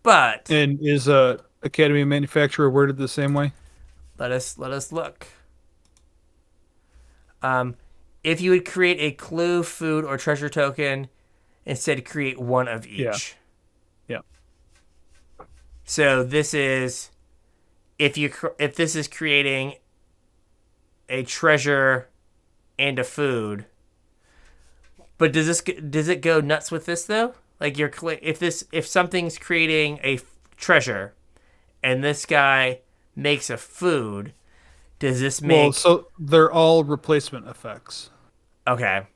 But 0.05 0.51
And 0.51 0.78
is 0.81 1.09
uh, 1.09 1.39
Academy 1.62 2.05
Manufactor 2.05 2.70
worded 2.70 2.98
the 2.98 3.09
same 3.09 3.35
way? 3.35 3.52
let 4.18 4.31
us 4.31 4.59
let 4.59 4.70
us 4.70 4.93
look. 4.93 5.26
Um, 7.43 7.76
if 8.22 8.40
you 8.40 8.51
would 8.52 8.64
create 8.64 8.98
a 9.01 9.12
clue, 9.12 9.62
food, 9.62 10.05
or 10.05 10.16
treasure 10.16 10.48
token, 10.48 11.09
instead 11.66 12.05
create 12.05 12.39
one 12.39 12.68
of 12.68 12.86
each. 12.86 13.36
Yeah. 14.09 14.20
Yeah. 15.40 15.47
So 15.85 16.22
this 16.22 16.55
is 16.55 17.10
if 17.98 18.16
you 18.16 18.32
if 18.59 18.76
this 18.76 18.94
is 18.97 19.09
creating 19.09 19.74
a 21.09 21.22
treasure 21.24 22.09
and 22.78 22.98
a 22.98 23.05
food. 23.05 23.66
But 25.18 25.32
does 25.32 25.47
this 25.47 25.60
does 25.62 26.09
it 26.09 26.20
go 26.20 26.40
nuts 26.40 26.70
with 26.70 26.86
this 26.86 27.05
though? 27.05 27.35
Like 27.60 27.78
you're 27.78 27.93
if 28.22 28.39
this 28.39 28.64
if 28.72 28.86
something's 28.86 29.39
creating 29.39 29.98
a 30.02 30.14
f- 30.14 30.24
treasure, 30.56 31.14
and 31.82 32.02
this 32.02 32.26
guy 32.26 32.81
makes 33.16 33.48
a 33.51 33.56
food, 33.56 34.32
does 34.98 35.20
this 35.20 35.40
make 35.40 35.62
Well, 35.62 35.72
so 35.72 36.09
they're 36.18 36.52
all 36.52 36.85
replacement 36.85 37.48
effects. 37.48 38.10
okay? 38.66 39.06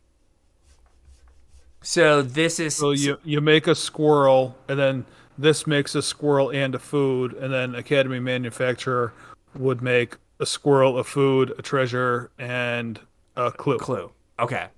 So 1.82 2.23
this 2.23 2.59
is 2.59 2.77
So 2.77 2.90
you 2.90 3.19
you 3.24 3.40
make 3.40 3.66
a 3.66 3.74
squirrel, 3.74 4.56
and 4.69 4.78
then 4.78 5.06
this 5.36 5.66
makes 5.66 5.94
a 5.94 6.02
squirrel 6.02 6.51
and 6.51 6.74
a 6.74 6.78
food, 6.78 7.32
and 7.35 7.52
then 7.52 7.74
Academy 7.74 8.19
Manufactor 8.20 9.12
would 9.55 9.81
make 9.82 10.16
a 10.40 10.47
squirrel, 10.47 10.98
a 10.98 11.05
food, 11.05 11.55
a 11.59 11.62
treasure, 11.62 12.31
and 12.39 13.01
a 13.36 13.51
clue. 13.51 13.78
clue. 13.78 14.10
Okay. 14.39 14.69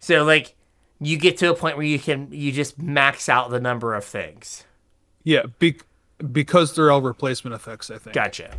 So 0.00 0.24
like 0.24 0.54
you 1.04 1.16
get 1.16 1.36
to 1.38 1.50
a 1.50 1.54
point 1.54 1.76
where 1.76 1.86
you 1.86 1.98
can 1.98 2.28
you 2.32 2.52
just 2.52 2.78
max 2.80 3.28
out 3.28 3.50
the 3.50 3.60
number 3.60 3.94
of 3.94 4.04
things. 4.04 4.64
Yeah, 5.22 5.44
be, 5.58 5.78
because 6.32 6.74
they're 6.74 6.90
all 6.90 7.02
replacement 7.02 7.54
effects. 7.54 7.90
I 7.90 7.98
think. 7.98 8.14
Gotcha. 8.14 8.56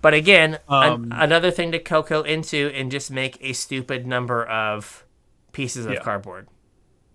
But 0.00 0.14
again, 0.14 0.58
an- 0.68 0.92
Um, 0.92 1.08
another 1.14 1.52
thing 1.52 1.70
to 1.72 1.78
cocoa 1.78 2.22
into 2.22 2.72
and 2.74 2.90
just 2.90 3.10
make 3.10 3.38
a 3.40 3.52
stupid 3.52 4.04
number 4.04 4.44
of 4.44 5.04
pieces 5.52 5.86
of 5.86 5.92
Yeah. 5.92 6.00
cardboard. 6.00 6.48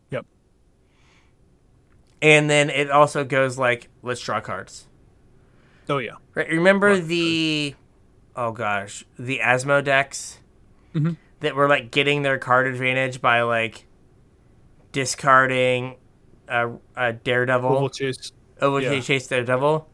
Yep. 0.09 0.25
And 2.21 2.49
then 2.49 2.69
it 2.69 2.89
also 2.89 3.23
goes 3.23 3.57
like, 3.57 3.89
let's 4.03 4.21
draw 4.21 4.39
cards. 4.39 4.85
Oh 5.89 5.97
yeah. 5.97 6.13
Right? 6.33 6.47
Remember 6.49 6.97
the, 6.97 7.75
oh 8.37 8.51
gosh, 8.51 9.03
the 9.19 9.39
Asmo 9.43 9.83
decks 9.83 10.39
that 11.41 11.55
were 11.55 11.67
like 11.67 11.91
getting 11.91 12.21
their 12.23 12.37
card 12.39 12.67
advantage 12.67 13.21
by 13.21 13.41
like 13.41 13.85
discarding 14.91 15.95
a, 16.47 16.71
uh, 16.95 17.13
Daredevil, 17.23 17.69
Ovalchase. 17.69 18.31
Oval 18.61 18.81
yeah. 18.81 18.99
Chase 19.01 19.27
Daredevil. 19.27 19.87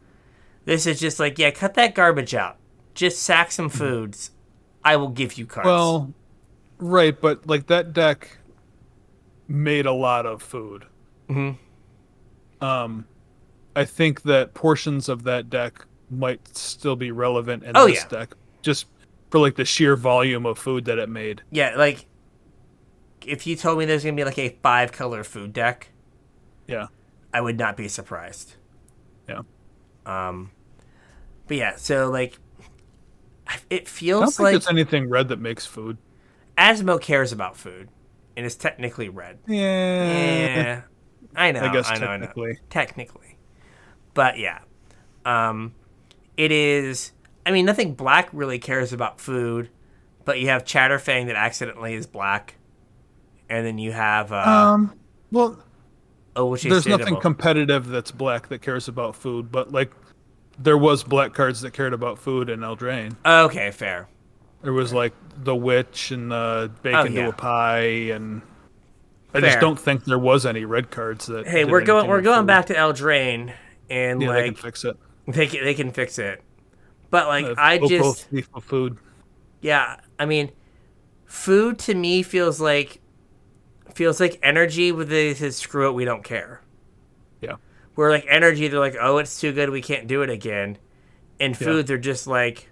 This 0.64 0.86
is 0.86 0.98
just 1.00 1.20
like, 1.20 1.38
yeah, 1.38 1.50
cut 1.50 1.74
that 1.74 1.94
garbage 1.94 2.34
out. 2.34 2.56
Just 2.94 3.22
sack 3.22 3.52
some 3.52 3.68
foods. 3.68 4.30
I 4.84 4.96
will 4.96 5.08
give 5.08 5.34
you 5.38 5.46
cards. 5.46 5.66
Mm-hmm. 5.68 5.76
Well, 5.76 6.14
right, 6.78 7.20
but 7.20 7.46
like 7.46 7.66
that 7.66 7.92
deck 7.92 8.38
made 9.48 9.86
a 9.86 9.92
lot 9.92 10.24
of 10.26 10.42
food. 10.42 10.86
Mhm. 11.28 11.58
Um, 12.60 13.06
I 13.76 13.84
think 13.84 14.22
that 14.22 14.54
portions 14.54 15.08
of 15.08 15.24
that 15.24 15.50
deck 15.50 15.84
might 16.10 16.56
still 16.56 16.96
be 16.96 17.10
relevant 17.10 17.64
in 17.64 17.76
Oh, 17.76 17.86
this 17.86 18.02
yeah. 18.10 18.20
deck, 18.20 18.34
just 18.62 18.86
for 19.30 19.38
like 19.40 19.56
the 19.56 19.64
sheer 19.64 19.96
volume 19.96 20.46
of 20.46 20.58
food 20.58 20.84
that 20.86 20.98
it 20.98 21.08
made. 21.08 21.42
yeah, 21.50 21.74
like 21.76 22.06
if 23.26 23.46
you 23.46 23.56
told 23.56 23.78
me 23.78 23.84
there's 23.84 24.04
gonna 24.04 24.16
be 24.16 24.24
like 24.24 24.38
a 24.38 24.50
five 24.62 24.92
color 24.92 25.24
food 25.24 25.52
deck, 25.52 25.90
Yeah, 26.66 26.86
I 27.32 27.40
would 27.40 27.58
not 27.58 27.76
be 27.76 27.88
surprised. 27.88 28.54
yeah. 29.28 29.42
Um, 30.06 30.50
but 31.46 31.56
yeah, 31.56 31.76
so 31.76 32.10
like, 32.10 32.38
it 33.70 33.88
I 34.16 34.26
don't 34.26 34.28
feels 34.28 34.36
think 34.36 34.44
like 34.44 34.54
it's 34.54 34.68
anything 34.70 35.08
red 35.08 35.28
that 35.28 35.40
makes 35.40 35.66
food. 35.66 35.98
Asmo 36.58 37.00
cares 37.00 37.32
about 37.32 37.56
food, 37.56 37.88
and 38.36 38.46
is 38.46 38.56
technically 38.56 39.08
red. 39.08 39.38
Yeah, 39.46 39.58
Yeah, 40.06 40.82
I 41.34 41.52
know. 41.52 41.60
I 41.64 41.68
guess 41.72 41.90
I 41.90 41.98
know. 41.98 42.06
I 42.06 42.16
know. 42.18 42.26
technically. 42.26 42.58
Technically, 42.70 43.38
but 44.14 44.38
yeah, 44.38 44.60
um, 45.24 45.74
it 46.36 46.52
is. 46.52 47.12
I 47.46 47.50
mean, 47.50 47.66
nothing 47.66 47.94
black 47.94 48.28
really 48.32 48.58
cares 48.58 48.92
about 48.92 49.20
food, 49.20 49.68
but 50.24 50.38
you 50.40 50.48
have 50.48 50.64
Chatterfang 50.64 51.26
that 51.26 51.36
accidentally 51.36 51.94
is 51.94 52.06
black, 52.06 52.56
and 53.48 53.66
then 53.66 53.78
you 53.78 53.92
have 53.92 54.32
uh, 54.32 54.36
Um, 54.36 54.94
well, 55.30 55.58
oh, 56.36 56.46
which 56.46 56.64
is 56.64 56.70
there's 56.70 56.86
nothing 56.98 57.20
competitive 57.20 57.88
that's 57.88 58.10
black 58.10 58.48
that 58.48 58.62
cares 58.62 58.88
about 58.88 59.14
food, 59.16 59.50
but 59.52 59.72
like 59.72 59.92
there 60.58 60.78
was 60.78 61.02
black 61.04 61.34
cards 61.34 61.60
that 61.62 61.72
cared 61.72 61.92
about 61.92 62.18
food 62.18 62.48
in 62.48 62.60
Eldraine. 62.60 63.16
okay, 63.26 63.70
fair. 63.70 64.08
There 64.62 64.72
was 64.72 64.92
like 64.94 65.12
the 65.36 65.54
witch 65.54 66.10
and 66.10 66.30
the 66.30 66.70
bake 66.82 66.94
Oh, 66.94 67.04
into 67.04 67.20
yeah. 67.20 67.28
a 67.28 67.32
pie, 67.32 67.80
and 68.14 68.40
I 69.34 69.40
Fair. 69.40 69.50
just 69.50 69.60
don't 69.60 69.78
think 69.78 70.04
there 70.04 70.18
was 70.18 70.46
any 70.46 70.64
red 70.64 70.90
cards 70.90 71.26
that. 71.26 71.46
Hey, 71.46 71.64
we're 71.66 71.82
going. 71.82 72.06
We're 72.08 72.22
going 72.22 72.40
food. 72.42 72.46
back 72.46 72.66
to 72.66 72.74
Eldraine, 72.74 73.52
and 73.90 74.22
Yeah, 74.22 74.32
they 74.32 74.44
can 74.44 74.54
fix 74.54 74.84
it. 74.84 74.96
they 75.26 75.46
can, 75.48 75.64
they 75.64 75.74
can 75.74 75.90
fix 75.90 76.18
it. 76.18 76.42
But 77.10 77.26
like 77.26 77.44
Uh, 77.44 77.54
I 77.58 77.76
just 77.78 78.26
food. 78.62 78.96
yeah, 79.60 80.00
I 80.18 80.24
mean, 80.24 80.50
food 81.26 81.78
to 81.80 81.94
me 81.94 82.22
feels 82.22 82.58
like 82.60 83.00
feels 83.94 84.20
like 84.20 84.38
energy 84.42 84.92
with 84.92 85.08
the 85.08 85.34
says 85.34 85.56
screw 85.56 85.88
it, 85.88 85.92
we 85.92 86.04
don't 86.04 86.24
care. 86.24 86.60
Yeah, 87.40 87.56
Where 87.94 88.10
like 88.10 88.26
energy, 88.28 88.68
they're 88.68 88.80
like, 88.80 88.96
oh, 89.00 89.18
it's 89.18 89.40
too 89.40 89.52
good, 89.52 89.70
we 89.70 89.82
can't 89.82 90.06
do 90.06 90.22
it 90.22 90.30
again. 90.30 90.78
And 91.40 91.54
Yeah. 91.58 91.66
food, 91.66 91.86
they're 91.86 91.98
just 91.98 92.26
like, 92.26 92.68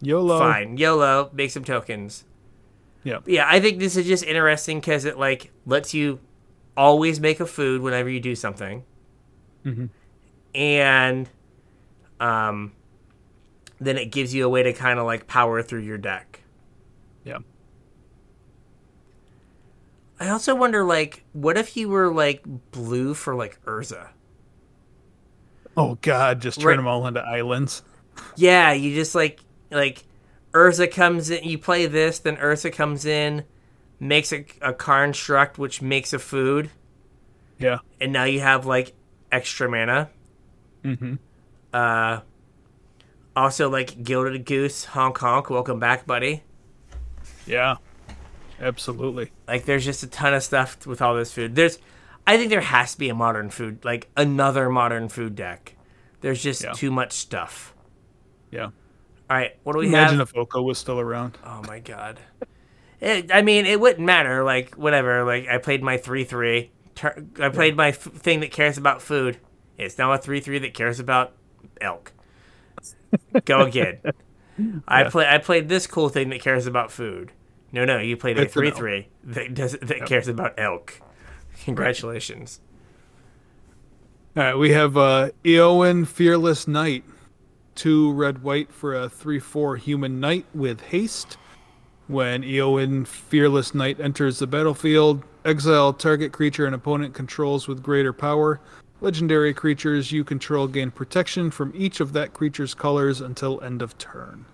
YOLO. 0.00 0.38
fine, 0.38 0.76
YOLO, 0.76 1.30
make 1.32 1.50
some 1.50 1.64
tokens. 1.64 2.24
Yeah, 3.04 3.20
yeah, 3.26 3.46
I 3.48 3.60
think 3.60 3.78
this 3.78 3.96
is 3.96 4.06
just 4.06 4.24
interesting 4.24 4.80
because 4.80 5.04
it 5.04 5.18
like 5.18 5.50
lets 5.66 5.94
you 5.94 6.20
always 6.76 7.20
make 7.20 7.40
a 7.40 7.46
food 7.46 7.80
whenever 7.82 8.08
you 8.08 8.20
do 8.20 8.34
something, 8.34 8.84
Mhm. 9.64 9.88
and 10.54 11.28
um, 12.20 12.72
then 13.80 13.96
it 13.96 14.10
gives 14.10 14.34
you 14.34 14.44
a 14.44 14.48
way 14.48 14.62
to 14.64 14.72
kind 14.72 14.98
of 14.98 15.06
like 15.06 15.26
power 15.26 15.62
through 15.62 15.80
your 15.82 15.98
deck. 15.98 16.40
yeah. 17.24 17.38
I 20.20 20.28
also 20.30 20.54
wonder, 20.54 20.84
like, 20.84 21.24
what 21.32 21.56
if 21.56 21.76
you 21.76 21.88
were 21.88 22.12
like 22.12 22.42
blue 22.72 23.14
for 23.14 23.34
like 23.34 23.62
Urza? 23.64 24.08
Oh 25.76 25.96
God, 26.02 26.40
just 26.40 26.60
turn 26.60 26.68
Right. 26.70 26.76
them 26.76 26.88
all 26.88 27.06
into 27.06 27.20
islands. 27.20 27.82
Yeah, 28.36 28.72
you 28.72 28.94
just 28.94 29.14
like 29.14 29.40
like 29.70 30.04
Urza 30.52 30.90
comes 30.90 31.30
in. 31.30 31.44
You 31.44 31.58
play 31.58 31.86
this, 31.86 32.18
then 32.18 32.36
Urza 32.36 32.72
comes 32.72 33.04
in, 33.04 33.44
makes 34.00 34.32
a, 34.32 34.44
a 34.60 34.72
construct 34.72 35.56
which 35.58 35.80
makes 35.80 36.12
a 36.12 36.18
food, 36.18 36.70
Yeah. 37.58 37.78
and 38.00 38.12
now 38.12 38.24
you 38.24 38.40
have 38.40 38.66
like 38.66 38.92
extra 39.30 39.68
mana. 39.70 40.10
Mm-hmm. 40.82 41.14
Uh, 41.72 42.20
also 43.36 43.68
like 43.70 44.02
Gilded 44.02 44.44
Goose, 44.46 44.84
honk 44.86 45.18
honk, 45.18 45.48
welcome 45.48 45.78
back, 45.78 46.06
buddy. 46.06 46.42
Yeah. 47.46 47.76
Absolutely. 48.60 49.30
Like, 49.46 49.64
there's 49.64 49.84
just 49.84 50.02
a 50.02 50.06
ton 50.08 50.34
of 50.34 50.42
stuff 50.42 50.86
with 50.86 51.00
all 51.00 51.14
this 51.14 51.32
food. 51.32 51.54
There's, 51.54 51.78
I 52.26 52.36
think 52.36 52.50
there 52.50 52.60
has 52.60 52.92
to 52.92 52.98
be 52.98 53.08
a 53.08 53.14
modern 53.14 53.50
food, 53.50 53.84
like 53.84 54.08
another 54.16 54.68
modern 54.68 55.08
food 55.08 55.34
deck. 55.36 55.76
There's 56.20 56.42
just 56.42 56.62
Yeah. 56.64 56.72
too 56.72 56.90
much 56.90 57.12
stuff. 57.12 57.74
Yeah. 58.50 58.64
All 59.30 59.36
right, 59.36 59.52
what 59.62 59.74
do 59.74 59.78
we 59.80 59.88
Imagine 59.88 60.18
have? 60.18 60.30
if 60.30 60.36
Oko 60.36 60.62
was 60.62 60.78
still 60.78 60.98
around. 60.98 61.36
Oh 61.44 61.62
my 61.66 61.78
god. 61.80 62.18
It, 63.00 63.30
I 63.32 63.42
mean, 63.42 63.66
it 63.66 63.78
wouldn't 63.78 64.04
matter. 64.04 64.42
Like 64.42 64.74
whatever. 64.74 65.22
Like 65.24 65.46
I 65.48 65.58
played 65.58 65.82
my 65.82 65.98
three 65.98 66.24
three. 66.24 66.72
Tur- 66.94 67.24
I 67.38 67.50
played 67.50 67.76
my 67.76 67.88
f- 67.88 67.98
thing 67.98 68.40
that 68.40 68.50
cares 68.50 68.76
about 68.78 69.02
food. 69.02 69.38
It's 69.76 69.98
now 69.98 70.12
a 70.14 70.18
three 70.18 70.40
three 70.40 70.58
that 70.60 70.72
cares 70.74 70.98
about 70.98 71.34
elk. 71.80 72.12
Go 73.44 73.60
again. 73.60 74.00
I 74.88 75.04
play. 75.04 75.26
I 75.28 75.38
played 75.38 75.68
this 75.68 75.86
cool 75.86 76.08
thing 76.08 76.30
that 76.30 76.40
cares 76.40 76.66
about 76.66 76.90
food. 76.90 77.30
No, 77.72 77.84
no, 77.84 77.98
you 77.98 78.16
played 78.16 78.38
a 78.38 78.42
It's 78.42 78.56
an 78.56 78.60
three 78.62 78.70
three 78.70 79.08
that 79.24 79.54
does 79.54 79.72
that 79.82 80.06
cares 80.06 80.28
about 80.28 80.54
elk. 80.58 81.00
Congratulations. 81.64 82.60
All 84.36 84.42
right, 84.42 84.54
we 84.54 84.70
have 84.70 84.96
uh, 84.96 85.30
Eowyn 85.44 86.06
Fearless 86.06 86.68
Knight, 86.68 87.04
two 87.74 88.12
red 88.12 88.42
white 88.42 88.72
for 88.72 88.94
a 88.94 89.08
three 89.08 89.40
four 89.40 89.76
human 89.76 90.20
knight 90.20 90.46
with 90.54 90.80
haste. 90.80 91.36
When 92.06 92.42
Eowyn 92.42 93.06
Fearless 93.06 93.74
Knight 93.74 94.00
enters 94.00 94.38
the 94.38 94.46
battlefield, 94.46 95.24
exile 95.44 95.92
target 95.92 96.32
creature 96.32 96.66
an 96.66 96.72
opponent 96.72 97.12
controls 97.14 97.68
with 97.68 97.82
greater 97.82 98.14
power. 98.14 98.60
Legendary 99.00 99.52
creatures 99.52 100.10
you 100.10 100.24
control 100.24 100.66
gain 100.66 100.90
protection 100.90 101.50
from 101.50 101.72
each 101.76 102.00
of 102.00 102.12
that 102.14 102.32
creature's 102.32 102.74
colors 102.74 103.20
until 103.20 103.60
end 103.60 103.82
of 103.82 103.96
turn. 103.98 104.46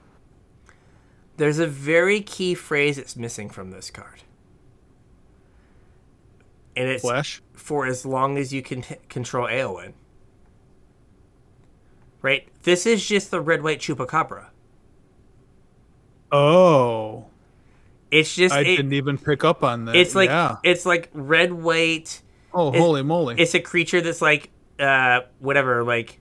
There's 1.36 1.59
a 1.59 1.66
very 1.66 2.20
key 2.20 2.55
phrase 2.55 2.97
that's 2.97 3.16
missing 3.16 3.51
from 3.51 3.70
this 3.70 3.90
card, 3.90 4.23
and 6.77 6.89
it's 6.89 7.02
Flash. 7.02 7.43
for 7.55 7.86
as 7.86 8.06
long 8.06 8.39
as 8.39 8.52
you 8.52 8.62
can 8.62 8.81
h- 8.81 8.98
control 9.09 9.47
Eowyn. 9.48 9.94
Right? 12.23 12.48
This 12.62 12.86
is 12.86 13.05
just 13.06 13.31
the 13.31 13.40
red 13.40 13.62
white 13.62 13.81
chupacabra. 13.81 14.47
Oh, 16.32 17.27
It's 18.11 18.35
just 18.35 18.55
I 18.55 18.61
it- 18.61 18.77
didn't 18.77 18.93
even 18.93 19.19
pick 19.19 19.44
up 19.44 19.62
on 19.62 19.85
that. 19.86 19.97
it's 19.97 20.15
like 20.15 20.31
yeah. 20.31 20.56
it's 20.62 20.86
like 20.86 21.11
red 21.12 21.52
white. 21.52 22.23
Oh, 22.52 22.70
holy 22.70 23.02
moly! 23.02 23.35
It's 23.39 23.55
a 23.55 23.61
creature 23.61 24.01
that's 24.01 24.23
like 24.23 24.51
uh 24.78 25.23
whatever 25.40 25.82
like 25.82 26.20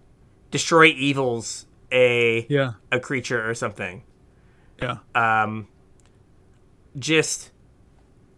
destroy 0.50 0.86
evils 0.88 1.68
a 1.92 2.46
yeah, 2.50 2.74
a 2.92 3.00
creature 3.00 3.48
or 3.48 3.54
something. 3.54 4.04
Yeah, 5.16 5.44
Um 5.44 5.68
just 6.98 7.52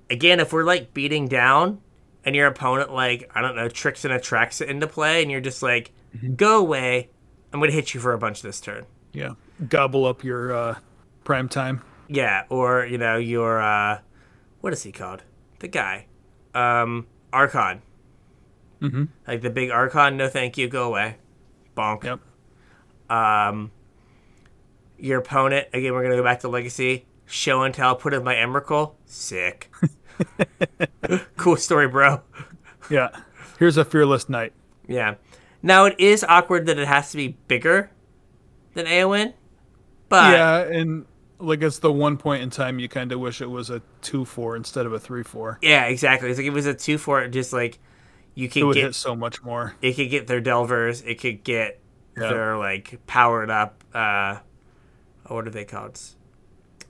again 0.10 0.40
if 0.40 0.54
we're 0.54 0.64
like 0.64 0.94
beating 0.94 1.28
down 1.28 1.82
and 2.24 2.36
your 2.36 2.48
opponent 2.48 2.94
like 2.94 3.30
I 3.36 3.42
don't 3.42 3.56
know 3.56 3.68
tricks 3.68 4.06
and 4.06 4.14
attracts 4.14 4.62
it 4.62 4.70
into 4.70 4.88
play 4.88 5.22
and 5.22 5.32
you're 5.32 5.42
just 5.42 5.62
like 5.64 5.92
Mm-hmm. 6.16 6.36
go 6.36 6.60
away. 6.60 7.10
I'm 7.52 7.60
going 7.60 7.70
to 7.70 7.76
hit 7.76 7.94
you 7.94 8.00
for 8.00 8.14
a 8.14 8.18
bunch 8.18 8.42
this 8.42 8.62
turn. 8.62 8.86
yeah. 9.12 9.32
Gobble 9.68 10.06
up 10.06 10.24
your 10.24 10.54
uh, 10.56 10.76
prime 11.26 11.50
time. 11.50 11.82
Yeah, 12.08 12.44
or 12.50 12.86
you 12.86 12.98
know 12.98 13.18
your 13.18 13.62
uh, 13.62 14.00
what 14.62 14.72
is 14.72 14.84
he 14.84 14.94
called? 14.94 15.24
The 15.60 15.68
guy, 15.68 16.06
um, 16.54 17.08
Archon. 17.34 17.82
Mm-hmm. 18.82 19.04
Like 19.28 19.42
the 19.42 19.50
big 19.50 19.72
Archon. 19.72 20.16
No, 20.16 20.30
thank 20.30 20.58
you. 20.58 20.70
Go 20.70 20.88
away. 20.88 21.18
Bonk. 21.76 22.06
Yep. 22.06 22.20
Um, 23.10 23.72
your 24.98 25.20
opponent. 25.20 25.68
Again, 25.74 25.94
we're 25.94 26.04
gonna 26.04 26.16
go 26.16 26.24
back 26.24 26.42
to 26.42 26.48
Legacy. 26.48 27.06
Show 27.26 27.64
and 27.64 27.74
tell. 27.74 27.96
Put 27.96 28.14
in 28.14 28.24
my 28.24 28.36
Emrakul. 28.36 28.94
Sick. 29.06 29.72
cool 31.38 31.58
story, 31.58 31.88
bro. 31.88 32.22
Yeah. 32.90 33.10
Here's 33.60 33.78
a 33.78 33.86
fearless 33.86 34.30
knight. 34.30 34.54
Yeah. 34.88 35.16
Now 35.62 35.86
it 35.86 35.96
is 36.00 36.24
awkward 36.24 36.68
that 36.68 36.78
it 36.78 36.88
has 36.88 37.12
to 37.12 37.18
be 37.18 37.30
bigger 37.48 37.90
than 38.76 38.86
Eowyn, 38.86 39.34
but 40.10 40.32
yeah, 40.34 40.60
and 40.62 41.06
like 41.40 41.64
it's 41.64 41.80
the 41.80 41.92
one 41.92 42.18
point 42.18 42.44
in 42.44 42.50
time 42.52 42.78
you 42.78 42.88
kind 42.88 43.12
of 43.12 43.20
wish 43.20 43.42
it 43.42 43.50
was 43.50 43.70
a 43.72 43.82
two 44.02 44.26
four 44.26 44.56
instead 44.56 44.86
of 44.86 44.94
a 44.94 45.00
three 45.00 45.24
four. 45.24 45.58
yeah, 45.64 45.86
exactly. 45.86 46.30
It's 46.30 46.38
like 46.38 46.46
if 46.46 46.52
it 46.52 46.56
was 46.56 46.68
a 46.68 46.74
two 46.76 46.98
four, 47.00 47.28
just 47.30 47.52
like 47.52 47.80
you 48.36 48.46
It 48.46 48.52
could 48.52 48.64
would 48.66 48.76
get 48.76 48.94
so 48.94 49.16
much 49.16 49.42
more. 49.42 49.74
it 49.82 49.94
could 49.94 50.10
get 50.12 50.28
their 50.28 50.42
delvers 50.42 51.02
it 51.02 51.20
could 51.20 51.44
get 51.44 51.80
Yeah. 52.16 52.30
their 52.30 52.58
like 52.58 53.00
powered 53.08 53.50
up 53.50 53.84
uh 53.94 54.40
what 55.28 55.48
are 55.48 55.52
they 55.52 55.66
called 55.66 56.00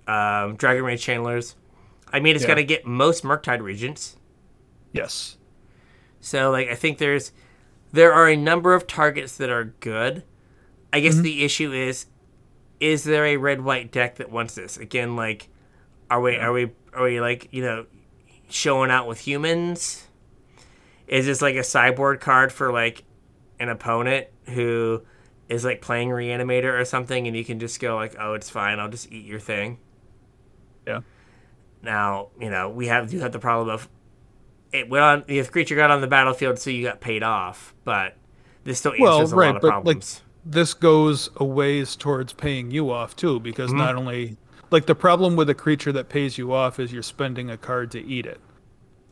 um 0.08 0.56
dragon 0.56 0.84
rage 0.84 1.06
channelers 1.06 1.56
i 2.14 2.20
mean 2.20 2.36
it's 2.36 2.44
Yeah. 2.44 2.50
got 2.50 2.56
to 2.56 2.64
get 2.64 2.86
most 2.86 3.24
murktide 3.24 3.62
regents 3.62 4.16
Yes. 4.94 5.36
So 6.22 6.52
like 6.52 6.70
I 6.70 6.76
think 6.76 7.00
there's 7.00 7.34
there 7.92 8.14
are 8.14 8.30
a 8.30 8.38
number 8.38 8.74
of 8.74 8.88
targets 8.88 9.36
that 9.36 9.50
are 9.50 9.66
good. 9.82 10.24
I 10.94 11.02
guess 11.02 11.18
the 11.18 11.44
issue 11.44 11.74
is 11.74 12.06
is 12.80 13.04
there 13.04 13.26
a 13.26 13.36
red 13.36 13.60
white 13.62 13.92
deck 13.92 14.16
that 14.16 14.32
wants 14.32 14.56
this? 14.56 14.78
Again, 14.78 15.18
like 15.18 15.50
are 16.10 16.22
we 16.22 16.38
are 16.38 16.54
we 16.54 16.72
are 16.94 17.04
we 17.04 17.20
like, 17.20 17.50
you 17.52 17.62
know, 17.62 17.88
showing 18.50 18.90
out 18.90 19.06
with 19.06 19.20
humans? 19.20 20.08
Is 21.08 21.26
this 21.26 21.42
like 21.42 21.56
a 21.56 21.64
sideboard 21.64 22.22
card 22.22 22.54
for 22.54 22.72
like 22.72 23.04
an 23.60 23.68
opponent 23.68 24.28
who 24.46 25.02
is 25.50 25.64
like 25.64 25.82
playing 25.82 26.10
reanimator 26.10 26.80
or 26.80 26.86
something 26.86 27.28
and 27.28 27.36
you 27.36 27.46
can 27.46 27.60
just 27.60 27.80
go 27.80 27.96
like, 27.96 28.16
"Oh, 28.20 28.34
it's 28.34 28.50
fine. 28.50 28.80
I'll 28.80 28.90
just 28.90 29.12
eat 29.12 29.26
your 29.26 29.40
thing." 29.40 29.78
Yeah. 30.88 31.02
Now, 31.82 32.30
you 32.40 32.50
know, 32.50 32.70
we 32.70 32.88
have 32.88 33.10
do 33.10 33.20
have 33.20 33.32
the 33.32 33.40
problem 33.40 33.70
of 33.70 33.88
it 34.72 34.90
went 34.90 35.04
on 35.04 35.24
the 35.28 35.44
creature 35.46 35.76
got 35.76 35.92
on 35.92 36.02
the 36.02 36.08
battlefield, 36.08 36.60
so 36.60 36.70
you 36.70 36.84
got 36.84 37.00
paid 37.00 37.24
off. 37.24 37.74
But 37.84 38.16
this 38.64 38.80
still 38.80 38.94
answers 38.94 39.34
Well, 39.34 39.40
a 39.40 39.46
lot 39.48 39.56
of 39.58 39.62
but, 39.62 39.68
like, 39.68 39.74
problems. 39.74 40.22
This 40.48 40.74
goes 40.74 41.30
a 41.38 41.44
ways 41.44 41.96
towards 41.96 42.34
paying 42.34 42.70
you 42.72 42.92
off 42.92 43.16
too, 43.16 43.40
because 43.40 43.70
Mm-hmm. 43.70 43.80
not 43.80 43.96
only 43.96 44.38
like 44.72 44.86
the 44.88 44.96
problem 44.96 45.36
with 45.36 45.50
a 45.50 45.54
creature 45.56 45.92
that 45.92 46.10
pays 46.10 46.38
you 46.38 46.52
off 46.54 46.80
is 46.80 46.92
you're 46.92 47.04
spending 47.04 47.50
a 47.50 47.58
card 47.58 47.92
to 47.92 48.04
eat 48.04 48.26
it. 48.26 48.40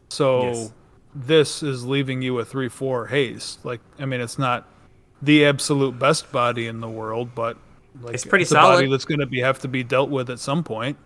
So 0.09 0.41
Yes. 0.43 0.73
this 1.15 1.63
is 1.63 1.85
leaving 1.85 2.21
you 2.21 2.39
a 2.39 2.45
three 2.45 2.69
four 2.69 3.07
haste. 3.07 3.63
Like 3.65 3.81
I 3.99 4.05
mean, 4.05 4.19
it's 4.21 4.37
not 4.39 4.67
the 5.23 5.45
absolute 5.45 5.97
best 5.99 6.31
body 6.31 6.67
in 6.67 6.79
the 6.81 6.89
world, 6.89 7.33
but 7.35 7.57
like 8.01 8.13
It's 8.15 8.25
pretty 8.25 8.45
a 8.45 8.53
body 8.53 8.85
solid. 8.85 8.91
that's 8.91 9.05
going 9.05 9.19
to 9.19 9.25
be 9.25 9.39
have 9.41 9.59
to 9.59 9.67
be 9.67 9.83
dealt 9.83 10.09
with 10.09 10.29
at 10.29 10.39
some 10.39 10.63
point, 10.63 10.97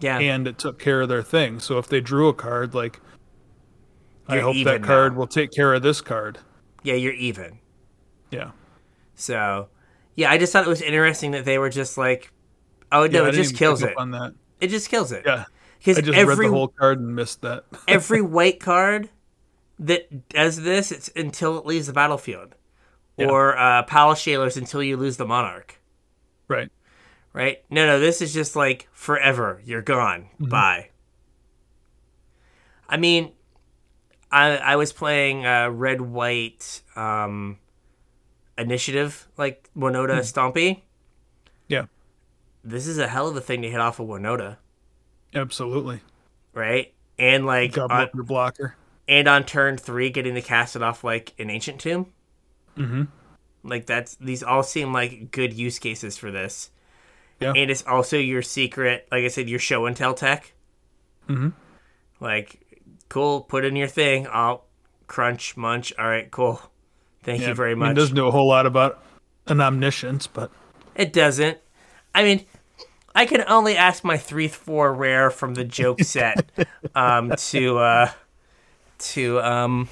yeah, 0.00 0.18
and 0.18 0.46
it 0.48 0.58
took 0.58 0.78
care 0.78 1.00
of 1.02 1.08
their 1.08 1.22
thing. 1.22 1.60
So 1.60 1.78
if 1.78 1.88
they 1.88 2.00
drew 2.00 2.28
a 2.28 2.34
card, 2.34 2.74
like 2.74 3.00
I 4.28 4.34
You're 4.36 4.42
hope 4.44 4.56
that 4.64 4.82
card 4.82 5.12
now. 5.12 5.18
will 5.20 5.26
take 5.26 5.52
care 5.52 5.74
of 5.74 5.82
this 5.82 6.00
card. 6.00 6.38
yeah, 6.82 6.94
you're 6.94 7.12
even. 7.12 7.58
Yeah. 8.30 8.50
So, 9.14 9.68
yeah, 10.16 10.30
I 10.30 10.38
just 10.38 10.52
thought 10.52 10.66
it 10.66 10.68
was 10.68 10.82
interesting 10.82 11.30
that 11.32 11.44
they 11.44 11.58
were 11.58 11.70
just 11.70 11.96
like, 11.96 12.32
"Oh 12.92 13.06
no, 13.06 13.24
I 13.24 13.28
it 13.28 13.32
just 13.32 13.56
kills 13.56 13.82
it. 13.82 13.96
on 13.96 14.10
that. 14.12 14.34
It 14.60 14.68
just 14.68 14.88
kills 14.88 15.12
it." 15.12 15.22
Yeah. 15.26 15.44
because 15.78 15.98
I 15.98 16.00
just 16.00 16.18
every 16.18 16.34
read 16.34 16.48
the 16.48 16.52
whole 16.56 16.68
card 16.68 16.98
and 17.00 17.14
missed 17.14 17.42
that. 17.42 17.64
every 17.86 18.20
white 18.36 18.58
card 18.60 19.10
that 19.78 20.28
does 20.30 20.60
this, 20.62 20.90
it's 20.90 21.08
until 21.14 21.56
it 21.58 21.66
leaves 21.66 21.86
the 21.86 21.92
battlefield, 21.92 22.55
Yeah. 23.16 23.28
or 23.28 23.56
uh, 23.56 23.82
Palace 23.84 24.22
Jailers 24.22 24.56
until 24.56 24.82
you 24.82 24.96
lose 24.96 25.16
the 25.16 25.26
Monarch. 25.26 25.78
right. 26.48 26.70
Right? 27.32 27.62
No, 27.68 27.84
no, 27.86 28.00
this 28.00 28.22
is 28.22 28.32
just 28.32 28.56
like 28.56 28.88
forever. 28.92 29.60
You're 29.64 29.82
gone. 29.82 30.22
Mm-hmm. 30.40 30.48
Bye. 30.48 30.88
I 32.88 32.96
mean, 32.96 33.32
I 34.30 34.56
I 34.56 34.76
was 34.76 34.92
playing 34.92 35.44
uh, 35.44 35.68
red 35.70 36.00
white 36.00 36.82
um, 36.94 37.58
initiative 38.56 39.28
like 39.36 39.68
Winota 39.76 40.18
Stompy. 40.20 40.76
Hmm. 40.76 40.80
Yeah. 41.68 41.84
This 42.64 42.86
is 42.86 42.98
a 42.98 43.06
hell 43.08 43.28
of 43.28 43.36
a 43.36 43.40
thing 43.40 43.62
to 43.62 43.70
hit 43.70 43.80
off 43.80 44.00
of 44.00 44.08
Winota, 44.08 44.56
Absolutely. 45.34 46.00
right? 46.54 46.92
And 47.18 47.46
like 47.46 47.72
Gobble 47.74 47.94
on, 47.94 48.08
your 48.14 48.24
blocker. 48.24 48.74
and 49.06 49.28
on 49.28 49.44
turn 49.44 49.76
three, 49.76 50.10
getting 50.10 50.34
to 50.34 50.42
cast 50.42 50.74
it 50.74 50.82
off 50.82 51.04
like 51.04 51.32
an 51.38 51.48
ancient 51.50 51.80
tomb. 51.80 52.12
Mm-hmm. 52.76 53.02
Like 53.64 53.86
that's 53.86 54.16
these 54.16 54.42
all 54.42 54.62
seem 54.62 54.92
like 54.92 55.30
good 55.30 55.52
use 55.52 55.78
cases 55.78 56.16
for 56.16 56.30
this. 56.30 56.70
Yeah. 57.40 57.52
And 57.54 57.70
it's 57.70 57.86
also 57.86 58.16
your 58.16 58.42
secret, 58.42 59.06
like 59.10 59.24
I 59.24 59.28
said, 59.28 59.48
your 59.48 59.58
show 59.58 59.84
and 59.86 59.96
tell 59.96 60.14
tech. 60.14 60.52
Mm-hmm. 61.28 61.48
Like, 62.18 62.60
cool, 63.10 63.42
put 63.42 63.64
in 63.64 63.76
your 63.76 63.88
thing. 63.88 64.26
I'll 64.32 64.64
crunch, 65.06 65.56
munch. 65.56 65.92
All 65.98 66.06
right, 66.06 66.30
cool. 66.30 66.62
Thank 67.24 67.42
Yeah. 67.42 67.48
you 67.48 67.54
very 67.54 67.72
I 67.72 67.74
mean, 67.74 67.80
much. 67.80 67.90
it 67.90 67.94
doesn't 67.94 68.16
do 68.16 68.26
a 68.26 68.30
whole 68.30 68.48
lot 68.48 68.64
about 68.64 69.02
an 69.48 69.60
omniscience, 69.60 70.26
but 70.26 70.50
It 70.94 71.12
doesn't. 71.12 71.58
I 72.14 72.22
mean, 72.22 72.46
I 73.14 73.26
can 73.26 73.44
only 73.48 73.76
ask 73.76 74.02
my 74.04 74.16
three 74.16 74.48
four 74.48 74.94
rare 74.94 75.30
from 75.30 75.54
the 75.54 75.64
joke 75.64 76.00
set 76.04 76.50
um, 76.94 77.32
to 77.36 77.78
uh, 77.78 78.10
to 78.98 79.40
um, 79.40 79.88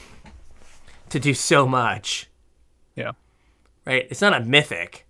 to 1.10 1.20
do 1.20 1.34
so 1.34 1.66
much. 1.66 2.30
Yeah. 2.96 3.12
Right? 3.86 4.06
It's 4.10 4.20
not 4.20 4.34
a 4.34 4.44
mythic. 4.44 5.06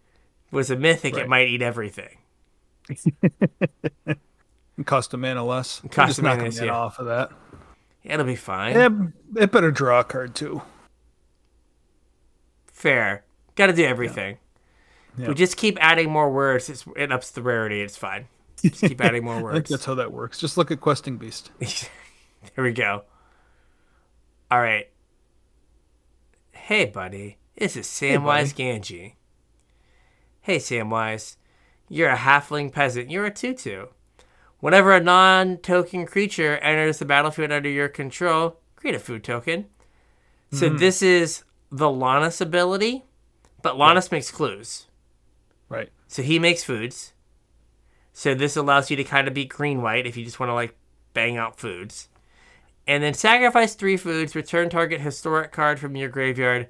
If 0.47 0.53
it 0.53 0.57
was 0.57 0.71
a 0.71 0.77
mythic, 0.77 1.17
it 1.17 1.29
might 1.29 1.49
eat 1.49 1.63
everything. 1.63 2.19
Cost 4.85 5.15
a 5.15 5.17
mana 5.17 5.45
less. 5.45 5.81
Cost 5.91 6.19
a 6.19 6.23
mana 6.23 6.35
knocking 6.35 6.45
less, 6.47 6.59
that 6.59 6.67
yeah. 6.67 6.73
off 6.73 6.99
of 6.99 7.07
that. 7.07 7.31
Yeah, 8.03 8.15
It'll 8.15 8.27
be 8.27 8.37
fine. 8.37 8.75
Yeah, 8.75 9.43
it 9.43 9.53
better 9.53 9.71
draw 9.71 10.01
a 10.01 10.05
card 10.05 10.35
too. 10.35 10.63
Fair. 12.67 13.25
Got 13.55 13.69
to 13.69 13.73
do 13.73 13.85
everything. 13.85 14.39
Yeah. 15.17 15.29
We 15.29 15.35
just 15.35 15.57
keep 15.57 15.79
adding 15.81 16.11
more 16.11 16.31
words. 16.31 16.69
It's, 16.69 16.85
it 16.97 17.13
ups 17.13 17.31
the 17.31 17.43
rarity. 17.43 17.81
It's 17.81 17.97
fine. 17.97 18.27
Just 18.61 18.81
keep 18.81 19.01
adding 19.01 19.25
more 19.25 19.35
I 19.37 19.39
think 19.39 19.45
words. 19.45 19.71
that's 19.71 19.85
how 19.85 19.95
that 19.95 20.13
works. 20.13 20.39
Just 20.39 20.57
look 20.57 20.71
at 20.71 20.81
Questing 20.81 21.17
Beast. 21.17 21.51
there 21.61 22.65
we 22.65 22.73
go. 22.73 23.05
All 24.51 24.61
right. 24.61 24.89
Hey, 26.53 26.87
buddy. 26.87 27.39
This 27.57 27.77
is 27.77 27.87
Samwise 27.87 28.53
Gamgee. 28.53 29.15
Hey, 30.41 30.57
Samwise. 30.57 31.37
You're 31.89 32.11
a 32.11 32.17
halfling 32.17 32.73
peasant. 32.73 33.11
You're 33.11 33.27
a 33.27 33.31
tutu. 33.31 33.87
Whenever 34.59 34.93
a 34.93 35.01
non 35.01 35.59
token 35.59 36.05
creature 36.05 36.57
enters 36.57 36.99
the 36.99 37.05
battlefield 37.05 37.53
under 37.53 37.69
your 37.69 37.89
control, 37.89 38.59
create 38.75 38.97
a 38.97 38.99
food 38.99 39.23
token. 39.23 39.67
So 40.51 40.67
mm-hmm. 40.67 40.79
this 40.79 41.01
is 41.01 41.45
the 41.71 41.87
Lonis 41.87 42.41
ability, 42.41 43.05
but 43.63 43.77
Lonis 43.77 44.11
makes 44.11 44.33
clues. 44.33 44.87
Right. 45.69 45.91
So 46.09 46.23
he 46.23 46.41
makes 46.41 46.65
foods. 46.65 47.13
So 48.13 48.35
this 48.35 48.57
allows 48.57 48.91
you 48.91 48.97
to 48.97 49.05
kind 49.05 49.29
of 49.29 49.35
be 49.35 49.45
green 49.45 49.81
white 49.81 50.07
if 50.07 50.17
you 50.17 50.25
just 50.25 50.41
want 50.41 50.51
to 50.51 50.55
like 50.55 50.77
bang 51.13 51.37
out 51.37 51.59
foods. 51.59 52.09
And 52.87 53.03
then 53.03 53.15
sacrifice 53.15 53.75
three 53.75 53.97
foods, 53.97 54.35
return 54.35 54.71
target 54.71 55.01
historic 55.01 55.53
card 55.53 55.79
from 55.79 55.95
your 55.95 56.09
graveyard 56.09 56.69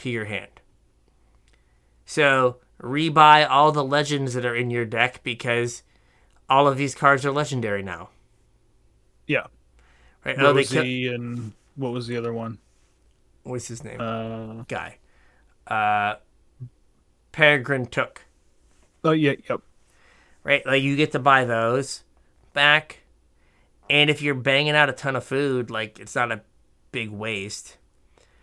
to 0.00 0.10
your 0.10 0.24
hand. 0.26 0.60
So 2.04 2.56
rebuy 2.82 3.46
all 3.48 3.72
the 3.72 3.84
legends 3.84 4.34
that 4.34 4.44
are 4.44 4.54
in 4.56 4.70
your 4.70 4.84
deck 4.84 5.22
because 5.22 5.82
all 6.48 6.66
of 6.66 6.76
these 6.76 6.94
cards 6.94 7.24
are 7.24 7.30
legendary 7.32 7.82
now. 7.82 8.10
Yeah. 9.26 9.46
Right? 10.24 10.36
Oh, 10.38 10.52
they 10.52 10.60
Rosie 10.60 11.04
kill- 11.04 11.14
and 11.14 11.52
what 11.76 11.92
was 11.92 12.06
the 12.06 12.16
other 12.16 12.32
one? 12.32 12.58
what's 13.42 13.68
his 13.68 13.82
name? 13.82 14.00
Uh, 14.00 14.64
Guy. 14.68 14.98
Uh 15.66 16.16
Peregrine 17.32 17.86
Took. 17.86 18.24
oh 19.04 19.12
yeah, 19.12 19.34
yep. 19.48 19.60
right? 20.44 20.64
Like 20.66 20.82
you 20.82 20.96
get 20.96 21.12
to 21.12 21.18
buy 21.18 21.44
those 21.44 22.02
back, 22.52 23.00
and 23.88 24.10
if 24.10 24.20
you're 24.20 24.34
banging 24.34 24.74
out 24.74 24.88
a 24.88 24.92
ton 24.92 25.14
of 25.16 25.24
food, 25.24 25.70
like 25.70 25.98
it's 26.00 26.14
not 26.16 26.32
a 26.32 26.42
big 26.92 27.10
waste. 27.10 27.76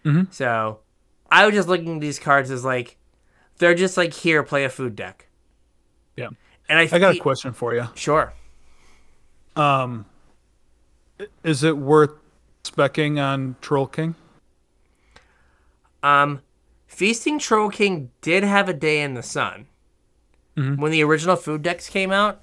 Mhm. 0.05 0.33
So, 0.33 0.79
I 1.31 1.45
was 1.45 1.55
just 1.55 1.67
looking 1.67 1.95
at 1.95 2.01
these 2.01 2.19
cards 2.19 2.51
as 2.51 2.63
like 2.65 2.97
they're 3.57 3.75
just 3.75 3.97
like 3.97 4.13
here, 4.13 4.43
play 4.43 4.63
a 4.65 4.69
food 4.69 4.95
deck, 4.95 5.27
Yeah. 6.15 6.29
and 6.69 6.77
I, 6.79 6.83
I 6.91 6.99
got 6.99 7.15
a 7.15 7.19
question 7.19 7.53
for 7.53 7.73
you. 7.73 7.87
Sure. 7.95 8.33
Um, 9.55 10.05
is 11.43 11.63
it 11.63 11.77
worth 11.77 12.11
specking 12.63 13.19
on 13.21 13.55
Troll 13.61 13.87
King? 13.87 14.15
Um, 16.03 16.41
Feasting 16.87 17.39
Troll 17.39 17.69
King 17.69 18.11
did 18.21 18.43
have 18.43 18.69
a 18.69 18.73
day 18.73 19.01
in 19.01 19.13
the 19.15 19.23
sun. 19.23 19.67
Mhm. 20.55 20.77
When 20.77 20.91
the 20.91 21.03
original 21.03 21.35
food 21.35 21.61
decks 21.61 21.89
came 21.89 22.11
out, 22.11 22.41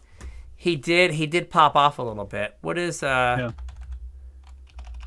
he 0.56 0.76
did 0.76 1.12
he 1.12 1.26
did 1.26 1.50
pop 1.50 1.74
off 1.76 1.98
a 1.98 2.02
little 2.02 2.24
bit. 2.24 2.56
What 2.60 2.78
is 2.78 3.02
uh 3.02 3.36
Yeah. 3.38 3.50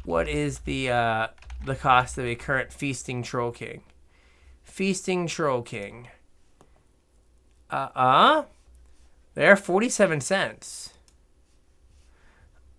what 0.04 0.28
is 0.28 0.60
the 0.60 0.90
uh 0.92 1.28
the 1.66 1.76
cost 1.76 2.18
of 2.18 2.26
a 2.26 2.36
current 2.36 2.72
Feasting 2.72 3.24
Troll 3.24 3.52
King? 3.52 3.82
Feasting 4.64 5.28
Troll 5.28 5.62
King. 5.62 6.08
Uh 7.70 7.90
uh 7.96 8.44
they're 9.34 9.56
47 9.56 10.22
cents. 10.22 10.94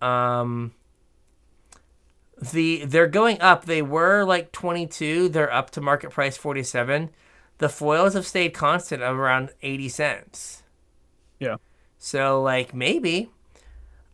Um 0.01 0.73
the 2.41 2.85
they're 2.85 3.07
going 3.07 3.41
up. 3.41 3.65
They 3.65 3.83
were 3.83 4.25
like 4.25 4.53
22. 4.53 5.29
They're 5.29 5.53
up 5.53 5.71
to 5.71 5.81
market 5.81 6.11
price 6.11 6.37
47. 6.37 7.11
The 7.59 7.69
foils 7.69 8.15
have 8.15 8.27
stayed 8.27 8.55
constant 8.55 9.03
of 9.03 9.17
around 9.17 9.51
80 9.63 9.89
cents. 9.89 10.63
Yeah. 11.39 11.57
So 11.99 12.41
like 12.41 12.75
maybe. 12.75 13.31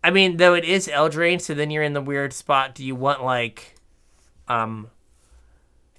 I 0.03 0.11
mean, 0.11 0.37
though 0.37 0.55
it 0.55 0.65
is 0.65 0.89
Eldraine, 0.89 1.41
so 1.41 1.55
then 1.55 1.71
you're 1.71 1.83
in 1.83 1.95
the 1.95 2.01
weird 2.03 2.33
spot. 2.35 2.75
Do 2.75 2.85
you 2.85 2.95
want 2.95 3.25
like 3.25 3.74
um 4.49 4.91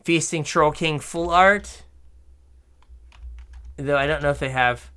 Feasting 0.03 0.43
Troll 0.43 0.71
King 0.71 0.99
full 0.99 1.29
art? 1.31 1.83
Though 3.77 3.97
I 3.97 4.07
don't 4.07 4.21
know 4.23 4.29
if 4.29 4.39
they 4.39 4.49
have 4.49 4.91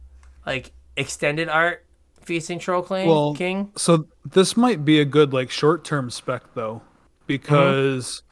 like 0.46 0.72
extended 0.96 1.48
art 1.48 1.84
Feasting 2.22 2.58
Troll 2.58 2.82
King 2.82 3.08
Well, 3.08 3.34
King. 3.34 3.72
So 3.76 4.06
this 4.24 4.56
might 4.56 4.84
be 4.84 5.00
a 5.00 5.04
good 5.04 5.32
like 5.32 5.50
short 5.50 5.84
term 5.84 6.10
spec 6.10 6.42
though, 6.54 6.82
because 7.26 8.22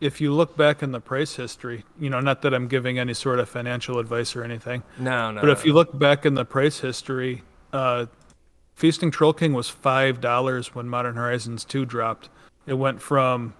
if 0.00 0.20
you 0.20 0.32
look 0.32 0.56
back 0.56 0.82
in 0.82 0.90
the 0.92 1.00
price 1.00 1.36
history, 1.36 1.84
you 1.98 2.10
know, 2.10 2.20
not 2.20 2.42
that 2.42 2.52
I'm 2.52 2.68
giving 2.68 2.98
any 2.98 3.14
sort 3.14 3.38
of 3.38 3.48
financial 3.48 3.98
advice 3.98 4.36
or 4.36 4.44
anything, 4.44 4.82
No, 4.98 5.30
no. 5.30 5.40
but 5.40 5.48
if 5.48 5.64
you 5.64 5.72
look 5.72 5.96
back 5.98 6.26
in 6.26 6.34
the 6.34 6.44
price 6.44 6.80
history, 6.80 7.42
uh, 7.72 8.06
Feasting 8.74 9.10
Troll 9.10 9.32
King 9.32 9.54
was 9.54 9.70
five 9.70 10.20
dollars 10.20 10.74
when 10.74 10.86
Modern 10.88 11.14
Horizons 11.14 11.64
two 11.64 11.86
dropped. 11.86 12.28
It 12.66 12.74
went 12.74 13.00
from 13.00 13.54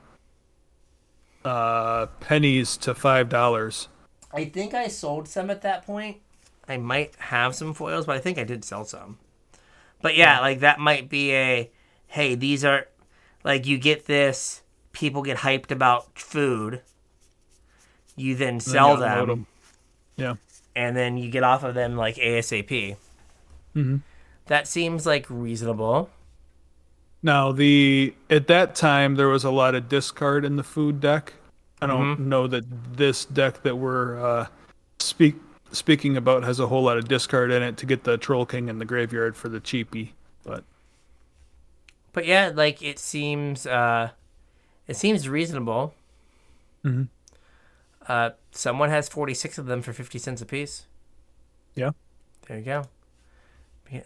uh, 1.46 2.06
pennies 2.20 2.76
to 2.78 2.94
five 2.94 3.28
dollars. 3.28 3.88
I 4.32 4.44
think 4.46 4.74
I 4.74 4.88
sold 4.88 5.28
some 5.28 5.48
at 5.50 5.62
that 5.62 5.86
point. 5.86 6.18
I 6.68 6.76
might 6.76 7.14
have 7.16 7.54
some 7.54 7.72
foils, 7.74 8.06
but 8.06 8.16
I 8.16 8.18
think 8.18 8.38
I 8.38 8.44
did 8.44 8.64
sell 8.64 8.84
some. 8.84 9.18
But 10.02 10.16
yeah, 10.16 10.40
like 10.40 10.60
that 10.60 10.78
might 10.80 11.08
be 11.08 11.32
a 11.32 11.70
hey, 12.08 12.34
these 12.34 12.64
are 12.64 12.88
like 13.44 13.66
you 13.66 13.78
get 13.78 14.06
this, 14.06 14.62
people 14.92 15.22
get 15.22 15.38
hyped 15.38 15.70
about 15.70 16.18
food. 16.18 16.82
You 18.16 18.34
then 18.34 18.60
sell 18.60 18.96
you 18.98 19.04
unload 19.04 19.28
them, 19.28 19.30
'em. 19.30 19.46
Yeah. 20.16 20.34
and 20.74 20.96
then 20.96 21.16
you 21.18 21.30
get 21.30 21.42
off 21.42 21.62
of 21.64 21.74
them 21.74 21.96
like 21.96 22.16
ASAP. 22.16 22.96
Mhm. 23.74 24.00
That 24.46 24.66
seems 24.66 25.06
like 25.06 25.26
reasonable. 25.28 26.10
Now 27.22 27.52
the 27.52 28.14
at 28.30 28.46
that 28.48 28.74
time 28.74 29.16
there 29.16 29.28
was 29.28 29.44
a 29.44 29.50
lot 29.50 29.74
of 29.74 29.88
discard 29.88 30.44
in 30.44 30.56
the 30.56 30.62
food 30.62 31.00
deck. 31.00 31.34
I 31.80 31.86
don't 31.86 32.08
Mm-hmm. 32.08 32.28
know 32.28 32.46
that 32.46 32.64
this 32.96 33.24
deck 33.24 33.62
that 33.62 33.76
we're 33.76 34.18
uh, 34.24 34.46
speak 34.98 35.36
speaking 35.72 36.16
about 36.16 36.44
has 36.44 36.60
a 36.60 36.66
whole 36.68 36.82
lot 36.84 36.96
of 36.98 37.08
discard 37.08 37.50
in 37.50 37.62
it 37.62 37.76
to 37.78 37.86
get 37.86 38.04
the 38.04 38.16
Troll 38.16 38.46
King 38.46 38.68
in 38.68 38.78
the 38.78 38.84
graveyard 38.84 39.36
for 39.36 39.48
the 39.48 39.60
cheapie. 39.60 40.10
But 40.44 40.64
But 42.12 42.26
yeah, 42.26 42.50
like 42.54 42.82
it 42.82 42.98
seems 42.98 43.66
uh 43.66 44.10
it 44.88 44.96
seems 44.96 45.28
reasonable. 45.28 45.94
Mhm. 46.84 47.08
Uh 48.08 48.30
someone 48.52 48.88
has 48.90 49.06
46 49.08 49.58
of 49.58 49.66
them 49.66 49.82
for 49.82 49.92
50 49.92 50.18
cents 50.18 50.40
a 50.40 50.46
piece. 50.46 50.86
yeah, 51.74 51.90
There 52.46 52.58
you 52.58 52.64
go. 52.64 52.88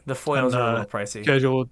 The 0.07 0.15
foils 0.15 0.55
And, 0.55 0.55
are 0.55 0.63
a 0.63 0.67
uh, 0.67 0.71
little 0.71 0.87
pricey. 0.87 1.27
casual 1.27 1.71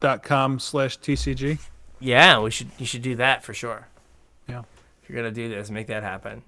tryhard.com 0.00 0.58
slash 0.58 0.98
TCG. 0.98 1.58
Yeah, 2.00 2.40
we 2.40 2.50
should 2.50 2.68
you 2.78 2.86
should 2.86 3.02
do 3.02 3.16
that 3.16 3.42
for 3.44 3.54
sure. 3.54 3.88
Yeah. 4.48 4.62
If 5.02 5.08
you're 5.08 5.16
gonna 5.16 5.30
do 5.34 5.48
this, 5.48 5.70
make 5.70 5.86
that 5.86 6.02
happen. 6.02 6.42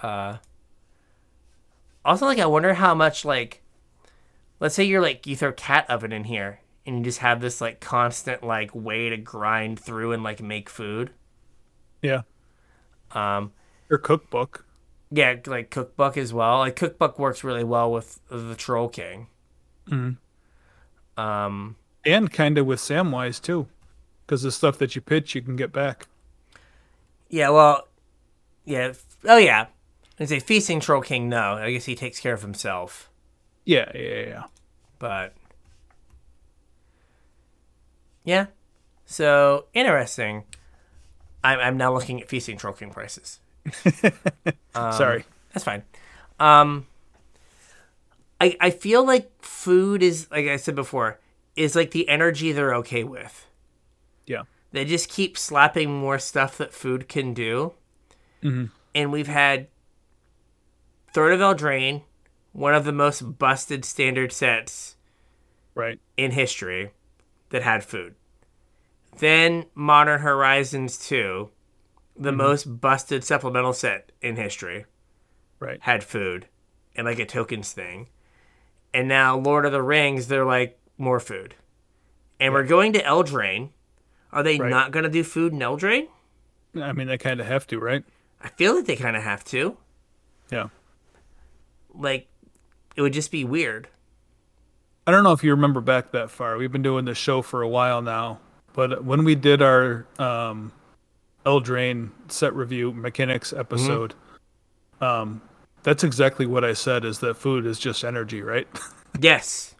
Uh 0.00 0.36
also 2.04 2.26
like 2.26 2.38
I 2.38 2.46
wonder 2.46 2.74
how 2.74 2.94
much 2.94 3.24
like 3.24 3.62
let's 4.60 4.74
say 4.74 4.84
you're 4.84 5.00
like 5.00 5.26
you 5.26 5.34
throw 5.36 5.52
cat 5.52 5.88
oven 5.90 6.12
in 6.12 6.24
here 6.24 6.60
and 6.84 6.98
you 6.98 7.04
just 7.04 7.18
have 7.20 7.40
this 7.40 7.60
like 7.60 7.80
constant 7.80 8.42
like 8.42 8.74
way 8.74 9.08
to 9.08 9.16
grind 9.16 9.80
through 9.80 10.12
and 10.12 10.22
like 10.22 10.42
make 10.42 10.68
food. 10.68 11.10
Yeah. 12.02 12.22
Um 13.12 13.52
your 13.88 13.98
cookbook. 13.98 14.66
yeah, 15.10 15.36
like 15.46 15.70
cookbook 15.70 16.16
as 16.16 16.32
well. 16.34 16.58
Like 16.58 16.76
cookbook 16.76 17.18
works 17.18 17.42
really 17.44 17.64
well 17.64 17.90
with 17.90 18.20
the 18.28 18.54
Troll 18.56 18.88
King. 18.88 19.28
Mhm. 19.88 20.18
Um 21.16 21.76
And 22.06 22.32
kind 22.32 22.56
of 22.56 22.64
with 22.64 22.78
Samwise 22.78 23.42
too. 23.42 23.66
Because 24.24 24.42
the 24.42 24.52
stuff 24.52 24.78
that 24.78 24.94
you 24.94 25.02
pitch 25.02 25.34
you 25.34 25.42
can 25.42 25.56
get 25.56 25.72
back. 25.72 26.06
Yeah, 27.28 27.50
well, 27.50 27.88
yeah. 28.64 28.92
Oh, 29.24 29.36
yeah. 29.36 29.66
I'd 30.18 30.28
say 30.28 30.40
feasting 30.40 30.80
troll 30.80 31.02
king. 31.02 31.28
No, 31.28 31.54
I 31.54 31.72
guess 31.72 31.84
he 31.84 31.94
takes 31.94 32.18
care 32.20 32.32
of 32.32 32.42
himself. 32.42 33.10
Yeah, 33.64 33.90
yeah, 33.94 34.20
yeah. 34.20 34.44
But 34.98 35.34
yeah, 38.24 38.46
so 39.04 39.66
interesting. 39.74 40.44
I'm 41.44 41.58
I'm 41.58 41.76
now 41.76 41.92
looking 41.92 42.20
at 42.22 42.28
feasting 42.28 42.56
troll 42.56 42.74
king 42.74 42.90
prices. 42.90 43.40
Um, 44.74 44.92
Sorry. 44.92 45.24
That's 45.54 45.64
fine. 45.64 45.84
Um, 46.38 46.86
I 48.38 48.56
I 48.60 48.70
feel 48.70 49.06
like 49.06 49.30
food 49.42 50.02
is 50.02 50.30
like 50.30 50.46
I 50.46 50.56
said 50.56 50.74
before 50.74 51.18
is 51.56 51.74
like 51.74 51.90
the 51.92 52.08
energy 52.08 52.52
they're 52.52 52.74
okay 52.76 53.02
with. 53.04 53.46
Yeah. 54.26 54.42
They 54.72 54.84
just 54.84 55.08
keep 55.08 55.38
slapping 55.38 55.90
more 55.90 56.18
stuff 56.18 56.58
that 56.58 56.72
food 56.74 57.08
can 57.08 57.32
do. 57.32 57.74
Mhm. 58.42 58.70
And 58.94 59.10
we've 59.12 59.26
had 59.28 59.68
Throne 61.12 61.32
of 61.32 61.40
Eldraine, 61.40 62.02
one 62.52 62.74
of 62.74 62.84
the 62.84 62.92
most 62.92 63.38
busted 63.38 63.84
standard 63.84 64.32
sets 64.32 64.96
Right. 65.74 65.98
in 66.16 66.32
history 66.32 66.90
that 67.50 67.62
had 67.62 67.84
food. 67.84 68.14
Then 69.18 69.66
Modern 69.74 70.20
Horizons 70.20 70.98
2, 70.98 71.50
the 72.14 72.32
most 72.32 72.80
busted 72.80 73.24
supplemental 73.24 73.72
set 73.72 74.12
in 74.20 74.36
history, 74.36 74.84
Right. 75.58 75.78
had 75.82 76.04
food 76.04 76.48
and 76.94 77.06
like 77.06 77.18
a 77.18 77.24
tokens 77.26 77.72
thing. 77.72 78.08
And 78.92 79.08
now 79.08 79.36
Lord 79.38 79.64
of 79.64 79.72
the 79.72 79.82
Rings, 79.82 80.28
they're 80.28 80.44
like 80.44 80.78
more 80.98 81.20
food. 81.20 81.54
And 82.40 82.52
we're 82.52 82.64
going 82.64 82.92
to 82.94 83.02
Eldraine. 83.02 83.70
Are 84.32 84.42
they 84.42 84.58
Right. 84.58 84.70
not 84.70 84.90
going 84.90 85.04
to 85.04 85.10
do 85.10 85.24
food 85.24 85.52
in 85.52 85.60
Eldraine? 85.60 86.08
I 86.80 86.92
mean, 86.92 87.06
they 87.06 87.16
kind 87.18 87.40
of 87.40 87.46
have 87.46 87.66
to, 87.68 87.78
right? 87.78 88.04
I 88.42 88.48
feel 88.50 88.74
like 88.74 88.84
they 88.86 88.96
kind 88.96 89.16
of 89.16 89.22
have 89.22 89.44
to. 89.46 89.76
Yeah. 90.50 90.68
Like, 91.94 92.28
it 92.96 93.02
would 93.02 93.12
just 93.14 93.30
be 93.30 93.44
weird. 93.44 93.88
I 95.06 95.10
don't 95.12 95.24
know 95.24 95.32
if 95.32 95.42
you 95.44 95.52
remember 95.52 95.80
back 95.80 96.10
that 96.12 96.30
far. 96.30 96.56
We've 96.58 96.72
been 96.72 96.82
doing 96.82 97.04
this 97.04 97.16
show 97.16 97.40
for 97.40 97.62
a 97.62 97.68
while 97.68 98.02
now, 98.02 98.40
but 98.74 99.04
when 99.04 99.24
we 99.24 99.34
did 99.36 99.62
our 99.62 100.04
um, 100.18 100.72
Eldraine 101.46 102.10
set 102.28 102.52
review 102.54 102.92
mechanics 102.92 103.52
episode, 103.52 104.14
um, 105.00 105.40
that's 105.84 106.02
exactly 106.02 106.44
what 106.44 106.64
I 106.64 106.72
said: 106.72 107.04
is 107.04 107.20
that 107.20 107.36
food 107.36 107.66
is 107.66 107.78
just 107.78 108.04
energy, 108.04 108.42
right? 108.42 108.66
Yes. 109.20 109.75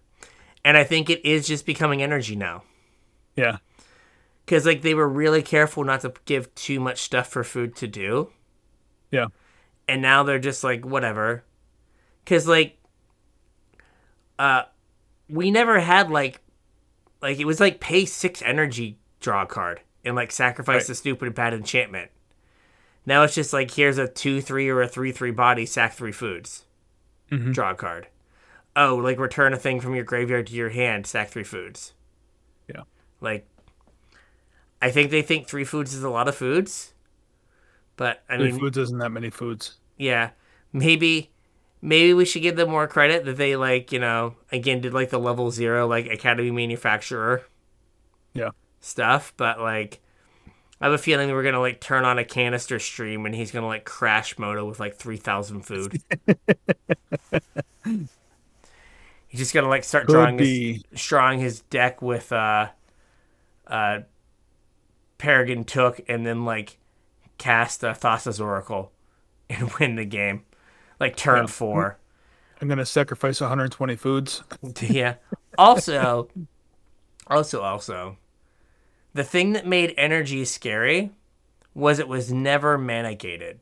And 0.67 0.77
I 0.77 0.83
think 0.85 1.09
it 1.09 1.25
is 1.25 1.47
just 1.47 1.65
becoming 1.65 2.03
energy 2.03 2.35
now. 2.35 2.65
yeah, 3.37 3.59
Because, 4.45 4.67
like, 4.67 4.83
they 4.83 4.95
were 4.95 5.09
really 5.09 5.41
careful 5.43 5.85
not 5.85 6.01
to 6.01 6.13
give 6.25 6.53
too 6.57 6.81
much 6.81 6.99
stuff 7.03 7.29
for 7.29 7.45
food 7.45 7.77
to 7.77 7.87
do. 7.87 8.31
yeah, 9.13 9.27
and 9.87 10.03
now 10.03 10.25
they're 10.25 10.41
just 10.41 10.65
like 10.65 10.85
whatever 10.85 11.45
because 12.25 12.49
like 12.49 12.77
uh 14.39 14.63
we 15.29 15.51
never 15.53 15.79
had 15.79 16.11
like 16.11 16.41
like 17.23 17.39
it 17.39 17.45
was 17.45 17.61
like 17.61 17.79
pay 17.81 18.05
six 18.05 18.43
energy 18.43 18.99
draw 19.21 19.43
a 19.43 19.47
card 19.47 19.81
and 20.05 20.17
like 20.17 20.33
sacrifice 20.33 20.75
Right. 20.83 20.87
the 20.89 20.95
stupid 20.97 21.35
bad 21.37 21.55
enchantment 21.55 22.11
now 23.07 23.23
it's 23.23 23.35
just 23.37 23.53
like 23.53 23.71
here's 23.71 23.97
a 23.99 24.09
two 24.09 24.41
three 24.41 24.69
or 24.69 24.83
a 24.83 24.89
three 24.89 25.13
three 25.13 25.31
body 25.31 25.65
sack 25.67 25.93
three 25.95 26.11
foods 26.13 26.65
Mhm. 27.31 27.53
draw 27.55 27.71
a 27.71 27.75
card 27.77 28.09
oh 28.77 28.95
like 28.97 29.19
return 29.19 29.53
a 29.53 29.57
thing 29.59 29.81
from 29.81 29.95
your 29.97 30.05
graveyard 30.05 30.47
to 30.47 30.55
your 30.55 30.71
hand 30.71 31.07
sack 31.07 31.29
three 31.31 31.43
foods 31.45 31.95
yeah. 32.69 32.83
like 33.21 33.47
i 34.81 34.91
think 34.91 35.11
they 35.11 35.23
think 35.23 35.47
three 35.47 35.65
foods 35.65 35.95
is 35.95 36.03
a 36.03 36.09
lot 36.11 36.29
of 36.29 36.35
foods 36.35 36.95
but 37.97 38.23
i 38.29 38.37
Three 38.39 38.53
mean 38.53 38.53
foods 38.53 38.79
isn't 38.79 38.97
that 38.99 39.11
many 39.11 39.29
foods. 39.31 39.79
yeah 39.97 40.31
maybe 40.73 41.31
maybe 41.81 42.15
we 42.15 42.25
should 42.25 42.43
give 42.43 42.57
them 42.57 42.71
more 42.71 42.87
credit 42.89 43.25
that 43.25 43.37
they 43.37 43.57
like 43.57 43.93
you 43.93 43.99
know 43.99 44.35
again 44.53 44.81
did 44.81 44.95
like 44.95 45.11
the 45.11 45.19
level 45.19 45.51
zero 45.51 45.87
like 45.87 46.07
academy 46.07 46.51
manufactor 46.51 47.43
Yeah, 48.35 48.51
stuff 48.81 49.33
but 49.37 49.61
like 49.61 50.01
i 50.81 50.87
have 50.87 50.95
a 50.95 50.99
feeling 50.99 51.31
we're 51.31 51.43
gonna 51.45 51.61
like 51.61 51.81
turn 51.81 52.05
on 52.05 52.19
a 52.19 52.25
Kanister 52.25 52.81
stream 52.81 53.27
and 53.27 53.35
he's 53.35 53.53
gonna 53.53 53.67
like 53.69 53.85
crash 53.85 54.39
moto 54.39 54.67
with 54.67 54.81
like 54.81 54.97
3000 54.97 55.63
food 55.63 56.01
he's 59.37 59.47
just 59.47 59.55
gonna 59.55 59.69
like 59.69 59.85
start 59.85 60.07
could 60.07 60.13
drawing 60.13 60.39
his, 60.39 60.83
drawing 60.95 61.41
his 61.41 61.61
deck 61.61 62.01
with 62.01 62.33
uh 62.33 62.69
uh 63.67 64.01
Paragon 65.19 65.65
took 65.65 66.01
and 66.09 66.27
then 66.27 66.45
like 66.45 66.79
cast 67.39 67.85
uh, 67.85 67.95
Thassa's 67.95 68.41
Oracle 68.41 68.93
and 69.51 69.71
win 69.75 69.97
the 69.97 70.05
game. 70.05 70.45
Like 70.99 71.17
turn 71.17 71.43
Yeah. 71.43 71.47
four. 71.47 71.99
I'm 72.61 72.69
gonna 72.69 72.87
sacrifice 72.87 73.41
120 73.41 73.97
foods. 73.97 74.43
yeah. 74.81 75.17
Also 75.59 76.29
also 77.27 77.61
also 77.63 78.17
the 79.15 79.25
thing 79.25 79.53
that 79.53 79.67
made 79.67 79.95
energy 79.97 80.45
scary 80.45 81.11
was 81.75 81.99
it 81.99 82.09
was 82.09 82.33
never 82.33 82.79
mana 82.79 83.15
gated. 83.15 83.61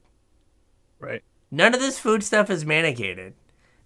Right. 0.98 1.22
None 1.50 1.74
of 1.74 1.80
this 1.80 1.98
food 1.98 2.22
stuff 2.22 2.50
is 2.50 2.64
mana 2.64 2.92
gated. 2.92 3.34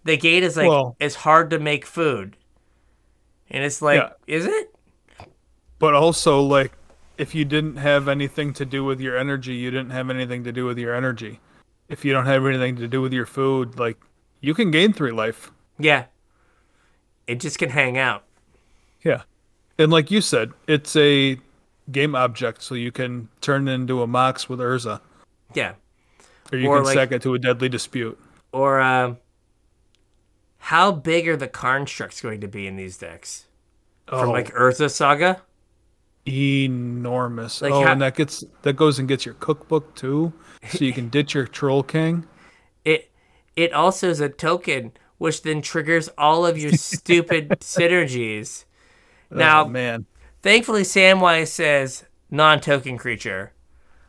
The 0.09 0.17
gate 0.17 0.43
is 0.43 0.57
like 0.57 0.67
Well- 0.69 0.97
it's 0.99 1.15
hard 1.17 1.51
to 1.51 1.59
make 1.59 1.85
food. 1.85 2.35
And 3.51 3.63
it's 3.63 3.83
like, 3.83 4.01
Yeah. 4.01 4.13
is 4.27 4.47
it? 4.47 4.75
But 5.79 5.93
also, 5.93 6.41
like, 6.41 6.73
if 7.19 7.35
you 7.35 7.45
didn't 7.45 7.77
have 7.77 8.09
anything 8.09 8.55
to 8.55 8.65
do 8.65 8.85
with 8.85 9.01
your 9.03 9.19
energy, 9.19 9.55
you 9.55 9.71
didn't 9.71 9.91
have 9.91 10.09
anything 10.09 10.45
to 10.45 10.53
do 10.53 10.65
with 10.65 10.79
your 10.79 10.95
energy. 10.95 11.41
If 11.91 12.07
you 12.07 12.15
don't 12.15 12.25
have 12.25 12.47
anything 12.47 12.77
to 12.77 12.89
do 12.89 13.03
with 13.03 13.13
your 13.13 13.27
food, 13.27 13.79
like, 13.79 13.99
you 14.41 14.55
can 14.55 14.71
gain 14.71 14.95
three 14.95 15.11
life. 15.13 15.51
Yeah. 15.79 16.07
It 17.27 17.39
just 17.41 17.59
can 17.59 17.69
hang 17.69 17.99
out. 17.99 18.25
Yeah. 19.03 19.23
And 19.79 19.93
like 19.93 20.11
you 20.11 20.23
said, 20.23 20.53
it's 20.67 20.97
a 20.97 21.39
game 21.93 22.15
object, 22.15 22.63
so 22.63 22.75
you 22.75 22.93
can 22.93 23.29
turn 23.43 23.69
it 23.69 23.73
into 23.75 24.01
a 24.03 24.07
Mox 24.07 24.49
with 24.49 24.59
Urza, 24.61 25.01
Yeah. 25.55 25.75
or 26.51 26.57
you 26.59 26.69
Or 26.71 26.79
can 26.79 26.85
like- 26.87 26.95
sack 26.95 27.13
it 27.13 27.21
to 27.23 27.35
a 27.35 27.39
deadly 27.39 27.69
dispute. 27.69 28.19
Or 28.53 28.81
um, 28.81 29.19
how 30.69 30.93
big 30.93 31.27
are 31.29 31.37
the 31.37 31.49
constructs 31.49 32.21
going 32.21 32.41
to 32.43 32.49
be 32.49 32.67
in 32.67 32.77
these 32.77 32.99
decks? 32.99 33.47
From 34.07 34.29
Oh, 34.29 34.33
like 34.33 34.53
Urza 34.55 34.91
Saga? 34.91 35.43
enormous! 36.27 37.63
Like 37.63 37.73
oh, 37.73 37.85
how- 37.85 37.93
and 37.93 38.03
that 38.03 38.15
gets 38.15 38.45
that 38.63 38.75
goes 38.75 38.99
and 38.99 39.09
gets 39.09 39.25
your 39.25 39.35
cookbook 39.37 39.95
too, 39.95 40.33
so 40.69 40.85
you 40.85 40.93
can 40.93 41.09
ditch 41.17 41.35
your 41.35 41.47
Troll 41.47 41.83
King. 41.83 42.27
It 42.85 43.11
it 43.57 43.73
also 43.73 44.09
is 44.11 44.21
a 44.21 44.29
token 44.29 44.93
which 45.19 45.43
then 45.43 45.63
triggers 45.63 46.09
all 46.19 46.47
of 46.47 46.59
your 46.59 46.73
stupid 46.73 47.49
synergies. 47.61 48.65
Oh, 49.33 49.37
now, 49.37 49.65
oh, 49.65 49.69
man, 49.69 50.07
thankfully 50.43 50.83
Samwise 50.83 51.49
says 51.49 52.05
non-token 52.31 52.99
creature. 52.99 53.53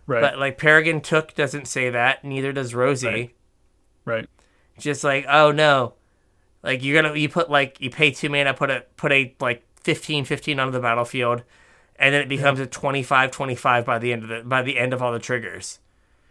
right, 0.07 0.21
But 0.21 0.37
like 0.39 0.57
Paragon 0.57 1.01
Took 1.01 1.33
doesn't 1.35 1.67
say 1.67 1.89
that, 1.89 2.23
neither 2.23 2.51
does 2.53 2.75
Rosie. 2.75 3.07
Right. 3.07 3.35
right, 4.05 4.29
Just 4.77 5.03
like, 5.03 5.25
oh 5.29 5.51
no. 5.51 5.93
Like 6.63 6.83
you're 6.83 7.01
gonna 7.01 7.15
you 7.15 7.29
put 7.29 7.49
like 7.49 7.79
you 7.79 7.89
pay 7.89 8.11
two 8.11 8.29
mana, 8.29 8.53
put 8.53 8.69
a 8.69 8.83
put 8.97 9.11
a 9.11 9.33
like 9.39 9.63
15 9.81 10.25
15 10.25 10.59
onto 10.59 10.71
the 10.71 10.79
battlefield, 10.79 11.43
and 11.97 12.13
then 12.13 12.21
it 12.21 12.27
becomes 12.29 12.59
a 12.59 12.65
25 12.67 13.31
25 13.31 13.85
by 13.85 13.97
the 13.99 14.11
end 14.11 14.23
of 14.23 14.29
the 14.29 14.41
by 14.43 14.61
the 14.61 14.77
end 14.77 14.93
of 14.93 15.01
all 15.01 15.11
the 15.13 15.19
triggers. 15.19 15.79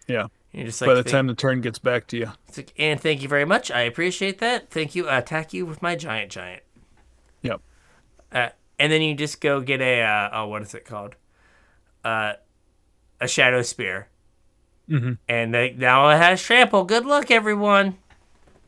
yeah. 0.06 0.26
You're 0.52 0.64
just 0.64 0.80
like 0.80 0.88
By 0.88 0.94
the 0.94 1.02
think- 1.02 1.12
time 1.12 1.26
the 1.26 1.34
turn 1.34 1.60
gets 1.60 1.78
back 1.78 2.06
to 2.06 2.16
you, 2.16 2.32
it's 2.48 2.56
like, 2.56 2.72
and 2.78 2.98
thank 2.98 3.20
you 3.22 3.28
very 3.28 3.44
much. 3.44 3.70
I 3.70 3.82
appreciate 3.82 4.38
that. 4.38 4.70
Thank 4.70 4.94
you. 4.94 5.06
I 5.06 5.18
attack 5.18 5.52
you 5.52 5.66
with 5.66 5.82
my 5.82 5.94
giant 5.94 6.32
giant. 6.32 6.62
yep. 7.42 7.60
Uh, 8.32 8.48
and 8.78 8.90
then 8.90 9.02
you 9.02 9.14
just 9.14 9.42
go 9.42 9.60
get 9.60 9.82
a 9.82 10.00
uh, 10.02 10.30
oh 10.32 10.46
what 10.46 10.62
is 10.62 10.74
it 10.74 10.86
called? 10.86 11.16
Uh, 12.02 12.34
a 13.20 13.28
shadow 13.28 13.60
spear. 13.60 14.08
hmm 14.88 15.12
And 15.28 15.52
they, 15.52 15.74
now 15.76 16.08
it 16.08 16.16
has 16.16 16.42
trample. 16.42 16.84
Good 16.84 17.04
luck, 17.04 17.30
everyone. 17.30 17.98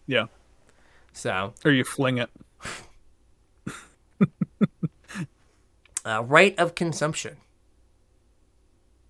Yeah, 0.07 0.27
So, 1.13 1.55
or 1.65 1.71
you 1.73 1.85
fling 1.85 2.19
it. 2.19 2.31
uh, 6.05 6.23
rite 6.25 6.59
of 6.59 6.75
consumption. 6.75 7.37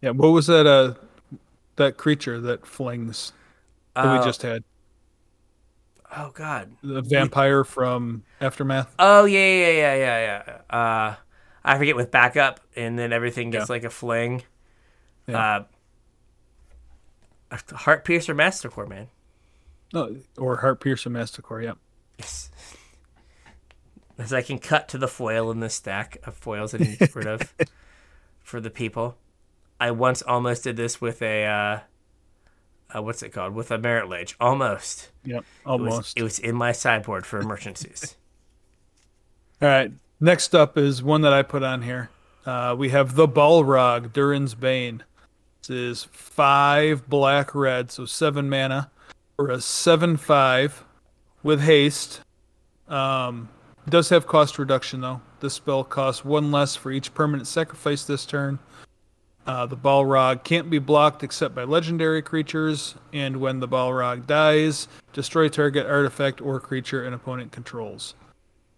Yeah, 0.01 0.11
what 0.11 0.29
was 0.29 0.47
that? 0.47 0.67
Uh, 0.67 0.95
that 1.77 1.97
creature 1.97 2.41
that 2.41 2.67
flings 2.67 3.33
that 3.95 4.05
Uh, 4.07 4.19
we 4.19 4.25
just 4.25 4.43
had, 4.43 4.65
Oh 6.15 6.31
God. 6.35 6.73
the 6.83 7.01
vampire 7.03 7.65
from 7.65 8.25
Aftermath. 8.41 8.95
Oh 8.99 9.25
yeah 9.25 9.39
yeah 9.39 9.71
yeah 9.71 9.95
yeah 9.95 10.43
yeah. 10.71 10.77
Uh, 10.77 11.15
I 11.65 11.79
forget 11.79 11.97
with 11.97 12.11
backup, 12.11 12.61
and 12.77 12.99
then 12.99 13.13
everything 13.13 13.51
gets 13.51 13.69
Yeah. 13.69 13.75
like 13.75 13.85
a 13.85 13.91
fling. 13.91 14.43
Yeah. 15.27 15.65
Uh, 17.53 17.57
Heart 17.75 18.05
Piercer 18.05 18.35
Mastercore, 18.35 18.89
man. 18.89 19.09
No, 19.93 20.17
or 20.39 20.59
Heart 20.59 20.81
Piercer 20.81 21.11
Masticore. 21.11 21.61
Yeah. 21.63 21.73
Yes. 22.21 22.51
As 24.19 24.33
I 24.33 24.43
can 24.43 24.59
cut 24.59 24.89
to 24.89 24.99
the 24.99 25.09
foil 25.09 25.51
in 25.51 25.61
the 25.61 25.71
stack 25.71 26.19
of 26.25 26.35
foils 26.35 26.73
that 26.73 26.83
he's 26.83 27.15
rid 27.17 27.27
of 27.27 27.55
for 28.41 28.61
the 28.61 28.71
people. 28.71 29.17
I 29.81 29.91
once 29.93 30.21
almost 30.21 30.65
did 30.65 30.77
this 30.77 31.01
with 31.01 31.23
a 31.23 31.47
uh, 31.47 31.81
uh 32.95 33.03
what's 33.03 33.23
it 33.23 33.31
called? 33.31 33.55
With 33.55 33.71
a 33.71 33.79
Marit 33.79 34.11
Lage. 34.11 34.37
Almost. 34.39 35.11
Yep. 35.25 35.39
It 35.39 35.41
was, 35.41 35.45
Almost. 35.65 36.19
it 36.19 36.23
was 36.23 36.39
in 36.39 36.55
my 36.55 36.73
sideboard 36.73 37.25
for 37.25 37.41
emergencies. 37.41 38.17
All 39.63 39.69
right. 39.69 39.93
Next 40.21 40.55
up 40.55 40.77
is 40.77 41.03
one 41.03 41.23
that 41.23 41.33
I 41.33 41.43
put 41.43 41.63
on 41.63 41.83
here. 41.83 42.11
Uh, 42.45 42.75
we 42.77 42.91
have 42.91 43.15
the 43.15 43.27
Balrog, 43.27 44.13
Durin's 44.13 44.55
Bane. 44.55 45.03
This 45.61 45.71
is 45.71 46.05
five 46.13 47.09
black 47.09 47.55
red, 47.55 47.91
so 47.91 48.05
seven 48.05 48.51
mana, 48.51 48.91
or 49.39 49.49
a 49.49 49.61
seven 49.61 50.17
five 50.17 50.85
with 51.43 51.61
haste. 51.61 52.21
Um, 52.89 53.49
does 53.89 54.09
have 54.11 54.27
cost 54.27 54.59
reduction 54.59 55.01
though. 55.01 55.21
This 55.41 55.55
spell 55.55 55.85
costs 55.85 56.25
one 56.25 56.53
less 56.53 56.77
for 56.77 56.93
each 56.93 57.15
permanent 57.15 57.47
sacrifice 57.47 58.05
this 58.05 58.27
turn. 58.27 58.59
Uh, 59.47 59.67
the 59.67 59.77
Balrog 59.77 60.45
can't 60.45 60.69
be 60.69 60.79
blocked 60.79 61.25
except 61.25 61.55
by 61.55 61.65
legendary 61.65 62.21
creatures, 62.21 62.95
and 63.13 63.39
when 63.39 63.59
the 63.59 63.67
Balrog 63.67 64.27
dies, 64.27 64.87
destroy 65.13 65.49
target 65.49 65.87
artifact 65.87 66.41
or 66.41 66.61
creature 66.61 67.05
an 67.05 67.15
opponent 67.15 67.51
controls. 67.51 68.15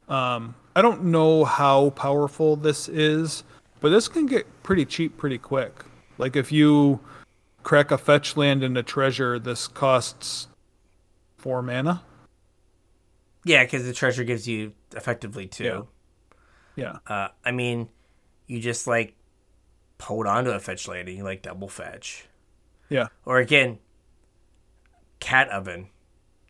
Um, 0.08 0.54
I 0.76 0.82
don't 0.82 1.04
know 1.04 1.44
how 1.44 1.90
powerful 1.90 2.56
this 2.56 2.88
is, 2.88 3.44
but 3.80 3.90
this 3.90 4.08
can 4.08 4.26
get 4.26 4.46
pretty 4.62 4.84
cheap 4.84 5.16
pretty 5.16 5.38
quick. 5.38 5.84
Like 6.16 6.36
if 6.36 6.52
you 6.52 7.00
crack 7.64 7.90
a 7.90 7.98
fetch 7.98 8.36
land 8.36 8.62
and 8.62 8.78
a 8.78 8.82
treasure, 8.82 9.38
this 9.38 9.66
costs 9.66 10.48
four 11.36 11.60
mana. 11.60 12.02
Yeah, 13.44 13.64
because 13.64 13.84
the 13.84 13.92
treasure 13.92 14.24
gives 14.24 14.46
you 14.48 14.72
effectively 14.94 15.46
two. 15.46 15.88
Yeah. 16.76 16.98
Uh, 17.06 17.28
I 17.44 17.50
mean, 17.52 17.88
you 18.46 18.60
just 18.60 18.86
like 18.86 19.14
hold 20.00 20.26
on 20.26 20.44
to 20.44 20.52
a 20.54 20.58
fetch 20.60 20.88
land 20.88 21.08
and 21.08 21.16
you 21.16 21.22
like 21.24 21.42
double 21.42 21.68
fetch. 21.68 22.26
Yeah. 22.88 23.08
Or 23.24 23.38
again, 23.38 23.78
cat 25.20 25.48
oven. 25.50 25.88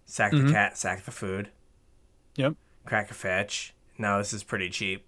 Sack 0.07 0.33
Mm-hmm. 0.33 0.47
the 0.49 0.53
cat, 0.53 0.77
sack 0.77 1.05
the 1.05 1.11
food, 1.11 1.49
Yep. 2.37 2.55
crack 2.85 3.11
a 3.11 3.15
fetch. 3.15 3.73
Now 3.97 4.19
this 4.19 4.33
is 4.35 4.43
pretty 4.43 4.69
cheap. 4.69 5.07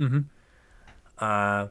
Mm-hmm. 0.00 0.20
Uh, 1.18 1.68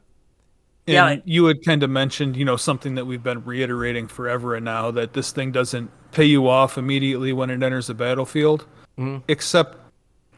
And 0.88 0.94
Yeah, 0.94 1.04
like- 1.06 1.24
you 1.26 1.46
had 1.46 1.64
kind 1.66 1.82
of 1.84 1.90
mentioned, 1.90 2.36
you 2.38 2.46
know, 2.46 2.58
something 2.58 2.96
that 2.96 3.06
we've 3.06 3.24
been 3.24 3.44
reiterating 3.44 4.08
forever 4.08 4.54
and 4.56 4.66
now 4.66 4.92
that 4.92 5.14
this 5.14 5.32
thing 5.32 5.52
doesn't 5.52 5.90
pay 6.12 6.26
you 6.26 6.48
off 6.48 6.78
immediately 6.78 7.34
when 7.34 7.50
it 7.50 7.62
enters 7.64 7.88
the 7.88 7.94
battlefield. 7.94 8.66
Mhm. 8.98 9.24
Except 9.28 9.78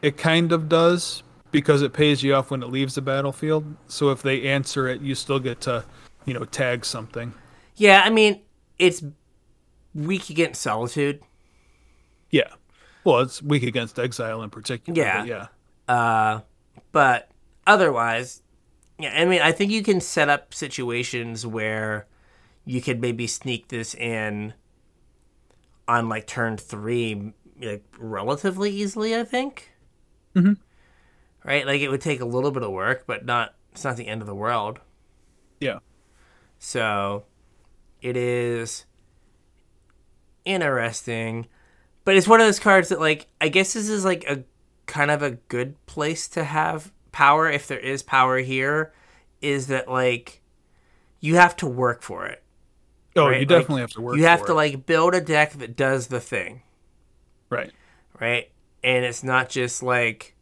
it 0.02 0.16
kind 0.16 0.52
of 0.52 0.68
does 0.68 1.22
because 1.50 1.82
it 1.82 1.92
pays 1.92 2.22
you 2.22 2.34
off 2.34 2.50
when 2.50 2.62
it 2.62 2.68
leaves 2.70 2.94
the 2.94 3.02
battlefield. 3.02 3.76
So 3.88 4.10
if 4.10 4.22
they 4.22 4.42
answer 4.48 4.88
it, 4.88 5.00
you 5.00 5.14
still 5.14 5.38
get 5.38 5.60
to, 5.62 5.84
you 6.24 6.34
know, 6.34 6.44
tag 6.44 6.84
something. 6.84 7.32
yeah, 7.76 8.02
I 8.04 8.10
mean, 8.10 8.40
it's 8.78 9.02
weak 9.94 10.30
against 10.30 10.62
solitude. 10.62 11.20
Yeah. 12.30 12.48
Well, 13.04 13.20
it's 13.20 13.42
weak 13.42 13.62
against 13.64 13.98
exile 13.98 14.42
in 14.42 14.50
particular. 14.50 15.00
Yeah. 15.00 15.18
but 15.20 15.28
yeah. 15.28 15.46
Uh, 15.94 16.40
but 16.92 17.30
otherwise, 17.66 18.42
yeah, 18.98 19.12
I 19.20 19.24
mean, 19.24 19.42
I 19.42 19.52
think 19.52 19.70
you 19.72 19.82
can 19.82 20.00
set 20.00 20.28
up 20.28 20.54
situations 20.54 21.46
where 21.46 22.06
you 22.64 22.80
could 22.80 23.00
maybe 23.00 23.26
sneak 23.26 23.68
this 23.68 23.94
in 23.94 24.54
on 25.86 26.08
like 26.08 26.26
turn 26.26 26.56
three, 26.56 27.32
like 27.60 27.84
relatively 27.98 28.70
easily. 28.70 29.14
I 29.16 29.24
think. 29.24 29.70
Mhm. 30.34 30.58
Right, 31.44 31.66
like 31.66 31.80
it 31.82 31.88
would 31.90 32.00
take 32.00 32.20
a 32.20 32.24
little 32.24 32.50
bit 32.50 32.62
of 32.62 32.70
work, 32.72 33.04
but 33.06 33.24
not. 33.24 33.54
It's 33.72 33.84
not 33.84 33.96
the 33.96 34.06
end 34.06 34.20
of 34.22 34.26
the 34.26 34.34
world. 34.34 34.80
Yeah. 35.60 35.78
So, 36.58 37.24
it 38.00 38.16
is 38.16 38.86
interesting, 40.44 41.46
but 42.04 42.16
it's 42.16 42.28
one 42.28 42.40
of 42.40 42.46
those 42.46 42.58
cards 42.60 42.88
that, 42.90 43.00
like, 43.00 43.26
I 43.40 43.48
guess 43.48 43.72
this 43.74 43.88
is 43.88 44.04
like 44.04 44.24
a 44.28 44.44
kind 44.86 45.10
of 45.10 45.22
a 45.22 45.32
good 45.32 45.74
place 45.86 46.28
to 46.28 46.44
have 46.44 46.92
power 47.12 47.50
if 47.50 47.66
there 47.66 47.78
is 47.78 48.02
power 48.02 48.38
here. 48.38 48.92
Is 49.40 49.66
that 49.68 49.88
like 49.88 50.40
you 51.20 51.36
have 51.36 51.56
to 51.56 51.66
work 51.66 52.02
for 52.02 52.26
it? 52.26 52.42
Oh, 53.16 53.26
right? 53.28 53.34
you 53.34 53.38
Like, 53.40 53.48
definitely 53.48 53.80
have 53.82 53.90
to 53.92 54.00
work. 54.00 54.16
You 54.16 54.24
have 54.24 54.44
to 54.46 54.52
it. 54.52 54.56
like 54.56 54.86
build 54.86 55.14
a 55.14 55.20
deck 55.20 55.52
that 55.54 55.76
does 55.76 56.06
the 56.08 56.20
thing, 56.20 56.62
right. 57.54 57.72
right? 58.20 58.50
And 58.82 59.04
it's 59.04 59.22
not 59.24 59.48
just 59.48 59.82
like 59.82 60.34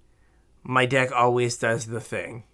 my 0.65 0.87
deck 0.87 1.13
always 1.13 1.57
does 1.57 1.87
the 1.87 2.01
thing. 2.01 2.45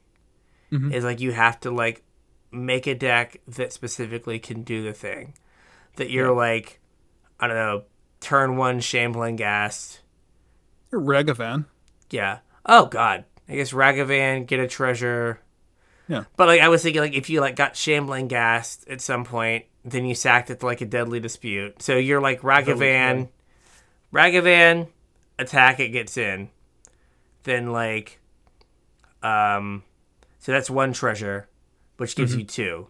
Mhm. 0.72 0.92
It's 0.92 1.04
like 1.04 1.20
you 1.20 1.32
have 1.32 1.60
to 1.60 1.70
like 1.70 2.02
make 2.50 2.86
a 2.86 2.94
deck 2.94 3.40
that 3.46 3.72
specifically 3.72 4.38
can 4.38 4.62
do 4.62 4.82
the 4.82 4.92
thing. 4.92 5.34
That 5.96 6.10
you're 6.10 6.32
like, 6.32 6.80
I 7.40 7.46
don't 7.46 7.56
know, 7.56 7.82
turn 8.20 8.56
one 8.56 8.80
shambling 8.80 9.36
ghast. 9.36 10.00
You're 10.92 11.00
Ragavan. 11.00 11.66
Yeah. 12.10 12.38
Oh 12.64 12.86
God. 12.86 13.24
I 13.48 13.54
guess 13.56 13.72
Ragavan 13.72 14.46
get 14.46 14.60
a 14.60 14.66
treasure. 14.68 15.40
Yeah. 16.06 16.24
But 16.36 16.48
like 16.48 16.60
I 16.60 16.68
was 16.68 16.82
thinking, 16.82 17.00
like 17.02 17.14
if 17.14 17.28
you 17.30 17.40
like 17.40 17.56
got 17.56 17.76
shambling 17.76 18.28
ghast 18.28 18.86
at 18.88 19.00
some 19.00 19.24
point, 19.24 19.64
then 19.84 20.04
you 20.04 20.14
sacked 20.14 20.50
it 20.50 20.60
to 20.60 20.66
like 20.66 20.80
a 20.80 20.86
deadly 20.86 21.20
dispute. 21.20 21.82
So 21.82 21.96
you're 21.96 22.20
like 22.20 22.42
Ragavan, 22.42 23.28
Ragavan, 24.12 24.88
attack 25.38 25.80
it 25.80 25.88
gets 25.90 26.16
in. 26.16 26.50
Then 27.44 27.72
like, 27.72 28.18
um, 29.22 29.82
so 30.38 30.52
that's 30.52 30.70
one 30.70 30.92
treasure, 30.92 31.48
which 31.96 32.16
gives 32.16 32.34
you 32.34 32.44
two, 32.44 32.88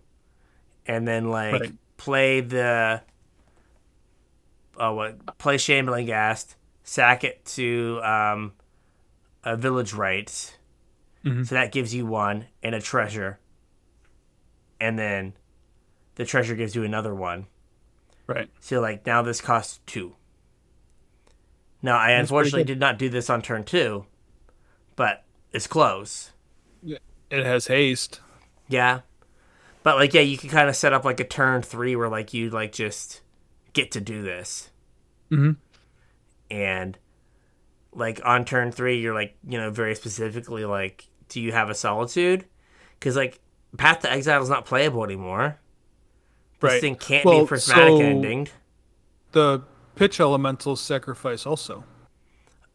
and 0.86 1.06
then 1.06 1.30
like 1.30 1.54
Mm-hmm. 1.54 1.62
Right. 1.62 1.74
play 1.96 2.40
the. 2.40 3.02
Oh, 4.76 4.94
what? 4.94 5.38
Play 5.38 5.58
shambling 5.58 6.06
Ghast, 6.06 6.54
sack 6.84 7.24
it 7.24 7.44
to 7.56 8.00
um, 8.02 8.52
a 9.44 9.56
village 9.56 9.92
rites. 9.92 10.54
Mhm. 11.24 11.46
So 11.46 11.56
that 11.56 11.72
gives 11.72 11.92
you 11.94 12.06
one 12.06 12.46
and 12.62 12.74
a 12.74 12.80
treasure. 12.80 13.38
and 14.80 14.96
then 14.96 15.32
the 16.14 16.24
treasure 16.24 16.54
gives 16.54 16.76
you 16.76 16.84
another 16.84 17.12
one. 17.12 17.46
Right. 18.28 18.48
So 18.60 18.80
like 18.80 19.04
now 19.04 19.22
this 19.22 19.40
costs 19.40 19.80
two. 19.86 20.14
Now 21.82 21.96
I 21.98 22.08
That's 22.12 22.22
unfortunately 22.22 22.64
did 22.64 22.80
not 22.80 22.98
do 22.98 23.08
this 23.08 23.30
on 23.30 23.42
turn 23.42 23.64
two, 23.64 24.04
but 24.96 25.24
it's 25.52 25.66
close. 25.66 26.32
It 26.84 27.44
has 27.44 27.66
haste. 27.66 28.20
Yeah. 28.68 29.00
But 29.82 29.96
like 29.96 30.14
yeah, 30.14 30.22
you 30.22 30.36
can 30.38 30.48
kind 30.50 30.68
of 30.68 30.76
set 30.76 30.92
up 30.92 31.04
like 31.04 31.20
a 31.20 31.24
turn 31.24 31.62
three 31.62 31.94
where 31.94 32.08
like 32.08 32.32
you 32.34 32.50
like 32.50 32.72
just 32.72 33.20
get 33.74 33.90
to 33.92 34.00
do 34.00 34.22
this. 34.22 34.70
Mhm. 35.30 35.56
And 36.50 36.98
like 37.92 38.20
on 38.24 38.44
turn 38.44 38.72
three, 38.72 38.98
you're 39.00 39.14
like, 39.14 39.36
you 39.46 39.58
know, 39.58 39.70
very 39.70 39.94
specifically 39.94 40.64
like, 40.64 41.06
do 41.28 41.40
you 41.40 41.52
have 41.52 41.68
a 41.70 41.74
solitude? 41.74 42.44
Because 42.98 43.14
like 43.16 43.40
Path 43.76 44.00
to 44.00 44.10
Exile 44.10 44.42
is 44.42 44.48
not 44.48 44.64
playable 44.64 45.04
anymore. 45.04 45.58
This 46.60 46.72
Right. 46.72 46.80
thing 46.80 46.96
can't 46.96 47.24
Well, 47.24 47.42
be 47.42 47.46
prismatic 47.48 47.84
so- 47.88 48.00
ending. 48.00 48.48
The 49.32 49.62
pitch 49.98 50.20
elementals 50.20 50.80
sacrifice 50.80 51.44
also. 51.44 51.84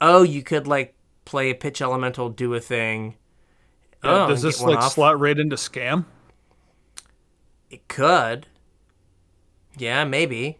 Oh, 0.01 0.23
you 0.23 0.43
could 0.43 0.67
like 0.67 0.95
play 1.25 1.49
a 1.49 1.55
pitch 1.55 1.81
elemental, 1.81 2.29
do 2.29 2.53
a 2.53 2.59
thing. 2.59 3.15
Yeah, 4.03 4.25
oh, 4.25 4.27
does 4.27 4.41
this 4.41 4.61
like 4.61 4.79
off. 4.79 4.91
slot 4.91 5.19
right 5.19 5.37
into 5.39 5.55
scam? 5.55 6.05
It 7.69 7.87
could. 7.87 8.47
Yeah, 9.77 10.03
maybe. 10.03 10.59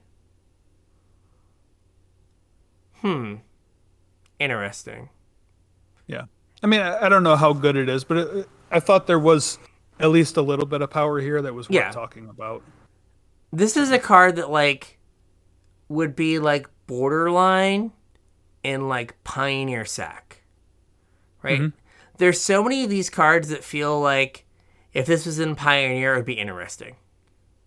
Hmm. 3.02 3.36
Interesting. 4.40 5.10
Yeah. 6.08 6.24
I 6.64 6.68
mean, 6.68 6.80
I, 6.80 7.06
I 7.06 7.10
don't 7.10 7.24
know 7.24 7.36
how 7.36 7.52
good 7.52 7.76
it 7.76 7.90
is, 7.90 8.06
but 8.06 8.18
it, 8.18 8.50
I 8.72 8.80
thought 8.80 9.06
there 9.08 9.20
was 9.20 9.60
at 10.00 10.10
least 10.10 10.38
a 10.38 10.42
little 10.42 10.66
bit 10.66 10.82
of 10.82 10.90
power 10.90 11.20
here 11.20 11.42
that 11.42 11.54
was 11.54 11.70
worth 11.70 11.76
Yeah. 11.76 11.92
talking 11.92 12.30
about. 12.30 12.64
This 13.52 13.76
is 13.76 13.92
a 13.92 14.00
card 14.00 14.38
that 14.38 14.50
like 14.50 14.98
would 15.94 16.16
be 16.16 16.40
like 16.40 16.68
borderline 16.88 17.92
in 18.64 18.88
like 18.88 19.22
Pioneer 19.24 19.86
Sack. 19.86 20.44
Right? 21.42 21.60
Mhm. 21.62 21.74
There's 22.18 22.40
so 22.42 22.64
many 22.64 22.84
of 22.84 22.90
these 22.90 23.10
cards 23.10 23.50
that 23.50 23.64
feel 23.64 24.00
like 24.00 24.46
if 24.94 25.06
this 25.06 25.26
was 25.26 25.40
in 25.40 25.56
Pioneer 25.56 26.14
it 26.14 26.18
would 26.18 26.26
be 26.26 26.34
interesting. 26.34 26.96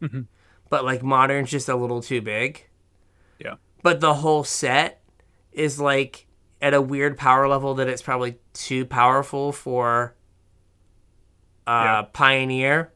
Mhm. 0.00 0.26
But 0.70 0.84
like 0.84 1.02
Modern's 1.02 1.50
just 1.50 1.68
a 1.68 1.76
little 1.76 2.00
too 2.02 2.20
big. 2.20 2.66
Yeah. 3.38 3.54
But 3.82 4.00
the 4.00 4.14
whole 4.14 4.44
set 4.44 5.02
is 5.52 5.78
like 5.80 6.26
at 6.62 6.74
a 6.74 6.80
weird 6.80 7.16
power 7.18 7.46
level 7.48 7.74
that 7.74 7.88
it's 7.88 8.02
probably 8.02 8.36
too 8.54 8.84
powerful 8.86 9.52
for 9.52 10.14
uh 11.66 11.70
Yeah. 11.84 12.02
Pioneer 12.12 12.92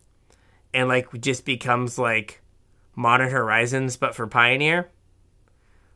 and 0.72 0.88
like 0.88 1.08
just 1.20 1.44
becomes 1.44 1.98
like 1.98 2.40
Modern 2.96 3.30
Horizons 3.30 3.96
but 3.96 4.14
for 4.14 4.26
Pioneer. 4.26 4.90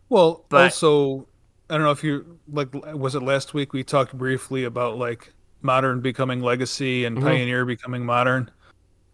Well, 0.09 0.45
But- 0.49 0.63
also, 0.65 1.27
I 1.71 1.75
don't 1.75 1.83
know 1.85 1.91
if 1.91 2.05
you 2.05 2.39
like. 2.53 2.69
Was 2.95 3.15
it 3.15 3.23
last 3.23 3.55
week 3.55 3.73
we 3.73 3.83
talked 3.83 4.17
briefly 4.17 4.65
about 4.65 4.99
like 4.99 5.33
modern 5.63 6.01
becoming 6.01 6.41
legacy 6.43 7.05
and 7.05 7.19
Mhm. 7.19 7.23
pioneer 7.23 7.65
becoming 7.65 8.05
modern? 8.05 8.51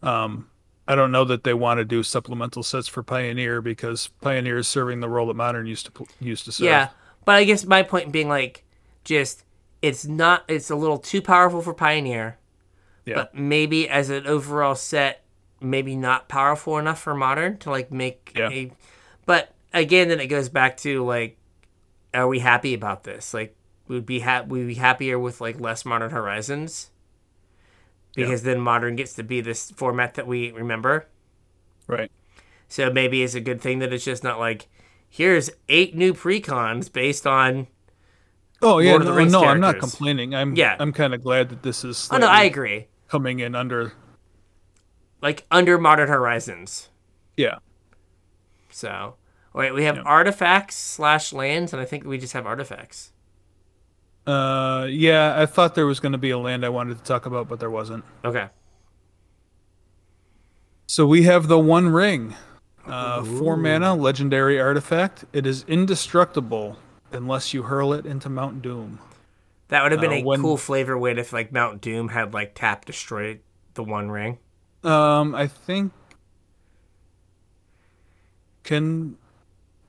Um, 0.02 0.48
I 0.88 0.96
don't 0.96 1.12
know 1.12 1.24
that 1.24 1.44
they 1.44 1.54
want 1.54 1.78
to 1.78 1.84
do 1.84 2.02
supplemental 2.02 2.64
sets 2.64 2.88
for 2.88 3.02
pioneer 3.04 3.62
because 3.62 4.08
pioneer 4.20 4.58
is 4.58 4.66
serving 4.66 4.98
the 5.00 5.08
role 5.08 5.28
that 5.28 5.34
modern 5.34 5.66
used 5.66 5.94
to 5.94 6.06
used 6.18 6.44
to 6.46 6.52
serve. 6.52 6.64
Yeah. 6.66 6.88
But 7.24 7.36
I 7.36 7.44
guess 7.44 7.64
my 7.64 7.82
point 7.84 8.10
being 8.10 8.28
like 8.28 8.64
just 9.04 9.44
it's 9.82 10.04
not 10.04 10.42
it's 10.48 10.68
a 10.70 10.74
little 10.76 10.98
too 10.98 11.22
powerful 11.22 11.62
for 11.62 11.72
Pioneer. 11.72 12.36
Yeah. 13.06 13.14
But 13.14 13.34
maybe 13.34 13.88
as 13.88 14.10
an 14.10 14.26
overall 14.26 14.74
set, 14.74 15.22
maybe 15.60 15.94
not 15.96 16.28
powerful 16.28 16.76
enough 16.78 17.00
for 17.00 17.14
modern 17.14 17.58
to 17.58 17.70
like 17.70 17.92
make 17.92 18.32
Yeah. 18.36 18.50
a 18.50 18.72
but 19.26 19.54
again 19.72 20.08
then 20.08 20.20
it 20.20 20.26
goes 20.26 20.48
back 20.48 20.76
to 20.78 21.04
like 21.04 21.36
are 22.12 22.26
we 22.28 22.40
happy 22.40 22.74
about 22.74 23.04
this? 23.04 23.32
Like 23.34 23.56
would 23.88 24.06
be 24.06 24.20
ha- 24.20 24.44
we 24.46 24.64
be 24.66 24.74
happier 24.74 25.18
with 25.18 25.40
like 25.40 25.60
less 25.60 25.84
modern 25.84 26.10
horizons? 26.10 26.90
Yeah. 28.16 28.24
Because 28.26 28.42
then 28.42 28.60
modern 28.60 28.96
gets 28.96 29.14
to 29.14 29.22
be 29.22 29.40
this 29.40 29.70
format 29.70 30.14
that 30.14 30.26
we 30.26 30.50
remember. 30.50 31.06
Right. 31.86 32.10
So 32.68 32.90
maybe 32.90 33.22
it's 33.22 33.34
a 33.34 33.40
good 33.40 33.60
thing 33.60 33.78
that 33.80 33.92
it's 33.92 34.04
just 34.04 34.24
not 34.24 34.38
like 34.38 34.68
here's 35.08 35.50
eight 35.68 35.94
new 35.96 36.14
precons 36.14 36.92
based 36.92 37.26
on 37.26 37.66
Oh 38.62 38.78
yeah. 38.78 38.90
Lord 38.90 39.02
of 39.02 39.06
the 39.06 39.12
no, 39.12 39.18
Rings 39.18 39.32
no 39.32 39.44
I'm 39.44 39.60
not 39.60 39.78
complaining. 39.78 40.34
I'm 40.34 40.54
Yeah. 40.54 40.76
I'm 40.78 40.92
kind 40.92 41.14
of 41.14 41.22
glad 41.22 41.48
that 41.48 41.62
this 41.62 41.84
is 41.84 42.08
Oh 42.10 42.18
no, 42.18 42.26
I 42.28 42.44
agree. 42.44 42.88
coming 43.08 43.40
in 43.40 43.54
under. 43.54 43.92
Like 45.22 45.46
under 45.50 45.78
modern 45.78 46.08
horizons. 46.08 46.88
Yeah. 47.36 47.58
So 48.70 49.14
wait, 49.52 49.72
we 49.72 49.84
have 49.84 49.96
Yeah. 49.96 50.02
artifacts 50.02 50.76
slash 50.76 51.32
lands, 51.32 51.72
and 51.72 51.80
I 51.80 51.84
think 51.84 52.04
we 52.04 52.18
just 52.18 52.32
have 52.32 52.46
artifacts. 52.46 53.12
Uh, 54.26 54.86
yeah. 54.88 55.34
I 55.40 55.46
thought 55.46 55.74
there 55.74 55.86
was 55.86 55.98
going 56.00 56.12
to 56.12 56.18
be 56.18 56.30
a 56.30 56.38
land 56.38 56.64
I 56.64 56.68
wanted 56.68 56.98
to 56.98 57.04
talk 57.04 57.26
about, 57.26 57.48
but 57.48 57.58
there 57.60 57.70
wasn't. 57.70 58.04
Okay. 58.24 58.48
So 60.86 61.06
we 61.06 61.22
have 61.24 61.48
the 61.48 61.58
One 61.58 61.88
Ring, 61.88 62.34
uh, 62.86 63.22
four 63.24 63.56
mana 63.56 63.94
legendary 63.94 64.60
artifact. 64.60 65.24
It 65.32 65.46
is 65.46 65.64
indestructible 65.68 66.78
unless 67.12 67.54
you 67.54 67.62
hurl 67.64 67.92
it 67.92 68.06
into 68.06 68.28
Mount 68.28 68.60
Doom. 68.62 68.98
That 69.68 69.82
would 69.84 69.92
have 69.92 70.00
been 70.00 70.10
Uh, 70.12 70.16
a 70.16 70.22
when- 70.24 70.42
cool 70.42 70.56
flavor 70.56 70.98
win 70.98 71.16
if 71.18 71.32
like 71.32 71.52
Mount 71.52 71.80
Doom 71.80 72.08
had 72.08 72.34
like 72.34 72.52
tap 72.56 72.84
destroyed 72.84 73.40
the 73.74 73.84
one 73.84 74.10
ring. 74.10 74.38
Um, 74.82 75.34
I 75.34 75.46
think 75.46 75.92
can 78.64 79.16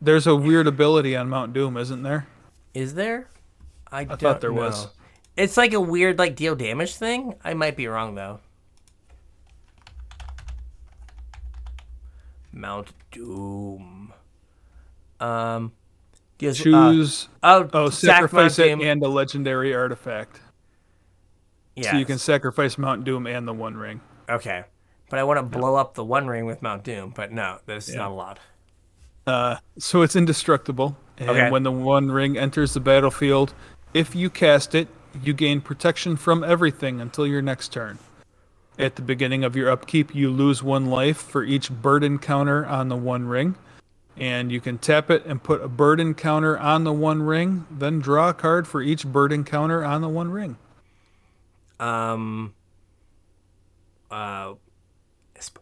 there's 0.01 0.25
a 0.27 0.35
weird 0.35 0.67
ability 0.67 1.15
on 1.15 1.29
Mount 1.29 1.53
Doom, 1.53 1.77
isn't 1.77 2.03
there? 2.03 2.27
Is 2.73 2.95
there? 2.95 3.29
I, 3.91 4.05
thought 4.05 4.19
don't 4.19 4.41
there 4.41 4.53
was. 4.53 4.85
know. 4.85 4.91
It's 5.37 5.57
like 5.57 5.73
a 5.73 5.79
weird 5.79 6.17
like 6.17 6.35
deal 6.35 6.55
damage 6.55 6.95
thing. 6.95 7.35
I 7.43 7.53
might 7.53 7.75
be 7.75 7.87
wrong 7.87 8.15
though. 8.15 8.39
Mount 12.51 12.89
Doom. 13.11 14.13
Um, 15.19 15.71
deals, 16.37 16.59
uh, 16.59 16.63
Choose 16.63 17.29
oh, 17.43 17.69
oh 17.73 17.89
sacrifice 17.89 18.57
it 18.59 18.69
Doom. 18.69 18.81
and 18.81 19.03
a 19.03 19.07
legendary 19.07 19.73
artifact. 19.73 20.41
Yeah. 21.75 21.91
So 21.91 21.97
you 21.97 22.05
can 22.05 22.17
sacrifice 22.17 22.77
Mount 22.77 23.03
Doom 23.03 23.27
and 23.27 23.47
the 23.47 23.53
One 23.53 23.77
Ring. 23.77 24.01
Okay, 24.29 24.63
but 25.09 25.19
I 25.19 25.23
want 25.23 25.37
to 25.37 25.43
blow 25.43 25.75
up 25.75 25.93
the 25.93 26.03
One 26.03 26.27
Ring 26.27 26.45
with 26.45 26.61
Mount 26.61 26.83
Doom. 26.83 27.13
But 27.15 27.31
no, 27.31 27.59
this 27.65 27.87
is 27.87 27.95
Yeah. 27.95 28.01
not 28.01 28.11
allowed. 28.11 28.39
Uh, 29.27 29.57
so 29.77 30.02
it's 30.02 30.15
indestructible. 30.15 30.98
And 31.18 31.30
Okay. 31.30 31.52
when 31.52 31.64
the 31.64 31.72
One 31.72 32.10
Ring 32.11 32.38
enters 32.38 32.73
the 32.73 32.80
battlefield, 32.80 33.53
if 33.93 34.15
you 34.15 34.30
cast 34.30 34.73
it, 34.73 34.88
you 35.22 35.34
gain 35.34 35.61
protection 35.61 36.15
from 36.15 36.43
everything 36.43 36.99
until 37.02 37.27
your 37.27 37.41
next 37.41 37.72
turn. 37.72 37.99
At 38.80 38.95
the 38.95 39.02
beginning 39.02 39.43
of 39.43 39.56
your 39.56 39.69
upkeep, 39.69 40.15
you 40.15 40.31
lose 40.31 40.64
one 40.64 40.88
life 40.88 41.18
for 41.18 41.43
each 41.43 41.69
burden 41.69 42.18
counter 42.18 42.65
on 42.65 42.89
the 42.89 42.95
One 42.95 43.27
Ring. 43.27 43.56
And 44.18 44.52
you 44.52 44.60
can 44.60 44.77
tap 44.77 45.10
it 45.11 45.26
and 45.26 45.41
put 45.43 45.61
a 45.61 45.68
burden 45.68 46.14
counter 46.15 46.57
on 46.57 46.84
the 46.84 46.93
One 46.93 47.22
Ring, 47.23 47.65
then 47.69 47.99
draw 47.99 48.30
a 48.30 48.34
card 48.34 48.68
for 48.68 48.81
each 48.81 49.06
burden 49.06 49.43
counter 49.43 49.84
on 49.85 50.02
the 50.02 50.10
One 50.10 50.31
Ring. 50.31 50.57
um, 51.80 52.53
uh, 54.11 54.53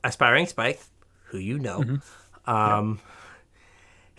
aspiring 0.03 0.45
spike, 0.47 0.81
who 1.25 1.37
you 1.37 1.57
know, 1.59 1.79
Mm-hmm. 1.81 2.49
um, 2.49 2.99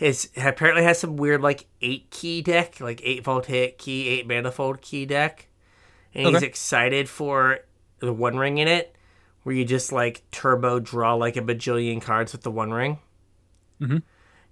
his 0.00 0.30
apparently 0.34 0.82
has 0.82 0.98
some 0.98 1.18
weird 1.18 1.42
like 1.42 1.66
eight 1.82 2.08
key 2.10 2.40
deck, 2.40 2.80
like 2.80 3.02
eight 3.04 3.22
Voltaic 3.22 3.76
Key, 3.76 4.08
eight 4.08 4.26
manifold 4.26 4.80
key 4.80 5.04
deck, 5.04 5.46
and 6.14 6.26
he's 6.28 6.42
excited 6.42 7.06
for 7.06 7.58
the 7.98 8.10
One 8.10 8.38
Ring 8.38 8.56
in 8.56 8.66
it, 8.66 8.96
where 9.42 9.54
you 9.54 9.66
just 9.66 9.92
like 9.92 10.22
turbo 10.30 10.80
draw 10.80 11.12
like 11.16 11.36
a 11.36 11.42
bajillion 11.42 12.00
cards 12.00 12.32
with 12.32 12.40
the 12.40 12.50
One 12.50 12.70
Ring. 12.72 12.98
Mhm. 13.78 14.02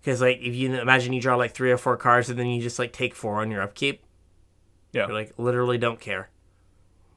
Because 0.01 0.21
like 0.21 0.37
if 0.43 0.55
you 0.55 0.75
imagine 0.75 1.15
you 1.15 1.21
draw 1.23 1.37
like 1.37 1.53
three 1.55 1.73
or 1.73 1.79
four 1.79 1.97
cards 1.97 2.29
and 2.29 2.39
then 2.39 2.49
you 2.49 2.61
just 2.61 2.79
like 2.79 2.93
take 2.93 3.15
four 3.15 3.41
on 3.41 3.51
your 3.51 3.63
upkeep, 3.63 4.03
Yeah. 4.93 5.07
you're 5.07 5.15
like 5.17 5.33
literally 5.39 5.79
don't 5.79 5.99
care. 5.99 6.29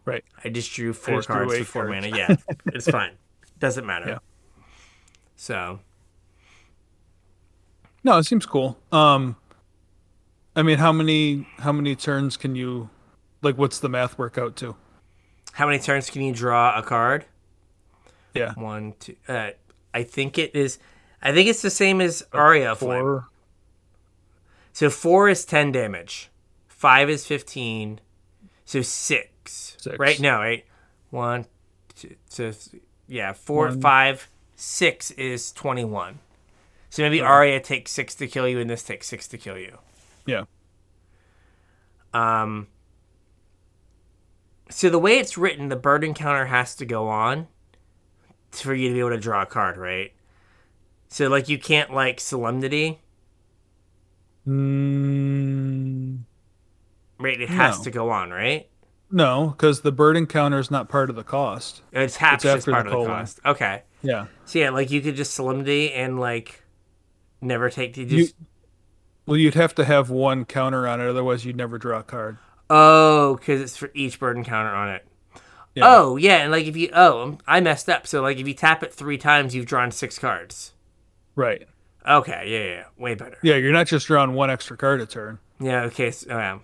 Right. 0.05 0.23
I 0.41 0.47
just 0.47 0.71
drew 0.73 0.93
four 0.93 1.17
just 1.17 1.27
cards 1.27 1.51
with 1.51 1.67
four 1.67 1.87
cards. 1.87 2.05
mana. 2.05 2.17
Yeah, 2.17 2.35
it's 2.67 2.89
fine. 2.89 3.11
Doesn't 3.59 3.85
matter. 3.85 4.07
Yeah. 4.07 4.17
So 5.35 5.81
No, 8.03 8.17
it 8.17 8.23
seems 8.23 8.45
cool. 8.45 8.77
Um, 8.91 9.35
I 10.55 10.63
mean, 10.63 10.77
how 10.79 10.91
many 10.91 11.47
how 11.59 11.71
many 11.71 11.95
turns 11.95 12.35
can 12.37 12.55
you, 12.55 12.89
like, 13.41 13.57
what's 13.57 13.79
the 13.79 13.89
math 13.89 14.17
work 14.17 14.37
out 14.37 14.55
to? 14.57 14.75
how 15.53 15.65
many 15.67 15.77
turns 15.79 16.09
can 16.09 16.21
you 16.21 16.33
draw 16.33 16.77
a 16.79 16.81
card? 16.81 17.25
Yeah, 18.33 18.53
One, 18.53 18.93
two. 18.99 19.15
Uh, 19.27 19.49
I 19.93 20.03
think 20.03 20.37
it 20.37 20.55
is. 20.55 20.79
I 21.21 21.33
think 21.33 21.49
it's 21.49 21.61
the 21.61 21.69
same 21.69 21.99
as 22.01 22.23
Aria 22.31 22.73
Flame. 22.75 23.01
four. 23.01 23.27
So 24.73 24.89
four 24.89 25.27
is 25.29 25.43
ten 25.45 25.71
damage. 25.73 26.29
Five 26.67 27.09
is 27.09 27.25
fifteen. 27.27 27.99
So 28.65 28.81
six. 28.81 29.75
Six. 29.77 29.99
Right? 29.99 30.19
No, 30.21 30.37
right. 30.39 30.65
One, 31.09 31.45
two, 31.95 32.15
so 32.29 32.53
yeah, 33.07 33.33
four, 33.33 33.67
One. 33.67 33.81
five, 33.81 34.29
six 34.55 35.11
is 35.11 35.51
twenty-one. 35.51 36.19
So 36.91 37.01
maybe 37.03 37.21
Aria 37.21 37.59
takes 37.61 37.89
six 37.91 38.13
to 38.15 38.27
kill 38.27 38.47
you, 38.47 38.59
and 38.59 38.69
this 38.69 38.83
takes 38.83 39.07
six 39.07 39.27
to 39.29 39.37
kill 39.37 39.57
you. 39.57 39.77
Yeah. 40.25 40.43
Um. 42.13 42.67
So 44.69 44.89
the 44.89 44.99
way 44.99 45.17
it's 45.17 45.37
written, 45.37 45.69
the 45.69 45.75
burden 45.77 46.13
counter 46.13 46.45
has 46.47 46.75
to 46.75 46.85
go 46.85 47.07
on 47.07 47.47
for 48.51 48.73
you 48.75 48.89
to 48.89 48.93
be 48.93 48.99
able 48.99 49.09
to 49.11 49.17
draw 49.17 49.41
a 49.41 49.45
card, 49.45 49.77
right? 49.77 50.11
So 51.07 51.27
like 51.29 51.47
you 51.49 51.57
can't 51.57 51.91
like 51.93 52.19
solemnity, 52.19 52.99
Mm, 54.47 56.19
right? 57.19 57.39
It 57.39 57.49
has 57.49 57.77
No. 57.79 57.83
to 57.85 57.91
go 57.91 58.09
on, 58.09 58.31
right? 58.31 58.67
no, 59.13 59.49
because 59.57 59.81
the 59.81 59.91
burden 59.91 60.25
counter 60.25 60.57
is 60.59 60.71
not 60.71 60.87
part 60.89 61.09
of 61.09 61.15
the 61.17 61.23
cost. 61.23 61.81
It's 61.91 62.15
half 62.17 62.35
It's 62.35 62.43
just 62.43 62.67
part 62.67 62.85
the 62.85 62.91
of 62.91 62.99
the 63.01 63.05
cost. 63.07 63.39
Okay. 63.45 63.83
Yeah. 64.01 64.27
So 64.45 64.59
yeah, 64.59 64.69
like 64.69 64.89
you 64.89 65.01
could 65.01 65.15
just 65.15 65.33
solemnity 65.33 65.91
and 65.93 66.19
like 66.19 66.63
never 67.41 67.69
take 67.69 67.97
You, 67.97 68.05
just 68.05 68.35
well, 69.25 69.37
you'd 69.37 69.55
have 69.55 69.75
to 69.75 69.85
have 69.85 70.09
one 70.09 70.45
counter 70.45 70.87
on 70.87 71.01
it, 71.01 71.07
otherwise 71.07 71.45
you'd 71.45 71.55
never 71.57 71.77
draw 71.77 71.99
a 71.99 72.03
card. 72.03 72.37
oh, 72.69 73.35
because 73.35 73.61
it's 73.61 73.77
for 73.77 73.89
each 73.93 74.19
burden 74.19 74.43
counter 74.43 74.73
on 74.73 74.89
it. 74.89 75.05
Yeah. 75.75 75.83
Oh 75.85 76.17
yeah, 76.17 76.37
and 76.37 76.51
like 76.51 76.65
if 76.65 76.75
you 76.75 76.89
oh 76.93 77.37
I 77.47 77.61
messed 77.61 77.89
up. 77.89 78.05
So 78.07 78.21
like 78.21 78.37
if 78.37 78.47
you 78.47 78.53
tap 78.53 78.83
it 78.83 78.93
three 78.93 79.17
times, 79.17 79.55
you've 79.55 79.65
drawn 79.67 79.91
six 79.91 80.19
cards. 80.19 80.73
Right. 81.35 81.67
Okay, 82.07 82.43
yeah, 82.47 82.59
yeah, 82.59 82.65
yeah. 82.79 82.83
way 82.97 83.15
better. 83.15 83.37
Yeah, 83.41 83.55
you're 83.55 83.71
not 83.71 83.87
just 83.87 84.07
drawing 84.07 84.33
one 84.33 84.49
extra 84.49 84.75
card 84.75 84.99
a 85.01 85.05
turn. 85.05 85.39
Yeah, 85.59 85.83
okay, 85.83 86.09
so, 86.11 86.31
oh, 86.31 86.37
yeah. 86.37 86.59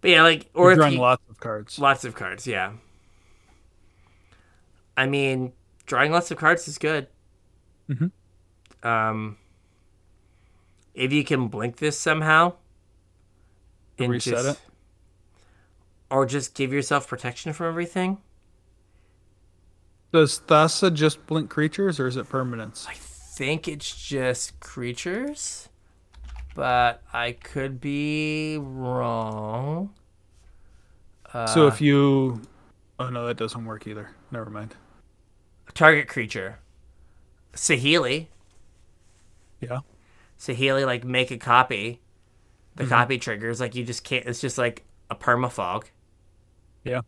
But 0.00 0.10
yeah, 0.10 0.22
like 0.24 0.50
or 0.52 0.70
You're 0.70 0.76
drawing 0.76 0.92
you, 0.94 1.00
lots 1.00 1.22
of 1.30 1.38
cards. 1.40 1.78
lots 1.78 2.04
of 2.04 2.14
cards, 2.14 2.46
yeah. 2.46 2.72
I 4.96 5.06
mean, 5.06 5.52
drawing 5.86 6.10
lots 6.12 6.30
of 6.30 6.38
cards 6.38 6.66
is 6.68 6.78
good. 6.78 7.06
Mhm. 7.88 8.10
Um, 8.82 9.38
if 10.96 11.12
you 11.12 11.22
can 11.22 11.46
blink 11.46 11.76
this 11.76 11.96
somehow, 11.98 12.54
and 13.98 14.10
Reset 14.10 14.32
just- 14.34 14.48
it? 14.48 14.60
or 16.10 16.26
just 16.26 16.54
give 16.54 16.72
yourself 16.72 17.06
protection 17.06 17.52
from 17.52 17.66
everything. 17.68 18.18
Does 20.12 20.40
Thassa 20.40 20.92
just 20.92 21.26
blink 21.26 21.50
creatures, 21.50 22.00
or 22.00 22.06
is 22.06 22.16
it 22.16 22.28
permanence? 22.28 22.86
I 22.88 22.94
think 22.94 23.68
it's 23.68 23.94
just 24.06 24.58
creatures, 24.60 25.68
but 26.54 27.02
I 27.12 27.32
could 27.32 27.80
be 27.80 28.56
wrong. 28.58 29.90
Uh, 31.34 31.46
so 31.46 31.66
if 31.66 31.80
you, 31.80 32.40
oh 32.98 33.10
no, 33.10 33.26
that 33.26 33.36
doesn't 33.36 33.64
work 33.64 33.86
either. 33.86 34.10
Never 34.30 34.48
mind. 34.48 34.74
target 35.74 36.08
creature, 36.08 36.60
Saheeli. 37.52 38.28
Yeah. 39.60 39.80
Saheeli, 40.38 40.84
like 40.86 41.04
make 41.04 41.30
a 41.30 41.36
copy. 41.38 42.00
The 42.76 42.82
Mm-hmm. 42.84 42.92
copy 42.92 43.18
triggers 43.18 43.58
like 43.60 43.74
you 43.74 43.84
just 43.84 44.04
can't. 44.04 44.26
It's 44.26 44.40
just 44.40 44.58
like 44.58 44.84
a 45.10 45.14
permafog. 45.14 45.84
Yeah. 46.84 47.00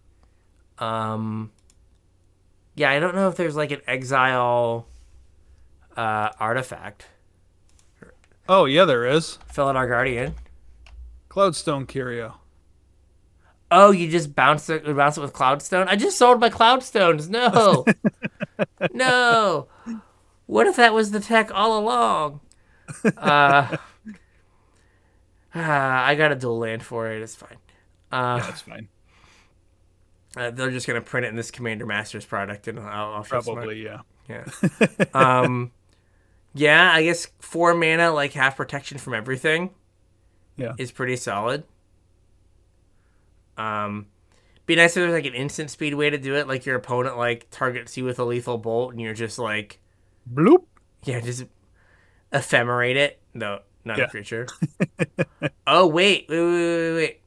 Um. 0.78 1.50
Yeah, 2.74 2.90
I 2.90 2.98
don't 3.00 3.14
know 3.14 3.28
if 3.28 3.36
there's 3.36 3.56
like 3.56 3.70
an 3.72 3.80
exile 3.86 4.86
uh, 5.96 6.30
artifact. 6.40 7.06
Oh 8.48 8.64
yeah, 8.64 8.84
there 8.86 9.05
is. 9.06 9.38
Felidar 9.52 9.86
Guardian. 9.88 10.34
Cloudstone 11.28 11.86
Curio. 11.86 12.36
Oh, 13.70 13.90
you 13.90 14.10
just 14.10 14.34
bounce 14.34 14.70
it, 14.70 14.84
bounce 14.96 15.18
it 15.18 15.20
with 15.20 15.34
Cloudstone? 15.34 15.86
I 15.88 15.96
just 15.96 16.16
sold 16.16 16.40
my 16.40 16.48
Cloudstones. 16.48 17.28
No, 17.28 17.84
no. 18.94 19.68
What 20.46 20.66
if 20.66 20.76
that 20.76 20.94
was 20.94 21.10
the 21.10 21.20
tech 21.20 21.50
all 21.55 21.78
along? 21.78 22.40
Uh, 23.05 23.77
ah, 25.55 26.05
I 26.05 26.15
got 26.15 26.32
a 26.32 26.35
dual 26.35 26.59
land 26.59 26.82
for 26.82 27.10
it. 27.10 27.23
It's 27.23 27.35
fine. 27.35 27.56
Uh, 28.10 28.39
That's 28.39 28.60
fine. 28.62 28.89
uh, 30.36 30.51
they're 30.51 30.70
just 30.70 30.86
gonna 30.86 31.01
print 31.01 31.27
it 31.27 31.31
in 31.31 31.36
this 31.36 31.51
Commander 31.51 31.86
Masters 31.86 32.24
product, 32.24 32.69
and 32.69 32.78
I'll, 32.78 33.15
I'll 33.15 33.24
Probably, 33.24 33.85
yeah. 33.85 34.01
yeah. 34.28 34.44
um, 35.15 35.73
yeah. 36.55 36.93
I 36.93 37.02
guess 37.02 37.28
four 37.40 37.74
mana, 37.74 38.10
like 38.12 38.32
half 38.32 38.56
protection 38.56 38.98
from 38.98 39.15
everything. 39.15 39.70
Yeah. 40.56 40.73
is 40.77 40.90
pretty 40.90 41.16
solid. 41.16 41.62
Um, 43.56 44.06
be 44.66 44.77
nice 44.77 44.90
if 44.90 45.02
there's 45.02 45.12
like 45.12 45.24
an 45.24 45.35
instant 45.35 45.70
speed 45.70 45.94
way 45.94 46.10
to 46.10 46.19
do 46.19 46.35
it, 46.35 46.47
like 46.47 46.66
your 46.66 46.77
opponent 46.77 47.16
like 47.16 47.47
targets 47.51 47.97
you 47.97 48.05
with 48.05 48.19
a 48.19 48.24
lethal 48.24 48.59
bolt, 48.59 48.93
and 48.93 49.01
you're 49.01 49.15
just 49.15 49.39
like, 49.39 49.81
Bloop. 50.32 50.65
yeah, 51.05 51.20
just 51.20 51.44
ephemerate 52.32 52.96
it. 52.96 53.20
No, 53.34 53.60
not 53.84 53.98
Yeah. 53.98 54.05
a 54.05 54.09
creature. 54.09 54.46
oh 55.66 55.86
wait, 55.86 56.26
wait, 56.28 56.38
wait, 56.40 56.52
wait, 56.52 56.94
wait, 56.94 57.20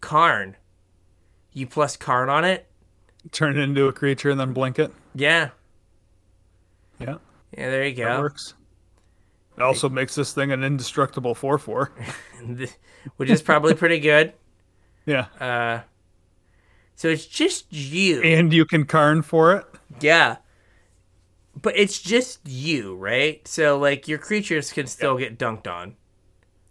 Karn. 0.00 0.56
You 1.52 1.66
plus 1.66 1.96
Karn 1.96 2.28
on 2.28 2.44
it. 2.44 2.66
Turn 3.32 3.58
it 3.58 3.62
into 3.62 3.86
a 3.86 3.92
creature 3.92 4.30
and 4.30 4.38
then 4.40 4.52
blink 4.52 4.78
it. 4.78 4.92
Yeah, 5.14 5.50
Yeah, 6.98 7.16
yeah. 7.56 7.70
There 7.70 7.84
you 7.86 7.94
that 7.96 8.16
go. 8.16 8.20
works. 8.20 8.54
It 9.56 9.62
also 9.62 9.88
makes 9.90 10.14
this 10.14 10.32
thing 10.32 10.52
an 10.52 10.62
indestructible 10.64 11.34
4 11.34 11.58
4. 11.58 11.92
Which 13.16 13.28
is 13.30 13.42
probably 13.42 13.74
pretty 13.74 13.98
good. 13.98 14.32
Yeah. 15.06 15.26
Uh, 15.38 15.80
so 16.94 17.08
it's 17.08 17.26
just 17.26 17.66
you. 17.72 18.22
And 18.22 18.52
you 18.52 18.64
can 18.64 18.84
Karn 18.84 19.22
for 19.22 19.54
it. 19.56 19.66
Yeah. 20.00 20.36
But 21.54 21.76
it's 21.76 22.00
just 22.00 22.40
you, 22.46 22.94
right? 22.96 23.46
So 23.46 23.78
like 23.78 24.06
your 24.08 24.18
creatures 24.18 24.72
can 24.72 24.86
still 24.86 25.18
get 25.18 25.38
dunked 25.38 25.66
on. 25.66 25.96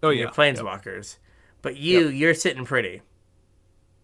Oh, 0.01 0.09
Your 0.09 0.27
yeah. 0.27 0.33
planeswalkers. 0.33 1.17
But 1.61 1.75
you, 1.77 2.07
you're 2.07 2.33
sitting 2.33 2.63
pretty. 2.65 3.01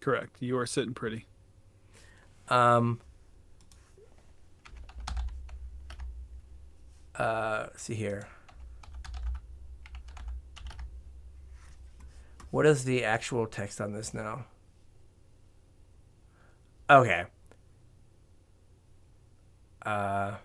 Correct. 0.00 0.36
You 0.40 0.58
are 0.58 0.66
sitting 0.66 0.94
pretty. 0.94 1.26
Um 2.48 3.00
uh 7.16 7.66
let's 7.68 7.82
see 7.82 7.94
here. 7.94 8.28
What 12.50 12.66
is 12.66 12.84
the 12.84 13.02
actual 13.04 13.46
text 13.46 13.80
on 13.80 13.92
this 13.92 14.14
now? 14.14 14.44
Okay. 16.88 17.24
Uh 19.84 20.36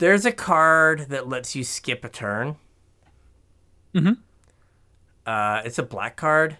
There's 0.00 0.24
a 0.24 0.32
card 0.32 1.10
that 1.10 1.28
lets 1.28 1.54
you 1.54 1.62
skip 1.62 2.06
a 2.06 2.08
turn. 2.08 2.56
Mhm. 3.94 4.16
Uh 5.26 5.60
it's 5.62 5.78
a 5.78 5.82
black 5.82 6.16
card. 6.16 6.56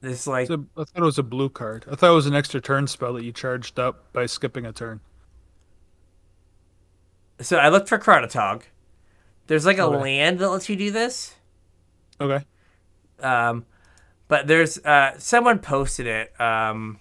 This 0.00 0.28
like 0.28 0.48
a, 0.50 0.62
I 0.76 0.84
thought 0.84 0.90
it 0.94 1.00
was 1.02 1.18
a 1.18 1.24
blue 1.24 1.48
card. 1.48 1.84
I 1.90 1.96
thought 1.96 2.12
it 2.12 2.14
was 2.14 2.26
an 2.26 2.34
extra 2.36 2.60
turn 2.60 2.86
spell 2.86 3.12
that 3.14 3.24
you 3.24 3.32
charged 3.32 3.80
up 3.80 4.12
by 4.12 4.26
skipping 4.26 4.64
a 4.66 4.72
turn. 4.72 5.00
So 7.40 7.58
I 7.58 7.70
looked 7.70 7.88
for 7.88 7.98
Chronatog. 7.98 8.62
There's 9.48 9.66
like 9.66 9.78
a 9.78 9.84
Okay. 9.84 9.96
land 10.00 10.38
that 10.38 10.48
lets 10.48 10.68
you 10.68 10.76
do 10.76 10.92
this. 10.92 11.34
Okay. 12.20 12.44
Um, 13.18 13.66
but 14.28 14.46
there's 14.46 14.78
uh, 14.84 15.18
someone 15.18 15.58
posted 15.58 16.06
it. 16.06 16.40
Um, 16.40 17.00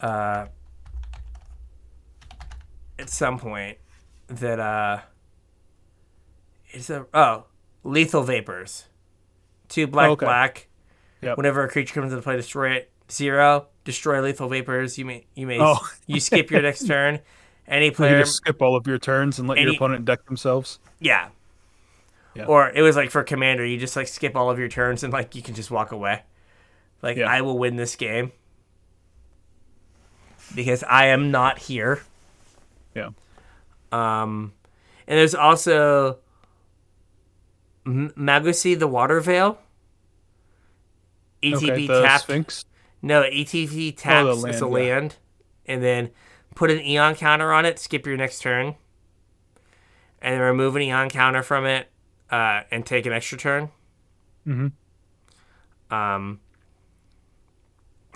uh, 0.00 0.46
at 2.98 3.10
some 3.10 3.38
point 3.38 3.78
that 4.28 4.58
uh, 4.60 5.00
it's 6.70 6.90
a 6.90 7.06
oh 7.14 7.44
lethal 7.84 8.22
vapors, 8.22 8.86
two 9.68 9.86
black 9.86 10.10
Okay. 10.10 10.26
black. 10.26 10.68
Yep. 11.22 11.36
Whenever 11.38 11.64
a 11.64 11.68
creature 11.68 11.94
comes 11.94 12.12
into 12.12 12.22
play, 12.22 12.36
destroy 12.36 12.70
it. 12.72 12.90
Zero, 13.10 13.68
destroy 13.84 14.20
lethal 14.20 14.48
vapors. 14.48 14.98
You 14.98 15.04
may 15.04 15.26
you 15.34 15.46
may 15.46 15.58
Oh. 15.60 15.78
you 16.06 16.20
skip 16.20 16.50
your 16.50 16.62
next 16.62 16.86
turn. 16.88 17.20
Any 17.68 17.86
You 17.86 17.92
player, 17.92 18.18
just 18.20 18.34
skip 18.36 18.62
all 18.62 18.76
of 18.76 18.86
your 18.86 18.98
turns 18.98 19.38
and 19.38 19.48
let 19.48 19.58
your 19.58 19.74
opponent 19.74 20.04
deck 20.04 20.24
themselves. 20.26 20.78
Yeah. 21.00 21.28
Yeah. 22.34 22.44
Or 22.44 22.68
it 22.70 22.82
was 22.82 22.94
like 22.96 23.10
for 23.10 23.24
commander, 23.24 23.64
you 23.64 23.78
just 23.78 23.96
like 23.96 24.06
skip 24.08 24.36
all 24.36 24.50
of 24.50 24.58
your 24.58 24.68
turns 24.68 25.02
and 25.02 25.12
like 25.12 25.34
you 25.34 25.42
can 25.42 25.54
just 25.54 25.70
walk 25.70 25.90
away. 25.90 26.22
Like 27.02 27.16
Yeah. 27.16 27.28
I 27.30 27.40
will 27.40 27.58
win 27.58 27.76
this 27.76 27.96
game 27.96 28.30
because 30.54 30.84
I 30.84 31.06
am 31.06 31.30
not 31.30 31.58
here. 31.58 32.02
Yeah. 32.96 33.10
Um, 33.92 34.52
and 35.06 35.18
there's 35.18 35.34
also 35.34 36.18
M- 37.84 38.12
Magosi 38.16 38.78
the 38.78 38.88
Water 38.88 39.20
Veil. 39.20 39.58
ETB 41.42 41.70
okay. 41.70 41.86
Tapped. 41.86 42.24
Sphinx. 42.24 42.64
No, 43.02 43.22
ETV 43.22 43.94
taps 43.96 44.42
land, 44.42 44.54
as 44.54 44.62
a 44.62 44.64
yeah. 44.64 44.70
land, 44.70 45.16
and 45.66 45.82
then 45.82 46.10
put 46.54 46.70
an 46.70 46.80
Eon 46.80 47.14
counter 47.14 47.52
on 47.52 47.64
it. 47.64 47.78
Skip 47.78 48.06
your 48.06 48.16
next 48.16 48.40
turn, 48.40 48.74
and 50.20 50.34
then 50.34 50.40
remove 50.40 50.74
an 50.74 50.82
Eon 50.82 51.10
counter 51.10 51.42
from 51.42 51.66
it, 51.66 51.88
uh, 52.30 52.62
and 52.70 52.84
take 52.84 53.06
an 53.06 53.12
extra 53.12 53.38
turn. 53.38 53.70
Mm-hmm. 54.46 55.94
Um. 55.94 56.40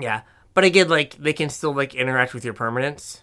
Yeah, 0.01 0.23
But 0.55 0.65
again, 0.65 0.89
like 0.89 1.17
they 1.17 1.35
can 1.35 1.51
still 1.51 1.75
like 1.75 1.95
interact 1.95 2.33
with 2.33 2.45
your 2.45 2.55
permanents. 2.55 3.21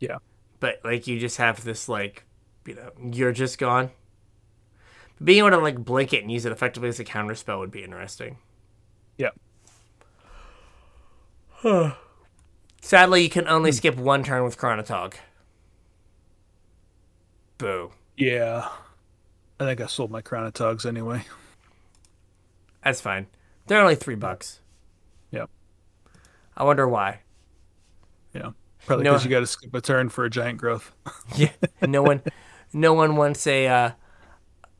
Yeah. 0.00 0.16
But 0.60 0.80
like 0.84 1.06
you 1.06 1.18
just 1.18 1.38
have 1.38 1.64
this 1.64 1.88
like, 1.88 2.24
you 2.66 2.74
know, 2.74 2.90
you're 3.12 3.32
just 3.32 3.58
gone. 3.58 3.90
Being 5.22 5.40
able 5.40 5.50
to 5.50 5.58
like 5.58 5.84
blink 5.84 6.12
it 6.12 6.22
and 6.22 6.30
use 6.30 6.44
it 6.46 6.52
effectively 6.52 6.88
as 6.88 7.00
a 7.00 7.04
counter 7.04 7.34
spell 7.34 7.58
would 7.58 7.70
be 7.70 7.82
interesting. 7.82 8.38
Yeah. 9.18 9.30
Sadly, 12.80 13.22
you 13.22 13.30
can 13.30 13.46
only 13.48 13.72
skip 13.72 13.96
one 13.96 14.22
turn 14.22 14.44
with 14.44 14.56
Chronatog. 14.56 15.14
Boo. 17.58 17.90
Yeah. 18.16 18.68
I 19.58 19.64
think 19.64 19.80
I 19.82 19.86
sold 19.86 20.10
my 20.10 20.22
Chronatogs 20.22 20.86
anyway. 20.86 21.24
That's 22.82 23.02
fine. 23.02 23.26
They're 23.66 23.80
only 23.80 23.94
three 23.94 24.14
bucks. 24.14 24.60
Yep. 25.30 25.50
I 26.56 26.64
wonder 26.64 26.88
why. 26.88 27.20
Yeah. 28.32 28.52
Probably 28.86 29.04
No- 29.04 29.12
because 29.12 29.24
you 29.24 29.30
got 29.30 29.40
to 29.40 29.46
skip 29.46 29.74
a 29.74 29.80
turn 29.80 30.08
for 30.08 30.24
a 30.24 30.30
giant 30.30 30.58
growth. 30.58 30.92
Yeah. 31.36 31.50
no 31.86 32.02
one, 32.02 32.22
no 32.72 32.92
one 32.94 33.14
wants 33.16 33.46
a 33.46 33.66
uh, 33.68 33.90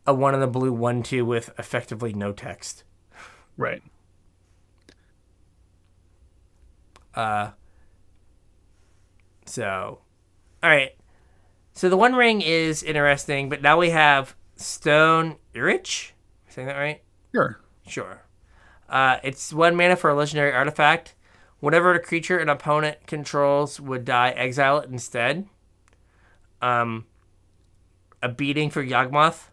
a 0.07 0.15
one 0.15 0.35
in 0.35 0.41
the 0.41 0.47
blue 0.49 0.73
one 0.73 1.03
two 1.03 1.25
with 1.25 1.51
effectively 1.59 2.13
no 2.13 2.33
text. 2.33 2.83
right. 3.57 3.83
Uh. 7.15 7.51
So, 9.47 9.99
all 10.63 10.71
right. 10.71 10.93
So 11.73 11.89
the 11.89 11.97
One 11.97 12.15
Ring 12.15 12.41
is 12.41 12.83
interesting, 12.83 13.49
but 13.49 13.63
now 13.63 13.79
we 13.79 13.91
have 13.91 14.37
Stone 14.57 15.37
Irich. 15.55 16.13
Saying 16.49 16.69
that 16.69 16.77
right? 16.77 17.03
Sure. 17.35 17.59
Sure. 17.87 18.23
Uh, 18.89 19.17
it's 19.25 19.53
one 19.53 19.77
mana 19.77 19.97
for 19.97 20.11
a 20.11 20.15
legendary 20.15 20.53
artifact. 20.53 21.15
Whatever 21.61 21.93
a 21.95 22.01
creature 22.01 22.39
an 22.39 22.49
opponent 22.49 23.07
controls 23.07 23.79
would 23.81 24.05
die, 24.05 24.31
exile 24.31 24.79
it 24.79 24.91
instead. 24.91 25.47
Um, 26.63 27.07
a 28.23 28.29
beating 28.29 28.71
for 28.71 28.83
Yawgmoth. 28.85 29.49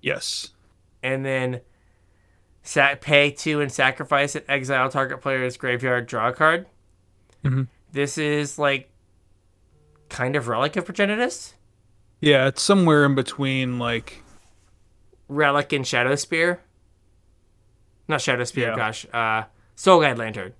Yes. 0.00 0.50
and 1.02 1.24
then 1.24 1.60
sa- 2.62 2.94
pay 3.00 3.30
two 3.30 3.60
and 3.60 3.70
sacrifice 3.70 4.34
it. 4.34 4.44
Exile 4.48 4.88
target 4.90 5.20
player's 5.20 5.56
graveyard. 5.58 6.06
Draw 6.06 6.28
a 6.28 6.32
card. 6.32 6.66
Mhm. 7.44 7.68
This 7.92 8.16
is 8.18 8.58
like 8.58 8.90
kind 10.08 10.34
of 10.36 10.48
relic 10.48 10.76
of 10.76 10.84
Progenitus, 10.86 11.54
Yeah, 12.20 12.46
it's 12.46 12.62
somewhere 12.62 13.04
in 13.04 13.14
between 13.14 13.78
like 13.78 14.22
relic 15.28 15.72
and 15.74 15.86
Shadow 15.86 16.14
Spear. 16.14 16.60
Not 18.08 18.20
Shadow 18.22 18.44
Spear, 18.44 18.68
Yeah. 18.70 18.76
gosh. 18.76 19.06
Uh, 19.12 19.44
Soul 19.76 20.00
Guide 20.00 20.16
Lantern. 20.18 20.54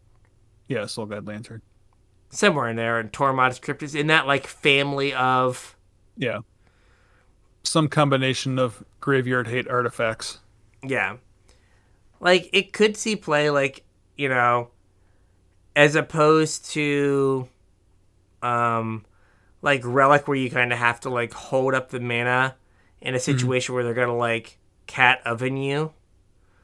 Yeah, 0.68 0.86
Soul 0.86 1.06
Guide 1.06 1.26
Lantern. 1.26 1.62
somewhere 2.30 2.68
in 2.68 2.76
there, 2.76 2.98
and 2.98 3.12
Tormod's 3.12 3.58
Crypt 3.60 3.82
is 3.82 3.94
in 3.94 4.06
that 4.08 4.26
like 4.26 4.46
family 4.46 5.12
of 5.14 5.76
Yeah. 6.16 6.40
Some 7.62 7.88
combination 7.88 8.58
of 8.58 8.84
graveyard 9.00 9.48
hate 9.48 9.68
artifacts. 9.68 10.38
yeah, 10.82 11.16
like 12.20 12.48
it 12.52 12.72
could 12.72 12.96
see 12.96 13.16
play 13.16 13.50
like 13.50 13.84
you 14.16 14.28
know, 14.28 14.68
as 15.74 15.94
opposed 15.96 16.66
to, 16.70 17.48
um, 18.42 19.04
like 19.62 19.80
relic 19.84 20.28
where 20.28 20.36
you 20.36 20.50
kind 20.50 20.72
of 20.72 20.78
have 20.78 21.00
to 21.00 21.10
like 21.10 21.32
hold 21.32 21.74
up 21.74 21.90
the 21.90 21.98
mana 22.00 22.54
in 23.00 23.14
a 23.14 23.18
situation 23.18 23.74
where 23.74 23.82
they're 23.82 23.94
gonna 23.94 24.14
like 24.16 24.58
cat 24.86 25.20
oven 25.24 25.56
you 25.56 25.92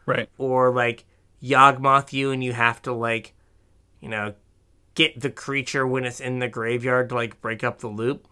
Right. 0.07 0.29
or 0.39 0.71
like 0.73 1.05
Yawgmoth 1.43 2.13
you 2.13 2.31
and 2.31 2.45
you 2.45 2.53
have 2.53 2.81
to 2.83 2.93
like, 2.93 3.35
you 4.01 4.09
know, 4.09 4.35
get 4.95 5.21
the 5.21 5.31
creature 5.31 5.87
when 5.87 6.05
it's 6.05 6.21
in 6.21 6.39
the 6.39 6.49
graveyard 6.49 7.09
to 7.11 7.15
like 7.15 7.41
break 7.41 7.63
up 7.63 7.79
the 7.79 7.89
loop. 7.89 8.27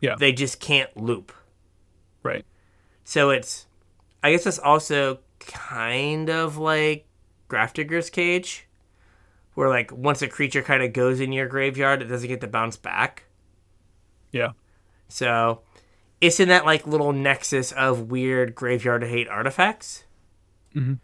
Yeah. 0.00 0.16
They 0.18 0.32
just 0.32 0.60
can't 0.60 0.94
loop. 0.96 1.32
Right. 2.22 2.44
So 3.04 3.30
it's, 3.30 3.66
I 4.22 4.32
guess 4.32 4.46
it's 4.46 4.58
also 4.58 5.18
kind 5.40 6.30
of 6.30 6.56
like 6.56 7.06
Grafdigger's 7.48 8.10
Cage, 8.10 8.66
where 9.54 9.68
like 9.68 9.92
once 9.92 10.22
a 10.22 10.28
creature 10.28 10.62
kind 10.62 10.82
of 10.82 10.92
goes 10.92 11.20
in 11.20 11.32
your 11.32 11.46
graveyard, 11.46 12.02
it 12.02 12.06
doesn't 12.06 12.28
get 12.28 12.40
to 12.40 12.46
bounce 12.46 12.76
back. 12.76 13.24
Yeah. 14.30 14.52
So 15.08 15.60
it's 16.20 16.40
in 16.40 16.48
that 16.48 16.64
like 16.64 16.86
little 16.86 17.12
nexus 17.12 17.72
of 17.72 18.10
weird 18.10 18.54
graveyard 18.54 19.04
hate 19.04 19.28
artifacts. 19.28 20.04
Mm-hmm. 20.74 20.94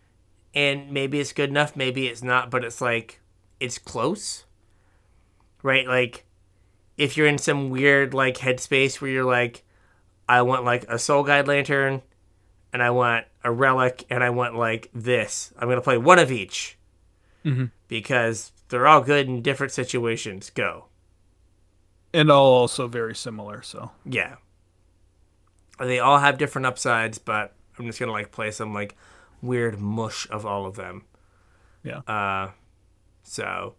And 0.55 0.91
maybe 0.91 1.21
it's 1.21 1.33
good 1.33 1.51
enough, 1.51 1.77
maybe 1.77 2.07
it's 2.07 2.23
not, 2.23 2.51
but 2.51 2.65
it's 2.65 2.81
like 2.81 3.21
it's 3.61 3.79
close. 3.79 4.45
Right? 5.63 5.87
Like 5.87 6.25
if 6.97 7.17
you're 7.17 7.27
in 7.27 7.39
some 7.39 7.71
weird 7.71 8.15
like 8.15 8.39
headspace 8.39 9.01
where 9.01 9.11
you're 9.11 9.25
like, 9.25 9.65
I 10.29 10.43
want 10.43 10.65
like 10.65 10.85
a 10.89 10.99
soul 10.99 11.23
guide 11.23 11.49
lantern 11.49 12.03
and 12.73 12.83
I 12.83 12.91
want 12.91 13.27
a 13.45 13.51
relic 13.53 14.05
and 14.11 14.23
I 14.23 14.31
want 14.31 14.57
like 14.57 14.91
this. 14.95 15.53
I'm 15.59 15.69
gonna 15.69 15.81
play 15.81 15.99
one 15.99 16.19
of 16.19 16.31
each. 16.31 16.77
Mhm. 17.45 17.71
Because 17.89 18.53
they're 18.69 18.87
all 18.87 19.01
good 19.01 19.27
in 19.29 19.43
different 19.43 19.73
situations. 19.73 20.51
Go. 20.51 20.87
And 22.13 22.31
all 22.31 22.53
also 22.53 22.89
very 22.89 23.15
similar, 23.15 23.63
so 23.63 23.91
Yeah. 24.05 24.37
They 25.79 25.99
all 26.01 26.19
have 26.19 26.39
different 26.39 26.67
upsides, 26.67 27.19
but 27.19 27.55
I'm 27.79 27.87
just 27.87 28.01
gonna 28.01 28.13
like 28.13 28.33
play 28.33 28.51
some 28.51 28.75
like 28.75 28.97
weird 29.41 29.79
mush 29.81 30.29
of 30.31 30.45
all 30.45 30.67
of 30.67 30.75
them. 30.77 31.05
Yeah. 31.85 31.99
Uh 32.09 32.51
so 33.29 33.75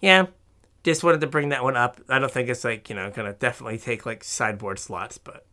yeah. 0.00 0.26
Just 0.82 1.04
wanted 1.04 1.20
to 1.20 1.26
bring 1.26 1.50
that 1.50 1.62
one 1.62 1.76
up. 1.76 2.00
I 2.08 2.18
don't 2.18 2.30
think 2.32 2.48
it's 2.48 2.64
like, 2.64 2.88
you 2.88 2.96
know, 2.96 3.10
gonna 3.10 3.34
definitely 3.34 3.76
take 3.78 4.06
like 4.06 4.24
sideboard 4.24 4.78
slots, 4.78 5.18
but 5.18 5.44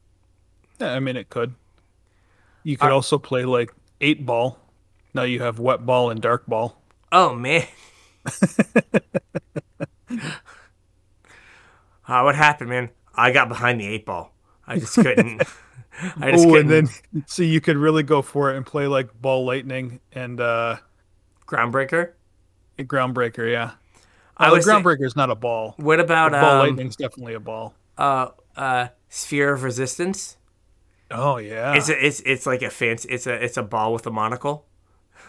yeah, 0.79 0.93
I 0.93 0.99
mean 0.99 1.17
it 1.17 1.29
could. 1.29 1.55
You 2.63 2.77
could 2.77 2.88
Are- 2.89 2.93
also 2.93 3.17
play 3.17 3.43
like 3.45 3.73
eight 4.01 4.25
ball. 4.25 4.59
Now 5.13 5.23
you 5.23 5.41
have 5.41 5.59
wet 5.59 5.85
ball 5.85 6.09
and 6.09 6.21
dark 6.21 6.45
ball. 6.47 6.81
oh 7.11 7.34
man. 7.35 7.65
uh, 8.25 8.31
what 12.05 12.35
happened, 12.35 12.69
man? 12.69 12.89
I 13.15 13.31
got 13.31 13.49
behind 13.49 13.79
the 13.81 13.88
eight 13.88 14.05
ball. 14.05 14.34
I 14.67 14.79
just 14.79 14.95
couldn't 14.95 15.41
I 16.21 16.31
just 16.31 16.45
Oh, 16.45 16.51
couldn't 16.51 16.71
and 16.71 16.89
then 17.13 17.23
so 17.25 17.41
you 17.43 17.59
could 17.61 17.77
really 17.77 18.03
go 18.03 18.21
for 18.21 18.53
it 18.53 18.57
and 18.57 18.65
play 18.65 18.88
like 18.88 19.19
ball 19.19 19.45
lightning 19.45 19.99
and 20.11 20.39
uh 20.39 20.77
groundbreaker. 21.47 22.11
Groundbreaker, 22.84 23.49
yeah. 23.52 23.72
I 24.38 24.49
Oh, 24.49 24.54
was 24.54 24.68
groundbreaker 24.68 25.06
is 25.06 25.16
not 25.16 25.30
a 25.30 25.36
ball. 25.36 25.74
What 25.78 25.99
about 25.99 26.32
ball 26.32 26.62
um, 26.62 26.68
lightning's 26.68 26.95
definitely 26.95 27.34
a 27.34 27.40
ball. 27.40 27.74
uh 27.98 28.30
uh 28.56 28.88
sphere 29.10 29.54
of 29.54 29.64
resistance? 29.64 30.38
Oh 31.10 31.38
yeah. 31.38 31.74
It's 31.76 31.90
a, 31.90 32.06
it's 32.06 32.20
it's 32.22 32.45
like 32.45 32.62
a 32.62 32.70
fancy 32.70 33.10
it's 33.10 33.28
a 33.28 33.34
it's 33.34 33.58
a 33.58 33.64
ball 33.64 33.94
with 33.94 34.06
a 34.08 34.12
monocle. 34.12 34.66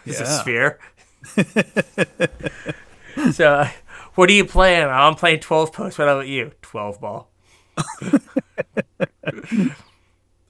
It's 0.07 0.21
a 0.21 0.27
sphere. 0.27 0.79
so, 3.33 3.53
uh, 3.55 3.69
what 4.15 4.31
are 4.31 4.33
you 4.33 4.45
playing? 4.47 4.87
I'm 4.89 5.17
playing 5.17 5.41
12 5.41 5.73
post. 5.73 5.99
What 5.99 6.09
about 6.09 6.29
you? 6.29 6.53
12 6.63 7.01
ball. 7.01 7.31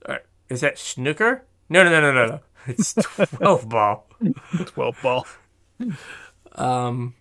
Alright, 0.07 0.23
Is 0.49 0.61
that 0.61 0.79
snooker? 0.79 1.45
No, 1.69 1.83
no, 1.83 1.91
no, 1.91 2.01
no, 2.01 2.13
no, 2.13 2.27
no. 2.27 2.41
It's 2.67 2.95
12 2.95 3.69
ball. 3.69 4.07
Twelve 4.67 5.01
ball. 5.03 5.27
Um, 6.59 7.15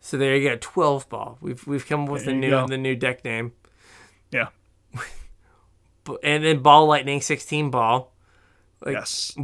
so 0.00 0.16
there 0.16 0.34
you 0.36 0.48
go, 0.48 0.56
12 0.60 1.08
ball. 1.08 1.38
We've 1.40 1.66
we've 1.66 1.86
come 1.86 2.04
up 2.04 2.08
with 2.10 2.22
the 2.24 2.26
There 2.32 2.34
you 2.36 2.40
new 2.40 2.50
go. 2.50 2.66
the 2.66 2.78
new 2.78 2.96
deck 2.96 3.24
name. 3.24 3.52
Yeah. 4.30 4.48
And 6.22 6.42
then 6.42 6.62
ball 6.62 6.86
lightning 6.86 7.20
16 7.20 7.70
ball. 7.70 8.14
Like 8.82 8.94
yes. 8.94 9.36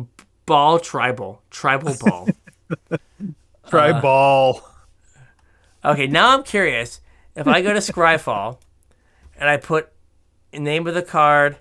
ball 0.47 0.79
tribal. 0.79 1.43
Tribal 1.51 1.95
ball. 2.01 2.29
Try 3.69 3.91
Uh. 3.91 4.63
Okay, 5.85 6.07
now 6.07 6.31
I'm 6.35 6.43
curious. 6.43 7.01
If 7.37 7.47
I 7.47 7.61
go 7.61 7.75
to 7.75 7.81
Scryfall 7.81 8.59
and 9.39 9.51
I 9.51 9.59
put 9.59 9.91
name 10.55 10.87
of 10.87 10.95
the 10.95 11.03
card 11.03 11.59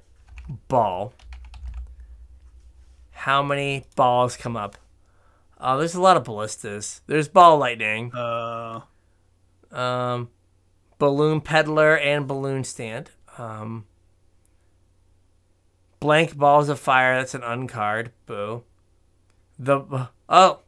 ball, 0.69 1.13
how 3.11 3.43
many 3.43 3.83
balls 3.97 4.37
come 4.37 4.55
up? 4.55 4.77
Oh, 5.65 5.77
there's 5.77 5.95
a 5.95 6.01
lot 6.01 6.17
of 6.17 6.25
ballistas. 6.25 7.01
There's 7.07 7.29
ball 7.29 7.57
lightning, 7.57 8.11
Uh 8.13 8.81
um, 9.71 10.29
balloon 10.99 11.39
peddler, 11.41 11.97
and 11.97 12.27
balloon 12.27 12.63
stand. 12.65 13.11
Um, 13.37 13.85
blank 16.01 16.35
balls 16.37 16.67
of 16.69 16.79
fire. 16.79 17.15
That's 17.17 17.33
an 17.33 17.41
uncard. 17.41 18.09
Boo. 18.25 18.63
The 19.57 20.09
oh, 20.27 20.59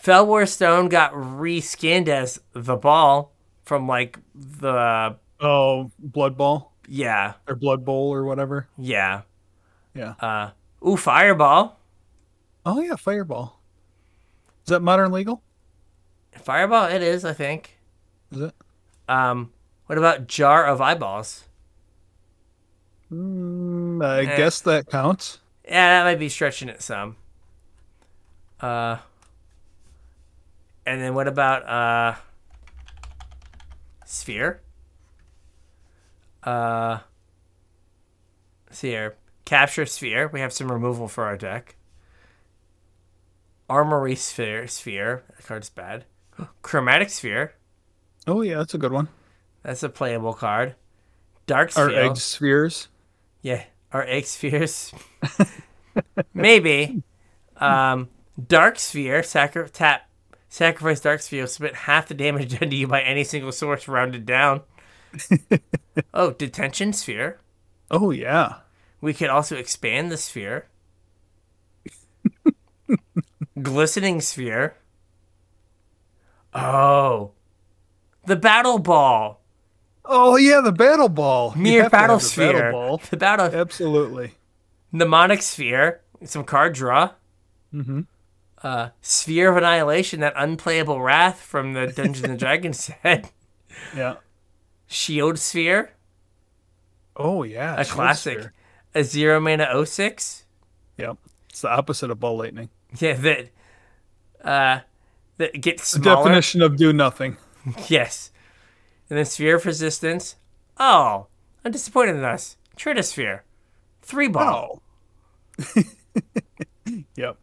Felwar 0.00 0.48
Stone 0.48 0.88
got 0.88 1.12
reskinned 1.12 2.06
as 2.08 2.40
the 2.52 2.76
ball 2.76 3.32
from 3.64 3.88
like 3.88 4.18
the 4.34 5.16
oh, 5.40 5.90
blood 5.98 6.36
ball 6.36 6.72
yeah 6.86 7.34
or 7.46 7.54
blood 7.54 7.84
bowl 7.84 8.10
or 8.14 8.24
whatever. 8.24 8.68
yeah 8.78 9.22
Yeah. 9.94 10.14
uh 10.20 10.50
ooh 10.86 10.96
fireball 10.96 11.77
Oh 12.70 12.80
yeah, 12.82 12.96
fireball. 12.96 13.58
Is 14.64 14.68
that 14.70 14.80
modern 14.82 15.10
legal? 15.10 15.42
Fireball, 16.32 16.86
it 16.86 17.02
is, 17.02 17.24
I 17.24 17.32
think. 17.34 17.78
Is 18.32 18.40
it? 18.40 18.54
Um, 19.08 19.52
what 19.86 19.98
about 19.98 20.26
jar 20.28 20.64
of 20.66 20.80
eyeballs? 20.80 21.44
Mm, 23.12 24.04
I 24.04 24.24
Eh. 24.24 24.36
guess 24.36 24.60
that 24.62 24.88
counts. 24.88 25.40
Yeah, 25.64 25.98
that 25.98 26.04
might 26.04 26.18
be 26.18 26.28
stretching 26.28 26.68
it 26.68 26.82
some. 26.82 27.16
Uh, 28.60 28.98
and 30.86 31.00
then 31.00 31.14
what 31.14 31.28
about 31.28 31.68
uh, 31.68 32.16
sphere? 34.04 34.60
Uh, 36.42 36.98
see 38.70 38.88
here, 38.90 39.16
capture 39.44 39.86
sphere. 39.86 40.28
We 40.28 40.40
have 40.40 40.52
some 40.52 40.70
removal 40.72 41.08
for 41.08 41.24
our 41.24 41.36
deck. 41.36 41.76
Armory 43.68 44.14
sphere, 44.14 44.66
sphere. 44.66 45.24
That 45.36 45.46
card's 45.46 45.70
bad. 45.70 46.04
Chromatic 46.62 47.10
sphere. 47.10 47.54
Oh 48.26 48.42
yeah, 48.42 48.58
that's 48.58 48.74
a 48.74 48.78
good 48.78 48.92
one. 48.92 49.08
That's 49.62 49.82
a 49.82 49.88
playable 49.88 50.34
card. 50.34 50.74
Dark 51.46 51.76
Our 51.76 51.88
sphere. 51.88 52.00
egg 52.02 52.16
spheres. 52.16 52.88
Yeah, 53.42 53.64
our 53.92 54.02
egg 54.02 54.26
spheres. 54.26 54.92
Maybe. 56.34 57.02
Um, 57.56 58.08
dark 58.46 58.78
sphere, 58.78 59.22
sacri- 59.22 59.68
tap, 59.70 60.08
sacrifice 60.48 61.00
dark 61.00 61.20
sphere, 61.20 61.46
submit 61.46 61.74
half 61.74 62.08
the 62.08 62.14
damage 62.14 62.58
done 62.58 62.70
to 62.70 62.76
you 62.76 62.86
by 62.86 63.00
any 63.00 63.24
single 63.24 63.52
source 63.52 63.88
rounded 63.88 64.26
down. 64.26 64.62
oh, 66.14 66.32
detention 66.32 66.92
sphere. 66.92 67.40
Oh 67.90 68.10
yeah. 68.10 68.56
We 69.00 69.14
could 69.14 69.30
also 69.30 69.56
expand 69.56 70.12
the 70.12 70.16
sphere. 70.16 70.66
Glistening 73.62 74.20
sphere. 74.20 74.74
Oh. 76.54 77.32
The 78.26 78.36
battle 78.36 78.78
ball. 78.78 79.40
Oh 80.04 80.36
yeah, 80.36 80.60
the 80.62 80.72
battle 80.72 81.08
ball. 81.08 81.54
Mere 81.54 81.88
battle 81.90 82.18
the 82.18 82.24
sphere. 82.24 82.52
Battle 82.52 82.72
ball. 82.72 83.02
The 83.10 83.16
battle 83.16 83.46
Absolutely. 83.46 84.32
mnemonic 84.92 85.42
sphere, 85.42 86.00
some 86.24 86.44
card 86.44 86.74
draw. 86.74 87.12
Mm-hmm. 87.74 88.02
Uh, 88.62 88.88
sphere 89.02 89.50
of 89.50 89.56
annihilation, 89.56 90.20
that 90.20 90.32
unplayable 90.36 91.00
wrath 91.00 91.40
from 91.40 91.74
the 91.74 91.86
Dungeons 91.88 92.22
and 92.24 92.38
Dragons 92.38 92.80
set. 93.02 93.30
Yeah. 93.94 94.16
Shield 94.86 95.38
sphere, 95.38 95.92
Oh 97.14 97.42
yeah. 97.42 97.78
a 97.78 97.84
classic. 97.84 98.38
sphere. 98.38 98.52
A 98.94 99.04
zero 99.04 99.38
mana 99.40 99.84
06. 99.86 100.44
Yep. 100.96 101.18
It's 101.50 101.60
the 101.60 101.70
opposite 101.70 102.10
of 102.10 102.18
ball 102.18 102.38
lightning. 102.38 102.70
Yeah, 102.98 103.12
that 103.14 103.48
uh, 104.42 104.80
that 105.36 105.60
gets 105.60 105.86
smaller. 105.88 106.16
The 106.16 106.22
definition 106.22 106.62
of 106.62 106.76
do 106.76 106.92
nothing. 106.92 107.36
Yes. 107.88 108.30
And 109.10 109.18
then 109.18 109.26
sphere 109.26 109.56
of 109.56 109.66
resistance. 109.66 110.36
Oh, 110.78 111.26
I'm 111.64 111.72
disappointed 111.72 112.16
in 112.16 112.24
us. 112.24 112.56
Tritosphere, 112.78 113.40
three 114.00 114.28
ball. 114.28 114.80
Oh. 115.76 115.82
yep. 117.16 117.36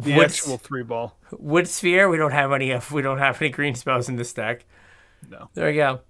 The 0.00 0.14
Wood, 0.16 0.24
actual 0.24 0.56
three 0.58 0.82
ball. 0.82 1.16
wood 1.30 1.68
sphere. 1.68 2.08
We 2.08 2.16
don't 2.16 2.32
have 2.32 2.52
any. 2.52 2.70
Of, 2.72 2.90
we 2.90 3.02
don't 3.02 3.18
have 3.18 3.40
any 3.40 3.50
green 3.50 3.74
spells 3.74 4.08
in 4.08 4.16
this 4.16 4.32
deck. 4.32 4.64
No. 5.30 5.48
There 5.54 5.66
we 5.66 5.74
go. 5.74 6.00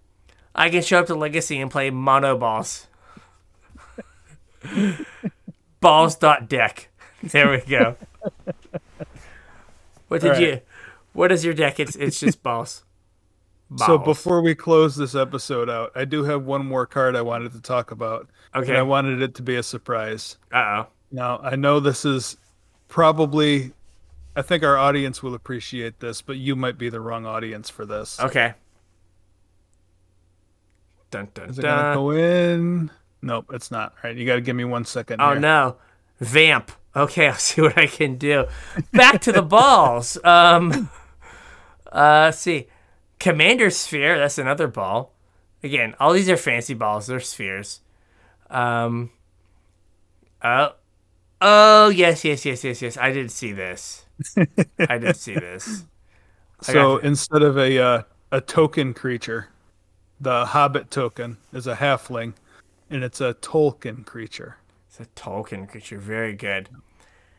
I 0.55 0.71
can 0.71 0.83
show 0.83 1.01
up 1.01 1.07
to 1.07 1.15
Legacy 1.15 1.61
and 1.61 1.71
play 1.71 1.91
mono 1.91 2.39
balls. 2.39 2.87
balls 5.81 6.17
dot 6.17 6.49
deck. 6.49 6.89
There 7.23 7.51
we 7.51 7.59
go. 7.61 7.97
What 10.09 10.21
did 10.21 10.29
right. 10.29 10.41
you? 10.41 10.61
What 11.13 11.33
is 11.33 11.45
your 11.45 11.55
deck? 11.55 11.81
It's 11.81 11.97
it's 11.97 12.21
just 12.21 12.43
balls. 12.43 12.85
So 13.79 13.99
before 13.99 14.41
we 14.41 14.55
close 14.55 14.95
this 14.95 15.17
episode 15.17 15.69
out, 15.69 15.91
I 15.97 16.05
do 16.05 16.23
have 16.23 16.45
one 16.45 16.65
more 16.65 16.87
card 16.87 17.17
I 17.17 17.23
wanted 17.23 17.53
to 17.55 17.61
talk 17.61 17.91
about. 17.91 18.29
Okay. 18.55 18.69
And 18.69 18.77
I 18.77 18.83
wanted 18.83 19.21
it 19.21 19.35
to 19.37 19.43
be 19.43 19.57
a 19.57 19.65
surprise. 19.65 20.37
Uh 20.53 20.59
oh. 20.59 20.87
Now, 21.11 21.41
I 21.43 21.57
know 21.57 21.81
this 21.81 22.05
is 22.05 22.37
probably 22.87 23.73
I 24.37 24.43
think 24.43 24.63
our 24.63 24.77
audience 24.77 25.23
will 25.23 25.35
appreciate 25.35 25.99
this, 25.99 26.23
but 26.23 26.37
you 26.37 26.55
might 26.55 26.79
be 26.79 26.89
the 26.89 27.01
wrong 27.01 27.27
audience 27.27 27.69
for 27.69 27.85
this. 27.85 28.21
Okay. 28.21 28.55
Dun 31.11 31.29
dun 31.35 31.51
Is 31.51 31.59
it 31.59 31.63
gonna 31.63 31.95
go 31.95 32.11
in? 32.11 32.91
Nope, 33.23 33.51
it's 33.55 33.71
not. 33.71 33.93
All 33.93 34.11
right, 34.11 34.17
you 34.17 34.27
got 34.27 34.35
to 34.35 34.41
give 34.41 34.55
me 34.55 34.65
one 34.65 34.85
second. 34.85 35.21
Oh 35.21 35.31
here. 35.31 35.41
no, 35.41 35.77
vamp. 36.21 36.71
Okay, 36.97 37.29
I'll 37.29 37.35
see 37.35 37.61
what 37.63 37.77
I 37.79 37.87
can 37.87 38.17
do. 38.17 38.47
Back 38.93 39.21
to 39.23 39.33
the 39.33 39.43
balls. 39.43 40.19
Um, 40.25 40.91
uh, 41.93 42.31
see, 42.31 42.69
commander 43.19 43.71
sphere. 43.71 44.19
That's 44.19 44.39
another 44.39 44.69
ball. 44.69 45.13
Again, 45.63 45.95
all 45.99 46.13
these 46.13 46.29
are 46.29 46.37
fancy 46.37 46.75
balls. 46.75 47.07
They're 47.07 47.21
spheres. 47.21 47.81
Um. 48.51 49.11
Oh. 50.43 50.75
Oh 51.41 51.89
yes, 51.91 52.25
yes, 52.25 52.45
yes, 52.45 52.65
yes, 52.65 52.83
yes. 52.83 52.97
I 52.97 53.13
did 53.13 53.31
see 53.31 53.53
this. 53.53 54.07
I 54.89 54.99
did 54.99 55.17
see 55.17 55.37
this. 55.37 55.85
I 56.67 56.73
So 56.73 56.73
got 56.75 57.05
instead 57.05 57.43
of 57.43 57.57
a 57.59 57.79
uh, 57.79 58.03
a 58.33 58.41
token 58.41 58.95
creature, 58.95 59.49
the 60.21 60.47
Hobbit 60.47 60.91
token 60.91 61.39
is 61.53 61.67
a 61.67 61.77
halfling, 61.77 62.35
and 62.91 63.05
it's 63.05 63.21
a 63.21 63.35
Tolkien 63.35 64.07
creature. 64.07 64.59
It's 64.89 65.01
a 65.01 65.07
Tolkien 65.15 65.69
creature. 65.69 65.99
Very 65.99 66.33
good. 66.35 66.69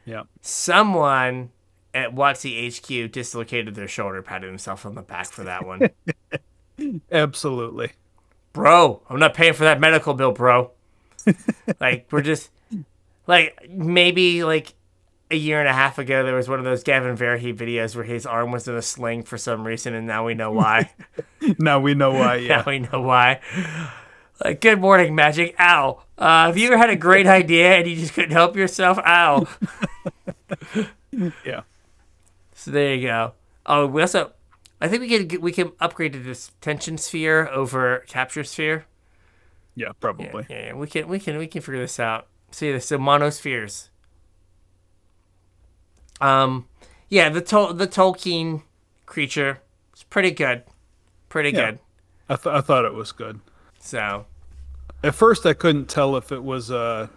Yeah. 0.06 0.24
Someone 0.42 1.50
at 1.94 2.14
WotC 2.14 2.68
HQ 3.06 3.12
dislocated 3.12 3.76
their 3.76 3.88
shoulder, 3.88 4.22
patted 4.22 4.48
himself 4.48 4.86
on 4.86 4.96
the 4.96 5.02
back 5.02 5.28
for 5.28 5.44
that 5.46 5.66
one. 5.66 5.90
Absolutely. 7.12 7.92
bro, 8.54 9.02
I'm 9.10 9.20
not 9.20 9.34
paying 9.34 9.54
for 9.54 9.64
that 9.64 9.80
medical 9.80 10.14
bill, 10.14 10.32
bro. 10.32 10.72
like 11.80 12.06
we're 12.12 12.22
just 12.22 12.52
like 13.28 13.68
maybe 13.70 14.44
like 14.44 14.74
a 15.32 15.36
year 15.36 15.60
and 15.60 15.68
a 15.68 15.74
half 15.74 15.98
ago 15.98 16.24
there 16.24 16.36
was 16.36 16.48
one 16.48 16.60
of 16.60 16.66
those 16.66 16.84
Gavin 16.84 17.18
Verhey 17.18 17.56
videos 17.56 17.96
where 17.96 18.04
his 18.04 18.28
arm 18.28 18.52
was 18.52 18.68
in 18.68 18.76
a 18.76 18.82
sling 18.82 19.24
for 19.24 19.40
some 19.40 19.66
reason 19.66 19.96
and 19.96 20.06
now 20.06 20.26
we 20.26 20.34
know 20.36 20.52
why. 20.52 20.92
Now 21.60 21.80
we 21.80 21.94
know 21.94 22.12
why. 22.12 22.38
now 22.38 22.44
Yeah. 22.44 22.64
we 22.66 22.80
know 22.80 23.02
why. 23.02 23.40
Like, 24.44 24.60
good 24.62 24.82
morning, 24.82 25.16
magic. 25.16 25.56
Ow. 25.60 26.02
Uh, 26.18 26.48
have 26.48 26.58
you 26.58 26.68
ever 26.68 26.78
had 26.78 26.90
a 26.90 26.96
great 26.96 27.26
idea 27.28 27.76
and 27.78 27.88
you 27.88 27.96
just 27.96 28.14
couldn't 28.14 28.32
help 28.32 28.56
yourself? 28.56 28.98
Ow. 29.00 29.48
Yeah. 31.46 31.62
So 32.54 32.72
there 32.72 32.94
you 32.94 33.08
go. 33.08 33.34
Oh, 33.66 33.86
we 33.88 34.02
also, 34.02 34.34
I 34.82 34.90
think 34.90 35.00
we 35.02 35.08
can 35.28 35.40
we 35.42 35.54
can 35.54 35.72
upgrade 35.80 36.12
to 36.12 36.20
this 36.20 36.52
tension 36.60 36.98
sphere 36.98 37.48
over 37.48 38.00
capture 38.08 38.44
sphere. 38.44 38.86
Yeah. 39.76 39.86
Yeah, 39.88 39.92
Probably. 40.02 40.46
yeah, 40.50 40.66
yeah. 40.68 40.74
We 40.74 40.88
can 40.88 41.08
we 41.08 41.20
can 41.20 41.38
we 41.38 41.48
can 41.48 41.62
figure 41.62 41.80
this 41.80 42.02
out. 42.02 42.28
See 42.52 42.70
this 42.70 42.88
so 42.88 42.98
monospheres. 42.98 43.88
Um 46.20 46.68
yeah, 47.08 47.30
the 47.30 47.40
Tol- 47.42 47.74
the 47.74 47.88
Tolkien 47.88 48.64
creature 49.06 49.62
is 49.96 50.04
pretty 50.04 50.32
good. 50.32 50.64
Pretty 51.30 51.52
Yeah. 51.52 51.72
good. 51.72 51.80
I, 52.28 52.36
th- 52.36 52.56
I 52.56 52.60
thought 52.62 52.84
it 52.84 52.94
was 52.94 53.14
good. 53.14 53.40
So 53.86 54.26
At 55.04 55.14
first, 55.14 55.46
I 55.46 55.54
couldn't 55.54 55.86
tell 55.90 56.16
if 56.18 56.32
it 56.32 56.44
was 56.44 56.72
uh, 56.72 57.08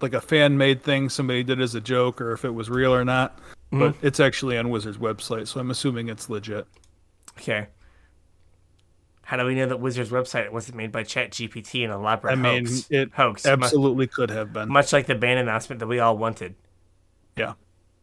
like 0.00 0.12
a 0.14 0.20
fan 0.20 0.56
made 0.56 0.82
thing 0.82 1.08
somebody 1.08 1.42
did 1.42 1.60
as 1.60 1.74
a 1.74 1.80
joke 1.80 2.20
or 2.20 2.32
if 2.32 2.44
it 2.44 2.50
was 2.50 2.70
real 2.70 2.94
or 2.94 3.04
not. 3.04 3.38
But 3.70 3.94
Mm-hmm. 3.94 4.06
it's 4.06 4.20
actually 4.20 4.58
on 4.58 4.68
Wizard's 4.68 4.98
website, 4.98 5.48
so 5.48 5.58
I'm 5.58 5.70
assuming 5.70 6.08
it's 6.10 6.28
legit. 6.30 6.66
okay. 7.38 7.66
How 9.22 9.36
do 9.38 9.46
we 9.46 9.54
know 9.54 9.66
that 9.66 9.80
Wizard's 9.80 10.10
website 10.10 10.50
wasn't 10.52 10.76
made 10.76 10.92
by 10.92 11.04
Chat 11.04 11.30
GPT 11.30 11.84
and 11.84 11.92
a 11.92 11.96
elaborate 11.96 12.32
I 12.32 12.34
mean, 12.34 12.66
hoax? 12.66 12.86
it 12.90 13.10
hoax. 13.14 13.46
Absolutely 13.46 14.06
could 14.08 14.28
have 14.30 14.52
been. 14.52 14.68
much 14.68 14.92
like 14.92 15.06
the 15.06 15.14
ban 15.14 15.38
announcement 15.38 15.78
that 15.80 15.86
we 15.86 16.00
all 16.00 16.18
wanted, 16.18 16.54
Yeah. 17.36 17.54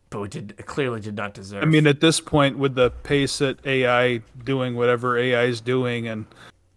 but 0.09 0.21
we 0.21 0.27
did 0.27 0.57
clearly 0.65 1.01
did 1.01 1.15
not 1.15 1.35
deserve. 1.35 1.61
I 1.61 1.67
mean, 1.67 1.85
at 1.85 2.01
this 2.01 2.19
point, 2.19 2.57
with 2.57 2.73
the 2.73 2.89
pace 2.89 3.37
that 3.37 3.63
AI 3.65 4.21
doing 4.43 4.75
whatever 4.75 5.17
AI 5.19 5.43
is 5.43 5.61
doing 5.61 6.07
and 6.07 6.25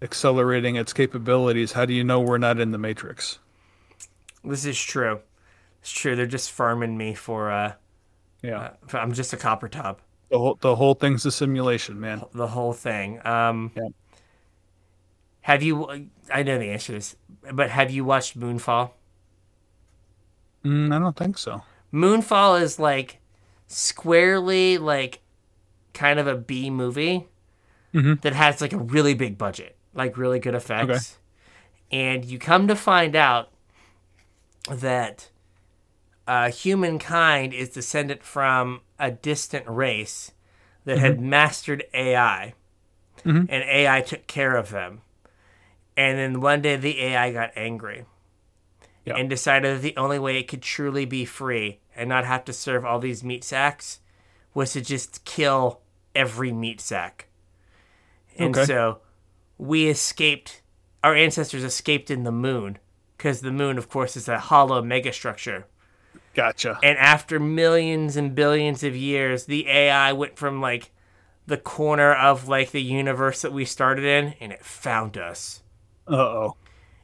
accelerating 0.03 0.77
its 0.77 0.93
capabilities, 0.93 1.73
how 1.73 1.85
do 1.87 1.95
you 1.95 2.05
know 2.05 2.21
we're 2.21 2.39
not 2.39 2.59
in 2.61 2.73
the 2.73 2.79
Matrix? 2.79 3.39
this 4.45 4.65
is 4.65 4.79
true. 4.79 5.21
It's 5.81 5.91
true. 5.93 6.17
They're 6.17 6.27
just 6.27 6.51
farming 6.51 6.97
me 6.99 7.15
for 7.15 7.51
uh, 7.51 7.73
Yeah. 8.43 8.71
for- 8.89 8.99
I'm 8.99 9.13
just 9.13 9.33
a 9.33 9.37
copper 9.37 9.69
top. 9.69 10.01
The 10.31 10.39
whole 10.39 10.57
the 10.61 10.75
whole 10.77 10.95
thing's 10.95 11.25
a 11.27 11.31
simulation, 11.31 12.01
man. 12.01 12.23
the 12.35 12.49
whole 12.49 12.73
thing. 12.73 13.25
Um, 13.27 13.71
Yeah. 13.77 13.89
Have 15.43 15.63
you? 15.63 16.09
I 16.33 16.43
know 16.45 16.59
the 16.59 16.67
answer 16.71 16.87
to 16.87 16.93
this, 16.93 17.17
but 17.53 17.71
have 17.71 17.91
you 17.91 18.05
watched 18.05 18.39
Moonfall? 18.39 18.93
Mm, 20.65 20.95
I 20.95 20.99
don't 21.01 21.17
think 21.17 21.37
so. 21.39 21.63
Moonfall 21.93 22.61
is 22.63 22.79
like 22.79 23.19
squarely 23.67 24.79
like 24.79 25.21
kind 25.95 26.19
of 26.21 26.27
a 26.27 26.37
B 26.37 26.71
movie 26.71 27.27
Mhm. 27.93 28.21
that 28.23 28.33
has 28.35 28.61
like 28.61 28.73
a 28.73 28.79
really 28.79 29.15
big 29.15 29.37
budget, 29.37 29.77
like 29.95 30.17
really 30.17 30.39
good 30.39 30.55
effects. 30.55 31.19
And 31.91 32.25
you 32.25 32.39
come 32.39 32.69
to 32.69 32.75
find 32.77 33.15
out 33.15 33.51
that 34.71 35.31
uh, 36.27 36.51
humankind 36.51 37.53
is 37.53 37.69
descended 37.71 38.23
from 38.23 38.81
a 38.99 39.11
distant 39.11 39.65
race 39.69 40.33
that 40.85 40.99
had 40.99 41.21
mastered 41.21 41.85
AI, 41.93 42.55
and 43.25 43.51
AI 43.51 44.01
took 44.01 44.27
care 44.27 44.57
of 44.57 44.71
them. 44.71 45.03
And 45.97 46.19
then 46.19 46.41
one 46.41 46.63
day 46.63 46.77
the 46.77 47.01
AI 47.03 47.33
got 47.33 47.53
angry 47.55 48.07
Yeah. 49.05 49.17
and 49.17 49.29
decided 49.29 49.77
that 49.77 49.83
the 49.83 49.97
only 49.97 50.19
way 50.19 50.39
it 50.39 50.49
could 50.49 50.63
truly 50.63 51.05
be 51.05 51.25
free 51.25 51.81
and 51.95 52.09
not 52.09 52.25
have 52.25 52.45
to 52.47 52.53
serve 52.53 52.85
all 52.85 52.99
these 52.99 53.23
meat 53.23 53.45
sacks 53.45 54.01
was 54.55 54.73
to 54.73 54.81
just 54.81 55.25
kill 55.25 55.81
every 56.15 56.51
meat 56.53 56.81
sack. 56.81 57.29
And 58.39 58.57
Okay. 58.57 58.65
so 58.65 59.02
we 59.63 59.89
escaped, 59.89 60.61
our 61.05 61.15
ancestors 61.15 61.63
escaped 61.63 62.11
in 62.11 62.25
the 62.25 62.33
moon 62.33 62.79
because 63.17 63.43
the 63.43 63.53
moon, 63.53 63.79
of 63.79 63.89
course, 63.89 64.17
is 64.17 64.29
a 64.29 64.39
hollow 64.39 64.83
megastructure. 64.83 65.65
Gotcha. 66.35 66.81
And 66.83 66.99
after 66.99 67.39
millions 67.39 68.17
and 68.17 68.35
billions 68.35 68.83
of 68.83 68.97
years, 68.97 69.45
the 69.45 69.69
AI 69.69 70.13
went 70.15 70.37
from 70.37 70.61
like 70.61 70.91
the 71.47 71.57
corner 71.57 72.13
of 72.13 72.49
like 72.49 72.73
the 72.73 72.83
universe 72.83 73.43
that 73.43 73.53
we 73.53 73.65
started 73.65 74.05
in 74.05 74.35
and 74.41 74.51
it 74.51 74.65
found 74.65 75.17
us. 75.17 75.63
Uh 76.09 76.17
oh. 76.17 76.57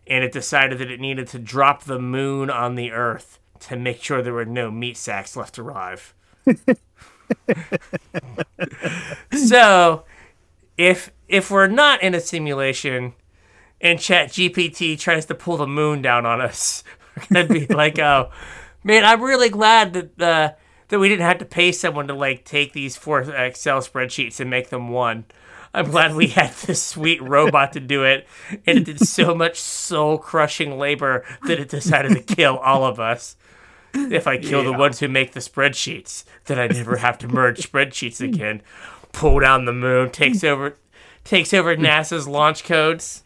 And 0.09 0.24
it 0.24 0.32
decided 0.32 0.78
that 0.78 0.90
it 0.90 0.98
needed 0.98 1.28
to 1.28 1.39
drop 1.39 1.85
the 1.85 2.01
moon 2.01 2.51
on 2.51 2.74
the 2.74 2.90
earth 2.90 3.39
to 3.60 3.76
make 3.76 4.02
sure 4.02 4.20
there 4.20 4.32
were 4.32 4.44
no 4.44 4.68
meat 4.68 4.97
sacks 4.97 5.36
left 5.36 5.59
alive. 5.59 6.12
so, 9.32 10.05
if 10.78 11.12
if 11.28 11.50
we're 11.50 11.66
not 11.66 12.02
in 12.02 12.14
a 12.14 12.20
simulation 12.20 13.12
and 13.80 14.00
Chat 14.00 14.30
GPT 14.30 14.98
tries 14.98 15.26
to 15.26 15.34
pull 15.34 15.59
the 15.59 15.66
moon 15.66 16.00
down 16.00 16.24
on 16.24 16.40
us, 16.40 16.82
we're 17.30 17.44
gonna 17.46 17.60
be 17.60 17.66
like, 17.66 17.98
"Oh, 17.98 18.30
man, 18.82 19.05
I'm 19.05 19.20
really 19.20 19.50
glad 19.50 19.92
that 19.92 20.22
uh, 20.22 20.52
that 20.88 20.98
we 20.98 21.09
didn't 21.09 21.26
have 21.26 21.38
to 21.38 21.44
pay 21.44 21.72
someone 21.72 22.06
to 22.09 22.14
like 22.14 22.44
take 22.44 22.72
these 22.72 22.96
four 22.96 23.20
Excel 23.20 23.80
spreadsheets 23.80 24.40
and 24.40 24.48
make 24.48 24.70
them 24.70 24.88
one." 24.88 25.26
I'm 25.74 25.90
glad 25.90 26.14
we 26.14 26.28
had 26.28 26.55
this 26.55 26.82
sweet 26.82 27.20
robot 27.22 27.74
to 27.74 27.80
do 27.80 28.02
it, 28.02 28.26
and 28.66 28.78
it 28.78 28.84
did 28.84 29.06
so 29.06 29.34
much 29.34 29.60
soul 29.60 30.16
crushing 30.16 30.78
labor 30.78 31.26
that 31.46 31.60
it 31.60 31.68
decided 31.68 32.12
to 32.12 32.34
kill 32.34 32.56
all 32.56 32.84
of 32.84 32.98
us. 32.98 33.36
If 33.92 34.26
I 34.26 34.38
kill 34.38 34.64
the 34.64 34.72
ones 34.72 34.98
who 34.98 35.09
make 35.09 35.32
the 35.32 35.40
spreadsheets, 35.40 36.24
then 36.46 36.59
I 36.59 36.68
never 36.68 36.96
have 36.96 37.18
to 37.18 37.28
merge 37.28 37.70
spreadsheets 37.70 38.20
again. 38.20 38.62
Pull 39.12 39.40
down 39.40 39.64
the 39.64 39.72
moon, 39.72 40.10
takes 40.10 40.44
over, 40.44 40.76
takes 41.24 41.52
over 41.55 41.76
NASA's 41.76 42.28
launch 42.28 42.64
codes. 42.64 43.24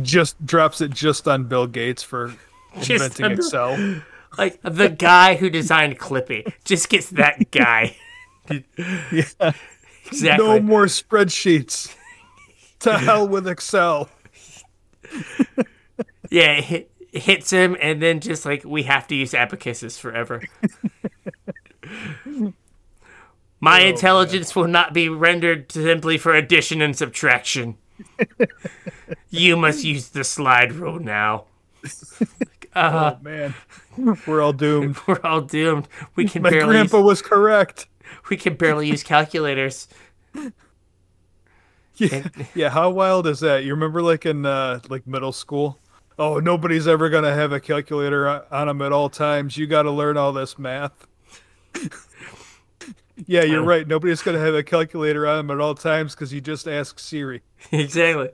Just 0.00 0.44
drops 0.46 0.80
it 0.80 0.90
just 0.92 1.26
on 1.28 1.44
Bill 1.44 1.66
Gates 1.66 2.02
for 2.02 2.34
inventing 2.74 3.24
on- 3.26 3.32
Excel. 3.32 4.02
Like 4.38 4.58
the 4.62 4.88
guy 4.88 5.34
who 5.34 5.50
designed 5.50 5.98
Clippy 5.98 6.50
just 6.64 6.88
gets 6.88 7.10
that 7.10 7.50
guy. 7.50 7.96
Yeah. 8.48 9.52
Exactly. 10.06 10.46
No 10.46 10.60
more 10.60 10.86
spreadsheets. 10.86 11.94
to 12.80 12.98
hell 12.98 13.26
with 13.28 13.46
Excel. 13.46 14.08
Yeah, 16.30 16.52
it 16.52 16.64
hit, 16.64 16.90
hits 17.12 17.50
him, 17.50 17.76
and 17.78 18.00
then 18.00 18.20
just 18.20 18.46
like 18.46 18.64
we 18.64 18.84
have 18.84 19.06
to 19.08 19.14
use 19.14 19.34
abacuses 19.34 19.98
forever. 19.98 20.42
My 23.62 23.84
Oh, 23.84 23.88
intelligence 23.90 24.56
will 24.56 24.66
not 24.66 24.92
be 24.92 25.08
rendered 25.08 25.70
simply 25.70 26.18
for 26.18 26.34
addition 26.34 26.82
and 26.82 26.96
subtraction. 26.96 27.76
you 29.30 29.56
must 29.56 29.84
use 29.84 30.08
the 30.08 30.24
slide 30.24 30.72
rule 30.72 30.98
now. 30.98 31.44
oh 32.76 33.16
man. 33.22 33.54
We're 34.26 34.42
all 34.42 34.52
doomed. 34.52 34.96
We're 35.06 35.20
all 35.22 35.42
doomed. 35.42 35.86
We 36.16 36.24
can 36.26 36.42
My 36.42 36.50
barely 36.50 36.78
use, 36.78 36.90
grandpa 36.90 37.06
was 37.06 37.22
correct. 37.22 37.86
we 38.28 38.36
can 38.36 38.54
barely 38.56 38.88
use 38.88 39.02
calculators. 39.02 39.88
Yeah, 41.96 42.26
yeah. 42.54 42.70
How 42.70 42.88
wild 42.88 43.26
is 43.26 43.40
that? 43.40 43.64
You 43.64 43.74
remember, 43.74 44.00
like 44.00 44.24
in 44.24 44.46
uh, 44.46 44.80
like 44.88 45.06
middle 45.06 45.30
school? 45.30 45.78
Oh, 46.18 46.40
nobody's 46.40 46.88
ever 46.88 47.10
gonna 47.10 47.34
have 47.34 47.52
a 47.52 47.60
calculator 47.60 48.42
on 48.50 48.66
them 48.66 48.80
at 48.80 48.92
all 48.92 49.10
times. 49.10 49.58
You 49.58 49.66
got 49.66 49.82
to 49.82 49.90
learn 49.90 50.16
all 50.16 50.32
this 50.32 50.58
math. 50.58 51.06
Yeah, 53.26 53.42
you're 53.42 53.62
right. 53.62 53.86
Nobody's 53.86 54.22
gonna 54.22 54.38
have 54.38 54.54
a 54.54 54.62
calculator 54.62 55.26
on 55.26 55.36
them 55.38 55.50
at 55.50 55.60
all 55.62 55.74
times 55.74 56.14
because 56.14 56.32
you 56.32 56.40
just 56.40 56.66
ask 56.66 56.98
Siri. 56.98 57.42
exactly. 57.72 58.30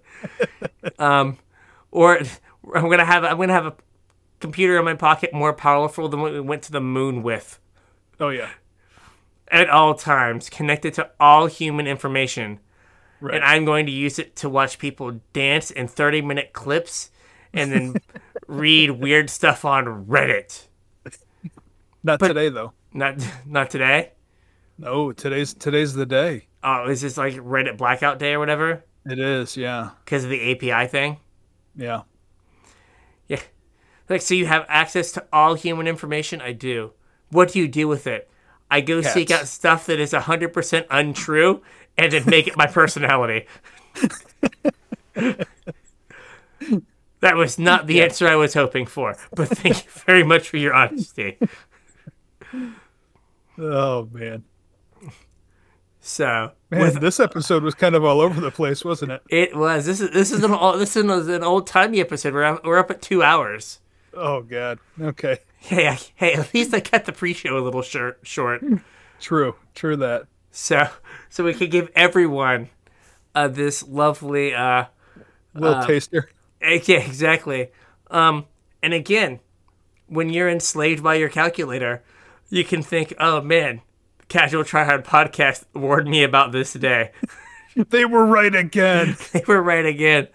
um, 0.98 1.38
or 1.90 2.18
I'm 2.74 2.88
gonna 2.88 3.04
have 3.04 3.24
I'm 3.24 3.38
gonna 3.38 3.52
have 3.52 3.66
a 3.66 3.74
computer 4.40 4.78
in 4.78 4.84
my 4.84 4.94
pocket 4.94 5.32
more 5.32 5.52
powerful 5.52 6.08
than 6.08 6.20
what 6.20 6.32
we 6.32 6.40
went 6.40 6.62
to 6.64 6.72
the 6.72 6.80
moon 6.80 7.22
with. 7.22 7.58
Oh 8.20 8.28
yeah, 8.30 8.50
at 9.50 9.68
all 9.68 9.94
times, 9.94 10.48
connected 10.50 10.94
to 10.94 11.10
all 11.18 11.46
human 11.46 11.86
information. 11.86 12.60
right. 13.20 13.36
And 13.36 13.44
I'm 13.44 13.64
going 13.64 13.86
to 13.86 13.92
use 13.92 14.18
it 14.18 14.36
to 14.36 14.48
watch 14.48 14.78
people 14.78 15.20
dance 15.32 15.70
in 15.70 15.88
30 15.88 16.22
minute 16.22 16.52
clips 16.52 17.10
and 17.52 17.72
then 17.72 17.94
read 18.46 18.90
weird 18.92 19.30
stuff 19.30 19.64
on 19.64 20.06
Reddit. 20.06 20.66
Not 22.02 22.20
today 22.20 22.48
though. 22.48 22.72
Not 22.92 23.16
not 23.44 23.70
today. 23.70 24.12
No, 24.78 25.12
today's 25.12 25.54
today's 25.54 25.94
the 25.94 26.06
day. 26.06 26.46
Oh, 26.62 26.88
is 26.88 27.00
this 27.00 27.16
like 27.16 27.34
Reddit 27.34 27.76
blackout 27.76 28.18
day 28.18 28.34
or 28.34 28.38
whatever? 28.38 28.84
It 29.06 29.18
is. 29.18 29.56
Yeah, 29.56 29.90
Because 30.04 30.24
of 30.24 30.30
the 30.30 30.52
API 30.52 30.86
thing? 30.88 31.18
yeah. 31.76 32.02
Yeah. 33.26 33.40
Like, 34.08 34.22
so 34.22 34.34
you 34.34 34.46
have 34.46 34.64
access 34.68 35.12
to 35.12 35.26
all 35.32 35.54
human 35.54 35.86
information? 35.86 36.40
I 36.40 36.52
do. 36.52 36.92
What 37.30 37.52
do 37.52 37.58
you 37.58 37.68
do 37.68 37.86
with 37.88 38.06
it? 38.06 38.30
I 38.70 38.80
go 38.80 39.00
seek 39.02 39.30
out 39.30 39.46
stuff 39.48 39.86
that 39.86 39.98
is 40.00 40.12
100% 40.12 40.86
untrue 40.90 41.62
and 41.98 42.12
then 42.12 42.22
make 42.26 42.46
it 42.46 42.56
my 42.56 42.66
personality. 42.66 43.46
that 45.14 45.46
was 47.36 47.58
not 47.58 47.86
the 47.86 48.02
answer 48.02 48.26
I 48.28 48.36
was 48.36 48.54
hoping 48.54 48.86
for, 48.86 49.16
but 49.34 49.48
thank 49.48 49.84
you 49.84 49.90
very 50.06 50.22
much 50.22 50.48
for 50.48 50.56
your 50.56 50.74
honesty. 50.74 51.38
Oh 53.60 54.08
man, 54.12 54.44
So, 56.08 56.52
man, 56.70 57.00
this 57.00 57.20
episode 57.20 57.62
was 57.62 57.74
kind 57.74 57.94
of 57.94 58.02
all 58.02 58.22
over 58.22 58.40
the 58.40 58.50
place, 58.50 58.82
wasn't 58.82 59.12
it? 59.12 59.22
it 59.28 59.54
was. 59.54 59.84
This 59.84 60.00
is 60.00 60.10
this 60.10 60.32
is 60.32 60.42
an 60.42 60.52
old, 60.52 60.80
this 60.80 60.96
is 60.96 61.28
an 61.28 61.44
old 61.44 61.66
timey 61.66 62.00
episode. 62.00 62.32
We're 62.32 62.44
up, 62.44 62.64
we're 62.64 62.78
up 62.78 62.90
at 62.90 63.02
two 63.02 63.22
hours. 63.22 63.80
Oh 64.14 64.40
god. 64.40 64.78
Okay. 65.00 65.38
Hey, 65.60 65.88
I, 65.88 65.98
hey, 66.14 66.34
at 66.34 66.54
least 66.54 66.72
I 66.72 66.78
cut 66.78 67.04
the 67.04 67.12
pre-show 67.12 67.58
a 67.58 67.60
little 67.60 67.82
short. 67.82 68.20
short. 68.22 68.62
True. 69.20 69.56
True 69.74 69.96
that. 69.96 70.28
So, 70.52 70.88
so 71.28 71.42
we 71.42 71.52
could 71.52 71.72
give 71.72 71.90
everyone 71.96 72.68
uh, 73.34 73.48
this 73.48 73.82
lovely, 73.82 74.54
uh, 74.54 74.84
Little 75.54 75.82
taster. 75.82 76.30
eh, 76.62 76.78
yeah, 76.84 76.98
exactly. 77.00 77.72
Um, 78.08 78.46
and 78.84 78.94
again, 78.94 79.40
when 80.06 80.30
you're 80.30 80.48
enslaved 80.48 81.02
by 81.02 81.16
your 81.16 81.28
calculator, 81.28 82.04
you 82.50 82.62
can 82.62 82.80
think, 82.80 83.12
"Oh 83.18 83.40
man, 83.40 83.80
Casual 84.28 84.64
Tryhard 84.64 85.04
Podcast 85.04 85.64
warned 85.74 86.08
me 86.08 86.22
about 86.22 86.52
this 86.52 86.72
today. 86.72 87.12
They 87.90 88.04
were 88.04 88.26
right 88.26 88.56
again. 88.56 89.16
they 89.32 89.44
were 89.46 89.62
right 89.62 89.86
again." 89.86 90.26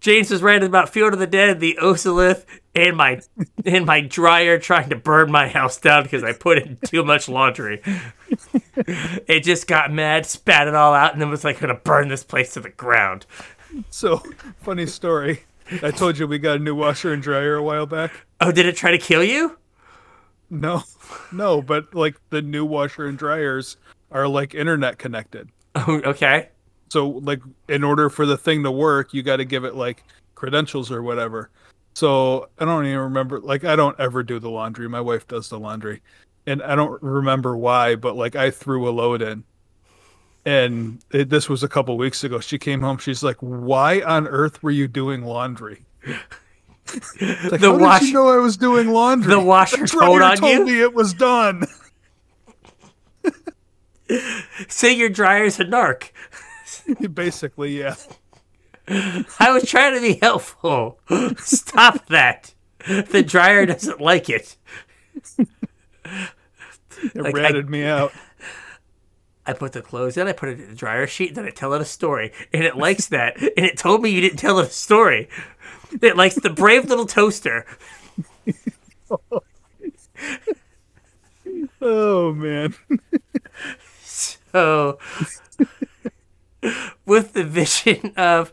James 0.00 0.30
was 0.30 0.42
right 0.42 0.62
about 0.62 0.90
Field 0.90 1.14
of 1.14 1.18
the 1.18 1.26
Dead, 1.26 1.60
the 1.60 1.78
Osilith, 1.80 2.44
and 2.74 2.96
my 2.96 3.20
and 3.64 3.86
my 3.86 4.00
dryer 4.00 4.58
trying 4.58 4.90
to 4.90 4.96
burn 4.96 5.30
my 5.30 5.48
house 5.48 5.78
down 5.78 6.02
because 6.02 6.24
I 6.24 6.32
put 6.32 6.58
in 6.58 6.76
too 6.84 7.04
much 7.04 7.28
laundry. 7.28 7.80
it 8.76 9.44
just 9.44 9.66
got 9.66 9.92
mad, 9.92 10.26
spat 10.26 10.68
it 10.68 10.74
all 10.74 10.92
out, 10.92 11.12
and 11.12 11.22
then 11.22 11.30
was 11.30 11.44
like 11.44 11.60
gonna 11.60 11.74
burn 11.74 12.08
this 12.08 12.24
place 12.24 12.52
to 12.54 12.60
the 12.60 12.68
ground. 12.68 13.24
So, 13.90 14.22
funny 14.60 14.86
story. 14.86 15.44
I 15.82 15.90
told 15.90 16.18
you 16.18 16.26
we 16.26 16.38
got 16.38 16.56
a 16.56 16.62
new 16.62 16.74
washer 16.74 17.12
and 17.12 17.22
dryer 17.22 17.54
a 17.54 17.62
while 17.62 17.86
back. 17.86 18.12
Oh, 18.40 18.52
did 18.52 18.66
it 18.66 18.76
try 18.76 18.90
to 18.90 18.98
kill 18.98 19.22
you? 19.24 19.56
No, 20.50 20.82
no, 21.32 21.62
but 21.62 21.94
like 21.94 22.16
the 22.30 22.42
new 22.42 22.64
washer 22.64 23.06
and 23.06 23.18
dryers 23.18 23.76
are 24.10 24.28
like 24.28 24.54
internet 24.54 24.98
connected. 24.98 25.48
Oh, 25.74 26.00
okay. 26.04 26.48
So, 26.90 27.08
like, 27.08 27.40
in 27.68 27.84
order 27.84 28.10
for 28.10 28.26
the 28.26 28.36
thing 28.36 28.62
to 28.64 28.70
work, 28.70 29.14
you 29.14 29.22
got 29.22 29.36
to 29.36 29.46
give 29.46 29.64
it 29.64 29.74
like 29.74 30.04
credentials 30.34 30.90
or 30.90 31.02
whatever. 31.02 31.48
So, 31.94 32.50
I 32.58 32.66
don't 32.66 32.84
even 32.84 32.98
remember. 32.98 33.40
Like, 33.40 33.64
I 33.64 33.76
don't 33.76 33.98
ever 33.98 34.22
do 34.22 34.38
the 34.38 34.50
laundry. 34.50 34.88
My 34.88 35.00
wife 35.00 35.26
does 35.26 35.48
the 35.48 35.58
laundry, 35.58 36.02
and 36.46 36.62
I 36.62 36.74
don't 36.74 37.02
remember 37.02 37.56
why. 37.56 37.96
But 37.96 38.16
like, 38.16 38.36
I 38.36 38.50
threw 38.50 38.86
a 38.86 38.92
load 38.92 39.22
in, 39.22 39.44
and 40.44 41.02
it, 41.12 41.30
this 41.30 41.48
was 41.48 41.62
a 41.62 41.68
couple 41.68 41.96
weeks 41.96 42.24
ago. 42.24 42.40
She 42.40 42.58
came 42.58 42.82
home. 42.82 42.98
She's 42.98 43.22
like, 43.22 43.38
"Why 43.38 44.02
on 44.02 44.28
earth 44.28 44.62
were 44.62 44.70
you 44.70 44.86
doing 44.86 45.24
laundry?" 45.24 45.86
Like, 47.50 47.60
The 47.60 47.70
How 47.72 47.78
wash- 47.78 48.00
did 48.00 48.08
you 48.08 48.14
know 48.14 48.28
I 48.28 48.36
was 48.38 48.56
doing 48.56 48.88
laundry? 48.88 49.32
The 49.32 49.40
washer 49.40 49.86
dryer 49.86 50.06
told 50.08 50.22
on 50.22 50.36
told 50.36 50.52
you. 50.58 50.64
me 50.66 50.80
it 50.80 50.92
was 50.94 51.14
done. 51.14 51.64
Say 54.68 54.92
your 54.94 55.08
dryer's 55.08 55.58
a 55.60 55.64
narc. 55.64 56.10
Basically, 57.14 57.78
yeah. 57.78 57.94
I 58.88 59.52
was 59.52 59.64
trying 59.68 59.94
to 59.94 60.00
be 60.00 60.18
helpful. 60.20 60.98
Stop 61.38 62.06
that. 62.06 62.52
The 62.86 63.22
dryer 63.26 63.64
doesn't 63.66 64.00
like 64.00 64.28
it. 64.28 64.56
It 67.04 67.16
Like, 67.16 67.34
I- 67.34 67.38
ratted 67.40 67.68
me 67.70 67.84
out. 67.84 68.12
I 69.44 69.54
put 69.54 69.72
the 69.72 69.82
clothes 69.82 70.16
in, 70.16 70.28
I 70.28 70.32
put 70.32 70.50
it 70.50 70.60
in 70.60 70.68
the 70.68 70.74
dryer 70.76 71.04
sheet, 71.08 71.34
then 71.34 71.44
I 71.44 71.50
tell 71.50 71.72
it 71.74 71.80
a 71.80 71.84
story. 71.84 72.30
And 72.52 72.62
it 72.62 72.76
likes 72.76 73.08
that. 73.08 73.36
And 73.42 73.66
it 73.66 73.76
told 73.76 74.00
me 74.02 74.10
you 74.10 74.20
didn't 74.20 74.38
tell 74.38 74.60
it 74.60 74.68
a 74.68 74.70
story. 74.70 75.28
It 76.00 76.16
likes 76.16 76.36
the 76.36 76.50
brave 76.50 76.88
little 76.88 77.06
toaster. 77.06 77.66
Oh 81.80 82.32
man. 82.32 82.74
So, 84.04 84.98
with 87.04 87.32
the 87.32 87.44
vision 87.44 88.12
of 88.16 88.52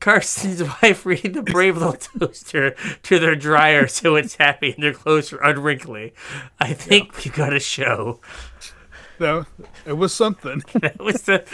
Carson's 0.00 0.62
wife 0.62 1.04
reading 1.04 1.32
the 1.32 1.42
brave 1.42 1.76
little 1.76 1.94
toaster 1.94 2.76
to 3.02 3.18
their 3.18 3.34
dryer 3.34 3.88
so 3.88 4.14
it's 4.14 4.36
happy 4.36 4.72
and 4.72 4.82
their 4.82 4.92
clothes 4.92 5.32
are 5.32 5.42
unwrinkly, 5.42 6.14
I 6.60 6.72
think 6.72 7.24
we 7.24 7.30
got 7.30 7.52
a 7.52 7.60
show. 7.60 8.20
No, 9.20 9.46
it 9.86 9.94
was 9.94 10.12
something. 10.14 10.62
That 10.80 10.98
was 11.00 11.22
the, 11.22 11.44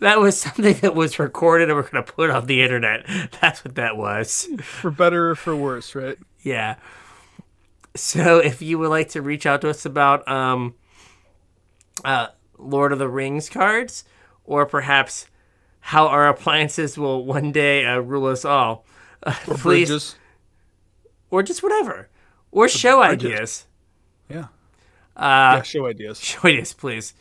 that 0.00 0.18
was 0.20 0.40
something 0.40 0.74
that 0.80 0.94
was 0.94 1.18
recorded 1.18 1.68
and 1.68 1.76
we're 1.76 1.88
gonna 1.88 2.02
put 2.02 2.30
on 2.30 2.46
the 2.46 2.62
internet. 2.62 3.06
That's 3.40 3.64
what 3.64 3.74
that 3.76 3.96
was. 3.96 4.48
for 4.62 4.90
better 4.90 5.30
or 5.30 5.34
for 5.34 5.54
worse, 5.54 5.94
right? 5.94 6.18
Yeah. 6.42 6.76
So 7.94 8.38
if 8.38 8.60
you 8.62 8.78
would 8.78 8.88
like 8.90 9.10
to 9.10 9.22
reach 9.22 9.46
out 9.46 9.60
to 9.60 9.68
us 9.70 9.84
about 9.86 10.26
um, 10.26 10.74
uh, 12.04 12.28
Lord 12.58 12.92
of 12.92 12.98
the 12.98 13.08
Rings 13.08 13.48
cards, 13.48 14.04
or 14.44 14.66
perhaps 14.66 15.26
how 15.80 16.06
our 16.08 16.26
appliances 16.28 16.96
will 16.98 17.24
one 17.24 17.52
day 17.52 17.84
uh, 17.84 17.98
rule 17.98 18.26
us 18.26 18.44
all, 18.44 18.84
uh, 19.24 19.34
Or 19.46 19.54
please, 19.56 19.88
bridges. 19.88 20.14
or 21.30 21.42
just 21.42 21.62
whatever, 21.62 22.08
or 22.50 22.68
show 22.68 22.98
bridges. 23.06 23.26
ideas. 23.26 23.66
Yeah. 24.28 24.46
Uh, 25.16 25.56
yeah, 25.56 25.62
show 25.62 25.86
ideas. 25.86 26.20
show 26.22 26.40
ideas, 26.44 26.72
please. 26.72 27.14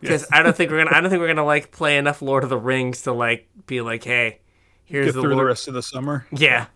Because 0.00 0.26
I 0.30 0.42
don't 0.42 0.56
think 0.56 0.70
we're 0.70 0.84
gonna. 0.84 0.96
I 0.96 1.00
don't 1.00 1.10
think 1.10 1.20
we're 1.20 1.28
gonna 1.28 1.44
like 1.44 1.70
play 1.70 1.96
enough 1.98 2.22
Lord 2.22 2.44
of 2.44 2.50
the 2.50 2.58
Rings 2.58 3.02
to 3.02 3.12
like 3.12 3.48
be 3.66 3.80
like, 3.80 4.04
hey, 4.04 4.40
here's 4.84 5.06
Get 5.06 5.14
the 5.14 5.20
through 5.22 5.30
Lord. 5.30 5.42
the 5.42 5.46
rest 5.46 5.68
of 5.68 5.74
the 5.74 5.82
summer. 5.82 6.26
Yeah. 6.30 6.66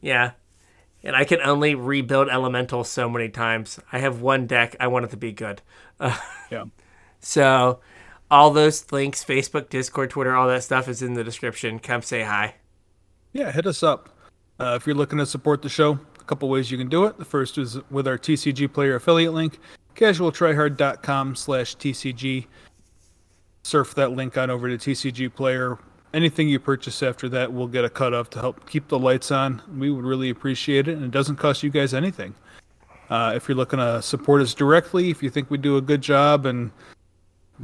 Yeah. 0.00 0.32
And 1.02 1.14
I 1.14 1.24
can 1.24 1.40
only 1.42 1.74
rebuild 1.74 2.28
elemental 2.28 2.82
so 2.84 3.08
many 3.10 3.28
times. 3.28 3.78
I 3.92 3.98
have 3.98 4.22
one 4.22 4.46
deck. 4.46 4.76
I 4.80 4.86
want 4.86 5.04
it 5.04 5.10
to 5.10 5.16
be 5.16 5.32
good. 5.32 5.62
Yeah. 6.50 6.64
So, 7.20 7.80
all 8.30 8.50
those 8.50 8.92
links 8.92 9.24
Facebook, 9.24 9.70
Discord, 9.70 10.10
Twitter, 10.10 10.36
all 10.36 10.46
that 10.48 10.62
stuff 10.62 10.88
is 10.88 11.00
in 11.00 11.14
the 11.14 11.24
description. 11.24 11.78
Come 11.78 12.02
say 12.02 12.22
hi. 12.22 12.56
Yeah, 13.32 13.50
hit 13.50 13.66
us 13.66 13.82
up. 13.82 14.10
Uh, 14.60 14.74
if 14.76 14.86
you're 14.86 14.94
looking 14.94 15.18
to 15.18 15.26
support 15.26 15.62
the 15.62 15.70
show, 15.70 15.98
a 16.20 16.24
couple 16.24 16.48
ways 16.50 16.70
you 16.70 16.76
can 16.76 16.88
do 16.88 17.04
it. 17.06 17.16
The 17.18 17.24
first 17.24 17.56
is 17.56 17.78
with 17.90 18.06
our 18.06 18.18
TCG 18.18 18.72
player 18.72 18.94
affiliate 18.94 19.32
link, 19.32 19.58
casualtryhard.com 19.94 21.36
slash 21.36 21.76
TCG. 21.76 22.46
Surf 23.62 23.94
that 23.94 24.12
link 24.12 24.36
on 24.36 24.50
over 24.50 24.68
to 24.68 24.76
TCG 24.76 25.34
player. 25.34 25.78
Anything 26.12 26.48
you 26.48 26.60
purchase 26.60 27.02
after 27.02 27.28
that, 27.30 27.52
we'll 27.52 27.66
get 27.66 27.84
a 27.84 27.90
cut 27.90 28.12
of 28.12 28.30
to 28.30 28.40
help 28.40 28.68
keep 28.68 28.88
the 28.88 28.98
lights 28.98 29.32
on. 29.32 29.62
We 29.76 29.90
would 29.90 30.04
really 30.04 30.30
appreciate 30.30 30.86
it, 30.86 30.96
and 30.96 31.04
it 31.04 31.10
doesn't 31.10 31.36
cost 31.36 31.62
you 31.62 31.70
guys 31.70 31.94
anything. 31.94 32.34
Uh, 33.10 33.32
if 33.34 33.48
you're 33.48 33.56
looking 33.56 33.78
to 33.78 34.00
support 34.00 34.40
us 34.40 34.54
directly, 34.54 35.10
if 35.10 35.22
you 35.22 35.30
think 35.30 35.50
we 35.50 35.58
do 35.58 35.76
a 35.76 35.80
good 35.80 36.00
job 36.00 36.46
and 36.46 36.70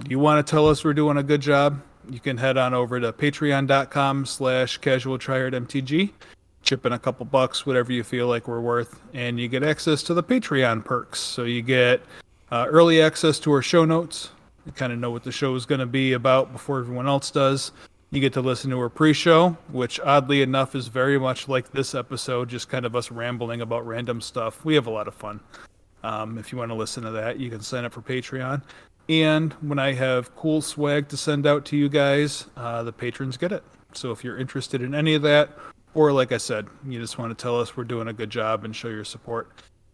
you 0.09 0.19
want 0.19 0.44
to 0.44 0.51
tell 0.51 0.69
us 0.69 0.85
we're 0.85 0.94
doing 0.94 1.16
a 1.16 1.23
good 1.23 1.40
job, 1.40 1.81
you 2.11 2.20
can 2.20 2.36
head 2.36 2.57
on 2.57 2.74
over 2.74 2.98
to 3.01 3.12
patreon.com 3.12 4.27
slash 4.27 4.78
casual 4.78 5.19
mtg 5.19 6.11
chip 6.71 6.87
in 6.87 6.93
a 6.93 6.99
couple 7.01 7.27
bucks 7.27 7.67
whatever 7.67 7.93
you 7.93 8.05
feel 8.05 8.29
like 8.29 8.47
we're 8.47 8.61
worth 8.61 9.01
and 9.13 9.41
you 9.41 9.49
get 9.49 9.65
access 9.65 10.05
to 10.05 10.15
the 10.15 10.23
patreon 10.23 10.85
perks. 10.85 11.19
So 11.19 11.43
you 11.43 11.63
get 11.63 12.01
uh, 12.53 12.67
early 12.69 13.03
access 13.03 13.41
to 13.41 13.51
our 13.51 13.61
show 13.61 13.85
notes. 13.85 14.31
You 14.65 14.71
kind 14.71 14.93
of 14.93 15.01
know 15.01 15.11
what 15.11 15.25
the 15.25 15.33
show 15.33 15.57
is 15.57 15.67
going 15.67 15.81
to 15.81 15.87
be 15.87 16.13
about 16.13 16.53
before 16.53 16.79
everyone 16.79 17.09
else 17.09 17.33
does. 17.33 17.73
You 18.13 18.21
get 18.21 18.33
to 18.35 18.41
listen 18.41 18.71
to 18.71 18.79
our 18.79 18.89
pre-show 18.89 19.57
which 19.73 19.99
oddly 19.99 20.43
enough 20.43 20.77
is 20.77 20.87
very 20.87 21.19
much 21.19 21.49
like 21.49 21.73
this 21.73 21.93
episode 21.93 22.49
just 22.49 22.69
kind 22.69 22.87
of 22.87 22.95
us 22.95 23.11
rambling 23.11 23.63
about 23.63 23.85
random 23.85 24.21
stuff. 24.21 24.65
We 24.65 24.77
have 24.77 24.87
a 24.87 24.91
lot 24.91 25.09
of 25.09 25.15
fun. 25.15 25.41
Um, 26.05 26.39
if 26.39 26.53
you 26.53 26.59
want 26.59 26.71
to 26.71 26.77
listen 26.77 27.03
to 27.03 27.11
that, 27.11 27.41
you 27.41 27.51
can 27.51 27.63
sign 27.63 27.85
up 27.85 27.95
for 27.95 28.01
Patreon. 28.01 28.63
And 29.09 29.55
when 29.55 29.81
I 29.81 29.95
have 29.95 30.37
cool 30.37 30.63
swag 30.63 31.09
to 31.09 31.17
send 31.17 31.49
out 31.49 31.65
to 31.65 31.77
you 31.77 31.89
guys, 31.89 32.47
uh, 32.57 32.85
the 32.85 32.93
patrons 32.93 33.37
get 33.37 33.51
it. 33.51 33.65
So 33.93 34.13
if 34.13 34.23
you're 34.23 34.39
interested 34.39 34.83
in 34.83 34.95
any 34.95 35.15
of 35.15 35.23
that, 35.23 35.51
or 35.95 36.12
like 36.12 36.33
I 36.33 36.39
said, 36.39 36.67
you 36.87 37.01
just 37.01 37.19
want 37.19 37.37
to 37.37 37.41
tell 37.41 37.61
us 37.61 37.77
we're 37.77 37.85
doing 37.85 38.09
a 38.09 38.12
good 38.12 38.31
job 38.31 38.65
and 38.65 38.75
show 38.75 38.89
your 38.89 39.05
support, 39.05 39.51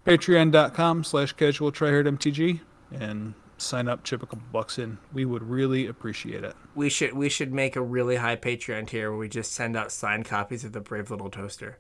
patreon.com 0.06 1.04
slash 1.04 1.32
casual 1.32 1.72
mtg 1.72 2.60
and 2.92 3.34
sign 3.58 3.88
up, 3.88 4.04
chip 4.04 4.22
a 4.22 4.26
couple 4.26 4.42
bucks 4.52 4.78
in. 4.78 4.98
We 5.12 5.24
would 5.24 5.42
really 5.42 5.86
appreciate 5.86 6.44
it. 6.44 6.54
We 6.74 6.88
should 6.88 7.14
we 7.14 7.28
should 7.28 7.52
make 7.52 7.76
a 7.76 7.82
really 7.82 8.16
high 8.16 8.36
Patreon 8.36 8.88
tier 8.88 9.10
where 9.10 9.18
we 9.18 9.28
just 9.28 9.52
send 9.52 9.76
out 9.76 9.92
signed 9.92 10.24
copies 10.26 10.64
of 10.64 10.72
the 10.72 10.80
Brave 10.80 11.10
Little 11.10 11.30
Toaster. 11.30 11.78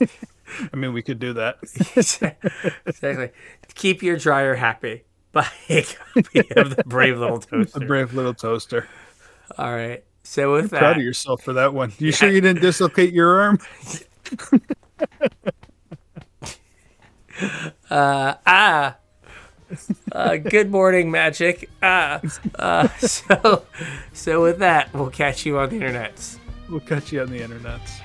I 0.00 0.76
mean, 0.76 0.92
we 0.92 1.02
could 1.02 1.18
do 1.18 1.32
that. 1.34 1.58
exactly. 2.86 3.30
Keep 3.74 4.02
your 4.02 4.16
dryer 4.16 4.54
happy. 4.54 5.04
Buy 5.32 5.48
a 5.68 5.82
copy 5.82 6.50
of 6.56 6.76
the 6.76 6.84
Brave 6.84 7.18
Little 7.18 7.38
Toaster. 7.40 7.80
brave 7.80 8.14
little 8.14 8.34
toaster. 8.34 8.88
All 9.58 9.72
right. 9.74 10.04
So 10.24 10.52
with 10.52 10.70
Proud 10.70 10.80
that, 10.80 10.96
of 10.96 11.02
yourself 11.02 11.42
for 11.42 11.52
that 11.52 11.74
one. 11.74 11.92
You 11.98 12.10
sure 12.10 12.30
you 12.30 12.40
didn't 12.40 12.62
dislocate 12.62 13.12
your 13.12 13.40
arm? 13.40 13.58
ah, 17.90 18.96
uh, 20.12 20.36
good 20.36 20.70
morning, 20.70 21.10
magic. 21.10 21.68
Ah, 21.82 22.20
uh, 22.58 22.88
so 22.98 23.64
so 24.14 24.42
with 24.42 24.58
that, 24.60 24.92
we'll 24.94 25.10
catch 25.10 25.44
you 25.44 25.58
on 25.58 25.68
the 25.68 25.76
internets. 25.78 26.38
We'll 26.70 26.80
catch 26.80 27.12
you 27.12 27.20
on 27.20 27.30
the 27.30 27.40
internets. 27.40 28.00